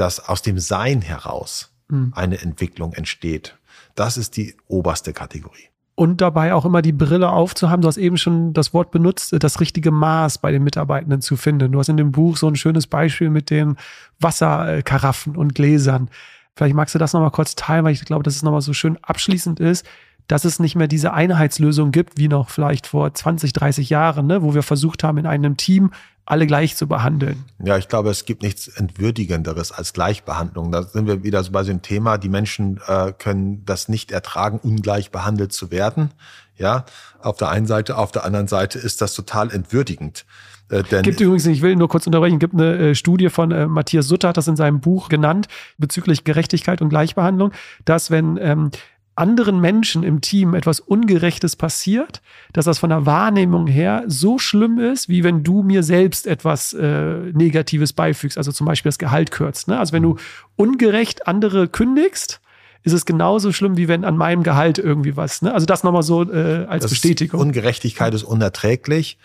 dass 0.00 0.28
aus 0.28 0.42
dem 0.42 0.58
Sein 0.58 1.02
heraus 1.02 1.72
mhm. 1.88 2.12
eine 2.14 2.40
Entwicklung 2.40 2.92
entsteht. 2.92 3.56
Das 3.94 4.16
ist 4.16 4.36
die 4.36 4.54
oberste 4.68 5.12
Kategorie. 5.12 5.68
Und 5.94 6.20
dabei 6.20 6.54
auch 6.54 6.64
immer 6.64 6.80
die 6.80 6.92
Brille 6.92 7.30
aufzuhaben. 7.30 7.82
Du 7.82 7.88
hast 7.88 7.96
eben 7.96 8.16
schon 8.16 8.52
das 8.52 8.72
Wort 8.72 8.92
benutzt, 8.92 9.34
das 9.36 9.58
richtige 9.58 9.90
Maß 9.90 10.38
bei 10.38 10.52
den 10.52 10.62
Mitarbeitenden 10.62 11.20
zu 11.20 11.36
finden. 11.36 11.72
Du 11.72 11.80
hast 11.80 11.88
in 11.88 11.96
dem 11.96 12.12
Buch 12.12 12.36
so 12.36 12.46
ein 12.46 12.54
schönes 12.54 12.86
Beispiel 12.86 13.30
mit 13.30 13.50
den 13.50 13.76
Wasserkaraffen 14.20 15.34
und 15.34 15.56
Gläsern. 15.56 16.08
Vielleicht 16.54 16.76
magst 16.76 16.94
du 16.94 17.00
das 17.00 17.12
nochmal 17.12 17.32
kurz 17.32 17.56
teilen, 17.56 17.84
weil 17.84 17.92
ich 17.92 18.04
glaube, 18.04 18.22
dass 18.22 18.36
es 18.36 18.44
nochmal 18.44 18.60
so 18.60 18.72
schön 18.72 18.96
abschließend 19.02 19.58
ist, 19.58 19.84
dass 20.28 20.44
es 20.44 20.60
nicht 20.60 20.76
mehr 20.76 20.86
diese 20.86 21.14
Einheitslösung 21.14 21.90
gibt, 21.90 22.16
wie 22.18 22.28
noch 22.28 22.50
vielleicht 22.50 22.86
vor 22.86 23.12
20, 23.12 23.52
30 23.52 23.90
Jahren, 23.90 24.26
ne, 24.26 24.42
wo 24.42 24.54
wir 24.54 24.62
versucht 24.62 25.02
haben, 25.02 25.18
in 25.18 25.26
einem 25.26 25.56
Team 25.56 25.90
alle 26.28 26.46
gleich 26.46 26.76
zu 26.76 26.86
behandeln. 26.86 27.44
Ja, 27.64 27.78
ich 27.78 27.88
glaube, 27.88 28.10
es 28.10 28.26
gibt 28.26 28.42
nichts 28.42 28.68
Entwürdigenderes 28.68 29.72
als 29.72 29.94
Gleichbehandlung. 29.94 30.70
Da 30.70 30.82
sind 30.82 31.06
wir 31.06 31.22
wieder 31.22 31.42
so 31.42 31.52
bei 31.52 31.62
dem 31.62 31.80
Thema, 31.80 32.18
die 32.18 32.28
Menschen 32.28 32.80
äh, 32.86 33.12
können 33.12 33.64
das 33.64 33.88
nicht 33.88 34.12
ertragen, 34.12 34.60
ungleich 34.62 35.10
behandelt 35.10 35.52
zu 35.52 35.70
werden. 35.70 36.10
Ja, 36.56 36.84
auf 37.20 37.36
der 37.36 37.50
einen 37.50 37.66
Seite, 37.66 37.96
auf 37.96 38.12
der 38.12 38.24
anderen 38.24 38.48
Seite 38.48 38.78
ist 38.78 39.00
das 39.00 39.14
total 39.14 39.50
entwürdigend. 39.50 40.26
Äh, 40.70 40.82
denn 40.82 41.02
gibt 41.02 41.20
übrigens, 41.20 41.46
ich 41.46 41.62
will 41.62 41.76
nur 41.76 41.88
kurz 41.88 42.06
unterbrechen, 42.06 42.38
gibt 42.38 42.54
eine 42.54 42.76
äh, 42.76 42.94
Studie 42.94 43.30
von 43.30 43.50
äh, 43.50 43.66
Matthias 43.66 44.06
Sutter, 44.06 44.28
hat 44.28 44.36
das 44.36 44.48
in 44.48 44.56
seinem 44.56 44.80
Buch 44.80 45.08
genannt, 45.08 45.48
bezüglich 45.78 46.24
Gerechtigkeit 46.24 46.82
und 46.82 46.90
Gleichbehandlung, 46.90 47.52
dass 47.84 48.10
wenn 48.10 48.36
ähm, 48.36 48.70
anderen 49.18 49.60
Menschen 49.60 50.02
im 50.02 50.20
Team 50.20 50.54
etwas 50.54 50.80
Ungerechtes 50.80 51.56
passiert, 51.56 52.22
dass 52.52 52.64
das 52.64 52.78
von 52.78 52.90
der 52.90 53.06
Wahrnehmung 53.06 53.66
her 53.66 54.04
so 54.06 54.38
schlimm 54.38 54.78
ist, 54.78 55.08
wie 55.08 55.24
wenn 55.24 55.42
du 55.42 55.62
mir 55.62 55.82
selbst 55.82 56.26
etwas 56.26 56.72
äh, 56.72 57.32
Negatives 57.32 57.92
beifügst, 57.92 58.38
also 58.38 58.52
zum 58.52 58.66
Beispiel 58.66 58.88
das 58.88 58.98
Gehalt 58.98 59.30
kürzt. 59.30 59.68
Ne? 59.68 59.78
Also 59.78 59.92
wenn 59.92 60.02
du 60.02 60.16
ungerecht 60.56 61.26
andere 61.26 61.68
kündigst, 61.68 62.40
ist 62.84 62.92
es 62.92 63.04
genauso 63.04 63.52
schlimm, 63.52 63.76
wie 63.76 63.88
wenn 63.88 64.04
an 64.04 64.16
meinem 64.16 64.42
Gehalt 64.42 64.78
irgendwie 64.78 65.16
was. 65.16 65.42
Ne? 65.42 65.52
Also 65.52 65.66
das 65.66 65.82
nochmal 65.82 66.02
so 66.02 66.22
äh, 66.30 66.64
als 66.66 66.82
das 66.82 66.92
Bestätigung. 66.92 67.40
Ungerechtigkeit 67.40 68.14
ist 68.14 68.22
unerträglich. 68.22 69.18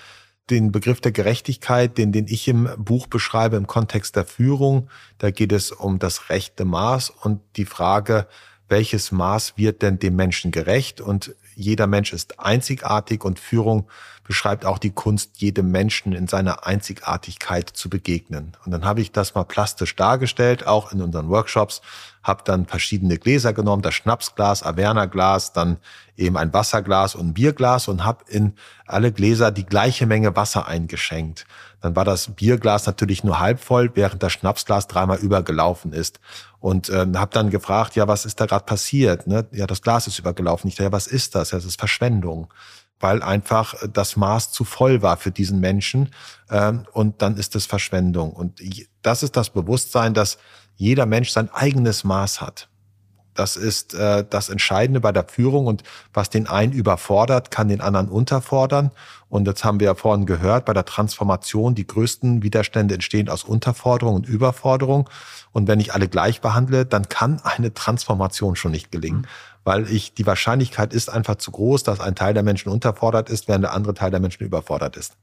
Den 0.49 0.73
Begriff 0.73 0.99
der 0.99 1.13
Gerechtigkeit, 1.13 1.97
den, 1.97 2.11
den 2.11 2.27
ich 2.27 2.49
im 2.49 2.67
Buch 2.77 3.07
beschreibe 3.07 3.55
im 3.55 3.65
Kontext 3.65 4.17
der 4.17 4.25
Führung, 4.25 4.89
da 5.19 5.31
geht 5.31 5.53
es 5.53 5.71
um 5.71 5.99
das 5.99 6.29
rechte 6.29 6.65
Maß 6.65 7.11
und 7.11 7.39
die 7.55 7.63
Frage, 7.63 8.27
welches 8.69 9.11
Maß 9.11 9.53
wird 9.57 9.81
denn 9.81 9.99
dem 9.99 10.15
Menschen 10.15 10.51
gerecht? 10.51 11.01
Und 11.01 11.35
jeder 11.55 11.87
Mensch 11.87 12.13
ist 12.13 12.39
einzigartig 12.39 13.23
und 13.23 13.39
Führung 13.39 13.87
beschreibt 14.23 14.65
auch 14.65 14.77
die 14.77 14.91
Kunst, 14.91 15.41
jedem 15.41 15.71
Menschen 15.71 16.13
in 16.13 16.27
seiner 16.27 16.65
Einzigartigkeit 16.65 17.69
zu 17.69 17.89
begegnen. 17.89 18.53
Und 18.65 18.71
dann 18.71 18.85
habe 18.85 19.01
ich 19.01 19.11
das 19.11 19.35
mal 19.35 19.43
plastisch 19.43 19.95
dargestellt, 19.95 20.65
auch 20.65 20.91
in 20.91 21.01
unseren 21.01 21.29
Workshops, 21.29 21.81
habe 22.23 22.43
dann 22.45 22.65
verschiedene 22.65 23.17
Gläser 23.17 23.51
genommen, 23.51 23.81
das 23.81 23.95
Schnapsglas, 23.95 24.63
Averna-Glas, 24.63 25.51
dann 25.51 25.77
eben 26.15 26.37
ein 26.37 26.53
Wasserglas 26.53 27.15
und 27.15 27.29
ein 27.29 27.33
Bierglas 27.33 27.89
und 27.89 28.05
habe 28.05 28.23
in 28.29 28.53
alle 28.85 29.11
Gläser 29.11 29.51
die 29.51 29.65
gleiche 29.65 30.05
Menge 30.05 30.35
Wasser 30.35 30.67
eingeschenkt. 30.67 31.45
Dann 31.83 31.97
war 31.97 32.05
das 32.05 32.33
Bierglas 32.33 32.85
natürlich 32.85 33.25
nur 33.25 33.41
halb 33.41 33.59
voll, 33.59 33.91
während 33.93 34.23
das 34.23 34.31
Schnapsglas 34.31 34.87
dreimal 34.87 35.17
übergelaufen 35.17 35.91
ist. 35.91 36.21
Und 36.61 36.87
äh, 36.87 37.05
habe 37.13 37.31
dann 37.33 37.49
gefragt, 37.49 37.97
ja, 37.97 38.07
was 38.07 38.25
ist 38.25 38.39
da 38.39 38.45
gerade 38.45 38.63
passiert? 38.63 39.27
Ne? 39.27 39.45
Ja, 39.51 39.67
das 39.67 39.81
Glas 39.81 40.07
ist 40.07 40.17
übergelaufen. 40.17 40.69
Ich 40.69 40.75
dachte, 40.75 40.85
ja, 40.85 40.91
was 40.93 41.07
ist 41.07 41.35
das? 41.35 41.51
Ja, 41.51 41.57
das 41.57 41.65
ist 41.65 41.77
Verschwendung 41.77 42.47
weil 42.99 43.21
einfach 43.21 43.75
das 43.91 44.15
Maß 44.15 44.53
zu 44.53 44.63
voll 44.63 45.01
war 45.01 45.17
für 45.17 45.31
diesen 45.31 45.59
Menschen. 45.59 46.11
Ähm, 46.49 46.85
und 46.93 47.21
dann 47.21 47.35
ist 47.35 47.53
es 47.53 47.65
Verschwendung. 47.65 48.31
Und 48.31 48.61
das 49.01 49.23
ist 49.23 49.35
das 49.35 49.49
Bewusstsein, 49.49 50.13
dass 50.13 50.37
jeder 50.77 51.05
Mensch 51.05 51.31
sein 51.31 51.49
eigenes 51.51 52.05
Maß 52.05 52.39
hat. 52.39 52.69
Das 53.33 53.55
ist 53.55 53.93
äh, 53.93 54.23
das 54.29 54.49
Entscheidende 54.49 54.99
bei 54.99 55.11
der 55.11 55.25
Führung 55.25 55.65
und 55.65 55.83
was 56.13 56.29
den 56.29 56.47
einen 56.47 56.71
überfordert, 56.71 57.51
kann 57.51 57.67
den 57.67 57.81
anderen 57.81 58.09
unterfordern. 58.09 58.91
Und 59.29 59.47
jetzt 59.47 59.63
haben 59.63 59.79
wir 59.79 59.85
ja 59.85 59.95
vorhin 59.95 60.25
gehört, 60.25 60.65
bei 60.65 60.73
der 60.73 60.85
Transformation, 60.85 61.73
die 61.73 61.87
größten 61.87 62.43
Widerstände 62.43 62.93
entstehen 62.93 63.29
aus 63.29 63.43
Unterforderung 63.43 64.15
und 64.15 64.27
Überforderung. 64.27 65.09
Und 65.51 65.67
wenn 65.67 65.79
ich 65.79 65.93
alle 65.93 66.07
gleich 66.07 66.41
behandle, 66.41 66.85
dann 66.85 67.09
kann 67.09 67.41
eine 67.43 67.73
Transformation 67.73 68.55
schon 68.55 68.71
nicht 68.71 68.91
gelingen. 68.91 69.21
Mhm. 69.21 69.27
Weil 69.63 69.89
ich, 69.89 70.13
die 70.13 70.27
Wahrscheinlichkeit 70.27 70.93
ist 70.93 71.09
einfach 71.09 71.35
zu 71.35 71.49
groß, 71.51 71.83
dass 71.83 71.99
ein 71.99 72.15
Teil 72.15 72.33
der 72.33 72.43
Menschen 72.43 72.71
unterfordert 72.71 73.29
ist, 73.29 73.47
während 73.47 73.63
der 73.63 73.73
andere 73.73 73.93
Teil 73.93 74.11
der 74.11 74.19
Menschen 74.19 74.43
überfordert 74.43 74.97
ist. 74.97 75.13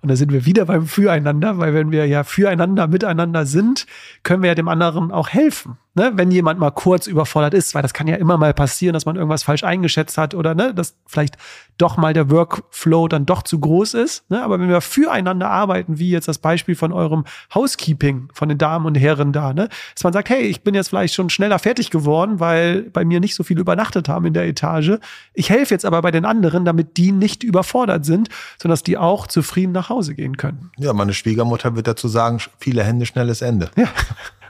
Und 0.00 0.08
da 0.08 0.16
sind 0.16 0.32
wir 0.32 0.46
wieder 0.46 0.64
beim 0.64 0.86
Füreinander, 0.86 1.58
weil 1.58 1.74
wenn 1.74 1.90
wir 1.90 2.06
ja 2.06 2.24
füreinander, 2.24 2.86
miteinander 2.88 3.44
sind, 3.46 3.86
können 4.22 4.42
wir 4.42 4.48
ja 4.48 4.54
dem 4.54 4.68
anderen 4.68 5.12
auch 5.12 5.28
helfen 5.28 5.76
ne, 5.94 6.12
wenn 6.14 6.30
jemand 6.30 6.58
mal 6.58 6.70
kurz 6.70 7.06
überfordert 7.06 7.54
ist, 7.54 7.74
weil 7.74 7.82
das 7.82 7.94
kann 7.94 8.06
ja 8.06 8.16
immer 8.16 8.36
mal 8.36 8.52
passieren, 8.54 8.94
dass 8.94 9.06
man 9.06 9.16
irgendwas 9.16 9.42
falsch 9.42 9.64
eingeschätzt 9.64 10.18
hat 10.18 10.34
oder 10.34 10.54
ne, 10.54 10.74
dass 10.74 10.96
vielleicht 11.06 11.36
doch 11.78 11.96
mal 11.96 12.12
der 12.12 12.30
Workflow 12.30 13.08
dann 13.08 13.26
doch 13.26 13.42
zu 13.42 13.58
groß 13.58 13.94
ist. 13.94 14.28
Ne? 14.30 14.42
Aber 14.42 14.60
wenn 14.60 14.68
wir 14.68 14.80
füreinander 14.80 15.50
arbeiten, 15.50 15.98
wie 15.98 16.10
jetzt 16.10 16.28
das 16.28 16.38
Beispiel 16.38 16.74
von 16.74 16.92
eurem 16.92 17.24
Housekeeping 17.54 18.28
von 18.32 18.48
den 18.48 18.58
Damen 18.58 18.86
und 18.86 18.94
Herren 18.94 19.32
da, 19.32 19.52
ne, 19.52 19.68
dass 19.94 20.04
man 20.04 20.12
sagt, 20.12 20.28
hey, 20.28 20.42
ich 20.42 20.62
bin 20.62 20.74
jetzt 20.74 20.88
vielleicht 20.88 21.14
schon 21.14 21.30
schneller 21.30 21.58
fertig 21.58 21.90
geworden, 21.90 22.40
weil 22.40 22.82
bei 22.82 23.04
mir 23.04 23.20
nicht 23.20 23.34
so 23.34 23.42
viel 23.42 23.58
übernachtet 23.58 24.08
haben 24.08 24.26
in 24.26 24.34
der 24.34 24.46
Etage. 24.46 24.98
Ich 25.32 25.50
helfe 25.50 25.74
jetzt 25.74 25.84
aber 25.84 26.02
bei 26.02 26.10
den 26.10 26.24
anderen, 26.24 26.64
damit 26.64 26.96
die 26.96 27.12
nicht 27.12 27.42
überfordert 27.42 28.04
sind, 28.04 28.28
sondern 28.58 28.74
dass 28.74 28.82
die 28.82 28.98
auch 28.98 29.26
zufrieden 29.26 29.72
nach 29.72 29.88
Hause 29.88 30.14
gehen 30.14 30.36
können. 30.36 30.70
Ja, 30.78 30.92
meine 30.92 31.14
Schwiegermutter 31.14 31.76
wird 31.76 31.86
dazu 31.86 32.08
sagen, 32.08 32.38
viele 32.58 32.84
Hände, 32.84 33.06
schnelles 33.06 33.42
Ende. 33.42 33.70
Ja 33.76 33.88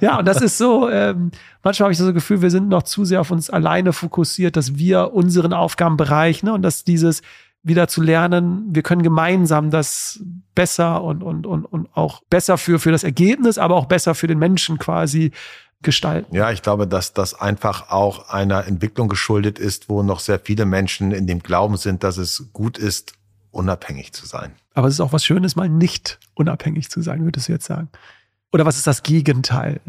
ja, 0.00 0.18
und 0.18 0.26
das 0.26 0.40
ist 0.40 0.58
so, 0.58 0.88
ähm, 0.88 1.30
manchmal 1.62 1.86
habe 1.86 1.92
ich 1.92 1.98
so 1.98 2.06
das 2.06 2.14
Gefühl, 2.14 2.42
wir 2.42 2.50
sind 2.50 2.68
noch 2.68 2.84
zu 2.84 3.04
sehr 3.04 3.20
auf 3.20 3.30
uns 3.30 3.50
alleine 3.50 3.92
fokussiert, 3.92 4.56
dass 4.56 4.76
wir 4.76 5.12
unseren 5.12 5.52
Aufgabenbereich, 5.52 6.42
ne, 6.42 6.52
und 6.52 6.62
dass 6.62 6.84
dieses 6.84 7.22
wieder 7.62 7.86
zu 7.86 8.02
lernen, 8.02 8.64
wir 8.70 8.82
können 8.82 9.02
gemeinsam 9.02 9.70
das 9.70 10.20
besser 10.54 11.02
und, 11.02 11.22
und, 11.22 11.46
und, 11.46 11.64
und 11.64 11.88
auch 11.94 12.22
besser 12.28 12.58
für, 12.58 12.78
für 12.78 12.90
das 12.90 13.04
Ergebnis, 13.04 13.56
aber 13.58 13.76
auch 13.76 13.86
besser 13.86 14.14
für 14.14 14.26
den 14.26 14.38
Menschen 14.38 14.78
quasi 14.78 15.30
gestalten. 15.80 16.34
Ja, 16.34 16.50
ich 16.50 16.62
glaube, 16.62 16.86
dass 16.86 17.12
das 17.12 17.34
einfach 17.34 17.90
auch 17.90 18.28
einer 18.28 18.66
Entwicklung 18.66 19.08
geschuldet 19.08 19.58
ist, 19.58 19.88
wo 19.88 20.02
noch 20.02 20.20
sehr 20.20 20.40
viele 20.40 20.64
Menschen 20.64 21.12
in 21.12 21.26
dem 21.26 21.40
Glauben 21.40 21.76
sind, 21.76 22.02
dass 22.04 22.16
es 22.16 22.50
gut 22.52 22.78
ist, 22.78 23.14
unabhängig 23.50 24.12
zu 24.12 24.26
sein. 24.26 24.52
Aber 24.74 24.88
es 24.88 24.94
ist 24.94 25.00
auch 25.00 25.12
was 25.12 25.24
Schönes, 25.24 25.56
mal 25.56 25.68
nicht 25.68 26.18
unabhängig 26.34 26.90
zu 26.90 27.02
sein, 27.02 27.24
würdest 27.24 27.48
du 27.48 27.52
jetzt 27.52 27.66
sagen. 27.66 27.90
Oder 28.52 28.66
was 28.66 28.76
ist 28.76 28.86
das 28.86 29.02
Gegenteil? 29.02 29.80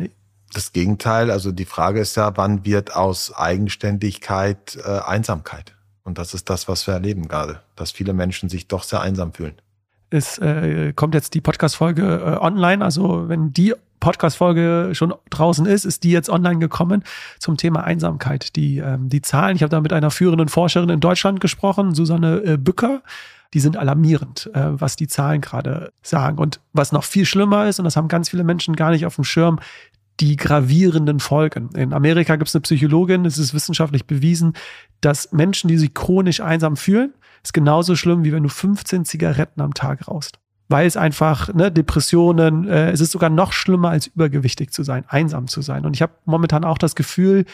Das 0.54 0.72
Gegenteil, 0.72 1.32
also 1.32 1.52
die 1.52 1.66
Frage 1.66 2.00
ist 2.00 2.16
ja, 2.16 2.36
wann 2.38 2.66
wird 2.66 2.96
aus 2.96 3.36
Eigenständigkeit 3.36 4.78
äh, 4.86 5.00
Einsamkeit? 5.00 5.74
Und 6.04 6.18
das 6.18 6.34
ist 6.34 6.50
das, 6.50 6.68
was 6.68 6.88
wir 6.88 6.94
erleben 6.94 7.28
gerade, 7.28 7.62
dass 7.76 7.92
viele 7.92 8.14
Menschen 8.14 8.50
sich 8.50 8.68
doch 8.68 8.84
sehr 8.84 9.02
einsam 9.02 9.34
fühlen. 9.34 9.56
Es 10.10 10.38
äh, 10.38 10.94
kommt 10.94 11.16
jetzt 11.16 11.34
die 11.34 11.42
Podcast-Folge 11.42 12.04
äh, 12.04 12.44
online. 12.44 12.84
Also 12.84 13.28
wenn 13.30 13.52
die 13.52 13.74
Podcast-Folge 14.00 14.92
schon 14.94 15.14
draußen 15.30 15.66
ist, 15.66 15.86
ist 15.86 16.04
die 16.04 16.12
jetzt 16.12 16.30
online 16.30 16.60
gekommen 16.60 17.04
zum 17.40 17.58
Thema 17.58 17.84
Einsamkeit. 17.84 18.56
Die, 18.56 18.78
ähm, 18.78 19.10
die 19.10 19.22
Zahlen, 19.22 19.56
ich 19.56 19.64
habe 19.64 19.72
da 19.72 19.82
mit 19.82 19.94
einer 19.94 20.12
führenden 20.12 20.50
Forscherin 20.50 20.90
in 20.90 21.00
Deutschland 21.00 21.40
gesprochen, 21.40 21.96
Susanne 21.96 22.44
äh, 22.44 22.58
Bücker, 22.58 23.02
die 23.54 23.60
sind 23.60 23.78
alarmierend, 23.78 24.50
äh, 24.54 24.70
was 24.72 24.96
die 24.96 25.08
Zahlen 25.08 25.42
gerade 25.42 25.94
sagen. 26.02 26.38
Und 26.38 26.60
was 26.74 26.92
noch 26.92 27.04
viel 27.04 27.26
schlimmer 27.26 27.68
ist, 27.68 27.80
und 27.80 27.86
das 27.86 27.96
haben 27.96 28.08
ganz 28.08 28.30
viele 28.30 28.44
Menschen 28.44 28.76
gar 28.76 28.92
nicht 28.92 29.06
auf 29.06 29.16
dem 29.16 29.24
Schirm, 29.24 29.60
die 30.20 30.36
gravierenden 30.36 31.20
Folgen. 31.20 31.70
In 31.76 31.94
Amerika 31.94 32.36
gibt 32.36 32.48
es 32.50 32.56
eine 32.56 32.62
Psychologin, 32.62 33.26
es 33.26 33.38
ist 33.38 33.54
wissenschaftlich 33.54 34.06
bewiesen, 34.06 34.54
dass 35.02 35.32
Menschen, 35.32 35.68
die 35.68 35.78
sich 35.78 35.94
chronisch 35.94 36.40
einsam 36.40 36.78
fühlen, 36.78 37.14
ist 37.44 37.54
genauso 37.54 37.96
schlimm, 37.96 38.24
wie 38.24 38.32
wenn 38.32 38.44
du 38.44 38.50
15 38.50 39.06
Zigaretten 39.06 39.62
am 39.62 39.74
Tag 39.74 40.08
rauchst. 40.08 40.40
Weil 40.70 40.88
es 40.88 40.98
einfach, 40.98 41.54
ne, 41.54 41.72
Depressionen, 41.72 42.68
äh, 42.68 42.92
es 42.92 43.02
ist 43.02 43.12
sogar 43.12 43.30
noch 43.30 43.54
schlimmer, 43.54 43.90
als 43.90 44.08
übergewichtig 44.08 44.72
zu 44.72 44.84
sein, 44.84 45.04
einsam 45.08 45.48
zu 45.48 45.62
sein. 45.62 45.86
Und 45.86 45.96
ich 45.96 46.02
habe 46.02 46.14
momentan 46.26 46.64
auch 46.64 46.78
das 46.78 46.96
Gefühl, 46.96 47.46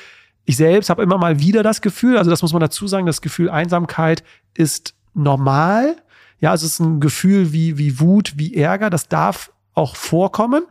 ich 0.46 0.58
selbst 0.58 0.90
habe 0.90 1.04
immer 1.04 1.18
mal 1.18 1.40
wieder 1.40 1.64
das 1.64 1.82
Gefühl, 1.82 2.18
also 2.18 2.30
das 2.30 2.42
muss 2.42 2.54
man 2.54 2.60
dazu 2.60 2.88
sagen, 2.88 3.06
das 3.06 3.22
Gefühl 3.22 3.50
Einsamkeit 3.50 4.24
ist 4.54 4.96
normal. 5.14 5.96
Ja, 6.40 6.52
also 6.52 6.66
es 6.66 6.74
ist 6.74 6.80
ein 6.80 7.00
Gefühl 7.00 7.52
wie, 7.54 7.78
wie 7.78 8.00
Wut, 8.00 8.34
wie 8.38 8.56
Ärger. 8.56 8.90
Das 8.90 9.08
darf 9.08 9.52
auch 9.74 9.96
vorkommen. 9.96 10.64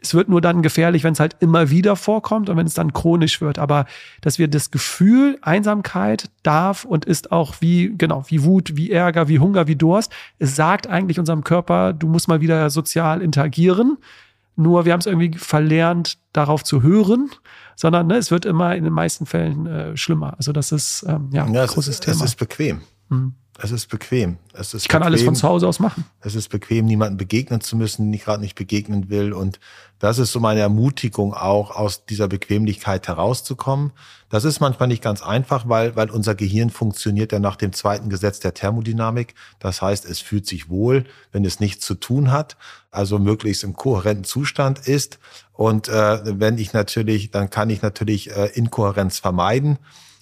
Es 0.00 0.14
wird 0.14 0.28
nur 0.28 0.40
dann 0.40 0.62
gefährlich, 0.62 1.02
wenn 1.04 1.14
es 1.14 1.20
halt 1.20 1.36
immer 1.40 1.70
wieder 1.70 1.96
vorkommt 1.96 2.48
und 2.48 2.56
wenn 2.56 2.66
es 2.66 2.74
dann 2.74 2.92
chronisch 2.92 3.40
wird. 3.40 3.58
Aber 3.58 3.86
dass 4.20 4.38
wir 4.38 4.46
das 4.46 4.70
Gefühl, 4.70 5.38
Einsamkeit 5.42 6.30
darf 6.42 6.84
und 6.84 7.04
ist 7.04 7.32
auch 7.32 7.56
wie, 7.60 7.92
genau, 7.96 8.24
wie 8.28 8.44
Wut, 8.44 8.76
wie 8.76 8.92
Ärger, 8.92 9.26
wie 9.28 9.40
Hunger, 9.40 9.66
wie 9.66 9.74
Durst. 9.74 10.12
Es 10.38 10.54
sagt 10.54 10.86
eigentlich 10.86 11.18
unserem 11.18 11.42
Körper, 11.42 11.92
du 11.92 12.06
musst 12.06 12.28
mal 12.28 12.40
wieder 12.40 12.70
sozial 12.70 13.22
interagieren. 13.22 13.96
Nur 14.54 14.84
wir 14.84 14.92
haben 14.92 15.00
es 15.00 15.06
irgendwie 15.06 15.36
verlernt, 15.36 16.18
darauf 16.32 16.62
zu 16.62 16.82
hören, 16.82 17.30
sondern 17.74 18.06
ne, 18.06 18.16
es 18.16 18.30
wird 18.30 18.44
immer 18.44 18.74
in 18.76 18.84
den 18.84 18.92
meisten 18.92 19.26
Fällen 19.26 19.66
äh, 19.66 19.96
schlimmer. 19.96 20.34
Also 20.36 20.52
das 20.52 20.72
ist 20.72 21.04
ähm, 21.08 21.28
ja, 21.32 21.46
ja 21.46 21.62
ein 21.62 21.66
großes 21.68 21.96
ist, 21.96 22.04
Thema. 22.04 22.16
Es 22.16 22.22
ist 22.22 22.36
bequem. 22.36 22.80
Mhm. 23.08 23.34
Es 23.58 23.70
ist 23.70 23.88
bequem. 23.88 24.36
Es 24.52 24.74
ist 24.74 24.82
ich 24.82 24.88
kann 24.88 25.00
bequem. 25.00 25.14
alles 25.14 25.22
von 25.22 25.34
zu 25.34 25.48
Hause 25.48 25.66
aus 25.66 25.78
machen. 25.78 26.04
Es 26.20 26.34
ist 26.34 26.48
bequem, 26.48 26.84
niemanden 26.84 27.16
begegnen 27.16 27.60
zu 27.60 27.76
müssen, 27.76 28.06
den 28.06 28.12
ich 28.12 28.24
gerade 28.24 28.42
nicht 28.42 28.54
begegnen 28.54 29.08
will. 29.08 29.32
Und 29.32 29.60
das 29.98 30.18
ist 30.18 30.32
so 30.32 30.40
meine 30.40 30.60
Ermutigung 30.60 31.32
auch, 31.32 31.70
aus 31.70 32.04
dieser 32.04 32.28
Bequemlichkeit 32.28 33.08
herauszukommen. 33.08 33.92
Das 34.28 34.44
ist 34.44 34.60
manchmal 34.60 34.88
nicht 34.88 35.02
ganz 35.02 35.22
einfach, 35.22 35.68
weil, 35.68 35.96
weil 35.96 36.10
unser 36.10 36.34
Gehirn 36.34 36.68
funktioniert 36.68 37.32
ja 37.32 37.38
nach 37.38 37.56
dem 37.56 37.72
zweiten 37.72 38.10
Gesetz 38.10 38.40
der 38.40 38.52
Thermodynamik. 38.52 39.34
Das 39.58 39.80
heißt, 39.80 40.04
es 40.04 40.20
fühlt 40.20 40.46
sich 40.46 40.68
wohl, 40.68 41.04
wenn 41.32 41.44
es 41.44 41.58
nichts 41.58 41.86
zu 41.86 41.94
tun 41.94 42.30
hat, 42.30 42.58
also 42.90 43.18
möglichst 43.18 43.64
im 43.64 43.74
kohärenten 43.74 44.24
Zustand 44.24 44.86
ist. 44.86 45.18
Und 45.54 45.88
äh, 45.88 46.38
wenn 46.38 46.58
ich 46.58 46.74
natürlich, 46.74 47.30
dann 47.30 47.48
kann 47.48 47.70
ich 47.70 47.80
natürlich 47.80 48.30
äh, 48.36 48.46
Inkohärenz 48.48 49.18
vermeiden. 49.18 49.78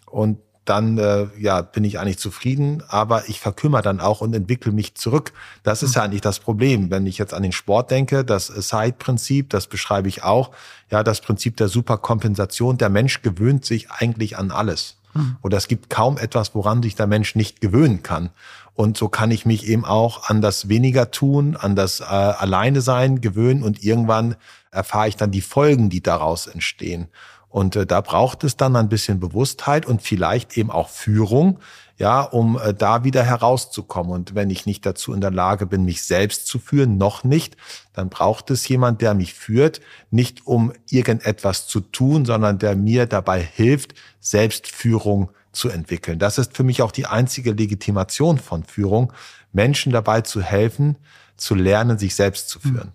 Und 0.06 0.38
dann 0.64 0.98
äh, 0.98 1.26
ja, 1.38 1.62
bin 1.62 1.84
ich 1.84 1.98
eigentlich 1.98 2.18
zufrieden, 2.18 2.82
aber 2.88 3.28
ich 3.28 3.40
verkümmere 3.40 3.82
dann 3.82 4.00
auch 4.00 4.20
und 4.20 4.34
entwickle 4.34 4.72
mich 4.72 4.94
zurück. 4.94 5.32
Das 5.62 5.82
ist 5.82 5.94
ja 5.94 6.02
mhm. 6.02 6.06
eigentlich 6.06 6.20
das 6.22 6.38
Problem. 6.38 6.90
Wenn 6.90 7.06
ich 7.06 7.18
jetzt 7.18 7.34
an 7.34 7.42
den 7.42 7.52
Sport 7.52 7.90
denke, 7.90 8.24
das 8.24 8.46
Side-Prinzip, 8.46 9.50
das 9.50 9.66
beschreibe 9.66 10.08
ich 10.08 10.22
auch, 10.22 10.50
ja, 10.90 11.02
das 11.02 11.20
Prinzip 11.20 11.56
der 11.56 11.68
Superkompensation. 11.68 12.78
Der 12.78 12.88
Mensch 12.88 13.22
gewöhnt 13.22 13.64
sich 13.64 13.90
eigentlich 13.90 14.38
an 14.38 14.50
alles. 14.50 14.96
Mhm. 15.14 15.36
Oder 15.42 15.58
es 15.58 15.68
gibt 15.68 15.90
kaum 15.90 16.18
etwas, 16.18 16.54
woran 16.54 16.82
sich 16.82 16.94
der 16.94 17.06
Mensch 17.06 17.34
nicht 17.34 17.60
gewöhnen 17.60 18.02
kann. 18.02 18.30
Und 18.74 18.96
so 18.96 19.08
kann 19.08 19.30
ich 19.30 19.46
mich 19.46 19.68
eben 19.68 19.84
auch 19.84 20.28
an 20.28 20.40
das 20.40 20.68
weniger 20.68 21.10
tun, 21.10 21.56
an 21.56 21.76
das 21.76 22.00
äh, 22.00 22.04
Alleine 22.04 22.80
sein 22.80 23.20
gewöhnen 23.20 23.62
und 23.62 23.84
irgendwann 23.84 24.34
erfahre 24.72 25.08
ich 25.08 25.16
dann 25.16 25.30
die 25.30 25.40
Folgen, 25.40 25.90
die 25.90 26.02
daraus 26.02 26.48
entstehen. 26.48 27.08
Und 27.54 27.76
äh, 27.76 27.86
da 27.86 28.00
braucht 28.00 28.42
es 28.42 28.56
dann 28.56 28.74
ein 28.74 28.88
bisschen 28.88 29.20
Bewusstheit 29.20 29.86
und 29.86 30.02
vielleicht 30.02 30.58
eben 30.58 30.72
auch 30.72 30.88
Führung, 30.88 31.60
ja, 31.96 32.20
um 32.22 32.58
äh, 32.58 32.74
da 32.74 33.04
wieder 33.04 33.22
herauszukommen. 33.22 34.10
Und 34.10 34.34
wenn 34.34 34.50
ich 34.50 34.66
nicht 34.66 34.84
dazu 34.84 35.14
in 35.14 35.20
der 35.20 35.30
Lage 35.30 35.64
bin, 35.64 35.84
mich 35.84 36.02
selbst 36.02 36.48
zu 36.48 36.58
führen, 36.58 36.96
noch 36.96 37.22
nicht, 37.22 37.56
dann 37.92 38.08
braucht 38.08 38.50
es 38.50 38.66
jemand, 38.66 39.02
der 39.02 39.14
mich 39.14 39.34
führt, 39.34 39.80
nicht 40.10 40.48
um 40.48 40.72
irgendetwas 40.90 41.68
zu 41.68 41.78
tun, 41.78 42.24
sondern 42.24 42.58
der 42.58 42.74
mir 42.74 43.06
dabei 43.06 43.40
hilft, 43.40 43.94
Selbstführung 44.18 45.30
zu 45.52 45.68
entwickeln. 45.68 46.18
Das 46.18 46.38
ist 46.38 46.56
für 46.56 46.64
mich 46.64 46.82
auch 46.82 46.90
die 46.90 47.06
einzige 47.06 47.52
Legitimation 47.52 48.38
von 48.38 48.64
Führung, 48.64 49.12
Menschen 49.52 49.92
dabei 49.92 50.22
zu 50.22 50.42
helfen, 50.42 50.96
zu 51.36 51.54
lernen, 51.54 51.98
sich 51.98 52.16
selbst 52.16 52.48
zu 52.48 52.58
führen. 52.58 52.90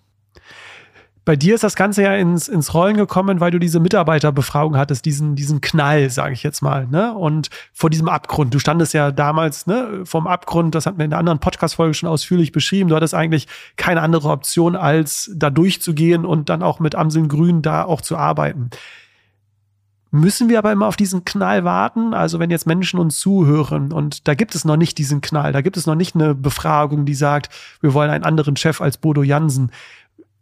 Bei 1.29 1.35
dir 1.35 1.53
ist 1.53 1.63
das 1.63 1.75
Ganze 1.75 2.01
ja 2.01 2.15
ins, 2.15 2.47
ins 2.47 2.73
Rollen 2.73 2.97
gekommen, 2.97 3.39
weil 3.39 3.51
du 3.51 3.59
diese 3.59 3.79
Mitarbeiterbefragung 3.79 4.75
hattest, 4.75 5.05
diesen, 5.05 5.35
diesen 5.35 5.61
Knall, 5.61 6.09
sage 6.09 6.33
ich 6.33 6.41
jetzt 6.41 6.63
mal, 6.63 6.87
ne? 6.87 7.13
Und 7.13 7.51
vor 7.71 7.91
diesem 7.91 8.09
Abgrund. 8.09 8.51
Du 8.51 8.57
standest 8.57 8.95
ja 8.95 9.11
damals 9.11 9.67
ne, 9.67 10.01
vom 10.05 10.25
Abgrund, 10.25 10.73
das 10.73 10.87
hatten 10.87 10.97
wir 10.97 11.05
in 11.05 11.13
einer 11.13 11.19
anderen 11.19 11.37
Podcast-Folge 11.37 11.93
schon 11.93 12.09
ausführlich 12.09 12.51
beschrieben. 12.51 12.89
Du 12.89 12.95
hattest 12.95 13.13
eigentlich 13.13 13.47
keine 13.75 14.01
andere 14.01 14.29
Option, 14.29 14.75
als 14.75 15.29
da 15.35 15.51
durchzugehen 15.51 16.25
und 16.25 16.49
dann 16.49 16.63
auch 16.63 16.79
mit 16.79 16.95
Amseln 16.95 17.27
Grün 17.27 17.61
da 17.61 17.83
auch 17.83 18.01
zu 18.01 18.17
arbeiten. 18.17 18.71
Müssen 20.09 20.49
wir 20.49 20.57
aber 20.57 20.71
immer 20.71 20.87
auf 20.87 20.95
diesen 20.95 21.25
Knall 21.25 21.63
warten? 21.63 22.15
Also 22.15 22.39
wenn 22.39 22.49
jetzt 22.49 22.65
Menschen 22.65 22.99
uns 22.99 23.19
zuhören 23.19 23.93
und 23.93 24.27
da 24.27 24.33
gibt 24.33 24.55
es 24.55 24.65
noch 24.65 24.77
nicht 24.77 24.97
diesen 24.97 25.21
Knall, 25.21 25.53
da 25.53 25.61
gibt 25.61 25.77
es 25.77 25.85
noch 25.85 25.93
nicht 25.93 26.15
eine 26.15 26.33
Befragung, 26.33 27.05
die 27.05 27.13
sagt, 27.13 27.53
wir 27.81 27.93
wollen 27.93 28.09
einen 28.09 28.23
anderen 28.23 28.55
Chef 28.55 28.81
als 28.81 28.97
Bodo 28.97 29.21
Jansen 29.21 29.71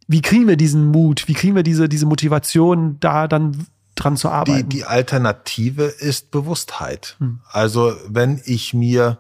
wie 0.08 0.22
kriegen 0.22 0.48
wir 0.48 0.58
diesen 0.58 0.88
Mut? 0.88 1.28
Wie 1.28 1.34
kriegen 1.34 1.56
wir 1.56 1.64
diese, 1.64 1.90
diese 1.90 2.06
Motivation, 2.06 2.98
da 3.00 3.28
dann 3.28 3.68
dran 3.96 4.16
zu 4.16 4.30
arbeiten? 4.30 4.70
Die, 4.70 4.78
die 4.78 4.86
Alternative 4.86 5.84
ist 5.84 6.32
Bewusstheit. 6.32 7.18
Hm. 7.20 7.42
Also 7.50 7.94
wenn 8.08 8.42
ich 8.46 8.74
mir 8.74 9.20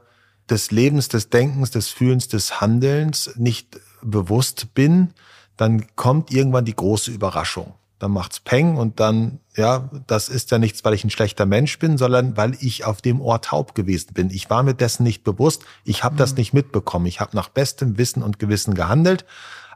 des 0.50 0.72
Lebens, 0.72 1.10
des 1.10 1.30
Denkens, 1.30 1.72
des 1.72 1.90
Fühlens, 1.90 2.30
des 2.30 2.62
Handelns 2.62 3.32
nicht 3.36 3.80
bewusst 4.02 4.74
bin, 4.74 5.14
dann 5.58 5.88
kommt 5.96 6.32
irgendwann 6.32 6.64
die 6.64 6.76
große 6.76 7.12
Überraschung. 7.12 7.74
Dann 8.00 8.12
macht's 8.12 8.40
Peng 8.40 8.78
und 8.78 9.00
dann, 9.00 9.40
ja, 9.56 9.90
das 10.06 10.30
ist 10.30 10.52
ja 10.52 10.60
nichts, 10.60 10.86
weil 10.86 10.94
ich 10.94 11.04
ein 11.04 11.10
schlechter 11.10 11.48
Mensch 11.48 11.80
bin, 11.80 11.98
sondern 11.98 12.38
weil 12.38 12.56
ich 12.60 12.86
auf 12.86 13.02
dem 13.02 13.20
Ohr 13.20 13.42
taub 13.42 13.74
gewesen 13.74 14.14
bin. 14.14 14.30
Ich 14.30 14.52
war 14.52 14.62
mir 14.62 14.76
dessen 14.76 15.04
nicht 15.04 15.24
bewusst, 15.24 15.64
ich 15.84 16.04
habe 16.04 16.14
mhm. 16.14 16.20
das 16.20 16.30
hm. 16.30 16.38
nicht 16.38 16.54
mitbekommen. 16.54 17.08
Ich 17.08 17.20
habe 17.20 17.36
nach 17.36 17.50
bestem 17.50 17.98
Wissen 17.98 18.22
und 18.22 18.40
Gewissen 18.40 18.76
gehandelt 18.76 19.26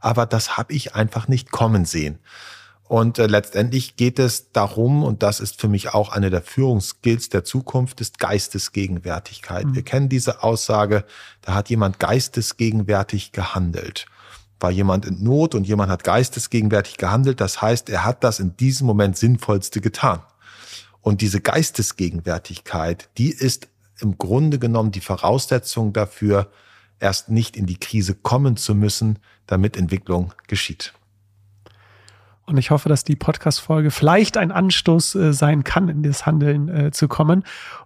aber 0.01 0.25
das 0.25 0.57
habe 0.57 0.73
ich 0.73 0.95
einfach 0.95 1.27
nicht 1.27 1.51
kommen 1.51 1.85
sehen. 1.85 2.19
Und 2.91 3.19
äh, 3.19 3.27
letztendlich 3.27 3.95
geht 3.95 4.19
es 4.19 4.51
darum, 4.51 5.03
und 5.03 5.23
das 5.23 5.39
ist 5.39 5.61
für 5.61 5.69
mich 5.69 5.93
auch 5.93 6.09
eine 6.09 6.29
der 6.29 6.41
Führungsskills 6.41 7.29
der 7.29 7.45
Zukunft, 7.45 8.01
ist 8.01 8.19
Geistesgegenwärtigkeit. 8.19 9.65
Mhm. 9.65 9.75
Wir 9.75 9.83
kennen 9.83 10.09
diese 10.09 10.43
Aussage, 10.43 11.05
da 11.41 11.53
hat 11.53 11.69
jemand 11.69 11.99
geistesgegenwärtig 11.99 13.31
gehandelt. 13.31 14.07
War 14.59 14.71
jemand 14.71 15.05
in 15.05 15.23
Not 15.23 15.55
und 15.55 15.65
jemand 15.65 15.89
hat 15.89 16.03
geistesgegenwärtig 16.03 16.97
gehandelt. 16.97 17.39
Das 17.39 17.61
heißt, 17.61 17.89
er 17.89 18.03
hat 18.03 18.25
das 18.25 18.41
in 18.41 18.57
diesem 18.57 18.87
Moment 18.87 19.15
sinnvollste 19.15 19.79
getan. 19.79 20.19
Und 20.99 21.21
diese 21.21 21.39
Geistesgegenwärtigkeit, 21.39 23.09
die 23.17 23.31
ist 23.31 23.69
im 24.01 24.17
Grunde 24.17 24.59
genommen 24.59 24.91
die 24.91 24.99
Voraussetzung 24.99 25.93
dafür, 25.93 26.51
erst 27.01 27.29
nicht 27.29 27.57
in 27.57 27.65
die 27.65 27.77
Krise 27.77 28.15
kommen 28.15 28.57
zu 28.57 28.75
müssen, 28.75 29.19
damit 29.47 29.75
Entwicklung 29.75 30.33
geschieht. 30.47 30.93
Und 32.45 32.57
ich 32.57 32.71
hoffe, 32.71 32.89
dass 32.89 33.03
die 33.03 33.15
Podcast-Folge 33.15 33.91
vielleicht 33.91 34.37
ein 34.37 34.51
Anstoß 34.51 35.15
äh, 35.15 35.33
sein 35.33 35.63
kann, 35.63 35.89
in 35.89 36.03
das 36.03 36.25
Handeln 36.25 36.67
äh, 36.69 36.91
zu 36.91 37.07
kommen. 37.07 37.43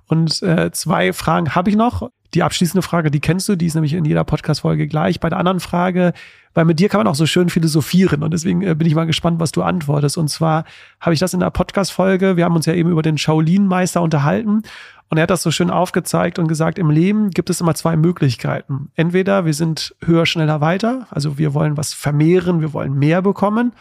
Und 0.07 0.41
äh, 0.41 0.71
zwei 0.71 1.13
Fragen 1.13 1.55
habe 1.55 1.69
ich 1.69 1.75
noch. 1.75 2.09
Die 2.33 2.43
abschließende 2.43 2.81
Frage, 2.81 3.11
die 3.11 3.19
kennst 3.19 3.47
du, 3.47 3.55
die 3.55 3.67
ist 3.67 3.75
nämlich 3.75 3.93
in 3.93 4.03
jeder 4.03 4.23
Podcast-Folge 4.23 4.87
gleich. 4.87 5.19
Bei 5.19 5.29
der 5.29 5.37
anderen 5.37 5.59
Frage, 5.59 6.13
weil 6.53 6.65
mit 6.65 6.79
dir 6.79 6.89
kann 6.89 6.99
man 6.99 7.07
auch 7.07 7.15
so 7.15 7.25
schön 7.25 7.49
philosophieren 7.49 8.23
und 8.23 8.33
deswegen 8.33 8.61
äh, 8.61 8.73
bin 8.75 8.87
ich 8.87 8.95
mal 8.95 9.05
gespannt, 9.05 9.39
was 9.39 9.51
du 9.51 9.61
antwortest. 9.61 10.17
Und 10.17 10.29
zwar 10.29 10.65
habe 10.99 11.13
ich 11.13 11.19
das 11.19 11.33
in 11.33 11.41
der 11.41 11.51
Podcast-Folge, 11.51 12.35
wir 12.35 12.45
haben 12.45 12.55
uns 12.55 12.65
ja 12.65 12.73
eben 12.73 12.89
über 12.89 13.03
den 13.03 13.17
Shaolin-Meister 13.17 14.01
unterhalten 14.01 14.63
und 15.09 15.17
er 15.17 15.23
hat 15.23 15.29
das 15.29 15.43
so 15.43 15.51
schön 15.51 15.69
aufgezeigt 15.69 16.39
und 16.39 16.47
gesagt, 16.47 16.79
im 16.79 16.89
Leben 16.89 17.29
gibt 17.29 17.49
es 17.49 17.61
immer 17.61 17.75
zwei 17.75 17.95
Möglichkeiten. 17.95 18.91
Entweder 18.95 19.45
wir 19.45 19.53
sind 19.53 19.95
höher, 20.03 20.25
schneller, 20.25 20.61
weiter, 20.61 21.07
also 21.09 21.37
wir 21.37 21.53
wollen 21.53 21.77
was 21.77 21.93
vermehren, 21.93 22.61
wir 22.61 22.73
wollen 22.73 22.93
mehr 22.93 23.21
bekommen, 23.21 23.73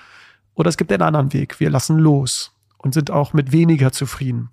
oder 0.54 0.68
es 0.68 0.76
gibt 0.76 0.92
einen 0.92 1.02
anderen 1.02 1.32
Weg, 1.32 1.58
wir 1.60 1.70
lassen 1.70 1.98
los 1.98 2.52
und 2.78 2.94
sind 2.94 3.10
auch 3.10 3.32
mit 3.32 3.52
weniger 3.52 3.90
zufrieden. 3.92 4.50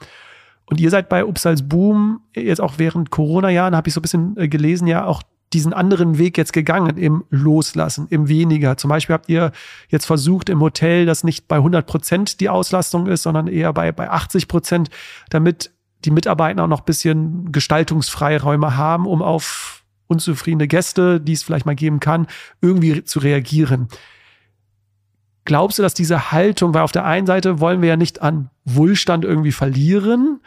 Und 0.66 0.80
ihr 0.80 0.90
seid 0.90 1.10
bei 1.10 1.26
Upsals 1.26 1.68
Boom, 1.68 2.22
jetzt 2.34 2.62
auch 2.62 2.76
während 2.78 3.12
Corona-Jahren, 3.12 3.76
habe 3.76 3.90
ich 3.90 3.94
so 3.94 4.00
ein 4.00 4.04
bisschen 4.04 4.38
äh, 4.38 4.48
gelesen, 4.48 4.88
ja 4.88 5.06
auch 5.06 5.22
diesen 5.54 5.74
anderen 5.74 6.18
Weg 6.18 6.38
jetzt 6.38 6.54
gegangen 6.54 6.98
im 6.98 7.26
Loslassen, 7.30 8.08
im 8.10 8.30
Weniger. 8.30 8.78
Zum 8.78 8.90
Beispiel 8.90 9.14
habt 9.14 9.28
ihr 9.28 9.52
jetzt 9.90 10.06
versucht 10.06 10.48
im 10.48 10.62
Hotel, 10.62 11.06
dass 11.06 11.26
nicht 11.26 11.50
bei 11.50 11.58
100 11.58 11.86
Prozent 11.86 12.40
die 12.40 12.48
Auslastung 12.48 13.08
ist, 13.08 13.24
sondern 13.24 13.48
eher 13.48 13.74
bei, 13.74 13.92
bei 13.92 14.10
80 14.10 14.48
Prozent, 14.48 14.90
damit 15.30 15.72
die 16.06 16.12
Mitarbeiter 16.12 16.64
auch 16.64 16.68
noch 16.68 16.82
bisschen 16.82 17.52
Gestaltungsfreiräume 17.52 18.78
haben, 18.78 19.06
um 19.06 19.22
auf 19.22 19.84
unzufriedene 20.08 20.68
Gäste, 20.68 21.22
die 21.22 21.34
es 21.34 21.44
vielleicht 21.44 21.66
mal 21.66 21.76
geben 21.76 22.00
kann, 22.00 22.28
irgendwie 22.62 23.04
zu 23.04 23.20
reagieren. 23.20 23.88
Glaubst 25.46 25.80
du, 25.80 25.84
dass 25.84 25.94
diese 25.94 26.32
Haltung, 26.32 26.74
weil 26.74 26.82
auf 26.82 26.92
der 26.92 27.06
einen 27.06 27.26
Seite 27.26 27.60
wollen 27.60 27.82
wir 27.82 27.90
ja 27.90 27.98
nicht 27.98 28.22
an 28.22 28.50
Wohlstand 28.66 29.26
irgendwie 29.26 29.52
verlieren, 29.52 30.42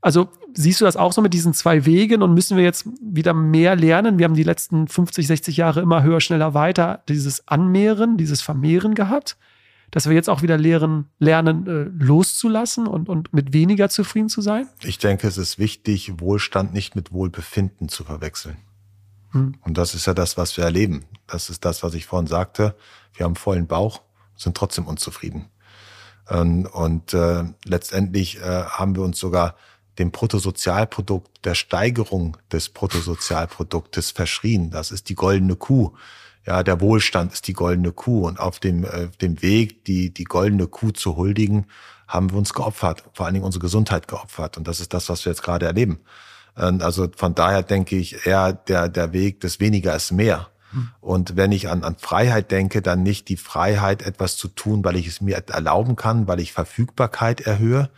also 0.00 0.28
siehst 0.52 0.82
du 0.82 0.84
das 0.84 0.96
auch 0.96 1.12
so 1.12 1.22
mit 1.22 1.32
diesen 1.32 1.54
zwei 1.54 1.86
Wegen 1.86 2.20
und 2.20 2.34
müssen 2.34 2.58
wir 2.58 2.64
jetzt 2.64 2.86
wieder 3.00 3.32
mehr 3.32 3.74
lernen? 3.74 4.18
Wir 4.18 4.24
haben 4.24 4.34
die 4.34 4.42
letzten 4.42 4.86
50, 4.86 5.26
60 5.26 5.56
Jahre 5.56 5.80
immer 5.80 6.02
höher, 6.02 6.20
schneller, 6.20 6.52
weiter 6.52 7.02
dieses 7.08 7.48
Anmehren, 7.48 8.18
dieses 8.18 8.42
Vermehren 8.42 8.94
gehabt 8.94 9.38
dass 9.94 10.08
wir 10.08 10.14
jetzt 10.14 10.28
auch 10.28 10.42
wieder 10.42 10.58
lehren, 10.58 11.06
lernen, 11.20 11.68
äh, 11.68 12.04
loszulassen 12.04 12.88
und, 12.88 13.08
und 13.08 13.32
mit 13.32 13.52
weniger 13.52 13.88
zufrieden 13.88 14.28
zu 14.28 14.40
sein? 14.40 14.66
Ich 14.82 14.98
denke, 14.98 15.28
es 15.28 15.38
ist 15.38 15.56
wichtig, 15.56 16.18
Wohlstand 16.18 16.74
nicht 16.74 16.96
mit 16.96 17.12
Wohlbefinden 17.12 17.88
zu 17.88 18.02
verwechseln. 18.02 18.56
Hm. 19.30 19.54
Und 19.60 19.78
das 19.78 19.94
ist 19.94 20.06
ja 20.06 20.12
das, 20.12 20.36
was 20.36 20.56
wir 20.56 20.64
erleben. 20.64 21.04
Das 21.28 21.48
ist 21.48 21.64
das, 21.64 21.84
was 21.84 21.94
ich 21.94 22.06
vorhin 22.06 22.26
sagte. 22.26 22.74
Wir 23.14 23.22
haben 23.22 23.36
vollen 23.36 23.68
Bauch, 23.68 24.02
sind 24.34 24.56
trotzdem 24.56 24.88
unzufrieden. 24.88 25.44
Ähm, 26.28 26.66
und 26.72 27.14
äh, 27.14 27.44
letztendlich 27.64 28.40
äh, 28.40 28.64
haben 28.64 28.96
wir 28.96 29.04
uns 29.04 29.20
sogar 29.20 29.54
dem 30.00 30.10
Bruttosozialprodukt, 30.10 31.44
der 31.44 31.54
Steigerung 31.54 32.36
des 32.50 32.68
Bruttosozialproduktes 32.68 34.10
verschrien. 34.10 34.70
Das 34.70 34.90
ist 34.90 35.08
die 35.08 35.14
goldene 35.14 35.54
Kuh 35.54 35.92
ja, 36.46 36.62
der 36.62 36.80
Wohlstand 36.80 37.32
ist 37.32 37.48
die 37.48 37.52
goldene 37.52 37.92
Kuh 37.92 38.26
und 38.26 38.38
auf 38.38 38.60
dem, 38.60 38.84
äh, 38.84 39.08
dem 39.20 39.40
Weg, 39.42 39.84
die, 39.84 40.12
die 40.12 40.24
goldene 40.24 40.66
Kuh 40.66 40.90
zu 40.90 41.16
huldigen, 41.16 41.66
haben 42.06 42.30
wir 42.30 42.38
uns 42.38 42.52
geopfert, 42.52 43.02
vor 43.14 43.26
allen 43.26 43.34
Dingen 43.34 43.46
unsere 43.46 43.62
Gesundheit 43.62 44.08
geopfert. 44.08 44.58
Und 44.58 44.68
das 44.68 44.80
ist 44.80 44.92
das, 44.92 45.08
was 45.08 45.24
wir 45.24 45.32
jetzt 45.32 45.42
gerade 45.42 45.66
erleben. 45.66 46.00
Und 46.54 46.82
also 46.82 47.08
von 47.16 47.34
daher 47.34 47.62
denke 47.62 47.96
ich 47.96 48.26
eher 48.26 48.52
der, 48.52 48.88
der 48.88 49.12
Weg 49.12 49.40
des 49.40 49.58
weniger 49.58 49.96
ist 49.96 50.12
mehr. 50.12 50.48
Hm. 50.70 50.90
Und 51.00 51.36
wenn 51.36 51.50
ich 51.50 51.68
an, 51.68 51.82
an 51.82 51.96
Freiheit 51.96 52.50
denke, 52.50 52.82
dann 52.82 53.02
nicht 53.02 53.28
die 53.28 53.36
Freiheit, 53.36 54.02
etwas 54.02 54.36
zu 54.36 54.48
tun, 54.48 54.84
weil 54.84 54.96
ich 54.96 55.08
es 55.08 55.20
mir 55.20 55.36
erlauben 55.36 55.96
kann, 55.96 56.28
weil 56.28 56.40
ich 56.40 56.52
Verfügbarkeit 56.52 57.40
erhöhe, 57.40 57.90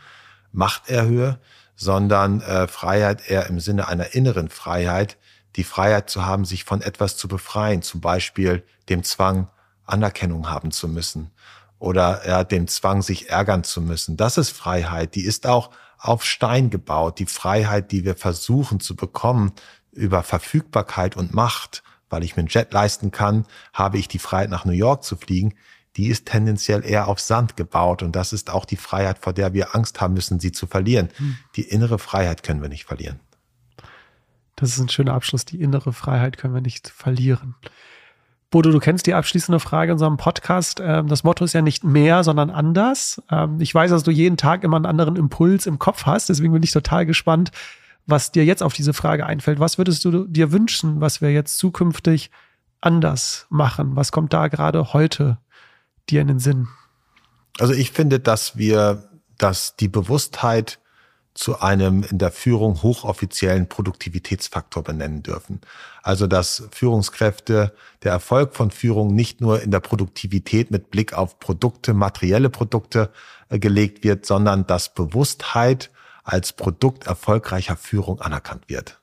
Macht 0.52 0.88
erhöhe, 0.88 1.38
sondern 1.74 2.40
äh, 2.40 2.66
Freiheit 2.66 3.28
eher 3.28 3.46
im 3.48 3.60
Sinne 3.60 3.88
einer 3.88 4.14
inneren 4.14 4.48
Freiheit, 4.48 5.18
die 5.56 5.64
Freiheit 5.64 6.10
zu 6.10 6.24
haben, 6.26 6.44
sich 6.44 6.64
von 6.64 6.82
etwas 6.82 7.16
zu 7.16 7.28
befreien, 7.28 7.82
zum 7.82 8.00
Beispiel 8.00 8.64
dem 8.88 9.02
Zwang, 9.02 9.48
Anerkennung 9.84 10.50
haben 10.50 10.70
zu 10.70 10.88
müssen 10.88 11.30
oder 11.78 12.26
ja, 12.26 12.44
dem 12.44 12.68
Zwang, 12.68 13.02
sich 13.02 13.30
ärgern 13.30 13.64
zu 13.64 13.80
müssen. 13.80 14.16
Das 14.16 14.38
ist 14.38 14.50
Freiheit. 14.50 15.14
Die 15.14 15.24
ist 15.24 15.46
auch 15.46 15.70
auf 15.98 16.24
Stein 16.24 16.70
gebaut. 16.70 17.18
Die 17.18 17.26
Freiheit, 17.26 17.92
die 17.92 18.04
wir 18.04 18.16
versuchen 18.16 18.80
zu 18.80 18.96
bekommen 18.96 19.52
über 19.92 20.22
Verfügbarkeit 20.22 21.16
und 21.16 21.34
Macht, 21.34 21.82
weil 22.08 22.22
ich 22.22 22.36
mir 22.36 22.40
einen 22.40 22.48
Jet 22.48 22.72
leisten 22.72 23.10
kann, 23.10 23.46
habe 23.72 23.98
ich 23.98 24.08
die 24.08 24.18
Freiheit, 24.18 24.50
nach 24.50 24.64
New 24.64 24.72
York 24.72 25.04
zu 25.04 25.16
fliegen. 25.16 25.54
Die 25.96 26.08
ist 26.08 26.26
tendenziell 26.26 26.84
eher 26.84 27.08
auf 27.08 27.20
Sand 27.20 27.56
gebaut. 27.56 28.02
Und 28.02 28.14
das 28.14 28.32
ist 28.32 28.50
auch 28.50 28.64
die 28.64 28.76
Freiheit, 28.76 29.18
vor 29.18 29.32
der 29.32 29.54
wir 29.54 29.74
Angst 29.74 30.00
haben 30.00 30.14
müssen, 30.14 30.38
sie 30.38 30.52
zu 30.52 30.66
verlieren. 30.66 31.08
Hm. 31.16 31.36
Die 31.56 31.62
innere 31.62 31.98
Freiheit 31.98 32.42
können 32.42 32.60
wir 32.60 32.68
nicht 32.68 32.84
verlieren. 32.84 33.20
Das 34.56 34.70
ist 34.70 34.80
ein 34.80 34.88
schöner 34.88 35.14
Abschluss. 35.14 35.44
Die 35.44 35.60
innere 35.60 35.92
Freiheit 35.92 36.38
können 36.38 36.54
wir 36.54 36.62
nicht 36.62 36.88
verlieren. 36.88 37.54
Bodo, 38.50 38.70
du 38.70 38.78
kennst 38.78 39.06
die 39.06 39.14
abschließende 39.14 39.60
Frage 39.60 39.90
in 39.90 39.94
unserem 39.94 40.16
Podcast. 40.16 40.80
Ähm, 40.82 41.08
das 41.08 41.24
Motto 41.24 41.44
ist 41.44 41.52
ja 41.52 41.62
nicht 41.62 41.84
mehr, 41.84 42.24
sondern 42.24 42.50
anders. 42.50 43.22
Ähm, 43.30 43.60
ich 43.60 43.74
weiß, 43.74 43.90
dass 43.90 44.02
du 44.02 44.10
jeden 44.10 44.36
Tag 44.36 44.64
immer 44.64 44.76
einen 44.76 44.86
anderen 44.86 45.16
Impuls 45.16 45.66
im 45.66 45.78
Kopf 45.78 46.06
hast. 46.06 46.28
Deswegen 46.28 46.52
bin 46.52 46.62
ich 46.62 46.70
total 46.70 47.04
gespannt, 47.04 47.50
was 48.06 48.32
dir 48.32 48.44
jetzt 48.44 48.62
auf 48.62 48.72
diese 48.72 48.94
Frage 48.94 49.26
einfällt. 49.26 49.60
Was 49.60 49.78
würdest 49.78 50.04
du 50.04 50.24
dir 50.24 50.52
wünschen, 50.52 51.00
was 51.00 51.20
wir 51.20 51.32
jetzt 51.32 51.58
zukünftig 51.58 52.30
anders 52.80 53.46
machen? 53.50 53.96
Was 53.96 54.12
kommt 54.12 54.32
da 54.32 54.48
gerade 54.48 54.92
heute 54.92 55.38
dir 56.08 56.22
in 56.22 56.28
den 56.28 56.38
Sinn? 56.38 56.68
Also 57.58 57.74
ich 57.74 57.90
finde, 57.90 58.20
dass 58.20 58.56
wir, 58.56 59.10
dass 59.38 59.76
die 59.76 59.88
Bewusstheit 59.88 60.78
zu 61.36 61.60
einem 61.60 62.02
in 62.02 62.18
der 62.18 62.32
Führung 62.32 62.82
hochoffiziellen 62.82 63.68
Produktivitätsfaktor 63.68 64.82
benennen 64.82 65.22
dürfen. 65.22 65.60
Also 66.02 66.26
dass 66.26 66.68
Führungskräfte, 66.72 67.74
der 68.02 68.12
Erfolg 68.12 68.54
von 68.54 68.70
Führung 68.70 69.14
nicht 69.14 69.40
nur 69.40 69.62
in 69.62 69.70
der 69.70 69.80
Produktivität 69.80 70.70
mit 70.70 70.90
Blick 70.90 71.12
auf 71.12 71.38
Produkte, 71.38 71.94
materielle 71.94 72.50
Produkte 72.50 73.10
äh, 73.48 73.58
gelegt 73.58 74.02
wird, 74.04 74.26
sondern 74.26 74.66
dass 74.66 74.94
Bewusstheit 74.94 75.90
als 76.24 76.52
Produkt 76.52 77.06
erfolgreicher 77.06 77.76
Führung 77.76 78.20
anerkannt 78.20 78.68
wird. 78.68 79.00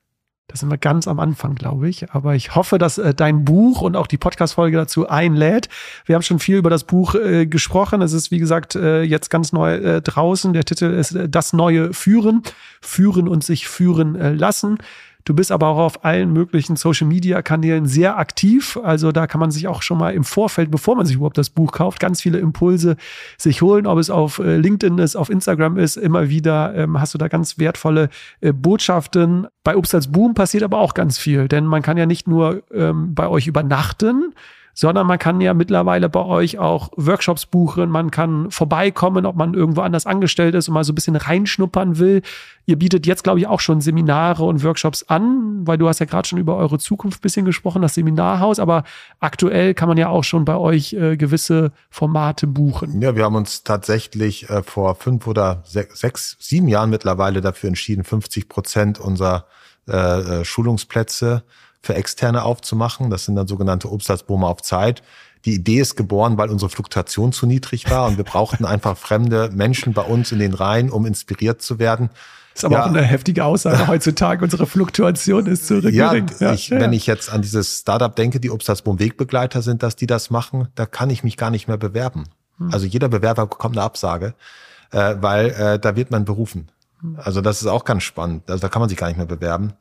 Da 0.54 0.60
sind 0.60 0.70
wir 0.70 0.78
ganz 0.78 1.08
am 1.08 1.20
Anfang, 1.20 1.56
glaube 1.56 1.90
ich. 1.90 2.12
Aber 2.12 2.36
ich 2.36 2.54
hoffe, 2.54 2.78
dass 2.78 3.00
äh, 3.00 3.16
dein 3.16 3.44
Buch 3.44 3.82
und 3.82 3.96
auch 3.96 4.06
die 4.06 4.20
Podcast-Folge 4.20 4.78
dazu 4.78 5.10
einlädt. 5.10 5.68
Wir 6.06 6.14
haben 6.14 6.22
schon 6.22 6.38
viel 6.38 6.58
über 6.58 6.70
das 6.70 6.84
Buch 6.84 7.16
äh, 7.16 7.48
gesprochen. 7.48 8.04
Es 8.04 8.14
ist, 8.14 8.30
wie 8.30 8.38
gesagt, 8.38 8.76
äh, 8.76 9.02
jetzt 9.02 9.32
ganz 9.32 9.52
neu 9.52 9.74
äh, 9.78 10.02
draußen. 10.04 10.54
Der 10.54 10.64
Titel 10.64 10.94
ist 10.94 11.16
äh, 11.16 11.28
Das 11.28 11.54
neue 11.54 11.92
Führen. 11.92 12.44
Führen 12.82 13.28
und 13.28 13.44
sich 13.44 13.68
führen 13.68 14.16
äh, 14.16 14.32
lassen. 14.32 14.78
Du 15.26 15.34
bist 15.34 15.52
aber 15.52 15.68
auch 15.68 15.78
auf 15.78 16.04
allen 16.04 16.34
möglichen 16.34 16.76
Social 16.76 17.08
Media 17.08 17.42
Kanälen 17.42 17.86
sehr 17.86 18.18
aktiv. 18.18 18.78
Also 18.84 19.12
da 19.12 19.28
kann 19.28 19.40
man 19.40 19.52
sich 19.52 19.68
auch 19.68 19.82
schon 19.82 19.98
mal 19.98 20.14
im 20.14 20.24
Vorfeld, 20.24 20.70
bevor 20.70 20.96
man 20.96 21.06
sich 21.06 21.16
überhaupt 21.16 21.38
das 21.38 21.50
Buch 21.50 21.72
kauft, 21.72 22.00
ganz 22.00 22.22
viele 22.22 22.40
Impulse 22.40 22.98
sich 23.38 23.62
holen. 23.62 23.88
Ob 23.88 24.00
es 24.00 24.10
auf 24.10 24.40
äh, 24.40 24.58
LinkedIn 24.58 24.98
ist, 24.98 25.16
auf 25.16 25.30
Instagram 25.30 25.78
ist, 25.78 25.96
immer 25.96 26.30
wieder 26.30 26.76
ähm, 26.76 27.00
hast 27.00 27.14
du 27.14 27.18
da 27.18 27.28
ganz 27.28 27.58
wertvolle 27.58 28.10
äh, 28.42 28.52
Botschaften. 28.52 29.48
Bei 29.64 29.78
Obst 29.78 29.96
als 29.96 30.12
Boom 30.12 30.34
passiert 30.34 30.64
aber 30.64 30.80
auch 30.80 30.94
ganz 30.94 31.18
viel, 31.18 31.48
denn 31.48 31.66
man 31.66 31.82
kann 31.82 31.98
ja 31.98 32.06
nicht 32.06 32.28
nur 32.28 32.64
ähm, 32.74 33.16
bei 33.16 33.28
euch 33.28 33.48
übernachten, 33.48 34.34
sondern 34.74 35.06
man 35.06 35.20
kann 35.20 35.40
ja 35.40 35.54
mittlerweile 35.54 36.10
bei 36.10 36.24
euch 36.24 36.58
auch 36.58 36.90
Workshops 36.96 37.46
buchen, 37.46 37.90
man 37.90 38.12
kann 38.12 38.50
vorbeikommen, 38.50 39.26
ob 39.26 39.36
man 39.36 39.54
irgendwo 39.54 39.82
anders 39.82 40.06
angestellt 40.06 40.56
ist 40.56 40.68
und 40.68 40.74
mal 40.74 40.84
so 40.84 40.92
ein 40.92 40.96
bisschen 40.96 41.16
reinschnuppern 41.16 42.00
will. 42.00 42.22
Ihr 42.66 42.80
bietet 42.80 43.06
jetzt, 43.06 43.24
glaube 43.24 43.40
ich, 43.40 43.48
auch 43.48 43.60
schon 43.60 43.82
Seminare 43.82 44.44
und 44.46 44.64
Workshops 44.64 45.04
an, 45.04 45.68
weil 45.68 45.78
du 45.78 45.88
hast 45.88 46.00
ja 46.00 46.06
gerade 46.06 46.28
schon 46.28 46.40
über 46.40 46.56
eure 46.56 46.80
Zukunft 46.80 47.22
bisschen 47.22 47.46
gesprochen, 47.46 47.82
das 47.82 47.94
Seminarhaus, 47.94 48.60
aber 48.60 48.84
aktuell 49.20 49.74
kann 49.74 49.90
man 49.90 49.98
ja 49.98 50.10
auch 50.10 50.24
schon 50.24 50.46
bei 50.46 50.56
euch 50.56 50.94
äh, 50.94 51.18
gewisse 51.18 51.72
Formate 51.90 52.48
buchen. 52.48 53.02
Ja, 53.02 53.16
wir 53.16 53.26
haben 53.26 53.36
uns 53.36 53.64
tatsächlich 53.64 54.50
äh, 54.50 54.64
vor 54.64 54.96
fünf 54.96 55.28
oder 55.28 55.62
sechs, 55.66 56.00
sechs, 56.00 56.38
sieben 56.40 56.68
Jahren 56.68 56.90
mittlerweile 56.90 57.42
dafür 57.42 57.68
entschieden, 57.68 58.04
50 58.04 58.50
Prozent 58.50 59.00
unserer 59.00 59.46
äh, 59.88 59.94
äh 60.42 60.46
Schulungsplätze 60.46 61.44
für 61.84 61.94
Externe 61.94 62.44
aufzumachen. 62.44 63.10
Das 63.10 63.26
sind 63.26 63.36
dann 63.36 63.46
sogenannte 63.46 63.92
Obstsatzbäume 63.92 64.48
auf 64.48 64.62
Zeit. 64.62 65.04
Die 65.46 65.54
Idee 65.54 65.82
ist 65.82 65.96
geboren, 65.96 66.38
weil 66.38 66.50
unsere 66.50 66.70
Fluktuation 66.70 67.34
zu 67.34 67.46
niedrig 67.46 67.92
war 67.92 68.08
und 68.08 68.16
wir 68.16 68.24
brauchten 68.24 68.64
einfach 68.64 68.98
fremde 68.98 69.50
Menschen 69.54 69.94
bei 69.94 70.02
uns 70.02 70.32
in 70.32 70.40
den 70.40 70.54
Reihen, 70.54 70.90
um 70.90 71.06
inspiriert 71.06 71.62
zu 71.62 71.80
werden. 71.80 72.10
Das 72.54 72.62
ist 72.62 72.66
aber 72.66 72.76
ja. 72.76 72.84
auch 72.84 72.88
eine 72.88 73.02
heftige 73.02 73.44
Aussage 73.44 73.88
heutzutage. 73.88 74.44
Unsere 74.44 74.66
Fluktuation 74.66 75.46
ist 75.48 75.68
zu 75.68 75.82
gering. 75.82 76.32
Ja, 76.40 76.54
ich, 76.54 76.70
ja, 76.70 76.80
wenn 76.80 76.94
ich 76.94 77.06
jetzt 77.06 77.30
an 77.30 77.42
dieses 77.42 77.80
Startup 77.80 78.16
denke, 78.16 78.40
die 78.40 78.52
Obstsatzboom 78.52 79.00
Wegbegleiter 79.00 79.62
sind, 79.62 79.84
dass 79.84 79.98
die 79.98 80.08
das 80.08 80.30
machen, 80.30 80.70
da 80.76 80.86
kann 80.86 81.10
ich 81.10 81.26
mich 81.26 81.36
gar 81.36 81.50
nicht 81.50 81.68
mehr 81.68 81.78
bewerben. 81.78 82.26
Hm. 82.60 82.72
Also 82.72 82.86
jeder 82.86 83.10
Bewerber 83.10 83.46
bekommt 83.48 83.76
eine 83.76 83.84
Absage, 83.84 84.36
äh, 84.92 85.16
weil 85.20 85.50
äh, 85.50 85.80
da 85.80 85.98
wird 85.98 86.12
man 86.12 86.24
berufen. 86.24 86.70
Hm. 87.02 87.18
Also 87.22 87.42
das 87.42 87.62
ist 87.62 87.68
auch 87.68 87.84
ganz 87.84 88.04
spannend. 88.04 88.50
Also 88.50 88.62
da 88.62 88.70
kann 88.70 88.80
man 88.80 88.88
sich 88.88 88.98
gar 88.98 89.08
nicht 89.08 89.18
mehr 89.18 89.26
bewerben. 89.26 89.74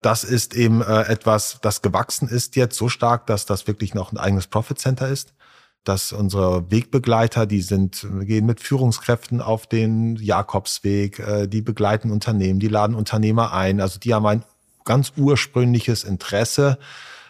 Das 0.00 0.24
ist 0.24 0.54
eben 0.54 0.80
äh, 0.80 1.02
etwas, 1.02 1.58
das 1.60 1.82
gewachsen 1.82 2.28
ist 2.28 2.56
jetzt 2.56 2.76
so 2.76 2.88
stark, 2.88 3.26
dass 3.26 3.44
das 3.44 3.66
wirklich 3.66 3.94
noch 3.94 4.12
ein 4.12 4.18
eigenes 4.18 4.46
Profit 4.46 4.78
Center 4.78 5.08
ist. 5.08 5.34
Dass 5.84 6.12
unsere 6.12 6.70
Wegbegleiter, 6.70 7.46
die 7.46 7.62
sind, 7.62 8.06
gehen 8.20 8.44
mit 8.44 8.60
Führungskräften 8.60 9.40
auf 9.40 9.66
den 9.66 10.16
Jakobsweg, 10.16 11.18
äh, 11.18 11.46
die 11.46 11.62
begleiten 11.62 12.10
Unternehmen, 12.10 12.60
die 12.60 12.68
laden 12.68 12.94
Unternehmer 12.94 13.52
ein. 13.52 13.80
Also 13.80 13.98
die 13.98 14.14
haben 14.14 14.26
ein 14.26 14.44
ganz 14.84 15.12
ursprüngliches 15.16 16.04
Interesse, 16.04 16.78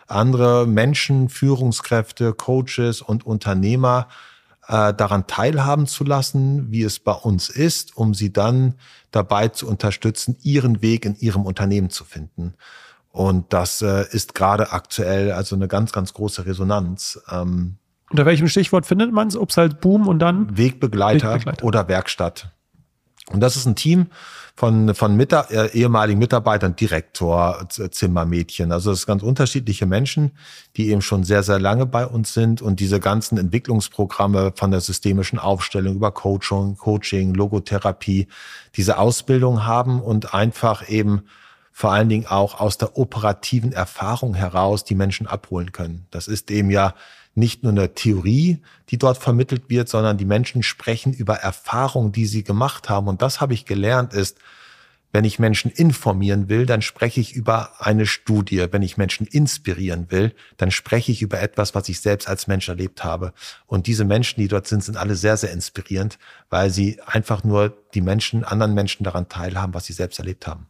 andere 0.07 0.67
Menschen, 0.67 1.29
Führungskräfte, 1.29 2.33
Coaches 2.33 3.03
und 3.03 3.25
Unternehmer 3.27 4.09
äh, 4.71 4.95
daran 4.95 5.27
teilhaben 5.27 5.87
zu 5.87 6.05
lassen, 6.05 6.71
wie 6.71 6.83
es 6.83 7.01
bei 7.01 7.13
uns 7.13 7.49
ist, 7.49 7.97
um 7.97 8.15
sie 8.15 8.33
dann 8.33 8.75
dabei 9.11 9.49
zu 9.49 9.67
unterstützen, 9.67 10.37
ihren 10.43 10.81
Weg 10.81 11.05
in 11.05 11.17
ihrem 11.17 11.45
Unternehmen 11.45 11.91
zu 11.91 12.05
finden. 12.05 12.55
Und 13.11 13.53
das 13.53 13.83
äh, 13.83 14.05
ist 14.13 14.37
gerade 14.37 14.71
aktuell 14.71 15.33
also 15.33 15.57
eine 15.57 15.67
ganz, 15.67 15.91
ganz 15.91 16.15
große 16.15 16.47
Resonanz. 16.47 17.21
Ähm, 17.29 17.79
Unter 18.11 18.27
welchem 18.27 18.47
Stichwort 18.47 18.87
findet 18.87 19.13
man 19.13 19.27
es? 19.27 19.37
Ob 19.37 19.51
es 19.51 19.57
halt 19.57 19.81
Boom 19.81 20.07
und 20.07 20.21
dann? 20.21 20.57
Wegbegleiter, 20.57 21.35
Wegbegleiter. 21.35 21.65
oder 21.65 21.89
Werkstatt. 21.89 22.53
Und 23.29 23.41
das 23.41 23.57
ist 23.57 23.67
ein 23.67 23.75
Team 23.75 24.07
von, 24.61 24.95
von 24.95 25.17
Mita 25.17 25.47
äh, 25.49 25.71
ehemaligen 25.73 26.19
Mitarbeitern, 26.19 26.77
Direktor, 26.77 27.67
Zimmermädchen. 27.71 28.73
Also 28.73 28.93
es 28.93 29.01
sind 29.01 29.07
ganz 29.07 29.23
unterschiedliche 29.23 29.87
Menschen, 29.87 30.33
die 30.77 30.91
eben 30.91 31.01
schon 31.01 31.25
sehr, 31.25 31.43
sehr 31.43 31.59
lange 31.59 31.87
bei 31.87 32.07
uns 32.07 32.35
sind 32.35 32.61
und 32.61 32.79
diese 32.79 33.01
ganzen 33.01 33.39
Entwicklungsprogramme 33.39 34.53
von 34.55 34.71
der 34.71 34.83
systemischen 34.83 35.39
Aufstellung 35.39 35.95
über 35.95 36.11
Coaching, 36.11 36.77
Coaching, 36.77 37.33
Logotherapie, 37.33 38.29
diese 38.77 38.99
Ausbildung 38.99 39.65
haben 39.65 39.99
und 39.99 40.35
einfach 40.35 40.91
eben 40.91 41.23
vor 41.73 41.93
allen 41.93 42.09
Dingen 42.09 42.27
auch 42.27 42.61
aus 42.61 42.79
der 42.79 42.97
operativen 42.99 43.73
Erfahrung 43.73 44.35
heraus 44.35 44.85
die 44.85 44.95
Menschen 44.95 45.27
abholen 45.27 45.73
können. 45.73 46.07
Das 46.11 46.29
ist 46.29 46.51
eben 46.51 46.71
ja 46.71 46.95
nicht 47.35 47.63
nur 47.63 47.73
eine 47.73 47.95
Theorie, 47.95 48.61
die 48.91 48.99
dort 48.99 49.19
vermittelt 49.19 49.69
wird, 49.69 49.89
sondern 49.89 50.19
die 50.19 50.25
Menschen 50.25 50.63
sprechen 50.63 51.13
über 51.13 51.37
Erfahrungen, 51.37 52.13
die 52.13 52.27
sie 52.27 52.43
gemacht 52.43 52.89
haben. 52.89 53.09
Und 53.09 53.23
das 53.23 53.41
habe 53.41 53.55
ich 53.55 53.65
gelernt, 53.67 54.13
ist, 54.13 54.39
wenn 55.13 55.25
ich 55.25 55.41
Menschen 55.41 55.73
informieren 55.73 56.49
will, 56.49 56.67
dann 56.67 56.83
spreche 56.83 57.21
ich 57.21 57.35
über 57.35 57.73
eine 57.81 58.07
Studie. 58.07 58.67
Wenn 58.71 58.83
ich 58.83 58.97
Menschen 58.97 59.27
inspirieren 59.27 60.07
will, 60.11 60.35
dann 60.57 60.71
spreche 60.71 61.11
ich 61.11 61.21
über 61.21 61.41
etwas, 61.41 61.75
was 61.75 61.89
ich 61.89 62.01
selbst 62.01 62.29
als 62.29 62.47
Mensch 62.47 62.69
erlebt 62.69 63.03
habe. 63.03 63.33
Und 63.67 63.89
diese 63.89 64.05
Menschen, 64.05 64.41
die 64.41 64.47
dort 64.47 64.69
sind, 64.69 64.85
sind 64.85 64.97
alle 64.97 65.17
sehr, 65.17 65.37
sehr 65.37 65.51
inspirierend, 65.51 66.19
weil 66.49 66.71
sie 66.71 67.01
einfach 67.05 67.43
nur 67.43 67.77
die 67.95 68.03
Menschen, 68.03 68.45
anderen 68.45 68.75
Menschen 68.75 69.03
daran 69.03 69.29
teilhaben, 69.29 69.75
was 69.75 69.87
sie 69.87 69.95
selbst 69.95 70.21
erlebt 70.21 70.47
haben. 70.47 70.70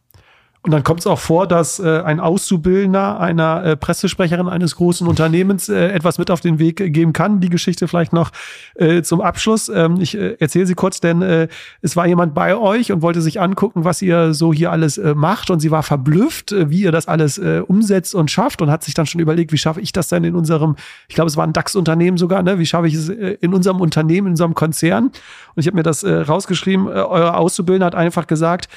Und 0.63 0.69
dann 0.69 0.83
kommt 0.83 0.99
es 0.99 1.07
auch 1.07 1.17
vor, 1.17 1.47
dass 1.47 1.79
äh, 1.79 2.01
ein 2.01 2.19
Auszubildender 2.19 3.19
einer 3.19 3.63
äh, 3.63 3.75
Pressesprecherin 3.75 4.47
eines 4.47 4.75
großen 4.75 5.07
Unternehmens 5.07 5.69
äh, 5.69 5.87
etwas 5.87 6.19
mit 6.19 6.29
auf 6.29 6.39
den 6.39 6.59
Weg 6.59 6.75
geben 6.93 7.13
kann. 7.13 7.39
Die 7.39 7.49
Geschichte 7.49 7.87
vielleicht 7.87 8.13
noch 8.13 8.29
äh, 8.75 9.01
zum 9.01 9.21
Abschluss. 9.21 9.69
Ähm, 9.69 9.99
ich 9.99 10.15
äh, 10.15 10.35
erzähle 10.39 10.67
sie 10.67 10.75
kurz, 10.75 10.99
denn 10.99 11.23
äh, 11.23 11.47
es 11.81 11.95
war 11.95 12.05
jemand 12.05 12.35
bei 12.35 12.55
euch 12.55 12.91
und 12.91 13.01
wollte 13.01 13.21
sich 13.21 13.41
angucken, 13.41 13.85
was 13.85 14.03
ihr 14.03 14.35
so 14.35 14.53
hier 14.53 14.71
alles 14.71 14.99
äh, 14.99 15.15
macht. 15.15 15.49
Und 15.49 15.61
sie 15.61 15.71
war 15.71 15.81
verblüfft, 15.81 16.51
äh, 16.51 16.69
wie 16.69 16.83
ihr 16.83 16.91
das 16.91 17.07
alles 17.07 17.39
äh, 17.39 17.63
umsetzt 17.65 18.13
und 18.13 18.29
schafft 18.29 18.61
und 18.61 18.69
hat 18.69 18.83
sich 18.83 18.93
dann 18.93 19.07
schon 19.07 19.19
überlegt, 19.19 19.51
wie 19.51 19.57
schaffe 19.57 19.81
ich 19.81 19.93
das 19.93 20.09
denn 20.09 20.23
in 20.23 20.35
unserem, 20.35 20.75
ich 21.07 21.15
glaube, 21.15 21.29
es 21.29 21.37
war 21.37 21.47
ein 21.47 21.53
DAX-Unternehmen 21.53 22.17
sogar, 22.17 22.43
ne? 22.43 22.59
wie 22.59 22.67
schaffe 22.67 22.87
ich 22.87 22.93
es 22.93 23.09
äh, 23.09 23.35
in 23.41 23.55
unserem 23.55 23.81
Unternehmen, 23.81 24.27
in 24.27 24.33
unserem 24.33 24.53
Konzern. 24.53 25.05
Und 25.05 25.13
ich 25.55 25.65
habe 25.65 25.75
mir 25.75 25.83
das 25.83 26.03
äh, 26.03 26.13
rausgeschrieben. 26.13 26.85
Äh, 26.85 26.91
euer 26.91 27.35
Auszubildender 27.35 27.87
hat 27.87 27.95
einfach 27.95 28.27
gesagt, 28.27 28.69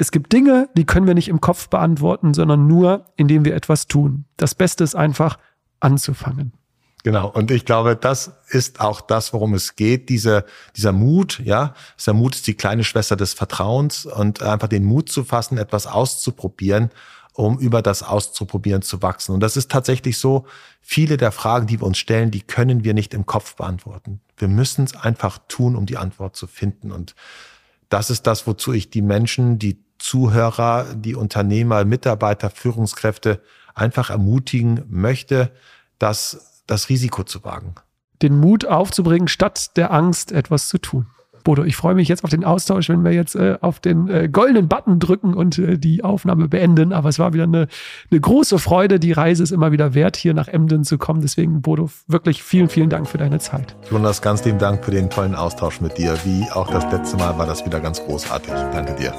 es 0.00 0.12
gibt 0.12 0.32
Dinge, 0.32 0.70
die 0.78 0.86
können 0.86 1.06
wir 1.06 1.12
nicht 1.12 1.28
im 1.30 1.40
Kopf 1.40 1.68
beantworten, 1.68 2.34
sondern 2.34 2.66
nur, 2.66 3.06
indem 3.16 3.44
wir 3.44 3.54
etwas 3.54 3.86
tun. 3.86 4.26
Das 4.36 4.54
Beste 4.54 4.84
ist 4.84 4.94
einfach 4.94 5.38
anzufangen. 5.80 6.52
Genau. 7.02 7.28
Und 7.28 7.50
ich 7.50 7.64
glaube, 7.64 7.96
das 7.96 8.32
ist 8.48 8.80
auch 8.80 9.00
das, 9.00 9.32
worum 9.32 9.54
es 9.54 9.76
geht. 9.76 10.10
Diese, 10.10 10.44
dieser 10.76 10.92
Mut, 10.92 11.40
ja. 11.42 11.74
Dieser 11.98 12.12
Mut 12.12 12.34
ist 12.34 12.46
die 12.46 12.54
kleine 12.54 12.84
Schwester 12.84 13.16
des 13.16 13.32
Vertrauens 13.32 14.04
und 14.04 14.42
einfach 14.42 14.68
den 14.68 14.84
Mut 14.84 15.10
zu 15.10 15.24
fassen, 15.24 15.56
etwas 15.56 15.86
auszuprobieren, 15.86 16.90
um 17.32 17.58
über 17.58 17.80
das 17.80 18.02
Auszuprobieren 18.02 18.82
zu 18.82 19.00
wachsen. 19.00 19.32
Und 19.32 19.40
das 19.40 19.56
ist 19.56 19.70
tatsächlich 19.70 20.18
so, 20.18 20.44
viele 20.82 21.16
der 21.16 21.32
Fragen, 21.32 21.66
die 21.66 21.80
wir 21.80 21.86
uns 21.86 21.98
stellen, 21.98 22.30
die 22.30 22.42
können 22.42 22.84
wir 22.84 22.92
nicht 22.92 23.14
im 23.14 23.24
Kopf 23.24 23.56
beantworten. 23.56 24.20
Wir 24.36 24.48
müssen 24.48 24.84
es 24.84 24.94
einfach 24.94 25.38
tun, 25.48 25.76
um 25.76 25.86
die 25.86 25.96
Antwort 25.96 26.36
zu 26.36 26.46
finden. 26.46 26.92
Und 26.92 27.14
das 27.88 28.10
ist 28.10 28.26
das, 28.26 28.46
wozu 28.46 28.72
ich 28.74 28.90
die 28.90 29.02
Menschen, 29.02 29.58
die 29.58 29.78
Zuhörer, 30.00 30.86
die 30.94 31.14
Unternehmer, 31.14 31.84
Mitarbeiter, 31.84 32.50
Führungskräfte 32.50 33.40
einfach 33.74 34.10
ermutigen 34.10 34.82
möchte, 34.88 35.52
das, 35.98 36.62
das 36.66 36.88
Risiko 36.88 37.22
zu 37.22 37.44
wagen. 37.44 37.74
Den 38.22 38.38
Mut 38.38 38.66
aufzubringen, 38.66 39.28
statt 39.28 39.76
der 39.76 39.92
Angst 39.92 40.32
etwas 40.32 40.68
zu 40.68 40.78
tun. 40.78 41.06
Bodo, 41.44 41.64
ich 41.64 41.76
freue 41.76 41.94
mich 41.94 42.08
jetzt 42.08 42.24
auf 42.24 42.30
den 42.30 42.44
Austausch, 42.44 42.88
wenn 42.88 43.04
wir 43.04 43.12
jetzt 43.12 43.34
äh, 43.34 43.56
auf 43.60 43.80
den 43.80 44.08
äh, 44.08 44.28
goldenen 44.28 44.68
Button 44.68 44.98
drücken 44.98 45.34
und 45.34 45.58
äh, 45.58 45.78
die 45.78 46.04
Aufnahme 46.04 46.48
beenden. 46.48 46.92
Aber 46.92 47.08
es 47.08 47.18
war 47.18 47.32
wieder 47.32 47.44
eine, 47.44 47.68
eine 48.10 48.20
große 48.20 48.58
Freude. 48.58 49.00
Die 49.00 49.12
Reise 49.12 49.42
ist 49.42 49.50
immer 49.50 49.72
wieder 49.72 49.94
wert, 49.94 50.16
hier 50.16 50.34
nach 50.34 50.48
Emden 50.48 50.84
zu 50.84 50.98
kommen. 50.98 51.22
Deswegen, 51.22 51.62
Bodo, 51.62 51.90
wirklich 52.06 52.42
vielen, 52.42 52.68
vielen 52.68 52.90
Dank 52.90 53.08
für 53.08 53.18
deine 53.18 53.38
Zeit. 53.38 53.74
Jonas, 53.90 54.22
ganz 54.22 54.44
lieben 54.44 54.58
Dank 54.58 54.84
für 54.84 54.90
den 54.90 55.10
tollen 55.10 55.34
Austausch 55.34 55.80
mit 55.80 55.98
dir. 55.98 56.14
Wie 56.24 56.50
auch 56.50 56.70
das 56.70 56.90
letzte 56.92 57.16
Mal 57.16 57.38
war 57.38 57.46
das 57.46 57.64
wieder 57.64 57.80
ganz 57.80 58.04
großartig. 58.04 58.52
Danke 58.72 58.94
dir. 58.94 59.14